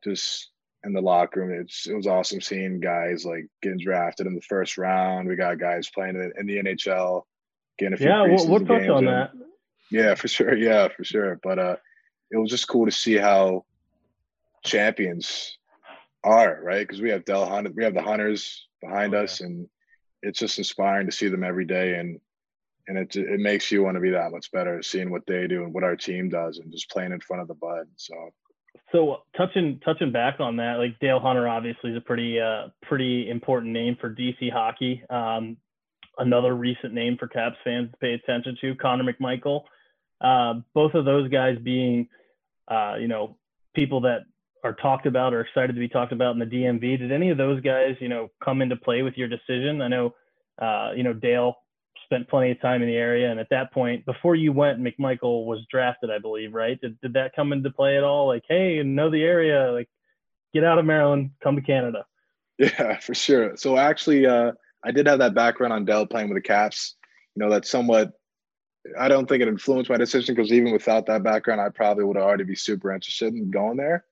just 0.04 0.52
in 0.84 0.94
the 0.94 1.02
locker 1.02 1.42
room. 1.42 1.60
It's 1.60 1.88
it 1.88 1.96
was 1.96 2.08
awesome 2.08 2.42
seeing 2.42 2.80
guys 2.80 3.26
like 3.26 3.48
getting 3.62 3.80
drafted 3.80 4.28
in 4.28 4.36
the 4.36 4.42
first 4.42 4.78
round. 4.78 5.28
We 5.28 5.36
got 5.36 5.60
guys 5.60 5.90
playing 5.90 6.16
in, 6.16 6.32
in 6.38 6.46
the 6.46 6.58
NHL, 6.58 7.24
getting 7.78 7.94
a 7.94 7.98
few 7.98 8.08
yeah. 8.08 8.24
We'll, 8.24 8.48
we'll 8.48 8.66
touch 8.66 8.88
on 8.88 9.00
in. 9.00 9.06
that. 9.06 9.32
Yeah, 9.92 10.16
for 10.16 10.28
sure. 10.28 10.56
Yeah, 10.58 10.88
for 10.88 11.04
sure. 11.04 11.40
But 11.44 11.60
uh, 11.60 11.76
it 12.32 12.38
was 12.38 12.50
just 12.50 12.68
cool 12.68 12.86
to 12.86 12.92
see 12.92 13.18
how 13.18 13.66
champions 14.64 15.58
are 16.24 16.60
right 16.62 16.88
because 16.88 17.02
we 17.02 17.10
have 17.10 17.26
Dale 17.26 17.48
Hunter, 17.48 17.72
we 17.76 17.84
have 17.84 17.96
the 17.96 18.02
hunters 18.02 18.68
behind 18.82 19.16
oh, 19.16 19.24
us, 19.24 19.42
yeah. 19.42 19.48
and 19.48 19.68
it's 20.22 20.40
just 20.40 20.58
inspiring 20.58 21.08
to 21.08 21.12
see 21.12 21.28
them 21.28 21.44
every 21.44 21.66
day, 21.66 21.96
and 21.96 22.20
and 22.88 22.98
it 22.98 23.16
it 23.16 23.40
makes 23.40 23.72
you 23.72 23.84
want 23.84 23.96
to 23.96 24.02
be 24.02 24.12
that 24.12 24.32
much 24.32 24.52
better, 24.52 24.82
seeing 24.82 25.12
what 25.12 25.26
they 25.28 25.48
do 25.48 25.64
and 25.64 25.74
what 25.74 25.84
our 25.84 25.96
team 25.96 26.30
does, 26.30 26.60
and 26.60 26.72
just 26.72 26.90
playing 26.90 27.12
in 27.12 27.20
front 27.20 27.42
of 27.42 27.48
the 27.48 27.56
bud. 27.56 27.88
So. 27.96 28.16
So 28.94 29.24
touching 29.38 29.80
touching 29.84 30.12
back 30.12 30.40
on 30.40 30.58
that, 30.58 30.78
like 30.78 31.00
Dale 31.00 31.20
Hunter 31.20 31.48
obviously 31.48 31.92
is 31.92 31.98
a 31.98 32.02
pretty 32.02 32.40
uh, 32.40 32.68
pretty 32.84 33.30
important 33.30 33.72
name 33.74 33.98
for 34.00 34.14
DC 34.14 34.52
hockey. 34.52 35.04
Um, 35.10 35.58
another 36.18 36.54
recent 36.54 36.94
name 36.94 37.18
for 37.18 37.28
Caps 37.28 37.58
fans 37.64 37.92
to 37.92 37.98
pay 37.98 38.14
attention 38.14 38.58
to, 38.62 38.76
Connor 38.76 39.12
McMichael. 39.12 39.64
Uh, 40.20 40.62
both 40.74 40.94
of 40.94 41.06
those 41.06 41.30
guys 41.30 41.58
being, 41.64 42.08
uh, 42.68 42.96
you 43.00 43.08
know, 43.08 43.38
people 43.74 44.02
that 44.02 44.22
are 44.64 44.74
talked 44.74 45.06
about 45.06 45.34
or 45.34 45.42
excited 45.42 45.74
to 45.74 45.80
be 45.80 45.90
talked 45.90 46.12
about 46.12 46.34
in 46.34 46.40
the 46.40 46.46
DMV. 46.46 47.00
Did 47.00 47.12
any 47.12 47.30
of 47.30 47.38
those 47.38 47.62
guys, 47.62 47.96
you 48.00 48.10
know, 48.10 48.30
come 48.44 48.62
into 48.62 48.76
play 48.76 49.02
with 49.02 49.18
your 49.18 49.28
decision? 49.28 49.82
I 49.82 49.88
know, 49.88 50.14
uh, 50.62 50.92
you 50.96 51.04
know, 51.04 51.14
Dale 51.14 51.56
spent 52.06 52.28
plenty 52.28 52.52
of 52.52 52.62
time 52.62 52.82
in 52.82 52.88
the 52.88 52.96
area, 52.96 53.32
and 53.32 53.40
at 53.40 53.50
that 53.50 53.72
point, 53.74 54.06
before 54.06 54.36
you 54.36 54.52
went, 54.52 54.80
McMichael 54.80 55.46
was 55.46 55.66
drafted, 55.72 56.12
I 56.12 56.20
believe, 56.20 56.54
right? 56.54 56.80
Did 56.80 57.00
did 57.02 57.14
that 57.14 57.36
come 57.36 57.54
into 57.54 57.72
play 57.72 57.98
at 57.98 58.04
all? 58.04 58.28
Like, 58.28 58.44
hey, 58.48 58.84
know 58.84 59.10
the 59.10 59.24
area, 59.24 59.72
like, 59.72 59.90
get 60.54 60.64
out 60.64 60.78
of 60.78 60.86
Maryland, 60.86 61.32
come 61.42 61.56
to 61.56 61.62
Canada. 61.62 62.06
Yeah, 62.58 63.00
for 63.00 63.16
sure. 63.16 63.56
So 63.58 63.78
actually, 63.78 64.26
uh, 64.26 64.52
I 64.84 64.92
did 64.92 65.08
have 65.08 65.20
that 65.20 65.34
background 65.34 65.74
on 65.74 65.86
Dell 65.86 66.06
playing 66.06 66.30
with 66.30 66.38
the 66.38 66.48
Caps. 66.48 66.96
You 67.36 67.44
know, 67.44 67.50
that 67.52 67.66
somewhat. 67.66 68.14
I 69.00 69.10
don't 69.10 69.30
think 69.30 69.44
it 69.44 69.48
influenced 69.48 69.92
my 69.92 69.98
decision 69.98 70.34
because 70.34 70.52
even 70.52 70.74
without 70.74 71.06
that 71.06 71.22
background, 71.22 71.62
I 71.62 71.70
probably 71.70 72.04
would 72.04 72.16
have 72.16 72.26
already 72.26 72.46
be 72.46 72.56
super 72.56 72.92
interested 72.92 73.32
in 73.32 73.52
going 73.52 73.78
there. 73.78 74.06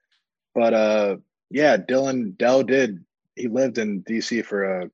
But 0.60 0.74
uh, 0.74 1.16
yeah, 1.50 1.78
Dylan 1.78 2.38
Dell 2.38 2.64
did. 2.64 3.06
He 3.38 3.48
lived 3.48 3.78
in 3.78 4.04
DC 4.04 4.44
for 4.44 4.82
uh 4.82 4.88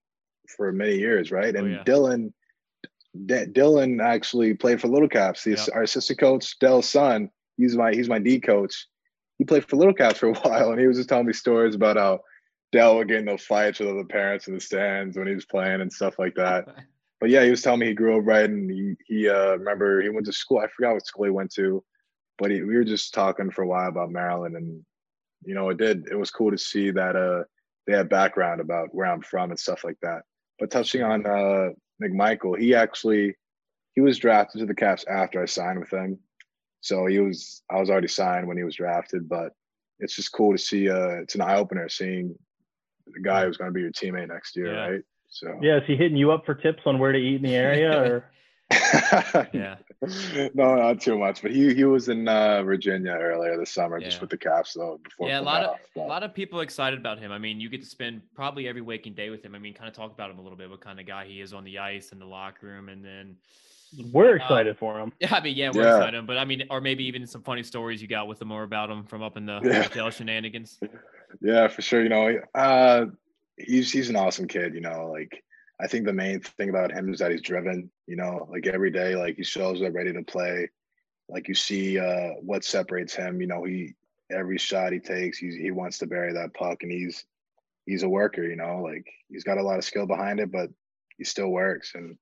for 0.56 0.72
many 0.72 0.98
years, 0.98 1.32
right? 1.32 1.56
Oh, 1.56 1.60
and 1.60 1.68
oh, 1.68 1.72
yeah. 1.72 1.84
Dylan 1.84 2.34
D- 3.26 3.52
Dylan 3.52 4.00
actually 4.00 4.54
played 4.54 4.80
for 4.80 4.90
Little 4.90 5.10
Caps. 5.10 5.44
The, 5.44 5.52
yep. 5.52 5.70
Our 5.74 5.82
assistant 5.82 6.20
coach, 6.20 6.60
Dell's 6.60 6.88
son, 6.88 7.32
he's 7.58 7.76
my 7.76 7.94
he's 7.94 8.08
my 8.08 8.20
D 8.20 8.40
coach. 8.40 8.86
He 9.40 9.44
played 9.44 9.68
for 9.68 9.78
Little 9.78 9.96
Caps 9.96 10.20
for 10.20 10.30
a 10.30 10.34
while, 10.42 10.70
and 10.70 10.80
he 10.80 10.86
was 10.86 10.98
just 10.98 11.10
telling 11.10 11.26
me 11.26 11.34
stories 11.34 11.74
about 11.74 11.98
how 11.98 12.20
Dell 12.72 12.98
would 12.98 13.08
get 13.08 13.18
in 13.18 13.26
those 13.26 13.44
fights 13.44 13.80
with 13.80 13.90
other 13.90 14.04
parents 14.04 14.48
in 14.48 14.54
the 14.54 14.60
stands 14.60 15.18
when 15.18 15.26
he 15.26 15.34
was 15.34 15.46
playing 15.46 15.82
and 15.82 15.92
stuff 15.92 16.20
like 16.20 16.36
that. 16.36 16.68
but 17.20 17.32
yeah, 17.32 17.44
he 17.44 17.50
was 17.50 17.64
telling 17.64 17.80
me 17.80 17.88
he 17.88 17.96
grew 17.96 18.20
up 18.20 18.28
right, 18.28 18.48
and 18.48 18.70
he 18.70 18.94
he 19.08 19.30
uh, 19.30 19.54
remember 19.54 20.00
he 20.04 20.10
went 20.10 20.28
to 20.28 20.32
school. 20.32 20.60
I 20.60 20.68
forgot 20.68 20.94
what 20.94 21.08
school 21.08 21.26
he 21.26 21.32
went 21.32 21.52
to, 21.54 21.84
but 22.38 22.52
he, 22.52 22.62
we 22.62 22.76
were 22.76 22.84
just 22.84 23.16
talking 23.16 23.50
for 23.50 23.64
a 23.64 23.68
while 23.68 23.90
about 23.90 24.12
Maryland, 24.12 24.56
and 24.56 24.86
you 25.44 25.56
know, 25.56 25.70
it 25.70 25.78
did. 25.78 26.08
It 26.10 26.16
was 26.16 26.32
cool 26.32 26.52
to 26.52 26.58
see 26.58 26.92
that 26.92 27.16
uh, 27.16 27.44
they 27.88 27.96
had 27.96 28.10
background 28.10 28.62
about 28.62 28.94
where 28.94 29.08
I'm 29.08 29.22
from 29.22 29.52
and 29.52 29.60
stuff 29.60 29.84
like 29.84 29.98
that. 30.02 30.22
But 30.60 30.72
touching 30.72 31.04
on 31.04 31.26
uh, 31.26 31.70
McMichael, 32.02 32.58
he 32.58 32.76
actually 32.76 33.36
he 33.94 34.02
was 34.02 34.18
drafted 34.18 34.60
to 34.60 34.66
the 34.66 34.76
Caps 34.76 35.06
after 35.10 35.42
I 35.42 35.46
signed 35.46 35.80
with 35.80 35.92
him. 35.92 36.20
So 36.82 37.06
he 37.06 37.20
was 37.20 37.64
I 37.70 37.80
was 37.80 37.90
already 37.90 38.08
signed 38.08 38.48
when 38.48 38.58
he 38.58 38.64
was 38.64 38.76
drafted, 38.76 39.28
but 39.28 39.54
it's 40.00 40.16
just 40.16 40.32
cool 40.32 40.52
to 40.52 40.58
see. 40.58 40.90
Uh, 40.90 41.22
it's 41.22 41.36
an 41.36 41.42
eye 41.42 41.58
opener 41.58 41.90
seeing 41.90 42.36
the 43.08 43.22
guy 43.22 43.46
who's 43.46 43.58
going 43.58 43.70
to 43.70 43.74
be 43.74 43.82
your 43.82 43.92
teammate 43.92 44.30
next 44.30 44.56
year, 44.56 44.74
yeah. 44.74 44.88
right? 44.88 45.02
So 45.30 45.60
yeah, 45.62 45.78
is 45.78 45.84
he 45.88 45.96
hitting 45.96 46.18
you 46.18 46.32
up 46.32 46.46
for 46.46 46.56
tips 46.56 46.84
on 46.86 47.00
where 47.00 47.12
to 47.12 47.20
eat 47.20 47.38
in 47.38 47.44
the 47.44 47.56
area 47.56 47.92
or? 47.92 48.26
yeah. 48.72 49.76
No, 50.54 50.76
not 50.76 51.02
too 51.02 51.18
much. 51.18 51.42
But 51.42 51.52
he 51.52 51.74
he 51.74 51.84
was 51.84 52.10
in 52.10 52.28
uh, 52.28 52.62
Virginia 52.62 53.14
earlier 53.14 53.58
this 53.58 53.72
summer, 53.72 53.98
yeah. 53.98 54.06
just 54.06 54.22
with 54.22 54.30
the 54.30 54.38
Caps 54.38 54.74
though. 54.74 55.00
Before 55.04 55.28
yeah, 55.28 55.40
a 55.40 55.42
lot 55.42 55.64
of 55.64 55.78
a 55.96 56.00
lot 56.00 56.22
of 56.22 56.34
people 56.34 56.60
excited 56.60 57.00
about 57.00 57.18
him. 57.18 57.32
I 57.32 57.40
mean, 57.40 57.60
you 57.60 57.70
get 57.70 57.82
to 57.82 57.88
spend 57.88 58.22
probably 58.36 58.68
every 58.68 58.82
waking 58.82 59.14
day 59.14 59.32
with 59.32 59.44
him. 59.44 59.56
I 59.56 59.60
mean, 59.60 59.74
kind 59.74 59.88
of 59.88 59.96
talk 59.96 60.12
about 60.12 60.30
him 60.30 60.38
a 60.38 60.42
little 60.42 60.58
bit, 60.58 60.70
what 60.70 60.82
kind 60.82 61.00
of 61.00 61.08
guy 61.08 61.26
he 61.26 61.42
is 61.42 61.54
on 61.54 61.64
the 61.64 61.80
ice 61.80 62.12
and 62.12 62.22
the 62.22 62.26
locker 62.26 62.68
room, 62.68 62.90
and 62.90 63.04
then. 63.04 63.38
We're 64.12 64.34
uh, 64.34 64.36
excited 64.36 64.78
for 64.78 65.00
him. 65.00 65.14
Yeah, 65.20 65.36
I 65.36 65.42
mean, 65.42 65.56
yeah, 65.56 65.72
we're 65.74 65.84
yeah. 65.84 65.98
excited. 65.98 66.28
But 66.28 66.38
I 66.38 66.46
mean, 66.46 66.64
or 66.70 66.82
maybe 66.82 67.06
even 67.06 67.26
some 67.26 67.42
funny 67.42 67.64
stories 67.64 68.02
you 68.02 68.08
got 68.08 68.28
with 68.28 68.42
him 68.42 68.52
or 68.52 68.64
about 68.64 68.90
him 68.90 69.06
from 69.06 69.24
up 69.24 69.38
in 69.38 69.46
the 69.46 69.60
yeah. 69.64 69.84
hotel 69.84 70.10
shenanigans. 70.10 70.80
Yeah, 71.42 71.68
for 71.68 71.82
sure. 71.82 72.04
You 72.04 72.10
know, 72.10 72.40
uh, 72.54 73.06
he's 73.58 73.92
he's 73.92 74.10
an 74.10 74.16
awesome 74.16 74.48
kid. 74.48 74.74
You 74.74 74.82
know, 74.82 75.10
like 75.12 75.44
I 75.80 75.88
think 75.88 76.06
the 76.06 76.14
main 76.14 76.40
thing 76.40 76.70
about 76.70 76.92
him 76.92 77.12
is 77.12 77.20
that 77.20 77.32
he's 77.32 77.42
driven, 77.42 77.92
you 78.08 78.16
know, 78.16 78.48
like 78.50 78.66
every 78.68 78.92
day, 78.92 79.16
like 79.16 79.36
he 79.36 79.44
shows 79.44 79.82
up 79.82 79.94
ready 79.94 80.14
to 80.14 80.24
play. 80.24 80.70
Like 81.28 81.48
you 81.48 81.56
see 81.56 82.00
uh, 82.00 82.32
what 82.42 82.64
separates 82.64 83.16
him, 83.16 83.42
you 83.42 83.48
know, 83.48 83.64
he 83.64 83.96
every 84.32 84.58
shot 84.58 84.94
he 84.94 85.00
takes, 85.00 85.38
he's, 85.38 85.56
he 85.56 85.72
wants 85.72 85.98
to 86.00 86.08
bury 86.08 86.34
that 86.34 86.54
puck 86.54 86.84
and 86.84 86.92
he's 86.92 87.26
he's 87.86 88.04
a 88.04 88.10
worker, 88.10 88.44
you 88.44 88.56
know, 88.56 88.82
like 88.82 89.06
he's 89.30 89.44
got 89.44 89.58
a 89.58 89.64
lot 89.64 89.78
of 89.78 89.84
skill 89.84 90.08
behind 90.08 90.40
it, 90.40 90.52
but 90.52 90.70
he 91.18 91.24
still 91.24 91.50
works. 91.50 91.94
And 91.96 92.18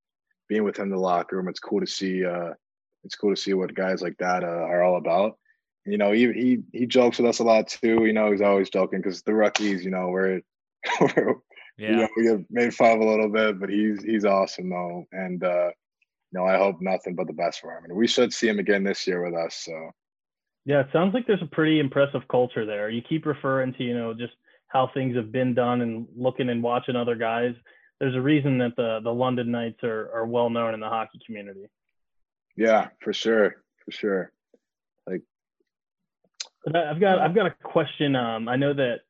being 0.50 0.64
with 0.64 0.78
him 0.78 0.86
in 0.86 0.92
the 0.92 0.98
locker 0.98 1.38
room, 1.38 1.48
it's 1.48 1.60
cool 1.60 1.80
to 1.80 1.88
see 1.88 2.26
uh 2.26 2.54
it's 3.04 3.16
cool 3.16 3.36
to 3.36 3.40
see 3.40 3.54
what 3.54 3.76
guys 3.76 4.02
like 4.02 4.18
that 4.18 4.44
uh, 4.44 4.48
are 4.48 4.84
all 4.84 4.98
about. 4.98 5.38
You 5.86 5.98
know, 5.98 6.12
he 6.12 6.32
he 6.32 6.60
he 6.72 6.86
jokes 6.88 7.20
with 7.20 7.28
us 7.28 7.40
a 7.40 7.44
lot 7.44 7.68
too. 7.68 8.06
You 8.06 8.14
know, 8.14 8.32
he's 8.32 8.42
always 8.42 8.70
joking 8.70 9.00
because 9.00 9.22
the 9.22 9.34
rookies, 9.34 9.84
you 9.84 9.92
know, 9.92 10.08
we're, 10.08 10.42
we're 11.02 11.36
yeah, 11.78 11.90
you 11.90 11.96
know, 11.98 12.08
we 12.16 12.24
get 12.24 12.46
made 12.52 12.74
fun 12.74 12.92
of 12.92 13.02
a 13.02 13.06
little 13.06 13.30
bit, 13.30 13.60
but 13.60 13.70
he's 13.70 14.04
he's 14.04 14.26
awesome 14.26 14.70
though, 14.70 15.06
and 15.12 15.44
uh, 15.44 15.72
you 16.32 16.40
know, 16.40 16.46
I 16.46 16.58
hope 16.58 16.82
nothing 16.82 17.16
but 17.16 17.28
the 17.28 17.34
best 17.34 17.62
for 17.62 17.76
him, 17.78 17.86
and 17.86 17.96
we 17.96 18.08
should 18.08 18.34
see 18.34 18.48
him 18.48 18.60
again 18.60 18.84
this 18.84 19.08
year 19.08 19.24
with 19.24 19.34
us. 19.34 19.56
So, 19.56 19.92
yeah, 20.66 20.82
it 20.82 20.88
sounds 20.94 21.14
like 21.14 21.26
there's 21.26 21.42
a 21.42 21.56
pretty 21.56 21.80
impressive 21.80 22.28
culture 22.30 22.66
there. 22.66 22.90
You 22.90 23.02
keep 23.02 23.26
referring 23.26 23.74
to 23.74 23.84
you 23.84 23.98
know 23.98 24.14
just 24.14 24.34
how 24.68 24.90
things 24.94 25.16
have 25.16 25.32
been 25.32 25.54
done 25.54 25.82
and 25.82 26.08
looking 26.16 26.50
and 26.50 26.62
watching 26.62 26.96
other 26.96 27.16
guys. 27.16 27.56
There's 28.00 28.16
a 28.16 28.22
reason 28.22 28.60
that 28.60 28.76
the 28.76 29.00
the 29.04 29.14
London 29.14 29.52
Knights 29.52 29.84
are 29.84 30.12
are 30.14 30.26
well 30.26 30.50
known 30.50 30.74
in 30.74 30.80
the 30.80 30.90
hockey 30.90 31.20
community. 31.26 31.68
Yeah, 32.56 32.90
for 33.02 33.14
sure, 33.14 33.56
for 33.84 33.92
sure. 33.92 34.32
Like, 35.08 35.22
I've 36.68 37.00
got 37.00 37.20
I've 37.20 37.36
got 37.36 37.48
a 37.48 37.56
question. 37.64 38.16
Um, 38.16 38.48
I 38.48 38.58
know 38.58 38.74
that 38.74 39.02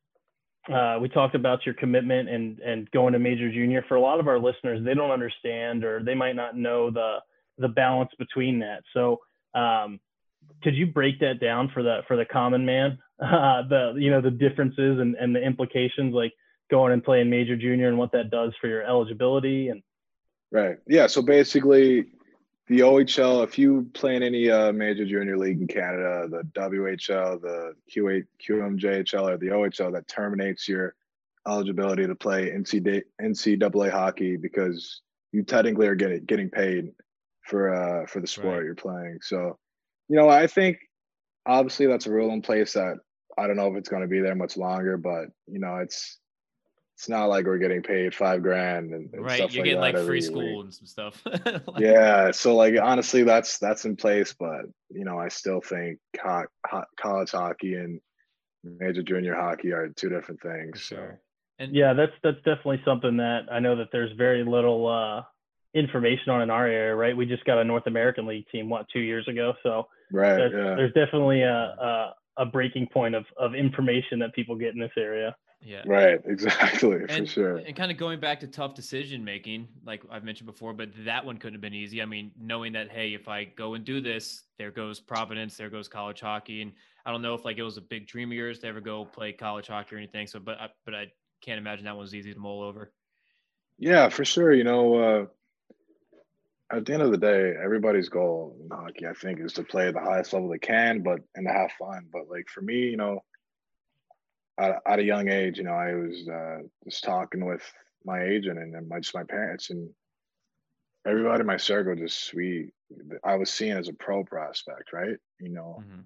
uh, 0.72 0.98
we 1.00 1.08
talked 1.08 1.34
about 1.34 1.66
your 1.66 1.74
commitment 1.74 2.28
and 2.28 2.58
and 2.60 2.90
going 2.90 3.12
to 3.12 3.18
major 3.18 3.50
junior. 3.50 3.84
For 3.88 3.96
a 3.96 4.00
lot 4.00 4.20
of 4.20 4.28
our 4.28 4.38
listeners, 4.38 4.84
they 4.84 4.94
don't 4.94 5.10
understand 5.10 5.84
or 5.84 6.02
they 6.02 6.14
might 6.14 6.36
not 6.36 6.56
know 6.56 6.90
the 6.90 7.18
the 7.58 7.68
balance 7.68 8.10
between 8.18 8.60
that. 8.60 8.82
So, 8.92 9.20
um, 9.54 10.00
could 10.62 10.74
you 10.74 10.86
break 10.86 11.20
that 11.20 11.40
down 11.40 11.70
for 11.72 11.82
the 11.82 12.00
for 12.08 12.16
the 12.16 12.24
common 12.24 12.64
man? 12.64 12.98
Uh, 13.22 13.62
the 13.68 13.94
you 13.96 14.10
know 14.10 14.20
the 14.20 14.30
differences 14.30 14.98
and 14.98 15.14
and 15.14 15.36
the 15.36 15.40
implications, 15.40 16.12
like 16.12 16.32
going 16.68 16.92
and 16.92 17.04
playing 17.04 17.30
major 17.30 17.56
junior 17.56 17.88
and 17.88 17.96
what 17.96 18.10
that 18.10 18.28
does 18.28 18.52
for 18.60 18.66
your 18.66 18.82
eligibility 18.82 19.68
and 19.68 19.82
Right. 20.54 20.76
Yeah. 20.86 21.08
So 21.08 21.20
basically, 21.20 22.06
the 22.66 22.80
OHL, 22.80 23.44
if 23.44 23.58
you 23.58 23.90
play 23.92 24.16
in 24.16 24.22
any 24.22 24.50
uh, 24.50 24.72
major 24.72 25.04
junior 25.04 25.36
league 25.36 25.60
in 25.60 25.66
Canada, 25.66 26.26
the 26.30 26.42
WHL, 26.58 27.40
the 27.42 27.74
Q8, 27.94 28.24
QMJHL, 28.48 29.34
or 29.34 29.36
the 29.36 29.48
OHL, 29.48 29.92
that 29.92 30.08
terminates 30.08 30.66
your 30.66 30.94
eligibility 31.46 32.06
to 32.06 32.14
play 32.14 32.50
NCAA 32.50 33.90
hockey 33.90 34.36
because 34.36 35.02
you 35.32 35.42
technically 35.42 35.86
are 35.88 35.94
getting 35.94 36.24
getting 36.24 36.48
paid 36.48 36.92
for 37.42 37.74
uh 37.74 38.06
for 38.06 38.20
the 38.20 38.26
sport 38.26 38.58
right. 38.58 38.64
you're 38.64 38.74
playing. 38.74 39.18
So, 39.20 39.58
you 40.08 40.16
know, 40.16 40.30
I 40.30 40.46
think 40.46 40.78
obviously 41.44 41.86
that's 41.86 42.06
a 42.06 42.10
rule 42.10 42.30
in 42.30 42.40
place 42.40 42.72
that 42.72 42.96
I 43.36 43.46
don't 43.46 43.56
know 43.56 43.68
if 43.68 43.76
it's 43.76 43.88
going 43.88 44.02
to 44.02 44.08
be 44.08 44.20
there 44.20 44.34
much 44.34 44.56
longer, 44.56 44.96
but 44.96 45.26
you 45.46 45.58
know, 45.58 45.76
it's 45.76 46.18
it's 46.94 47.08
not 47.08 47.26
like 47.26 47.44
we're 47.44 47.58
getting 47.58 47.82
paid 47.82 48.14
five 48.14 48.42
grand 48.42 48.92
and, 48.92 49.12
and 49.12 49.24
right. 49.24 49.36
Stuff 49.38 49.52
You're 49.52 49.64
like 49.64 49.64
getting 49.64 49.80
like 49.80 50.06
free 50.06 50.18
week. 50.18 50.24
school 50.24 50.60
and 50.60 50.72
some 50.72 50.86
stuff. 50.86 51.22
like, 51.26 51.80
yeah. 51.80 52.30
So 52.30 52.54
like 52.54 52.76
honestly, 52.80 53.24
that's 53.24 53.58
that's 53.58 53.84
in 53.84 53.96
place, 53.96 54.34
but 54.38 54.62
you 54.90 55.04
know, 55.04 55.18
I 55.18 55.28
still 55.28 55.60
think 55.60 55.98
co- 56.16 56.46
ho- 56.66 56.84
college 57.00 57.32
hockey 57.32 57.74
and 57.74 58.00
major 58.62 59.02
junior 59.02 59.34
hockey 59.34 59.72
are 59.72 59.88
two 59.88 60.08
different 60.08 60.40
things. 60.40 60.80
Sure. 60.80 61.18
So. 61.18 61.18
And 61.58 61.74
yeah, 61.74 61.94
that's 61.94 62.12
that's 62.22 62.38
definitely 62.38 62.82
something 62.84 63.16
that 63.16 63.42
I 63.50 63.58
know 63.58 63.76
that 63.76 63.88
there's 63.90 64.12
very 64.16 64.44
little 64.44 64.86
uh, 64.88 65.22
information 65.74 66.30
on 66.30 66.42
in 66.42 66.50
our 66.50 66.66
area, 66.66 66.94
right? 66.94 67.16
We 67.16 67.26
just 67.26 67.44
got 67.44 67.58
a 67.58 67.64
North 67.64 67.86
American 67.86 68.26
League 68.26 68.46
team 68.50 68.68
what 68.68 68.86
two 68.92 69.00
years 69.00 69.26
ago, 69.28 69.54
so 69.62 69.88
right. 70.12 70.36
There's, 70.36 70.52
yeah. 70.52 70.74
there's 70.76 70.92
definitely 70.92 71.42
a, 71.42 71.52
a 71.52 72.14
a 72.38 72.46
breaking 72.46 72.88
point 72.92 73.14
of 73.14 73.24
of 73.36 73.54
information 73.54 74.20
that 74.20 74.32
people 74.34 74.56
get 74.56 74.74
in 74.74 74.80
this 74.80 74.92
area. 74.96 75.34
Yeah. 75.62 75.82
Right. 75.86 76.20
Exactly. 76.26 77.00
And, 77.08 77.26
for 77.26 77.32
sure. 77.32 77.56
and 77.56 77.74
kind 77.74 77.90
of 77.90 77.96
going 77.96 78.20
back 78.20 78.40
to 78.40 78.46
tough 78.46 78.74
decision 78.74 79.24
making, 79.24 79.68
like 79.86 80.02
I've 80.10 80.24
mentioned 80.24 80.46
before, 80.46 80.72
but 80.72 80.90
that 81.04 81.24
one 81.24 81.38
couldn't 81.38 81.54
have 81.54 81.60
been 81.60 81.74
easy. 81.74 82.02
I 82.02 82.04
mean, 82.04 82.30
knowing 82.38 82.72
that, 82.72 82.90
hey, 82.90 83.14
if 83.14 83.28
I 83.28 83.44
go 83.44 83.74
and 83.74 83.84
do 83.84 84.00
this, 84.00 84.42
there 84.58 84.70
goes 84.70 85.00
Providence, 85.00 85.56
there 85.56 85.70
goes 85.70 85.88
college 85.88 86.20
hockey. 86.20 86.62
And 86.62 86.72
I 87.06 87.12
don't 87.12 87.22
know 87.22 87.34
if 87.34 87.44
like 87.44 87.58
it 87.58 87.62
was 87.62 87.76
a 87.76 87.82
big 87.82 88.06
dream 88.06 88.30
of 88.30 88.36
yours 88.36 88.58
to 88.60 88.66
ever 88.66 88.80
go 88.80 89.04
play 89.04 89.32
college 89.32 89.68
hockey 89.68 89.94
or 89.94 89.98
anything. 89.98 90.26
So, 90.26 90.38
but, 90.38 90.60
I, 90.60 90.68
but 90.84 90.94
I 90.94 91.06
can't 91.40 91.58
imagine 91.58 91.84
that 91.84 91.96
one's 91.96 92.14
easy 92.14 92.32
to 92.32 92.38
mull 92.38 92.62
over. 92.62 92.92
Yeah, 93.78 94.08
for 94.08 94.24
sure. 94.24 94.52
You 94.52 94.64
know, 94.64 94.94
uh, 94.94 95.26
at 96.76 96.86
the 96.86 96.92
end 96.92 97.02
of 97.02 97.10
the 97.10 97.18
day, 97.18 97.54
everybody's 97.62 98.08
goal 98.08 98.56
in 98.62 98.70
hockey, 98.70 99.06
I 99.06 99.12
think, 99.12 99.40
is 99.40 99.52
to 99.54 99.62
play 99.62 99.88
at 99.88 99.94
the 99.94 100.00
highest 100.00 100.32
level 100.32 100.48
they 100.48 100.58
can, 100.58 101.02
but 101.02 101.20
and 101.34 101.46
to 101.46 101.52
have 101.52 101.72
fun. 101.72 102.06
But 102.12 102.28
like 102.30 102.48
for 102.48 102.62
me, 102.62 102.78
you 102.78 102.96
know, 102.96 103.20
at, 104.58 104.82
at 104.86 104.98
a 104.98 105.04
young 105.04 105.28
age, 105.28 105.58
you 105.58 105.64
know, 105.64 105.72
I 105.74 105.94
was 105.94 106.28
uh, 106.28 106.58
just 106.84 107.04
talking 107.04 107.44
with 107.44 107.62
my 108.04 108.22
agent 108.24 108.58
and, 108.58 108.74
and 108.74 108.88
my 108.88 109.00
just 109.00 109.14
my 109.14 109.24
parents 109.24 109.70
and 109.70 109.90
everybody 111.06 111.40
in 111.40 111.46
my 111.46 111.56
circle. 111.56 111.94
Just 111.94 112.32
we, 112.34 112.70
I 113.24 113.36
was 113.36 113.50
seen 113.50 113.72
as 113.76 113.88
a 113.88 113.92
pro 113.92 114.24
prospect, 114.24 114.92
right? 114.92 115.16
You 115.40 115.50
know, 115.50 115.82
Mhm. 115.86 116.04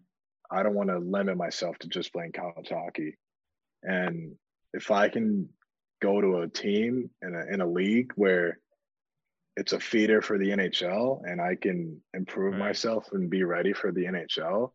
I 0.50 0.62
don't 0.62 0.74
want 0.74 0.88
to 0.90 0.98
limit 0.98 1.36
myself 1.36 1.78
to 1.80 1.88
just 1.88 2.12
playing 2.12 2.32
college 2.32 2.70
hockey, 2.70 3.16
and 3.82 4.38
if 4.74 4.90
I 4.90 5.08
can 5.08 5.52
go 6.00 6.20
to 6.20 6.38
a 6.40 6.48
team 6.48 7.10
in 7.22 7.34
a 7.34 7.46
in 7.52 7.60
a 7.60 7.66
league 7.66 8.12
where 8.16 8.60
it's 9.56 9.72
a 9.72 9.80
feeder 9.80 10.22
for 10.22 10.38
the 10.38 10.50
NHL 10.52 11.22
and 11.24 11.40
I 11.40 11.56
can 11.56 12.02
improve 12.14 12.52
Right. 12.54 12.68
myself 12.68 13.12
and 13.12 13.28
be 13.28 13.42
ready 13.42 13.72
for 13.72 13.90
the 13.92 14.06
NHL, 14.06 14.72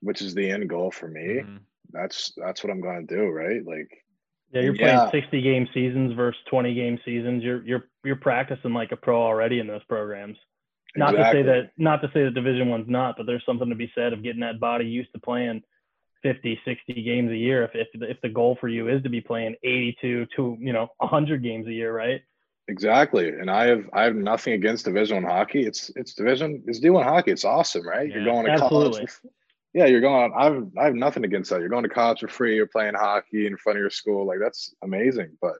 which 0.00 0.20
is 0.22 0.34
the 0.34 0.50
end 0.50 0.68
goal 0.68 0.90
for 0.90 1.08
me. 1.08 1.40
Mhm. 1.40 1.60
That's 1.90 2.32
that's 2.36 2.62
what 2.62 2.70
I'm 2.70 2.80
gonna 2.80 3.02
do, 3.02 3.28
right? 3.28 3.64
Like 3.64 3.90
Yeah, 4.52 4.62
you're 4.62 4.74
Yeah. 4.74 5.08
playing 5.08 5.22
60 5.22 5.42
game 5.42 5.68
seasons 5.74 6.12
versus 6.14 6.40
20 6.50 6.74
game 6.74 6.98
seasons. 7.04 7.42
You're 7.42 7.64
you're 7.64 7.90
you're 8.04 8.16
practicing 8.16 8.72
like 8.72 8.92
a 8.92 8.96
pro 8.96 9.20
already 9.20 9.58
in 9.60 9.66
those 9.66 9.84
programs. 9.84 10.38
Not 10.96 11.14
exactly. 11.14 11.42
to 11.42 11.48
say 11.48 11.52
that 11.52 11.70
not 11.76 12.00
to 12.02 12.10
say 12.12 12.24
that 12.24 12.34
Division 12.34 12.68
One's 12.68 12.88
not, 12.88 13.16
but 13.16 13.26
there's 13.26 13.44
something 13.44 13.68
to 13.68 13.74
be 13.74 13.92
said 13.94 14.12
of 14.12 14.22
getting 14.22 14.40
that 14.40 14.58
body 14.60 14.86
used 14.86 15.12
to 15.12 15.20
playing 15.20 15.62
50, 16.22 16.60
60 16.64 17.02
games 17.02 17.30
a 17.30 17.36
year. 17.36 17.62
If 17.64 17.70
if 17.74 17.88
the, 17.94 18.10
if 18.10 18.20
the 18.22 18.28
goal 18.28 18.56
for 18.60 18.68
you 18.68 18.88
is 18.88 19.02
to 19.02 19.08
be 19.08 19.20
playing 19.20 19.54
82 19.62 20.26
to 20.36 20.56
you 20.58 20.72
know 20.72 20.88
100 20.98 21.42
games 21.42 21.66
a 21.66 21.72
year, 21.72 21.94
right? 21.94 22.22
Exactly. 22.68 23.28
And 23.28 23.50
I 23.50 23.66
have 23.66 23.84
I 23.92 24.02
have 24.04 24.14
nothing 24.14 24.52
against 24.52 24.84
division 24.84 25.22
one 25.22 25.24
hockey. 25.24 25.66
It's 25.66 25.90
it's 25.96 26.14
division 26.14 26.62
it's 26.66 26.80
D 26.80 26.90
one 26.90 27.04
hockey. 27.04 27.30
It's 27.32 27.44
awesome, 27.44 27.86
right? 27.86 28.08
Yeah, 28.08 28.16
you're 28.16 28.24
going 28.24 28.46
to 28.46 28.52
absolutely. 28.52 29.06
college. 29.06 29.10
Yeah, 29.74 29.86
you're 29.86 30.00
going 30.00 30.32
I 30.36 30.44
have 30.44 30.68
I 30.78 30.84
have 30.86 30.94
nothing 30.94 31.24
against 31.24 31.50
that. 31.50 31.60
You're 31.60 31.68
going 31.68 31.84
to 31.84 31.88
college 31.88 32.20
for 32.20 32.28
free, 32.28 32.56
you're 32.56 32.66
playing 32.66 32.94
hockey 32.94 33.46
in 33.46 33.56
front 33.56 33.78
of 33.78 33.80
your 33.80 33.90
school. 33.90 34.26
Like 34.26 34.38
that's 34.40 34.74
amazing. 34.82 35.36
But 35.40 35.54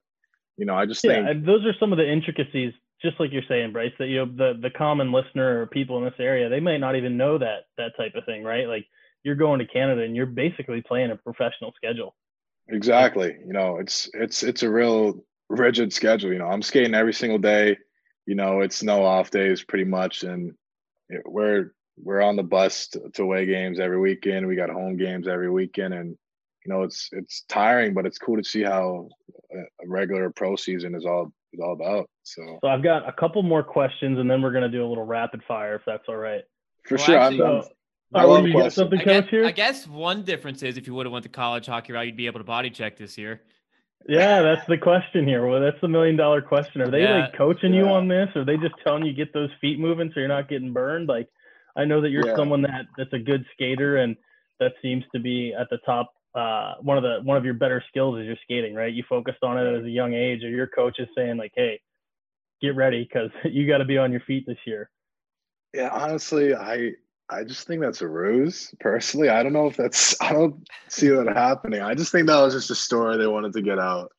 you 0.56 0.66
know, 0.66 0.74
I 0.74 0.86
just 0.86 1.04
Yeah, 1.04 1.20
think 1.20 1.26
and 1.30 1.46
those 1.46 1.64
are 1.64 1.74
some 1.78 1.92
of 1.92 1.98
the 1.98 2.10
intricacies, 2.10 2.72
just 3.00 3.20
like 3.20 3.32
you're 3.32 3.42
saying, 3.48 3.72
Bryce. 3.72 3.92
That 3.98 4.08
you 4.08 4.16
know 4.16 4.26
the 4.26 4.58
the 4.60 4.70
common 4.70 5.12
listener 5.12 5.62
or 5.62 5.66
people 5.66 5.98
in 5.98 6.04
this 6.04 6.18
area, 6.18 6.48
they 6.48 6.60
might 6.60 6.78
not 6.78 6.96
even 6.96 7.16
know 7.16 7.38
that 7.38 7.66
that 7.76 7.92
type 7.96 8.14
of 8.14 8.24
thing, 8.24 8.42
right? 8.42 8.66
Like 8.66 8.86
you're 9.22 9.36
going 9.36 9.60
to 9.60 9.66
Canada 9.66 10.02
and 10.02 10.16
you're 10.16 10.26
basically 10.26 10.82
playing 10.82 11.10
a 11.10 11.16
professional 11.16 11.72
schedule. 11.76 12.16
Exactly. 12.68 13.36
You 13.46 13.52
know, 13.52 13.78
it's 13.78 14.10
it's 14.14 14.42
it's 14.42 14.62
a 14.62 14.70
real 14.70 15.24
rigid 15.48 15.92
schedule. 15.92 16.32
You 16.32 16.38
know, 16.38 16.48
I'm 16.48 16.62
skating 16.62 16.94
every 16.94 17.14
single 17.14 17.38
day. 17.38 17.78
You 18.26 18.34
know, 18.34 18.60
it's 18.60 18.82
no 18.82 19.04
off 19.04 19.30
days 19.30 19.62
pretty 19.64 19.84
much, 19.84 20.22
and 20.22 20.54
it- 21.08 21.22
we're 21.26 21.72
we're 22.02 22.22
on 22.22 22.36
the 22.36 22.42
bus 22.42 22.88
to, 22.88 23.10
to 23.14 23.22
away 23.22 23.46
games 23.46 23.78
every 23.80 23.98
weekend. 23.98 24.46
We 24.46 24.56
got 24.56 24.70
home 24.70 24.96
games 24.96 25.26
every 25.28 25.50
weekend, 25.50 25.94
and 25.94 26.16
you 26.64 26.72
know, 26.72 26.82
it's 26.82 27.08
it's 27.12 27.42
tiring, 27.48 27.94
but 27.94 28.06
it's 28.06 28.18
cool 28.18 28.36
to 28.36 28.44
see 28.44 28.62
how 28.62 29.08
a, 29.52 29.58
a 29.58 29.88
regular 29.88 30.30
pro 30.30 30.56
season 30.56 30.94
is 30.94 31.04
all 31.04 31.32
is 31.52 31.60
all 31.60 31.72
about. 31.72 32.08
So 32.22 32.42
So 32.62 32.68
I've 32.68 32.82
got 32.82 33.08
a 33.08 33.12
couple 33.12 33.42
more 33.42 33.62
questions, 33.62 34.18
and 34.18 34.30
then 34.30 34.42
we're 34.42 34.52
gonna 34.52 34.68
do 34.68 34.84
a 34.84 34.88
little 34.88 35.04
rapid 35.06 35.42
fire, 35.46 35.74
if 35.76 35.82
that's 35.86 36.04
all 36.08 36.16
right. 36.16 36.42
for 36.84 36.96
Well, 36.96 37.04
sure, 37.06 37.18
actually- 37.18 37.42
I'm, 37.42 37.56
I'm 37.56 37.62
So, 37.62 37.68
I 38.14 38.24
love 38.24 38.46
you 38.46 38.54
got 38.54 38.72
something, 38.72 39.00
I 39.00 39.04
guess, 39.04 39.20
coach 39.24 39.30
here? 39.30 39.44
I 39.44 39.50
guess 39.52 39.86
one 39.86 40.22
difference 40.22 40.62
is 40.62 40.78
if 40.78 40.86
you 40.86 40.94
would 40.94 41.04
have 41.04 41.12
went 41.12 41.24
the 41.24 41.28
college 41.28 41.66
hockey 41.66 41.92
route, 41.92 42.06
you'd 42.06 42.16
be 42.16 42.26
able 42.26 42.40
to 42.40 42.44
body 42.44 42.70
check 42.70 42.96
this 42.96 43.18
year. 43.18 43.42
Yeah, 44.08 44.40
that's 44.40 44.66
the 44.66 44.78
question 44.78 45.26
here. 45.28 45.46
Well, 45.46 45.60
that's 45.60 45.78
the 45.82 45.88
million 45.88 46.16
dollar 46.16 46.40
question. 46.40 46.80
Are 46.80 46.90
they 46.90 47.02
Yeah. 47.02 47.24
like 47.26 47.34
coaching 47.36 47.74
you 47.74 47.84
on 47.84 48.08
this? 48.08 48.28
Or 48.34 48.40
are 48.40 48.44
they 48.46 48.56
just 48.56 48.74
telling 48.82 49.04
you 49.04 49.12
get 49.12 49.34
those 49.34 49.50
feet 49.60 49.78
moving 49.78 50.10
so 50.14 50.20
you're 50.20 50.28
not 50.28 50.48
getting 50.48 50.72
burned? 50.72 51.08
Like, 51.08 51.28
I 51.78 51.84
know 51.84 52.00
that 52.00 52.10
you're 52.10 52.26
Yeah. 52.26 52.34
someone 52.36 52.62
that 52.62 52.86
that's 52.96 53.12
a 53.12 53.18
good 53.18 53.46
skater, 53.54 53.98
and 53.98 54.16
that 54.58 54.74
seems 54.82 55.04
to 55.14 55.20
be 55.20 55.54
at 55.54 55.70
the 55.70 55.78
top. 55.78 56.12
Uh, 56.34 56.74
one 56.82 56.96
of 56.98 57.02
the 57.02 57.20
one 57.22 57.36
of 57.36 57.44
your 57.44 57.54
better 57.54 57.82
skills 57.88 58.18
is 58.18 58.26
your 58.26 58.36
skating, 58.42 58.74
right? 58.74 58.92
You 58.92 59.04
focused 59.08 59.42
on 59.42 59.56
it 59.56 59.78
as 59.78 59.84
a 59.84 59.90
young 59.90 60.12
age, 60.12 60.42
or 60.42 60.50
your 60.50 60.66
coach 60.66 60.98
is 60.98 61.08
saying 61.16 61.36
like, 61.36 61.52
"Hey, 61.54 61.80
get 62.60 62.74
ready 62.76 63.04
because 63.04 63.30
you 63.44 63.66
got 63.66 63.78
to 63.78 63.84
be 63.84 63.96
on 63.96 64.10
your 64.10 64.20
feet 64.20 64.44
this 64.46 64.58
year." 64.66 64.90
Yeah, 65.72 65.88
honestly, 65.90 66.54
I 66.54 66.92
I 67.30 67.44
just 67.44 67.66
think 67.66 67.80
that's 67.80 68.02
a 68.02 68.08
ruse. 68.08 68.74
Personally, 68.80 69.28
I 69.28 69.42
don't 69.42 69.52
know 69.52 69.68
if 69.68 69.76
that's 69.76 70.20
I 70.20 70.32
don't 70.32 70.68
see 70.88 71.08
that 71.08 71.28
happening. 71.28 71.80
I 71.80 71.94
just 71.94 72.10
think 72.10 72.26
that 72.26 72.40
was 72.40 72.54
just 72.54 72.70
a 72.70 72.74
story 72.74 73.16
they 73.16 73.26
wanted 73.28 73.52
to 73.52 73.62
get 73.62 73.78
out. 73.78 74.12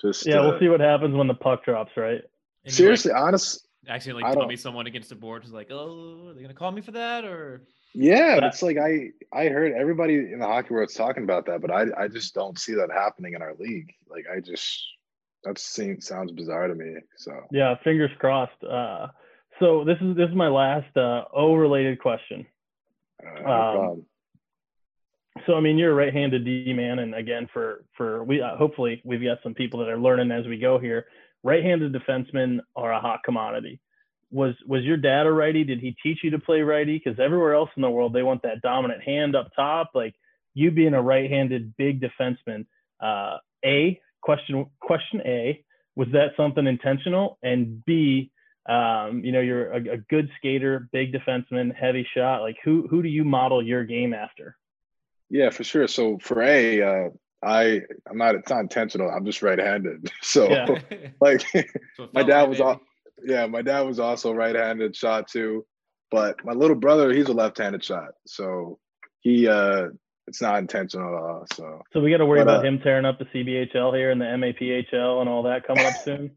Just 0.00 0.26
Yeah, 0.26 0.40
uh, 0.40 0.44
we'll 0.44 0.60
see 0.60 0.68
what 0.68 0.80
happens 0.80 1.14
when 1.14 1.26
the 1.26 1.34
puck 1.34 1.64
drops, 1.64 1.92
right? 1.96 2.22
And 2.22 2.22
like, 2.64 2.72
seriously, 2.72 3.12
honest. 3.12 3.67
Accidentally 3.86 4.24
I 4.24 4.34
tell 4.34 4.46
me 4.46 4.56
someone 4.56 4.86
against 4.86 5.08
the 5.08 5.14
board 5.14 5.44
who's 5.44 5.52
like, 5.52 5.68
oh, 5.70 6.28
are 6.28 6.34
they 6.34 6.42
gonna 6.42 6.54
call 6.54 6.72
me 6.72 6.80
for 6.80 6.92
that 6.92 7.24
or? 7.24 7.62
Yeah, 7.94 8.36
But- 8.36 8.44
it's 8.44 8.62
like 8.62 8.76
I 8.78 9.10
I 9.32 9.48
heard 9.48 9.72
everybody 9.72 10.14
in 10.32 10.38
the 10.40 10.46
hockey 10.46 10.74
world's 10.74 10.94
talking 10.94 11.24
about 11.24 11.46
that, 11.46 11.60
but 11.60 11.70
I 11.70 11.86
I 11.96 12.08
just 12.08 12.34
don't 12.34 12.58
see 12.58 12.74
that 12.74 12.90
happening 12.92 13.34
in 13.34 13.42
our 13.42 13.54
league. 13.54 13.92
Like 14.08 14.26
I 14.34 14.40
just 14.40 14.84
that 15.44 15.58
seems 15.58 16.06
sounds 16.06 16.32
bizarre 16.32 16.68
to 16.68 16.74
me. 16.74 16.96
So 17.16 17.32
Yeah, 17.50 17.76
fingers 17.84 18.10
crossed. 18.18 18.62
Uh, 18.62 19.08
so 19.60 19.84
this 19.84 19.96
is 20.00 20.16
this 20.16 20.28
is 20.28 20.34
my 20.36 20.48
last 20.48 20.94
uh, 20.96 21.24
O 21.34 21.54
related 21.54 22.00
question. 22.00 22.46
uh, 23.24 23.30
no 23.34 23.38
Um, 23.40 23.44
problem. 23.44 24.06
So 25.46 25.54
I 25.54 25.60
mean, 25.60 25.78
you're 25.78 25.92
a 25.92 25.94
right-handed 25.94 26.44
D 26.44 26.72
man, 26.72 26.98
and 26.98 27.14
again, 27.14 27.48
for 27.52 27.84
for 27.96 28.24
we 28.24 28.40
uh, 28.42 28.56
hopefully 28.56 29.00
we've 29.04 29.22
got 29.22 29.38
some 29.42 29.54
people 29.54 29.78
that 29.80 29.88
are 29.88 29.98
learning 29.98 30.30
as 30.32 30.46
we 30.46 30.58
go 30.58 30.78
here. 30.78 31.06
Right-handed 31.44 31.92
defensemen 31.92 32.58
are 32.74 32.92
a 32.92 33.00
hot 33.00 33.20
commodity. 33.24 33.80
Was 34.30 34.54
was 34.66 34.82
your 34.82 34.96
dad 34.96 35.26
a 35.26 35.32
righty? 35.32 35.64
Did 35.64 35.80
he 35.80 35.96
teach 36.02 36.18
you 36.22 36.30
to 36.30 36.38
play 36.38 36.60
righty? 36.60 37.00
Because 37.02 37.18
everywhere 37.18 37.54
else 37.54 37.70
in 37.76 37.82
the 37.82 37.90
world, 37.90 38.12
they 38.12 38.22
want 38.22 38.42
that 38.42 38.60
dominant 38.60 39.02
hand 39.02 39.34
up 39.34 39.48
top. 39.56 39.90
Like 39.94 40.14
you 40.54 40.70
being 40.70 40.94
a 40.94 41.02
right-handed 41.02 41.76
big 41.76 42.02
defenseman. 42.02 42.66
Uh, 43.00 43.36
a 43.64 44.00
question 44.22 44.66
question 44.80 45.22
A 45.24 45.64
was 45.96 46.08
that 46.12 46.28
something 46.36 46.66
intentional? 46.66 47.38
And 47.42 47.84
B, 47.84 48.30
um, 48.68 49.22
you 49.24 49.32
know, 49.32 49.40
you're 49.40 49.72
a, 49.72 49.94
a 49.94 49.96
good 49.96 50.30
skater, 50.36 50.88
big 50.92 51.12
defenseman, 51.12 51.74
heavy 51.74 52.06
shot. 52.16 52.42
Like 52.42 52.56
who 52.64 52.86
who 52.88 53.02
do 53.02 53.08
you 53.08 53.24
model 53.24 53.62
your 53.62 53.84
game 53.84 54.14
after? 54.14 54.56
Yeah, 55.30 55.50
for 55.50 55.64
sure. 55.64 55.88
So 55.88 56.18
for 56.18 56.42
A, 56.42 56.82
uh, 56.82 57.08
I 57.42 57.82
I'm 58.08 58.18
not 58.18 58.34
it's 58.34 58.50
not 58.50 58.60
intentional. 58.60 59.10
I'm 59.10 59.24
just 59.24 59.42
right-handed. 59.42 60.10
So 60.22 60.50
Yeah. 60.50 60.66
like 61.20 61.40
So 61.96 62.08
my 62.12 62.22
dad 62.22 62.40
like, 62.40 62.48
was 62.48 62.58
baby. 62.58 62.68
all 62.68 62.80
yeah 63.24 63.46
my 63.46 63.62
dad 63.62 63.80
was 63.80 63.98
also 63.98 64.32
right-handed 64.32 64.94
shot 64.94 65.26
too 65.28 65.66
but 66.10 66.36
my 66.44 66.52
little 66.52 66.76
brother 66.76 67.12
he's 67.12 67.26
a 67.28 67.32
left-handed 67.32 67.82
shot 67.82 68.10
so 68.26 68.78
he 69.20 69.48
uh 69.48 69.88
it's 70.28 70.40
not 70.40 70.58
intentional 70.58 71.08
at 71.08 71.20
all 71.20 71.46
so 71.54 71.82
So 71.92 72.00
we 72.00 72.10
got 72.10 72.18
to 72.18 72.26
worry 72.26 72.40
But, 72.40 72.42
about 72.42 72.64
uh, 72.64 72.68
him 72.68 72.78
tearing 72.80 73.04
up 73.06 73.18
the 73.18 73.24
CBHL 73.24 73.96
here 73.96 74.10
and 74.12 74.20
the 74.20 74.26
MAPHL 74.26 75.20
and 75.20 75.28
all 75.28 75.42
that 75.44 75.66
coming 75.66 75.84
up 75.84 75.94
soon. 76.04 76.30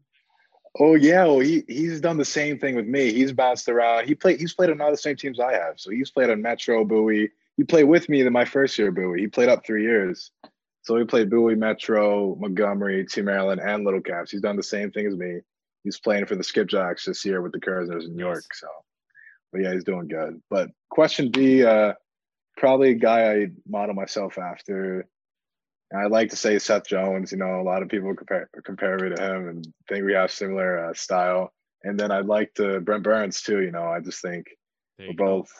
Oh 0.80 0.94
yeah, 0.94 1.24
well 1.24 1.40
he 1.40 1.62
he's 1.68 2.00
done 2.00 2.16
the 2.16 2.24
same 2.24 2.58
thing 2.58 2.74
with 2.74 2.86
me. 2.86 3.12
He's 3.12 3.32
bounced 3.32 3.68
around. 3.68 4.06
He 4.06 4.14
played 4.14 4.40
he's 4.40 4.54
played 4.54 4.70
on 4.70 4.80
all 4.80 4.90
the 4.90 4.96
same 4.96 5.16
teams 5.16 5.38
I 5.38 5.52
have. 5.52 5.74
So 5.76 5.90
he's 5.90 6.10
played 6.10 6.30
on 6.30 6.40
Metro, 6.40 6.84
Bowie. 6.84 7.30
He 7.58 7.64
played 7.64 7.84
with 7.84 8.08
me 8.08 8.22
in 8.22 8.32
my 8.32 8.46
first 8.46 8.78
year, 8.78 8.90
Bowie. 8.90 9.20
He 9.20 9.26
played 9.26 9.50
up 9.50 9.66
three 9.66 9.82
years. 9.82 10.30
So 10.82 10.96
he 10.96 11.04
played 11.04 11.30
Bowie, 11.30 11.54
Metro, 11.54 12.34
Montgomery, 12.36 13.06
Team 13.06 13.26
Maryland, 13.26 13.60
and 13.64 13.84
Little 13.84 14.00
Caps. 14.00 14.32
He's 14.32 14.40
done 14.40 14.56
the 14.56 14.62
same 14.62 14.90
thing 14.90 15.06
as 15.06 15.14
me. 15.14 15.40
He's 15.84 16.00
playing 16.00 16.26
for 16.26 16.36
the 16.36 16.42
Skipjacks 16.42 17.04
this 17.04 17.24
year 17.24 17.40
with 17.40 17.52
the 17.52 17.60
Kersners 17.60 18.06
in 18.06 18.16
New 18.16 18.24
York. 18.24 18.44
So, 18.52 18.66
but 19.52 19.62
yeah, 19.62 19.72
he's 19.72 19.84
doing 19.84 20.08
good. 20.08 20.40
But 20.50 20.70
question 20.90 21.30
B, 21.30 21.64
uh, 21.64 21.94
probably 22.56 22.90
a 22.90 22.94
guy 22.94 23.32
I 23.32 23.46
model 23.66 23.94
myself 23.94 24.38
after. 24.38 25.06
I 25.96 26.06
like 26.06 26.30
to 26.30 26.36
say 26.36 26.58
Seth 26.58 26.86
Jones. 26.86 27.32
You 27.32 27.38
know, 27.38 27.60
a 27.60 27.62
lot 27.62 27.82
of 27.82 27.88
people 27.88 28.14
compare 28.14 28.48
compare 28.64 28.98
me 28.98 29.14
to 29.14 29.22
him 29.22 29.48
and 29.48 29.66
think 29.88 30.04
we 30.04 30.14
have 30.14 30.30
similar 30.30 30.86
uh, 30.86 30.94
style. 30.94 31.52
And 31.84 31.98
then 31.98 32.10
I'd 32.10 32.26
like 32.26 32.54
to 32.54 32.80
Brent 32.80 33.02
Burns 33.02 33.42
too. 33.42 33.60
You 33.60 33.72
know, 33.72 33.84
I 33.84 34.00
just 34.00 34.22
think 34.22 34.46
we're 34.98 35.14
both 35.14 35.50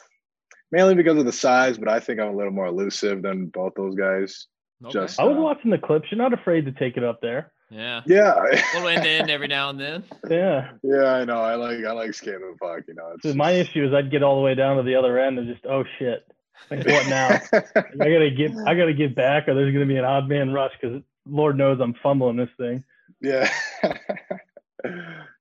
mainly 0.71 0.95
because 0.95 1.17
of 1.17 1.25
the 1.25 1.31
size, 1.31 1.77
but 1.77 1.87
I 1.87 1.99
think 1.99 2.19
I'm 2.19 2.33
a 2.33 2.35
little 2.35 2.51
more 2.51 2.65
elusive 2.65 3.21
than 3.21 3.47
both 3.47 3.73
those 3.75 3.95
guys. 3.95 4.47
Okay. 4.83 4.91
Just 4.91 5.19
I 5.19 5.23
was 5.23 5.37
uh, 5.37 5.41
watching 5.41 5.71
the 5.71 5.77
clips. 5.77 6.07
You're 6.11 6.17
not 6.17 6.33
afraid 6.33 6.65
to 6.65 6.71
take 6.71 6.97
it 6.97 7.03
up 7.03 7.21
there. 7.21 7.51
Yeah. 7.69 8.01
Yeah. 8.05 8.35
a 8.35 8.73
little 8.73 8.87
end 8.87 9.03
to 9.03 9.09
end 9.09 9.29
every 9.31 9.47
now 9.47 9.69
and 9.69 9.79
then. 9.79 10.03
Yeah. 10.29 10.71
Yeah, 10.83 11.05
I 11.05 11.25
know. 11.25 11.41
I 11.41 11.55
like 11.55 11.83
I 11.85 11.91
like 11.91 12.13
skating 12.13 12.41
the 12.41 12.57
puck. 12.59 12.83
You 12.87 12.95
know. 12.95 13.15
So 13.21 13.33
my 13.33 13.51
issue 13.51 13.85
is 13.85 13.93
I'd 13.93 14.11
get 14.11 14.23
all 14.23 14.35
the 14.35 14.41
way 14.41 14.55
down 14.55 14.77
to 14.77 14.83
the 14.83 14.95
other 14.95 15.19
end 15.19 15.39
and 15.39 15.47
just 15.47 15.65
oh 15.65 15.83
shit. 15.97 16.25
Like 16.69 16.85
what 16.85 17.07
now? 17.07 17.39
I 17.53 18.09
gotta 18.09 18.31
get 18.31 18.51
I 18.65 18.75
gotta 18.75 18.93
get 18.93 19.15
back, 19.15 19.47
or 19.47 19.53
there's 19.53 19.73
gonna 19.73 19.85
be 19.85 19.97
an 19.97 20.05
odd 20.05 20.27
man 20.27 20.53
rush 20.53 20.71
because 20.79 21.01
Lord 21.25 21.57
knows 21.57 21.79
I'm 21.81 21.95
fumbling 22.01 22.37
this 22.37 22.49
thing. 22.57 22.83
Yeah. 23.21 23.49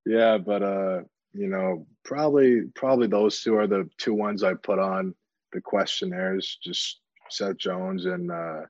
yeah, 0.07 0.39
but 0.39 0.63
uh, 0.63 1.01
you 1.33 1.49
know, 1.49 1.87
probably 2.05 2.63
probably 2.75 3.09
those 3.09 3.41
two 3.41 3.57
are 3.57 3.67
the 3.67 3.89
two 3.99 4.15
ones 4.15 4.43
I 4.43 4.55
put 4.55 4.79
on 4.79 5.15
the 5.53 5.61
questionnaires. 5.61 6.59
Just 6.63 7.01
Seth 7.31 7.57
Jones 7.57 8.07
and 8.07 8.31
uh, 8.31 8.63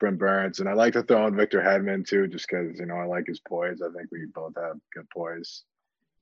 Brent 0.00 0.18
Burns, 0.18 0.60
and 0.60 0.68
I 0.68 0.72
like 0.72 0.94
to 0.94 1.02
throw 1.02 1.26
in 1.26 1.36
Victor 1.36 1.60
Hedman 1.60 2.06
too, 2.06 2.26
just 2.26 2.48
because 2.48 2.80
you 2.80 2.86
know 2.86 2.96
I 2.96 3.04
like 3.04 3.26
his 3.26 3.40
poise. 3.40 3.82
I 3.82 3.92
think 3.96 4.10
we 4.10 4.26
both 4.34 4.54
have 4.56 4.78
good 4.94 5.08
poise 5.10 5.62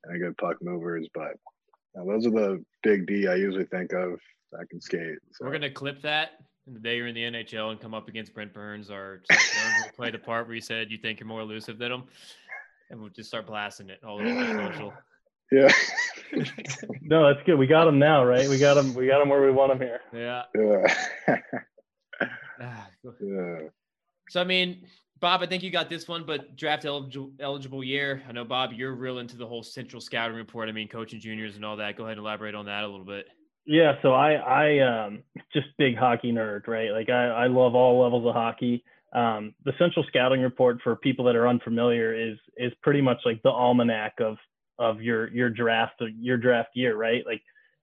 and 0.04 0.14
a 0.14 0.18
good 0.18 0.36
puck 0.36 0.56
movers, 0.60 1.08
but 1.14 1.34
you 1.94 2.04
know, 2.04 2.12
those 2.12 2.26
are 2.26 2.30
the 2.30 2.64
big 2.82 3.06
D 3.06 3.28
I 3.28 3.36
usually 3.36 3.64
think 3.64 3.92
of 3.92 4.20
I 4.54 4.64
can 4.68 4.80
skate. 4.80 5.18
So. 5.32 5.44
We're 5.44 5.52
gonna 5.52 5.70
clip 5.70 6.02
that 6.02 6.32
the 6.66 6.80
day 6.80 6.96
you're 6.96 7.06
in 7.06 7.14
the 7.14 7.22
NHL 7.22 7.70
and 7.70 7.80
come 7.80 7.94
up 7.94 8.08
against 8.08 8.34
Brent 8.34 8.52
Burns 8.52 8.90
or 8.90 9.22
play 9.96 10.10
the 10.10 10.18
part 10.18 10.46
where 10.46 10.54
you 10.54 10.60
said 10.60 10.90
you 10.90 10.98
think 10.98 11.20
you're 11.20 11.26
more 11.28 11.40
elusive 11.40 11.78
than 11.78 11.92
him, 11.92 12.04
and 12.90 13.00
we'll 13.00 13.10
just 13.10 13.28
start 13.28 13.46
blasting 13.46 13.88
it 13.88 14.02
all 14.04 14.20
over 14.20 14.70
social. 14.70 14.92
Yeah. 15.50 15.72
no, 17.00 17.32
that's 17.32 17.42
good. 17.46 17.58
We 17.58 17.66
got 17.66 17.88
him 17.88 17.98
now, 17.98 18.22
right? 18.22 18.46
We 18.50 18.58
got 18.58 18.76
him. 18.76 18.92
We 18.92 19.06
got 19.06 19.22
him 19.22 19.30
where 19.30 19.40
we 19.40 19.50
want 19.50 19.72
him 19.72 19.78
here. 19.78 20.00
Yeah. 20.12 20.42
Yeah. 20.54 21.38
yeah. 23.20 23.58
So 24.30 24.40
I 24.40 24.44
mean, 24.44 24.86
Bob, 25.20 25.42
I 25.42 25.46
think 25.46 25.62
you 25.62 25.70
got 25.70 25.88
this 25.88 26.06
one, 26.06 26.24
but 26.24 26.56
draft 26.56 26.84
eligible, 26.84 27.32
eligible 27.40 27.82
year. 27.82 28.22
I 28.28 28.32
know, 28.32 28.44
Bob, 28.44 28.72
you're 28.72 28.94
real 28.94 29.18
into 29.18 29.36
the 29.36 29.46
whole 29.46 29.62
central 29.62 30.00
scouting 30.00 30.36
report. 30.36 30.68
I 30.68 30.72
mean, 30.72 30.88
coaching 30.88 31.20
juniors 31.20 31.56
and 31.56 31.64
all 31.64 31.76
that. 31.76 31.96
Go 31.96 32.04
ahead 32.04 32.18
and 32.18 32.24
elaborate 32.24 32.54
on 32.54 32.66
that 32.66 32.84
a 32.84 32.88
little 32.88 33.06
bit. 33.06 33.26
Yeah, 33.66 33.94
so 34.00 34.12
I 34.12 34.34
I 34.34 34.78
um 34.78 35.22
just 35.52 35.66
big 35.76 35.96
hockey 35.96 36.32
nerd, 36.32 36.66
right? 36.68 36.90
Like 36.90 37.10
I 37.10 37.26
I 37.26 37.46
love 37.48 37.74
all 37.74 38.02
levels 38.02 38.26
of 38.26 38.34
hockey. 38.34 38.84
Um, 39.12 39.54
the 39.64 39.72
central 39.78 40.04
scouting 40.08 40.42
report 40.42 40.78
for 40.82 40.94
people 40.96 41.24
that 41.26 41.36
are 41.36 41.48
unfamiliar 41.48 42.14
is 42.14 42.38
is 42.56 42.72
pretty 42.82 43.00
much 43.00 43.18
like 43.24 43.42
the 43.42 43.50
almanac 43.50 44.14
of 44.20 44.36
of 44.78 45.02
your 45.02 45.28
your 45.30 45.50
draft 45.50 46.02
your 46.18 46.36
draft 46.36 46.70
year, 46.74 46.96
right? 46.96 47.24
Like 47.26 47.42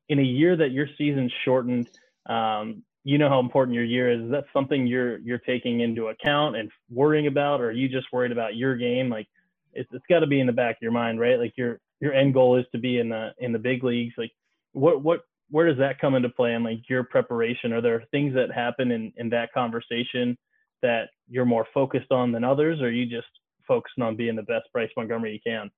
in 0.10 0.20
a 0.20 0.24
year 0.24 0.56
that 0.56 0.72
your 0.72 0.88
season's 0.98 1.34
shortened, 1.44 1.90
um, 2.28 2.84
you 3.06 3.20
know 3.20 3.30
how 3.30 3.40
important 3.40 3.76
your 3.76 3.84
year 3.84 4.12
is. 4.12 4.26
Is 4.26 4.32
that 4.32 4.46
something 4.52 4.88
you're 4.88 5.20
you're 5.20 5.38
taking 5.38 5.82
into 5.82 6.08
account 6.08 6.58
and 6.58 6.72
worrying 6.90 7.28
about, 7.28 7.62
or 7.62 7.68
are 7.68 7.72
you 7.72 7.88
just 7.88 8.08
worried 8.12 8.32
about 8.32 8.56
your 8.56 8.76
game? 8.76 9.10
Like 9.10 9.28
it's 9.74 9.90
it's 9.94 10.06
got 10.10 10.20
to 10.20 10.28
be 10.28 10.40
in 10.40 10.48
the 10.48 10.54
back 10.54 10.78
of 10.78 10.82
your 10.82 10.92
mind, 10.92 11.20
right? 11.20 11.40
Like 11.40 11.54
your 11.56 11.80
your 12.02 12.14
end 12.14 12.34
goal 12.34 12.58
is 12.58 12.66
to 12.72 12.80
be 12.80 12.98
in 12.98 13.10
the 13.10 13.30
in 13.38 13.54
the 13.54 13.60
big 13.60 13.84
leagues. 13.84 14.16
Like 14.18 14.32
what 14.74 15.04
what 15.04 15.22
where 15.52 15.68
does 15.68 15.78
that 15.78 16.00
come 16.00 16.16
into 16.16 16.30
play 16.30 16.56
in 16.56 16.64
like 16.64 16.90
your 16.90 17.04
preparation? 17.04 17.72
Are 17.74 17.82
there 17.82 18.04
things 18.10 18.34
that 18.34 18.52
happen 18.52 18.90
in, 18.90 19.14
in 19.18 19.30
that 19.30 19.54
conversation 19.54 20.36
that 20.82 21.10
you're 21.30 21.46
more 21.46 21.68
focused 21.76 22.12
on 22.12 22.32
than 22.32 22.44
others, 22.44 22.82
or 22.82 22.86
are 22.86 22.92
you 22.92 23.06
just 23.06 23.28
focusing 23.68 24.04
on 24.04 24.16
being 24.16 24.36
the 24.36 24.44
best 24.44 24.66
Bryce 24.74 24.90
Montgomery 24.98 25.34
you 25.34 25.52
can? 25.52 25.70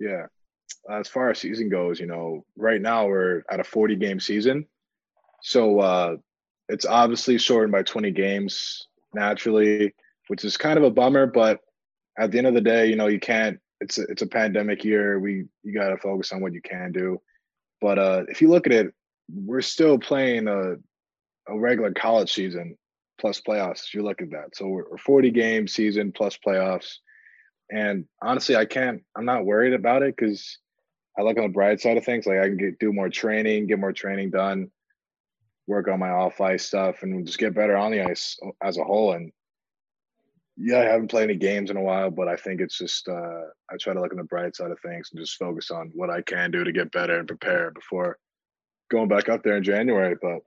Yeah. 0.00 0.26
As 0.90 1.06
far 1.06 1.30
as 1.30 1.38
season 1.38 1.68
goes, 1.68 2.00
you 2.00 2.06
know, 2.06 2.46
right 2.56 2.80
now 2.80 3.06
we're 3.06 3.42
at 3.50 3.60
a 3.60 3.64
40 3.64 3.96
game 3.96 4.18
season. 4.18 4.66
So 5.42 5.80
uh 5.80 6.16
it's 6.68 6.86
obviously 6.86 7.38
shortened 7.38 7.72
by 7.72 7.82
20 7.82 8.10
games 8.12 8.88
naturally, 9.14 9.94
which 10.28 10.44
is 10.44 10.56
kind 10.56 10.78
of 10.78 10.84
a 10.84 10.90
bummer, 10.90 11.26
but 11.26 11.60
at 12.18 12.30
the 12.30 12.38
end 12.38 12.46
of 12.46 12.54
the 12.54 12.60
day, 12.60 12.86
you 12.86 12.96
know, 12.96 13.08
you 13.08 13.20
can't 13.20 13.58
it's 13.80 13.98
a, 13.98 14.02
it's 14.02 14.22
a 14.22 14.26
pandemic 14.26 14.84
year. 14.84 15.18
We 15.18 15.46
you 15.64 15.74
got 15.74 15.88
to 15.88 15.96
focus 15.96 16.32
on 16.32 16.40
what 16.40 16.52
you 16.52 16.62
can 16.62 16.92
do. 16.92 17.20
But 17.80 17.98
uh 17.98 18.24
if 18.28 18.40
you 18.40 18.48
look 18.48 18.66
at 18.66 18.72
it 18.72 18.94
we're 19.34 19.62
still 19.62 19.98
playing 19.98 20.48
a, 20.48 20.74
a 21.48 21.58
regular 21.58 21.92
college 21.92 22.32
season 22.32 22.76
plus 23.20 23.40
playoffs. 23.40 23.84
If 23.86 23.94
you 23.94 24.02
look 24.02 24.20
at 24.20 24.30
that, 24.30 24.54
so 24.54 24.66
we're, 24.66 24.84
we're 24.90 24.98
40 24.98 25.30
game 25.30 25.68
season 25.68 26.12
plus 26.12 26.38
playoffs. 26.44 26.96
And 27.70 28.04
honestly, 28.20 28.56
I 28.56 28.66
can't. 28.66 29.02
I'm 29.16 29.24
not 29.24 29.46
worried 29.46 29.72
about 29.72 30.02
it 30.02 30.14
because 30.16 30.58
I 31.18 31.22
look 31.22 31.38
on 31.38 31.44
the 31.44 31.48
bright 31.50 31.80
side 31.80 31.96
of 31.96 32.04
things. 32.04 32.26
Like 32.26 32.38
I 32.38 32.48
can 32.48 32.56
get 32.56 32.78
do 32.78 32.92
more 32.92 33.08
training, 33.08 33.66
get 33.66 33.78
more 33.78 33.92
training 33.92 34.30
done, 34.30 34.70
work 35.66 35.88
on 35.88 36.00
my 36.00 36.10
off 36.10 36.40
ice 36.40 36.66
stuff, 36.66 37.02
and 37.02 37.26
just 37.26 37.38
get 37.38 37.54
better 37.54 37.76
on 37.76 37.92
the 37.92 38.02
ice 38.02 38.38
as 38.62 38.78
a 38.78 38.84
whole. 38.84 39.12
And 39.12 39.32
yeah, 40.56 40.80
I 40.80 40.84
haven't 40.84 41.08
played 41.08 41.30
any 41.30 41.36
games 41.36 41.70
in 41.70 41.76
a 41.76 41.82
while, 41.82 42.10
but 42.10 42.28
I 42.28 42.36
think 42.36 42.60
it's 42.60 42.78
just 42.78 43.08
uh, 43.08 43.42
I 43.70 43.76
try 43.80 43.94
to 43.94 44.00
look 44.00 44.12
on 44.12 44.18
the 44.18 44.24
bright 44.24 44.54
side 44.54 44.70
of 44.70 44.80
things 44.80 45.10
and 45.10 45.20
just 45.20 45.36
focus 45.36 45.70
on 45.70 45.90
what 45.94 46.10
I 46.10 46.22
can 46.22 46.50
do 46.50 46.64
to 46.64 46.72
get 46.72 46.92
better 46.92 47.18
and 47.18 47.28
prepare 47.28 47.70
before 47.70 48.18
going 48.90 49.08
back 49.08 49.28
up 49.28 49.42
there 49.42 49.56
in 49.56 49.64
January. 49.64 50.16
But 50.20 50.40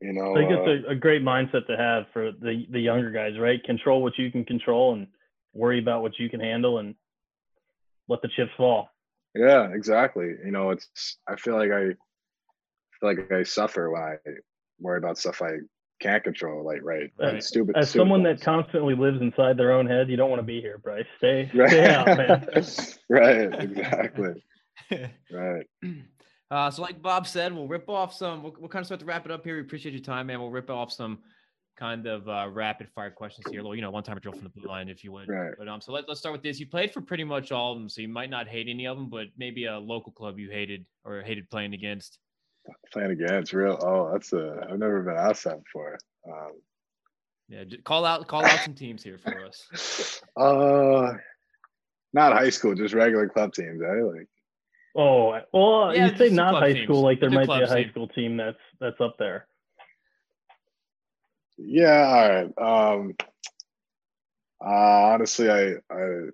you 0.00 0.12
know, 0.12 0.36
I 0.36 0.40
think 0.40 0.52
it's 0.52 0.86
a, 0.86 0.90
a, 0.90 0.94
great 0.94 1.22
mindset 1.22 1.66
to 1.68 1.76
have 1.76 2.04
for 2.12 2.32
the 2.32 2.66
the 2.70 2.80
younger 2.80 3.10
guys, 3.10 3.38
right? 3.38 3.62
Control 3.64 4.02
what 4.02 4.18
you 4.18 4.30
can 4.30 4.44
control 4.44 4.92
and 4.92 5.06
worry 5.54 5.78
about 5.78 6.02
what 6.02 6.18
you 6.18 6.28
can 6.28 6.40
handle, 6.40 6.78
and 6.78 6.94
let 8.08 8.20
the 8.20 8.28
chips 8.36 8.52
fall. 8.56 8.90
Yeah, 9.34 9.70
exactly. 9.72 10.34
You 10.44 10.50
know, 10.50 10.70
it's 10.70 11.18
I 11.26 11.36
feel 11.36 11.54
like 11.54 11.70
I 11.70 11.94
feel 13.00 13.08
like 13.08 13.32
I 13.32 13.42
suffer 13.42 13.90
when 13.90 14.02
I 14.02 14.16
worry 14.80 14.98
about 14.98 15.18
stuff 15.18 15.42
I 15.42 15.58
can't 16.00 16.22
control. 16.22 16.64
Like, 16.64 16.80
right, 16.82 17.10
right. 17.18 17.42
stupid. 17.42 17.76
As 17.76 17.90
stupid 17.90 18.02
someone 18.02 18.22
that 18.24 18.40
constantly 18.40 18.94
lives 18.94 19.20
inside 19.20 19.56
their 19.56 19.72
own 19.72 19.86
head, 19.86 20.08
you 20.08 20.16
don't 20.16 20.30
want 20.30 20.40
to 20.40 20.46
be 20.46 20.60
here, 20.60 20.78
Bryce. 20.78 21.06
Stay, 21.18 21.50
right. 21.54 21.70
stay 21.70 21.88
out, 21.88 22.06
man. 22.06 22.48
right. 23.08 23.54
Exactly. 23.62 24.44
right. 25.32 25.66
Uh, 26.48 26.70
so, 26.70 26.80
like 26.80 27.02
Bob 27.02 27.26
said, 27.26 27.52
we'll 27.52 27.66
rip 27.66 27.88
off 27.88 28.14
some. 28.14 28.40
We'll, 28.40 28.54
we'll, 28.60 28.68
kind 28.68 28.80
of 28.80 28.86
start 28.86 29.00
to 29.00 29.04
wrap 29.04 29.24
it 29.24 29.32
up 29.32 29.42
here. 29.42 29.56
We 29.56 29.62
appreciate 29.62 29.90
your 29.90 30.00
time, 30.00 30.28
man. 30.28 30.38
We'll 30.38 30.52
rip 30.52 30.70
off 30.70 30.92
some 30.92 31.18
kind 31.76 32.06
of 32.06 32.28
uh, 32.28 32.48
rapid 32.52 32.88
fire 32.94 33.10
questions 33.10 33.46
here. 33.50 33.58
A 33.58 33.62
little, 33.64 33.74
you 33.74 33.82
know, 33.82 33.90
one 33.90 34.04
time 34.04 34.16
drill 34.20 34.32
from 34.32 34.44
the 34.44 34.50
blue 34.50 34.68
line, 34.68 34.88
if 34.88 35.02
you 35.02 35.10
would. 35.10 35.28
Right. 35.28 35.54
But 35.58 35.66
um, 35.66 35.80
so 35.80 35.90
let, 35.90 36.04
let's 36.06 36.20
start 36.20 36.32
with 36.34 36.44
this. 36.44 36.60
You 36.60 36.68
played 36.68 36.92
for 36.92 37.00
pretty 37.00 37.24
much 37.24 37.50
all 37.50 37.72
of 37.72 37.78
them, 37.78 37.88
so 37.88 38.00
you 38.00 38.06
might 38.06 38.30
not 38.30 38.46
hate 38.46 38.68
any 38.68 38.86
of 38.86 38.96
them, 38.96 39.10
but 39.10 39.26
maybe 39.36 39.64
a 39.64 39.76
local 39.76 40.12
club 40.12 40.38
you 40.38 40.48
hated 40.48 40.86
or 41.04 41.20
hated 41.22 41.50
playing 41.50 41.74
against. 41.74 42.20
Playing 42.92 43.12
again, 43.12 43.34
it's 43.34 43.52
real? 43.52 43.78
Oh, 43.80 44.10
that's 44.12 44.32
a. 44.32 44.66
I've 44.70 44.78
never 44.78 45.02
been 45.02 45.16
asked 45.16 45.44
that 45.44 45.62
before. 45.62 45.98
Um, 46.26 46.52
yeah, 47.48 47.64
call 47.84 48.04
out 48.04 48.26
call 48.26 48.44
out 48.44 48.60
some 48.60 48.74
teams 48.74 49.02
here 49.02 49.18
for 49.18 49.44
us. 49.44 50.22
Uh, 50.36 51.14
not 52.12 52.34
high 52.34 52.50
school, 52.50 52.74
just 52.74 52.92
regular 52.92 53.26
club 53.26 53.54
teams. 53.54 53.80
I 53.82 53.86
eh? 53.86 54.02
like 54.02 54.28
Oh 54.94 55.40
well, 55.52 55.94
yeah, 55.94 56.10
you 56.10 56.16
say 56.16 56.28
not 56.30 56.54
high 56.54 56.72
teams. 56.72 56.84
school, 56.84 57.02
like 57.02 57.20
there 57.20 57.30
might 57.30 57.46
be 57.46 57.62
a 57.62 57.66
high 57.66 57.84
team. 57.84 57.90
school 57.90 58.08
team 58.08 58.36
that's 58.36 58.58
that's 58.80 59.00
up 59.00 59.16
there. 59.18 59.46
Yeah, 61.58 62.06
all 62.06 62.28
right. 62.28 62.92
Um, 62.94 63.14
uh, 64.64 65.12
honestly, 65.12 65.50
I, 65.50 65.74
I 65.90 66.28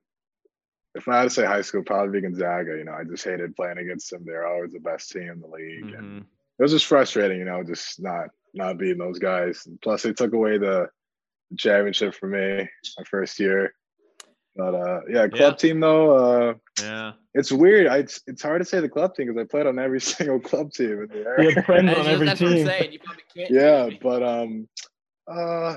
if 0.95 1.09
I 1.09 1.19
had 1.19 1.25
to 1.25 1.31
say 1.31 1.45
high 1.45 1.63
school, 1.63 1.83
probably 1.83 2.21
Gonzaga. 2.21 2.77
You 2.77 2.85
know, 2.85 2.93
I 2.93 3.05
just 3.05 3.25
hated 3.25 3.57
playing 3.57 3.79
against 3.79 4.11
them. 4.11 4.25
They're 4.25 4.47
always 4.47 4.73
the 4.73 4.81
best 4.81 5.11
team 5.11 5.31
in 5.31 5.41
the 5.41 5.47
league, 5.47 5.87
mm-hmm. 5.87 5.99
and 5.99 6.19
it 6.59 6.63
was 6.63 6.73
just 6.73 6.87
frustrating. 6.87 7.39
You 7.39 7.45
know, 7.45 7.63
just 7.63 8.01
not 8.01 8.29
not 8.55 8.79
beating 8.79 8.99
those 8.99 9.19
guys. 9.19 9.67
Plus, 9.83 10.03
they 10.03 10.13
took 10.13 10.33
away 10.33 10.59
the 10.59 10.89
championship 11.57 12.15
for 12.15 12.27
me 12.27 12.69
my 12.99 13.05
first 13.05 13.39
year. 13.39 13.75
But 14.55 14.75
uh, 14.75 15.01
yeah, 15.09 15.29
club 15.29 15.55
yeah. 15.55 15.69
team 15.69 15.81
though. 15.81 16.17
Uh, 16.17 16.55
yeah, 16.83 17.13
it's 17.33 17.51
weird. 17.51 17.87
I, 17.87 17.99
it's 17.99 18.21
it's 18.27 18.43
hard 18.43 18.61
to 18.61 18.67
say 18.67 18.81
the 18.81 18.89
club 18.89 19.15
team 19.15 19.29
because 19.29 19.41
I 19.41 19.47
played 19.51 19.67
on 19.67 19.79
every 19.79 20.01
single 20.03 20.41
club 20.41 20.73
team 20.73 21.03
in 21.03 21.09
the 21.09 21.25
area. 21.27 21.49
You 21.49 21.55
have 21.55 21.65
friends 21.65 21.97
on 21.97 22.07
every 22.07 22.27
that's 22.27 22.41
team. 22.41 22.69
yeah, 23.35 23.89
but 24.03 24.23
um, 24.23 24.69
uh, 25.27 25.77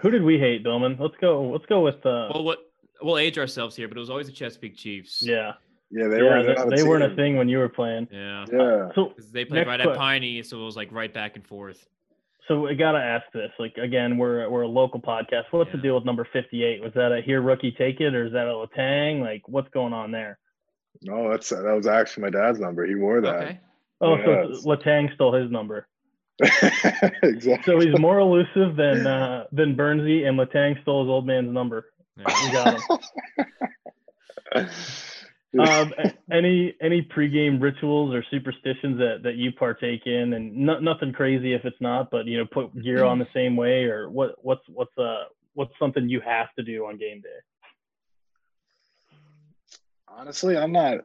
who 0.00 0.10
did 0.10 0.24
we 0.24 0.38
hate, 0.38 0.64
Billman? 0.64 0.96
Let's 0.98 1.14
go. 1.20 1.50
Let's 1.50 1.66
go 1.66 1.82
with 1.82 2.04
uh. 2.04 2.30
Well, 2.34 2.42
what 2.42 2.58
we'll 3.02 3.18
age 3.18 3.38
ourselves 3.38 3.76
here, 3.76 3.88
but 3.88 3.96
it 3.96 4.00
was 4.00 4.10
always 4.10 4.26
the 4.26 4.32
Chesapeake 4.32 4.76
Chiefs. 4.76 5.22
Yeah. 5.22 5.52
Yeah, 5.90 6.08
they 6.08 6.18
yeah, 6.18 6.22
weren't. 6.24 6.70
they, 6.70 6.76
they 6.76 6.82
weren't 6.82 7.10
a 7.12 7.16
thing 7.16 7.36
when 7.36 7.48
you 7.48 7.58
were 7.58 7.68
playing. 7.70 8.08
Yeah. 8.12 8.44
Yeah. 8.52 8.88
So 8.94 9.06
'Cause 9.16 9.32
they 9.32 9.46
played 9.46 9.66
Next 9.66 9.68
right 9.68 9.80
at 9.80 9.96
Piney, 9.96 10.42
so 10.42 10.60
it 10.60 10.64
was 10.64 10.76
like 10.76 10.92
right 10.92 11.12
back 11.12 11.36
and 11.36 11.46
forth. 11.46 11.86
So 12.46 12.66
I 12.66 12.74
gotta 12.74 12.98
ask 12.98 13.24
this. 13.32 13.50
Like 13.58 13.76
again, 13.78 14.18
we're 14.18 14.48
we're 14.50 14.62
a 14.62 14.68
local 14.68 15.00
podcast. 15.00 15.44
What's 15.50 15.72
the 15.72 15.78
deal 15.78 15.94
with 15.94 16.04
number 16.04 16.26
fifty 16.30 16.62
eight? 16.62 16.82
Was 16.82 16.92
that 16.94 17.10
a 17.12 17.22
here 17.22 17.40
rookie 17.40 17.72
take 17.72 18.00
it 18.00 18.14
or 18.14 18.26
is 18.26 18.32
that 18.34 18.46
a 18.46 18.50
Letang? 18.52 19.20
Like 19.22 19.42
what's 19.48 19.68
going 19.70 19.94
on 19.94 20.10
there? 20.10 20.38
No, 21.02 21.30
that's 21.30 21.48
that 21.50 21.62
was 21.62 21.86
actually 21.86 22.24
my 22.24 22.30
dad's 22.30 22.58
number. 22.58 22.84
He 22.86 22.94
wore 22.94 23.20
that. 23.22 23.36
Okay. 23.36 23.60
Oh, 24.02 24.16
Yes. 24.16 24.62
so 24.62 24.68
Letang 24.68 25.14
stole 25.14 25.32
his 25.34 25.50
number. 25.50 25.88
exactly. 27.22 27.58
So 27.64 27.80
he's 27.80 27.98
more 27.98 28.18
elusive 28.18 28.76
than 28.76 29.06
uh, 29.06 29.44
than 29.52 29.74
Bernsey, 29.74 30.26
and 30.26 30.38
Latang 30.38 30.80
stole 30.82 31.04
his 31.04 31.10
old 31.10 31.26
man's 31.26 31.52
number. 31.52 31.86
Yeah. 32.18 32.44
We 32.44 32.52
got 32.52 32.74
him. 32.74 34.68
um, 35.60 35.92
any 36.30 36.74
any 36.80 37.02
pregame 37.02 37.60
rituals 37.60 38.14
or 38.14 38.24
superstitions 38.30 38.98
that, 38.98 39.22
that 39.22 39.36
you 39.36 39.52
partake 39.52 40.06
in, 40.06 40.32
and 40.34 40.54
no, 40.54 40.78
nothing 40.80 41.12
crazy 41.12 41.52
if 41.52 41.64
it's 41.64 41.80
not, 41.80 42.10
but 42.10 42.26
you 42.26 42.38
know, 42.38 42.46
put 42.46 42.74
gear 42.82 43.04
on 43.04 43.18
the 43.18 43.28
same 43.32 43.56
way, 43.56 43.84
or 43.84 44.10
what 44.10 44.34
what's 44.42 44.62
what's 44.68 44.96
uh 44.98 45.24
what's 45.54 45.72
something 45.78 46.08
you 46.08 46.20
have 46.20 46.48
to 46.56 46.62
do 46.62 46.86
on 46.86 46.98
game 46.98 47.20
day? 47.20 47.28
Honestly, 50.08 50.56
I'm 50.56 50.72
not. 50.72 50.98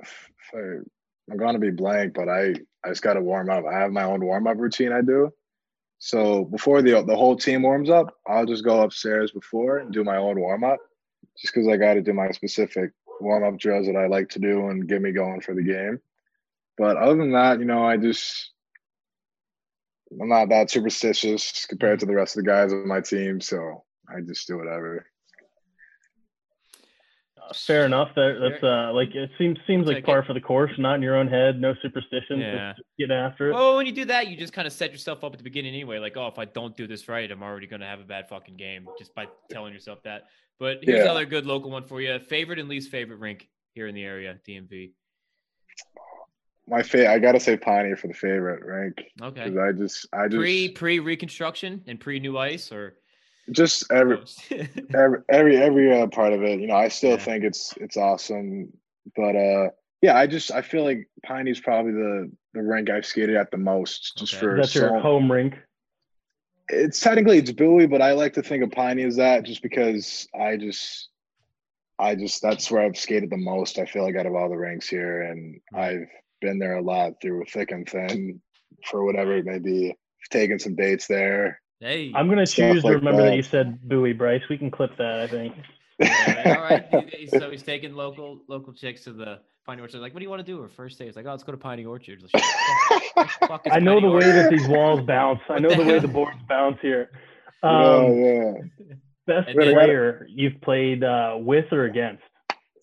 if 0.00 0.84
I'm 1.30 1.36
gonna 1.36 1.58
be 1.58 1.70
blank, 1.70 2.14
but 2.14 2.28
I 2.28 2.54
I 2.84 2.88
just 2.88 3.02
gotta 3.02 3.20
warm 3.20 3.48
up. 3.48 3.64
I 3.64 3.78
have 3.78 3.92
my 3.92 4.04
own 4.04 4.24
warm 4.24 4.46
up 4.46 4.58
routine 4.58 4.92
I 4.92 5.00
do. 5.00 5.32
So 6.04 6.44
before 6.44 6.82
the 6.82 7.02
the 7.02 7.16
whole 7.16 7.34
team 7.34 7.62
warms 7.62 7.88
up, 7.88 8.14
I'll 8.26 8.44
just 8.44 8.62
go 8.62 8.82
upstairs 8.82 9.30
before 9.30 9.78
and 9.78 9.90
do 9.90 10.04
my 10.04 10.18
own 10.18 10.38
warm 10.38 10.62
up, 10.62 10.78
just 11.40 11.54
because 11.54 11.66
I 11.66 11.78
got 11.78 11.94
to 11.94 12.02
do 12.02 12.12
my 12.12 12.30
specific 12.32 12.90
warm 13.20 13.42
up 13.42 13.58
drills 13.58 13.86
that 13.86 13.96
I 13.96 14.06
like 14.06 14.28
to 14.30 14.38
do 14.38 14.68
and 14.68 14.86
get 14.86 15.00
me 15.00 15.12
going 15.12 15.40
for 15.40 15.54
the 15.54 15.62
game. 15.62 15.98
But 16.76 16.98
other 16.98 17.16
than 17.16 17.32
that, 17.32 17.58
you 17.58 17.64
know, 17.64 17.86
I 17.86 17.96
just 17.96 18.52
I'm 20.20 20.28
not 20.28 20.50
that 20.50 20.68
superstitious 20.68 21.64
compared 21.64 22.00
to 22.00 22.06
the 22.06 22.14
rest 22.14 22.36
of 22.36 22.44
the 22.44 22.50
guys 22.50 22.70
on 22.70 22.86
my 22.86 23.00
team, 23.00 23.40
so 23.40 23.84
I 24.06 24.20
just 24.20 24.46
do 24.46 24.58
whatever. 24.58 25.06
Fair 27.54 27.84
enough. 27.84 28.08
That, 28.14 28.38
that's 28.40 28.62
uh 28.62 28.92
like 28.92 29.14
it 29.14 29.30
seems 29.38 29.58
seems 29.66 29.86
like 29.86 29.96
Take 29.98 30.06
par 30.06 30.20
it. 30.20 30.26
for 30.26 30.32
the 30.32 30.40
course. 30.40 30.70
Not 30.78 30.94
in 30.96 31.02
your 31.02 31.16
own 31.16 31.28
head. 31.28 31.60
No 31.60 31.74
superstitions. 31.82 32.40
Yeah. 32.40 32.72
Just 32.76 32.88
getting 32.98 33.16
after 33.16 33.50
it. 33.50 33.54
Well, 33.54 33.76
when 33.76 33.86
you 33.86 33.92
do 33.92 34.04
that, 34.06 34.28
you 34.28 34.36
just 34.36 34.52
kind 34.52 34.66
of 34.66 34.72
set 34.72 34.92
yourself 34.92 35.22
up 35.24 35.32
at 35.32 35.38
the 35.38 35.44
beginning 35.44 35.74
anyway. 35.74 35.98
Like, 35.98 36.16
oh, 36.16 36.26
if 36.28 36.38
I 36.38 36.44
don't 36.46 36.76
do 36.76 36.86
this 36.86 37.08
right, 37.08 37.30
I'm 37.30 37.42
already 37.42 37.66
going 37.66 37.80
to 37.80 37.86
have 37.86 38.00
a 38.00 38.04
bad 38.04 38.28
fucking 38.28 38.56
game 38.56 38.86
just 38.98 39.14
by 39.14 39.26
telling 39.50 39.72
yourself 39.74 40.02
that. 40.04 40.24
But 40.58 40.78
here's 40.82 40.98
Yeah. 40.98 41.02
another 41.04 41.26
good 41.26 41.44
local 41.46 41.70
one 41.70 41.84
for 41.84 42.00
you. 42.00 42.18
Favorite 42.20 42.58
and 42.58 42.68
least 42.68 42.90
favorite 42.90 43.18
rink 43.18 43.48
here 43.74 43.88
in 43.88 43.94
the 43.94 44.04
area, 44.04 44.38
DMV. 44.48 44.92
My 46.66 46.82
fa- 46.82 47.10
I 47.10 47.18
gotta 47.18 47.40
say 47.40 47.56
Pioneer 47.58 47.96
for 47.96 48.06
the 48.08 48.14
favorite 48.14 48.64
rank. 48.64 49.02
Okay. 49.20 49.44
Because 49.50 49.58
I 49.58 49.72
just, 49.72 50.06
I 50.14 50.28
just, 50.28 50.38
Pre 50.38 50.68
pre 50.70 50.98
reconstruction 50.98 51.82
and 51.86 52.00
pre 52.00 52.20
new 52.20 52.38
ice 52.38 52.72
or 52.72 52.96
just 53.52 53.90
every, 53.92 54.18
every, 54.94 55.18
every, 55.28 55.56
every 55.56 56.00
uh, 56.00 56.06
part 56.08 56.32
of 56.32 56.42
it. 56.42 56.60
You 56.60 56.66
know, 56.66 56.76
I 56.76 56.88
still 56.88 57.10
Yeah. 57.12 57.16
think 57.18 57.44
it's, 57.44 57.74
it's 57.78 57.96
awesome. 57.96 58.72
But 59.16 59.36
uh, 59.36 59.68
yeah, 60.02 60.16
I 60.16 60.26
just, 60.26 60.50
I 60.50 60.62
feel 60.62 60.84
like 60.84 61.08
Piney's 61.26 61.60
probably 61.60 61.92
the, 61.92 62.30
the 62.54 62.62
rank 62.62 62.90
I've 62.90 63.06
skated 63.06 63.36
at 63.36 63.50
the 63.50 63.58
most. 63.58 64.16
Just 64.18 64.34
Okay. 64.34 64.40
for 64.40 64.56
That's 64.56 64.74
your 64.74 64.88
so- 64.88 65.00
home 65.00 65.30
rink. 65.30 65.54
it's 66.68 67.00
technically 67.00 67.38
it's 67.38 67.52
Bowie, 67.52 67.86
but 67.86 68.00
I 68.02 68.12
like 68.12 68.32
to 68.34 68.42
think 68.42 68.64
of 68.64 68.70
Piney 68.70 69.02
as 69.04 69.16
that 69.16 69.44
just 69.44 69.62
because 69.62 70.26
I 70.38 70.56
just, 70.56 71.08
I 71.98 72.14
just 72.16 72.42
that's 72.42 72.70
where 72.70 72.82
I've 72.82 72.96
skated 72.96 73.30
the 73.30 73.36
most. 73.36 73.78
I 73.78 73.84
feel 73.84 74.02
like 74.02 74.16
out 74.16 74.26
of 74.26 74.34
all 74.34 74.48
the 74.48 74.56
ranks 74.56 74.88
here, 74.88 75.22
and 75.22 75.60
I've 75.72 76.08
been 76.40 76.58
there 76.58 76.74
a 76.76 76.82
lot 76.82 77.12
through 77.22 77.44
thick 77.52 77.70
and 77.70 77.88
thin, 77.88 78.40
for 78.90 79.04
whatever 79.04 79.36
it 79.36 79.44
may 79.44 79.58
be. 79.60 79.94
Taking 80.30 80.58
some 80.58 80.74
dates 80.74 81.06
there. 81.06 81.60
Hey. 81.84 82.12
I'm 82.14 82.28
gonna 82.28 82.46
Stuff 82.46 82.72
choose 82.72 82.82
to 82.82 82.92
remember 82.92 83.22
that. 83.22 83.30
that. 83.30 83.36
you 83.36 83.42
said 83.42 83.86
Bowie 83.86 84.14
Bryce. 84.14 84.42
We 84.48 84.56
can 84.56 84.70
clip 84.70 84.96
that. 84.96 85.20
I 85.20 85.26
think. 85.26 85.54
Yeah, 86.00 86.54
all 86.56 86.62
right. 86.64 87.10
He- 87.10 87.18
he- 87.18 87.26
So 87.38 87.50
he's 87.50 87.62
taking 87.62 87.94
local 87.94 88.40
local 88.48 88.72
chicks 88.72 89.04
to 89.04 89.12
the 89.12 89.40
Piney 89.66 89.82
Orchard. 89.82 90.00
Like, 90.00 90.14
what 90.14 90.20
do 90.20 90.24
you 90.24 90.30
want 90.30 90.40
to 90.44 90.50
do? 90.50 90.60
Her 90.62 90.68
first 90.70 90.98
day. 90.98 91.06
It's 91.06 91.16
like, 91.16 91.26
oh, 91.26 91.30
let's 91.30 91.42
go 91.42 91.52
to 91.52 91.58
Piney 91.58 91.84
Orchard. 91.84 92.22
Like, 92.22 92.42
"What 93.14 93.28
the 93.40 93.46
fuck 93.46 93.66
is 93.66 93.72
I 93.74 93.78
know 93.80 93.96
Piney 94.00 94.08
the 94.08 94.14
way 94.14 94.32
that 94.32 94.50
these 94.50 94.66
walls 94.66 95.02
bounce. 95.02 95.40
I 95.50 95.58
know 95.58 95.68
the 95.70 95.76
the 95.76 95.84
way 95.84 95.98
the 95.98 96.08
boards 96.08 96.38
bounce 96.48 96.78
here. 96.80 97.10
yeah, 97.62 97.70
Um, 97.96 98.16
yeah. 98.16 98.52
best 99.26 99.48
And 99.50 99.60
then- 99.60 99.74
player 99.74 100.26
you've 100.30 100.60
played 100.62 101.04
uh, 101.04 101.36
with 101.38 101.70
or 101.72 101.84
against? 101.84 102.22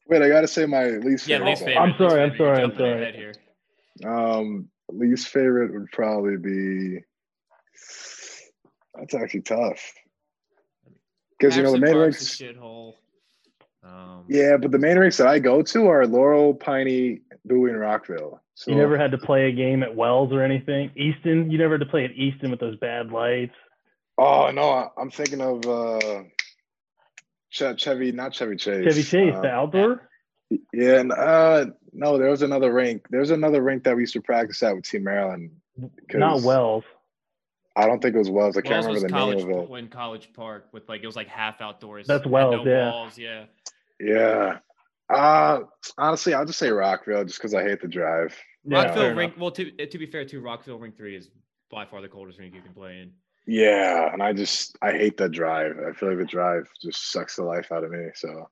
Wait, 0.08 0.22
I 0.22 0.28
gotta 0.30 0.48
say 0.48 0.66
my 0.66 0.86
least 0.86 1.28
Yeah, 1.28 1.38
favorite. 1.38 1.50
least 1.50 1.64
favorite. 1.66 1.78
I'm 1.82 1.90
least 1.90 1.98
sorry, 2.00 2.22
I'm 2.24 2.38
sorry, 2.38 2.64
I'm 2.64 2.76
sorry. 2.78 3.02
ahead 3.02 3.16
here. 3.16 3.34
Um, 4.06 4.70
least 4.90 5.28
favorite 5.30 5.74
would 5.74 5.90
probably 5.92 6.38
be. 6.38 7.00
That's 8.96 9.14
actually 9.14 9.42
tough. 9.42 9.94
Because 11.40 11.58
you 11.58 11.64
know 11.64 11.72
the 11.72 11.80
main 11.80 11.94
Park's 11.94 12.40
a 12.40 12.44
shithole. 12.44 12.94
Um, 13.84 14.26
Yeah, 14.28 14.58
but 14.58 14.72
the 14.72 14.78
main 14.78 14.98
rinks 15.00 15.18
that 15.18 15.28
I 15.28 15.40
go 15.40 15.62
to 15.64 15.88
are 15.88 16.06
Laurel, 16.06 16.54
Piney, 16.54 17.22
Bowie, 17.46 17.72
and 17.72 17.80
Rockville. 17.80 18.42
So 18.54 18.70
You 18.72 18.78
never 18.78 18.96
had 18.98 19.12
to 19.12 19.18
play 19.18 19.48
a 19.48 19.52
game 19.52 19.82
at 19.82 19.96
Wells 19.96 20.32
or 20.32 20.44
anything. 20.44 20.92
Easton, 20.96 21.50
you 21.50 21.58
never 21.58 21.76
had 21.76 21.80
to 21.86 21.90
play 21.90 22.06
at 22.06 22.12
Easton 22.12 22.52
with 22.52 22.60
those 22.60 22.76
bad 22.78 23.12
lights. 23.12 23.56
Oh 24.20 24.52
no, 24.52 24.70
I- 24.70 24.90
I'm 24.98 25.10
thinking 25.10 25.42
of 25.42 25.66
uh, 25.66 26.24
Che- 27.50 27.76
Chevy, 27.78 28.12
not 28.12 28.34
Chevy 28.34 28.56
Chase. 28.58 28.84
Chevy 28.84 29.02
Chase, 29.04 29.36
Uh, 29.36 29.42
the 29.42 29.50
outdoor. 29.50 30.10
yeah, 30.74 31.00
and, 31.00 31.12
uh, 31.12 31.66
no, 31.94 32.18
there 32.20 32.30
was 32.30 32.44
another 32.44 32.72
rink. 32.72 33.08
There's 33.10 33.32
another 33.32 33.64
rink 33.64 33.84
that 33.86 33.96
we 33.96 34.04
used 34.04 34.14
to 34.14 34.22
practice 34.22 34.62
at 34.62 34.76
with 34.76 34.86
Team 34.86 35.06
Maryland. 35.06 35.52
Not 35.78 36.34
'cause 36.34 36.46
Wells. 36.46 36.84
I 37.76 37.86
don't 37.88 38.02
think 38.02 38.16
it 38.16 38.18
was 38.20 38.30
Wells. 38.30 38.58
I 38.58 38.62
can't 38.62 38.86
Wells 38.86 38.88
remember 38.88 39.08
the 39.08 39.14
college 39.14 39.38
name 39.46 39.52
of 39.58 39.64
it. 39.64 39.70
when 39.70 39.88
College 39.88 40.30
Park 40.34 40.68
with 40.74 40.88
like 40.90 41.02
it 41.04 41.08
was 41.08 41.16
like 41.16 41.28
half 41.28 41.62
outdoors. 41.62 42.08
That's 42.08 42.26
Wells, 42.26 42.66
no 42.66 42.72
yeah. 42.72 42.92
walls, 42.92 43.18
yeah. 43.18 43.46
Yeah. 44.00 44.58
Uh 45.10 45.62
honestly, 45.98 46.34
I'll 46.34 46.46
just 46.46 46.60
say 46.60 46.70
Rockville 46.70 47.24
just 47.26 47.38
because 47.40 47.54
I 47.54 47.64
hate 47.64 47.82
the 47.82 47.88
drive. 47.88 48.38
Yeah, 48.64 48.84
Rockville 48.84 49.14
rink. 49.16 49.34
Well, 49.38 49.52
to 49.52 49.72
to 49.88 49.98
be 49.98 50.06
fair, 50.06 50.26
too, 50.26 50.42
Rockville 50.42 50.80
rink 50.80 50.98
three 50.98 51.16
is 51.16 51.30
by 51.70 51.86
far 51.86 52.02
the 52.02 52.08
coldest 52.10 52.40
rink 52.40 52.54
you 52.54 52.62
can 52.62 52.74
play 52.74 53.00
in. 53.00 53.12
Yeah, 53.48 54.12
and 54.14 54.22
I 54.22 54.34
just 54.34 54.78
I 54.82 54.92
hate 54.92 55.18
that 55.18 55.32
drive. 55.32 55.78
I 55.80 55.94
feel 55.94 56.10
like 56.10 56.18
the 56.20 56.26
drive 56.26 56.68
just 56.82 57.12
sucks 57.12 57.36
the 57.38 57.44
life 57.44 57.72
out 57.72 57.84
of 57.84 57.92
me. 57.92 58.10
So 58.16 58.50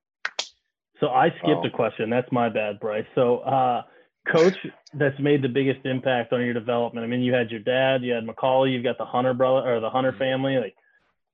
So 0.99 1.09
I 1.09 1.29
skipped 1.29 1.63
Oh. 1.63 1.67
a 1.67 1.69
question. 1.69 2.09
That's 2.09 2.31
my 2.31 2.49
bad, 2.49 2.79
Bryce. 2.79 3.05
So, 3.15 3.37
uh, 3.39 3.83
coach 4.31 4.56
that's 4.93 5.19
made 5.19 5.41
the 5.41 5.49
biggest 5.49 5.85
impact 5.85 6.34
on 6.34 6.43
your 6.43 6.53
development. 6.53 7.03
I 7.06 7.07
mean, 7.07 7.22
you 7.22 7.34
had 7.34 7.51
your 7.51 7.60
dad, 7.61 8.03
you 8.03 8.14
had 8.14 8.26
Macaulay, 8.26 8.72
you've 8.72 8.84
got 8.84 8.97
the 8.97 9.06
Hunter 9.06 9.34
brother 9.34 9.68
or 9.76 9.80
the 9.80 9.89
Hunter 9.89 10.11
Mhm. 10.11 10.18
family. 10.18 10.57
Like, 10.57 10.76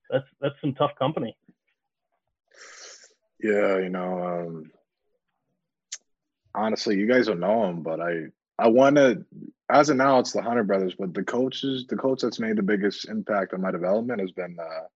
that's 0.10 0.26
that's 0.42 0.56
some 0.62 0.74
tough 0.76 0.92
company. 0.98 1.36
yeah, 3.40 3.78
you 3.78 3.90
know, 3.90 4.24
um 4.24 4.72
honestly, 6.54 6.98
you 6.98 7.08
guys 7.08 7.28
don't 7.28 7.40
know 7.40 7.66
him, 7.66 7.82
but 7.84 8.00
I 8.00 8.28
I 8.58 8.70
want 8.70 8.96
to 8.98 9.26
as 9.70 9.90
of 9.90 9.98
now 9.98 10.20
it's 10.20 10.32
the 10.32 10.42
Hunter 10.42 10.64
brothers, 10.64 10.96
but 10.98 11.14
the 11.14 11.24
coaches, 11.24 11.86
the 11.88 11.98
coach 11.98 12.22
that's 12.22 12.40
made 12.40 12.56
the 12.58 12.64
biggest 12.64 13.10
impact 13.10 13.54
on 13.54 13.62
my 13.62 13.72
development 13.72 14.22
has 14.22 14.32
been 14.32 14.58
uh 14.60 14.88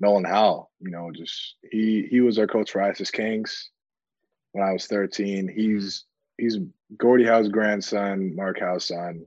Nolan 0.00 0.24
Howe. 0.24 0.68
You 0.80 0.90
know, 0.90 1.10
just 1.12 1.56
he 1.70 2.06
he 2.10 2.20
was 2.20 2.38
our 2.38 2.46
coach 2.46 2.70
for 2.72 2.82
ISIS 2.82 3.10
Kings 3.10 3.70
when 4.52 4.64
I 4.66 4.72
was 4.72 4.86
13. 4.86 5.48
He's 5.48 6.04
he's 6.38 6.58
Gordie 6.96 7.26
Howe's 7.26 7.48
grandson, 7.48 8.34
Mark 8.34 8.60
Howe's 8.60 8.86
son, 8.86 9.26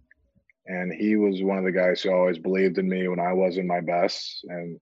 and 0.66 0.92
he 0.92 1.16
was 1.16 1.44
one 1.44 1.58
of 1.58 1.64
the 1.66 1.72
guys 1.72 2.02
who 2.02 2.12
always 2.12 2.40
believed 2.40 2.78
in 2.78 2.90
me 2.90 3.08
when 3.08 3.20
I 3.20 3.34
wasn't 3.34 3.68
my 3.68 3.82
best. 3.82 4.46
And 4.46 4.80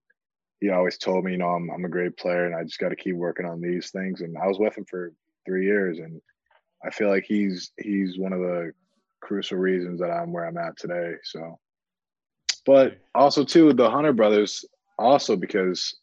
he 0.61 0.69
always 0.69 0.97
told 0.97 1.25
me, 1.25 1.33
you 1.33 1.37
know, 1.37 1.49
I'm 1.49 1.69
I'm 1.69 1.85
a 1.85 1.89
great 1.89 2.15
player 2.17 2.45
and 2.45 2.55
I 2.55 2.63
just 2.63 2.79
got 2.79 2.89
to 2.89 2.95
keep 2.95 3.15
working 3.15 3.45
on 3.45 3.59
these 3.59 3.91
things. 3.91 4.21
And 4.21 4.37
I 4.37 4.47
was 4.47 4.59
with 4.59 4.77
him 4.77 4.85
for 4.85 5.11
three 5.45 5.65
years, 5.65 5.99
and 5.99 6.21
I 6.85 6.91
feel 6.91 7.09
like 7.09 7.25
he's 7.25 7.71
he's 7.77 8.17
one 8.17 8.33
of 8.33 8.39
the 8.39 8.71
crucial 9.21 9.57
reasons 9.57 9.99
that 9.99 10.11
I'm 10.11 10.31
where 10.31 10.45
I'm 10.45 10.57
at 10.57 10.77
today. 10.77 11.15
So, 11.23 11.59
but 12.65 12.97
also 13.15 13.43
too 13.43 13.73
the 13.73 13.89
Hunter 13.89 14.13
brothers, 14.13 14.63
also 14.97 15.35
because 15.35 15.95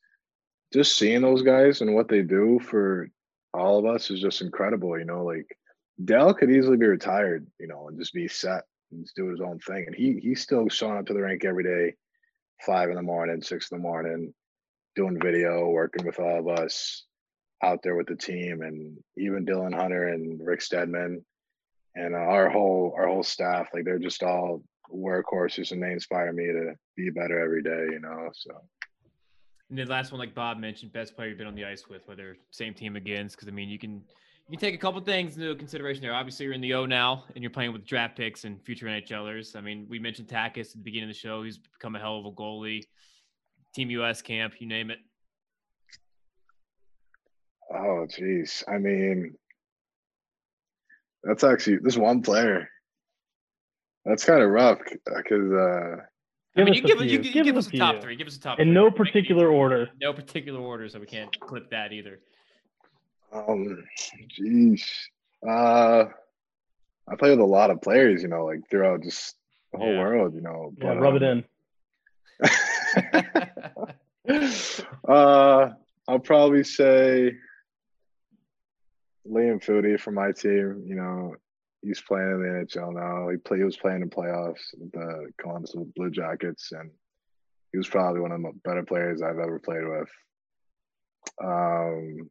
just 0.73 0.99
seeing 0.99 1.23
those 1.23 1.43
guys 1.43 1.81
and 1.81 1.95
what 1.95 2.09
they 2.09 2.23
do 2.23 2.59
for 2.59 3.09
all 3.55 3.79
of 3.79 3.87
us 3.87 4.11
is 4.11 4.21
just 4.21 4.43
incredible. 4.43 4.99
You 4.99 5.05
know, 5.05 5.25
like 5.25 5.47
Dale 6.05 6.35
could 6.35 6.51
easily 6.51 6.77
be 6.77 6.87
retired, 6.87 7.47
you 7.59 7.67
know, 7.67 7.89
and 7.89 7.99
just 7.99 8.13
be 8.13 8.29
set 8.29 8.65
and 8.91 9.05
just 9.05 9.17
do 9.17 9.29
his 9.29 9.41
own 9.41 9.59
thing. 9.61 9.85
And 9.87 9.95
he 9.95 10.19
he's 10.23 10.43
still 10.43 10.69
showing 10.69 10.99
up 10.99 11.07
to 11.07 11.15
the 11.15 11.23
rink 11.23 11.45
every 11.45 11.65
day, 11.65 11.95
five 12.65 12.91
in 12.91 12.97
the 12.97 13.03
morning, 13.03 13.43
six 13.43 13.71
in 13.71 13.79
the 13.79 13.83
morning, 13.83 14.35
doing 14.95 15.19
video, 15.21 15.69
working 15.69 16.05
with 16.05 16.21
all 16.21 16.39
of 16.39 16.49
us 16.49 17.05
out 17.63 17.83
there 17.83 17.97
with 17.97 18.07
the 18.07 18.17
team, 18.17 18.63
and 18.63 18.99
even 19.17 19.47
Dylan 19.47 19.75
Hunter 19.75 20.09
and 20.09 20.41
Rick 20.45 20.61
Steadman 20.61 21.25
and 21.97 22.15
our 22.15 22.49
whole 22.51 22.95
our 22.97 23.09
whole 23.09 23.23
staff. 23.23 23.69
Like 23.73 23.85
they're 23.85 23.99
just 23.99 24.23
all 24.23 24.63
workhorses, 24.93 25.73
and 25.73 25.83
they 25.83 25.93
inspire 25.93 26.33
me 26.33 26.47
to 26.47 26.75
be 26.97 27.11
better 27.11 27.43
every 27.43 27.63
day. 27.63 27.93
You 27.93 28.01
know, 28.01 28.31
so. 28.35 28.51
And 29.69 29.79
the 29.79 29.85
last 29.87 30.13
one, 30.13 30.21
like 30.21 30.35
Bob 30.35 30.59
mentioned, 30.59 30.93
best 30.93 31.17
player 31.17 31.31
you've 31.31 31.39
been 31.39 31.49
on 31.49 31.57
the 31.57 31.65
ice 31.65 31.89
with, 31.89 32.07
whether 32.07 32.37
same 32.53 32.73
team 32.73 32.95
against, 32.95 33.35
because 33.35 33.49
I 33.49 33.51
mean, 33.51 33.69
you 33.69 33.81
can 33.81 34.03
you 34.49 34.57
take 34.57 34.75
a 34.75 34.79
couple 34.79 35.01
things 35.01 35.37
into 35.37 35.55
consideration 35.57 36.03
there. 36.03 36.15
Obviously, 36.15 36.45
you're 36.45 36.55
in 36.55 36.61
the 36.61 36.75
O 36.75 36.87
now, 36.87 37.25
and 37.35 37.43
you're 37.43 37.51
playing 37.51 37.73
with 37.73 37.85
draft 37.85 38.17
picks 38.17 38.45
and 38.45 38.63
future 38.63 38.87
NHLers. 38.87 39.57
I 39.57 39.61
mean, 39.61 39.87
we 39.89 39.99
mentioned 39.99 40.29
Takis 40.29 40.69
at 40.69 40.73
the 40.73 40.79
beginning 40.79 41.11
of 41.11 41.15
the 41.15 41.19
show. 41.19 41.43
He's 41.43 41.59
become 41.59 41.97
a 41.97 41.99
hell 41.99 42.19
of 42.19 42.27
a 42.27 42.31
goalie. 42.31 42.83
Team 43.75 43.91
US 43.91 44.23
camp, 44.23 44.55
you 44.61 44.69
name 44.69 44.91
it. 44.91 44.99
Oh, 47.75 48.07
jeez. 48.09 48.63
I 48.69 48.79
mean, 48.79 49.35
that's 51.25 51.43
actually 51.43 51.79
this 51.79 51.97
one 51.97 52.23
player. 52.23 52.69
That's 54.05 54.25
kind 54.25 54.41
of 54.41 54.51
rough 54.51 54.79
because 55.05 55.53
uh, 55.53 55.97
I 56.57 56.63
mean, 56.65 56.75
you 56.75 56.83
give, 56.83 57.01
you, 57.01 57.19
you 57.19 57.19
Give 57.19 57.45
give 57.45 57.57
us 57.57 57.67
us 57.67 57.73
a 57.73 57.77
a 57.77 57.79
top 57.81 58.01
three. 58.03 58.15
Give 58.15 58.29
us 58.29 58.37
a 58.37 58.41
top 58.41 58.61
In 58.61 58.69
three. 58.69 58.75
no 58.75 58.91
particular 58.93 59.49
order. 59.51 59.89
No 60.01 60.13
particular 60.13 60.61
order, 60.61 60.89
so 60.89 61.01
we 61.01 61.07
can't 61.07 61.39
clip 61.41 61.69
that 61.71 61.93
either. 61.93 62.21
Um, 63.33 63.85
jeez. 64.39 64.83
Uh, 65.47 66.05
I 67.09 67.17
play 67.17 67.31
with 67.31 67.41
a 67.41 67.45
lot 67.45 67.71
of 67.71 67.81
players, 67.83 68.23
you 68.23 68.29
know, 68.29 68.45
like 68.45 68.69
throughout 68.69 69.03
just 69.03 69.37
the 69.73 69.79
whole 69.79 69.93
Yeah. 69.93 70.01
world, 70.01 70.35
you 70.35 70.41
know. 70.41 70.73
Yeah, 70.79 70.95
but, 70.95 71.01
rub 71.01 71.15
it 71.17 71.23
um, 71.23 71.45
in. 71.45 71.45
uh, 75.09 75.71
I'll 76.09 76.19
probably 76.19 76.65
say 76.65 77.33
Liam 79.29 79.63
Foudy 79.65 79.99
from 79.99 80.15
my 80.15 80.33
team. 80.33 80.83
You 80.87 80.97
know, 80.97 81.35
he's 81.83 82.01
playing 82.01 82.31
in 82.31 82.43
the 82.43 82.65
NHL 82.65 82.93
now. 82.95 83.29
He 83.29 83.37
play, 83.37 83.59
he 83.59 83.65
was 83.65 83.77
playing 83.77 84.03
in 84.03 84.11
playoffs 84.11 84.75
with 84.79 84.93
the 84.93 85.31
Columbus 85.41 85.75
Blue 85.95 86.11
Jackets, 86.11 86.73
and 86.73 86.91
he 87.73 87.79
was 87.79 87.89
probably 87.89 88.21
one 88.21 88.33
of 88.33 88.43
the 88.43 88.53
better 88.65 88.83
players 88.83 89.23
I've 89.23 89.39
ever 89.39 89.59
played 89.59 89.87
with. 89.87 90.09
Um, 91.43 92.31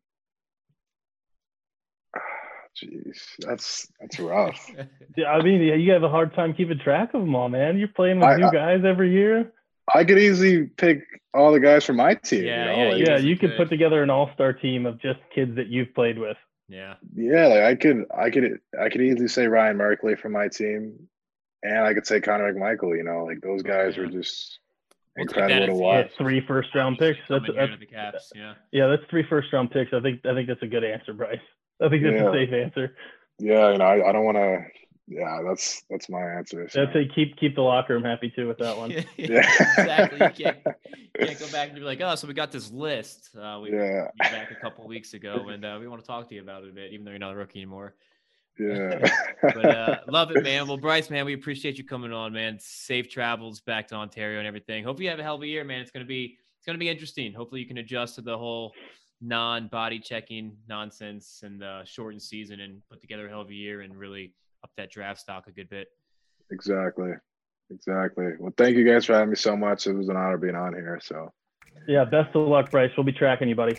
jeez, 2.82 3.18
that's 3.40 3.88
that's 4.00 4.20
rough. 4.20 4.70
Yeah, 5.18 5.32
I 5.32 5.42
mean, 5.42 5.62
you 5.62 5.92
have 5.94 6.04
a 6.04 6.10
hard 6.10 6.34
time 6.34 6.54
keeping 6.54 6.78
track 6.80 7.14
of 7.14 7.22
them 7.22 7.36
all, 7.36 7.48
man. 7.48 7.78
You're 7.78 7.88
playing 7.88 8.20
with 8.20 8.28
I- 8.28 8.36
new 8.38 8.48
I- 8.48 8.52
guys 8.52 8.82
every 8.86 9.12
year. 9.12 9.52
I 9.94 10.04
could 10.04 10.18
easily 10.18 10.66
pick 10.66 11.04
all 11.34 11.52
the 11.54 11.60
guys 11.60 11.86
from 11.86 11.98
my 11.98 12.16
team. 12.16 12.44
Yeah, 12.46 12.60
you 12.60 12.66
know? 12.66 12.84
yeah, 12.84 12.90
like, 12.96 13.08
Yeah, 13.08 13.18
you 13.18 13.38
could 13.38 13.52
could. 13.52 13.58
put 13.58 13.70
together 13.70 14.02
an 14.02 14.10
all-star 14.10 14.52
team 14.54 14.88
of 14.88 15.00
just 15.00 15.20
kids 15.34 15.56
that 15.58 15.68
you've 15.68 15.94
played 15.94 16.18
with. 16.18 16.38
yeah. 16.68 16.96
Yeah, 17.16 17.46
like 17.48 17.62
I 17.62 17.76
could, 17.76 18.06
I 18.18 18.30
could, 18.32 18.60
I 18.82 18.90
could 18.90 19.02
easily 19.02 19.28
say 19.28 19.46
Ryan 19.48 19.78
Merkley 19.78 20.18
from 20.20 20.32
my 20.32 20.48
team, 20.48 21.08
and 21.62 21.78
I 21.86 21.94
could 21.94 22.08
say 22.08 22.20
Connor 22.20 22.52
McMichael. 22.52 22.98
You 22.98 23.04
know, 23.04 23.26
like 23.26 23.42
those 23.42 23.62
guys 23.62 23.96
were 23.96 24.08
just 24.08 24.60
We'll 25.16 25.28
take 25.28 25.36
that 25.36 25.52
incredible 25.52 25.68
to 25.68 25.72
as 25.72 25.78
the 25.78 25.84
watch. 25.84 26.06
That's 26.08 26.18
three 26.18 26.42
first-round 26.46 26.98
picks. 26.98 27.20
That's, 27.30 27.46
that's 27.56 27.80
the 27.80 27.86
Caps. 27.86 28.32
Yeah. 28.36 28.54
yeah, 28.72 28.88
that's 28.88 29.04
three 29.10 29.24
first-round 29.30 29.70
picks. 29.72 29.94
I 29.94 30.02
think 30.02 30.26
I 30.26 30.34
think 30.34 30.48
that's 30.48 30.64
a 30.64 30.68
good 30.68 30.84
answer, 30.84 31.14
Bryce. 31.14 31.38
I 31.82 31.90
think 31.90 32.04
that's 32.04 32.16
Yeah. 32.16 32.30
a 32.30 32.34
safe 32.34 32.54
answer. 32.54 32.96
Yeah, 33.40 33.72
you 33.72 33.78
know, 33.80 33.86
I, 33.86 34.10
I 34.10 34.12
don't 34.12 34.24
want 34.26 34.38
to. 34.38 34.64
Yeah, 35.08 35.42
that's 35.48 35.84
that's 35.90 36.10
my 36.10 36.22
answer. 36.22 36.68
so. 36.68 36.82
I'd 36.82 36.92
say 36.94 37.08
keep 37.14 37.38
keep 37.38 37.54
the 37.56 37.62
locker 37.62 37.94
room 37.94 38.04
happy 38.04 38.32
too 38.36 38.48
with 38.48 38.58
that 38.58 38.76
one. 38.76 38.90
yeah, 38.92 39.04
Yeah. 39.18 39.40
exactly. 39.78 40.20
You 40.24 40.30
can't, 40.32 40.58
you 41.20 41.28
can't 41.28 41.40
go 41.40 41.48
back 41.52 41.68
and 41.70 41.78
be 41.78 41.82
like, 41.84 42.02
oh, 42.02 42.16
so 42.16 42.28
we 42.28 42.34
got 42.34 42.52
this 42.52 42.72
list. 42.72 43.30
Uh, 43.36 43.60
we 43.62 43.72
Yeah, 43.72 44.06
you 44.16 44.32
back 44.32 44.50
a 44.52 44.56
couple 44.56 44.88
weeks 44.88 45.14
ago, 45.14 45.50
and 45.50 45.64
uh, 45.64 45.78
we 45.80 45.88
want 45.88 46.02
to 46.02 46.08
talk 46.08 46.28
to 46.30 46.36
you 46.36 46.42
about 46.42 46.64
it 46.64 46.70
a 46.70 46.74
bit, 46.74 46.92
even 46.92 47.06
though 47.06 47.12
you're 47.12 47.20
not 47.20 47.34
a 47.34 47.36
rookie 47.36 47.60
anymore. 47.60 47.94
yeah. 48.58 49.08
But 49.44 49.66
uh, 49.66 50.00
love 50.08 50.32
it, 50.32 50.42
man. 50.44 50.68
Well, 50.68 50.78
Bryce, 50.78 51.10
man, 51.12 51.26
we 51.26 51.34
appreciate 51.34 51.78
you 51.78 51.84
coming 51.84 52.12
on, 52.12 52.34
man. 52.34 52.58
Safe 52.60 53.08
travels 53.10 53.60
back 53.62 53.88
to 53.90 53.96
Ontario 53.96 54.40
and 54.40 54.48
everything. 54.48 54.84
Hope 54.84 55.00
you 55.00 55.10
have 55.10 55.20
a 55.20 55.24
hell 55.24 55.36
of 55.36 55.42
a 55.44 55.48
year, 55.48 55.64
man. 55.64 55.82
It's 55.82 55.92
gonna 55.92 56.06
be 56.06 56.38
it's 56.58 56.66
gonna 56.66 56.80
be 56.80 56.90
interesting. 56.90 57.32
Hopefully, 57.34 57.62
you 57.62 57.68
can 57.68 57.78
adjust 57.78 58.16
to 58.16 58.22
the 58.22 58.36
whole 58.36 58.74
non-body 59.26 60.00
checking 60.00 60.56
nonsense 60.70 61.42
and 61.44 61.60
the 61.60 61.82
shortened 61.86 62.22
season, 62.22 62.60
and 62.60 62.82
put 62.90 63.02
together 63.02 63.28
a 63.28 63.30
hell 63.30 63.42
of 63.42 63.50
a 63.50 63.54
year 63.54 63.82
and 63.82 63.96
really 63.96 64.34
up 64.64 64.72
that 64.78 64.92
draft 64.92 65.20
stock 65.20 65.48
a 65.48 65.52
good 65.52 65.70
bit. 65.70 65.88
exactly, 66.52 67.12
exactly. 67.72 68.34
Well, 68.40 68.54
thank 68.58 68.76
you 68.76 68.86
guys 68.86 69.06
for 69.06 69.14
having 69.14 69.30
me 69.30 69.36
so 69.36 69.56
much. 69.58 69.88
It 69.88 69.94
was 69.94 70.10
an 70.10 70.18
honor 70.18 70.38
being 70.38 70.56
on 70.56 70.74
here. 70.74 71.00
So. 71.02 71.32
Yeah, 71.88 72.06
best 72.06 72.36
of 72.36 72.48
luck, 72.48 72.72
Bryce. 72.72 72.92
We'll 72.96 73.04
be 73.04 73.12
tracking 73.12 73.50
you, 73.50 73.56
buddy. 73.56 73.78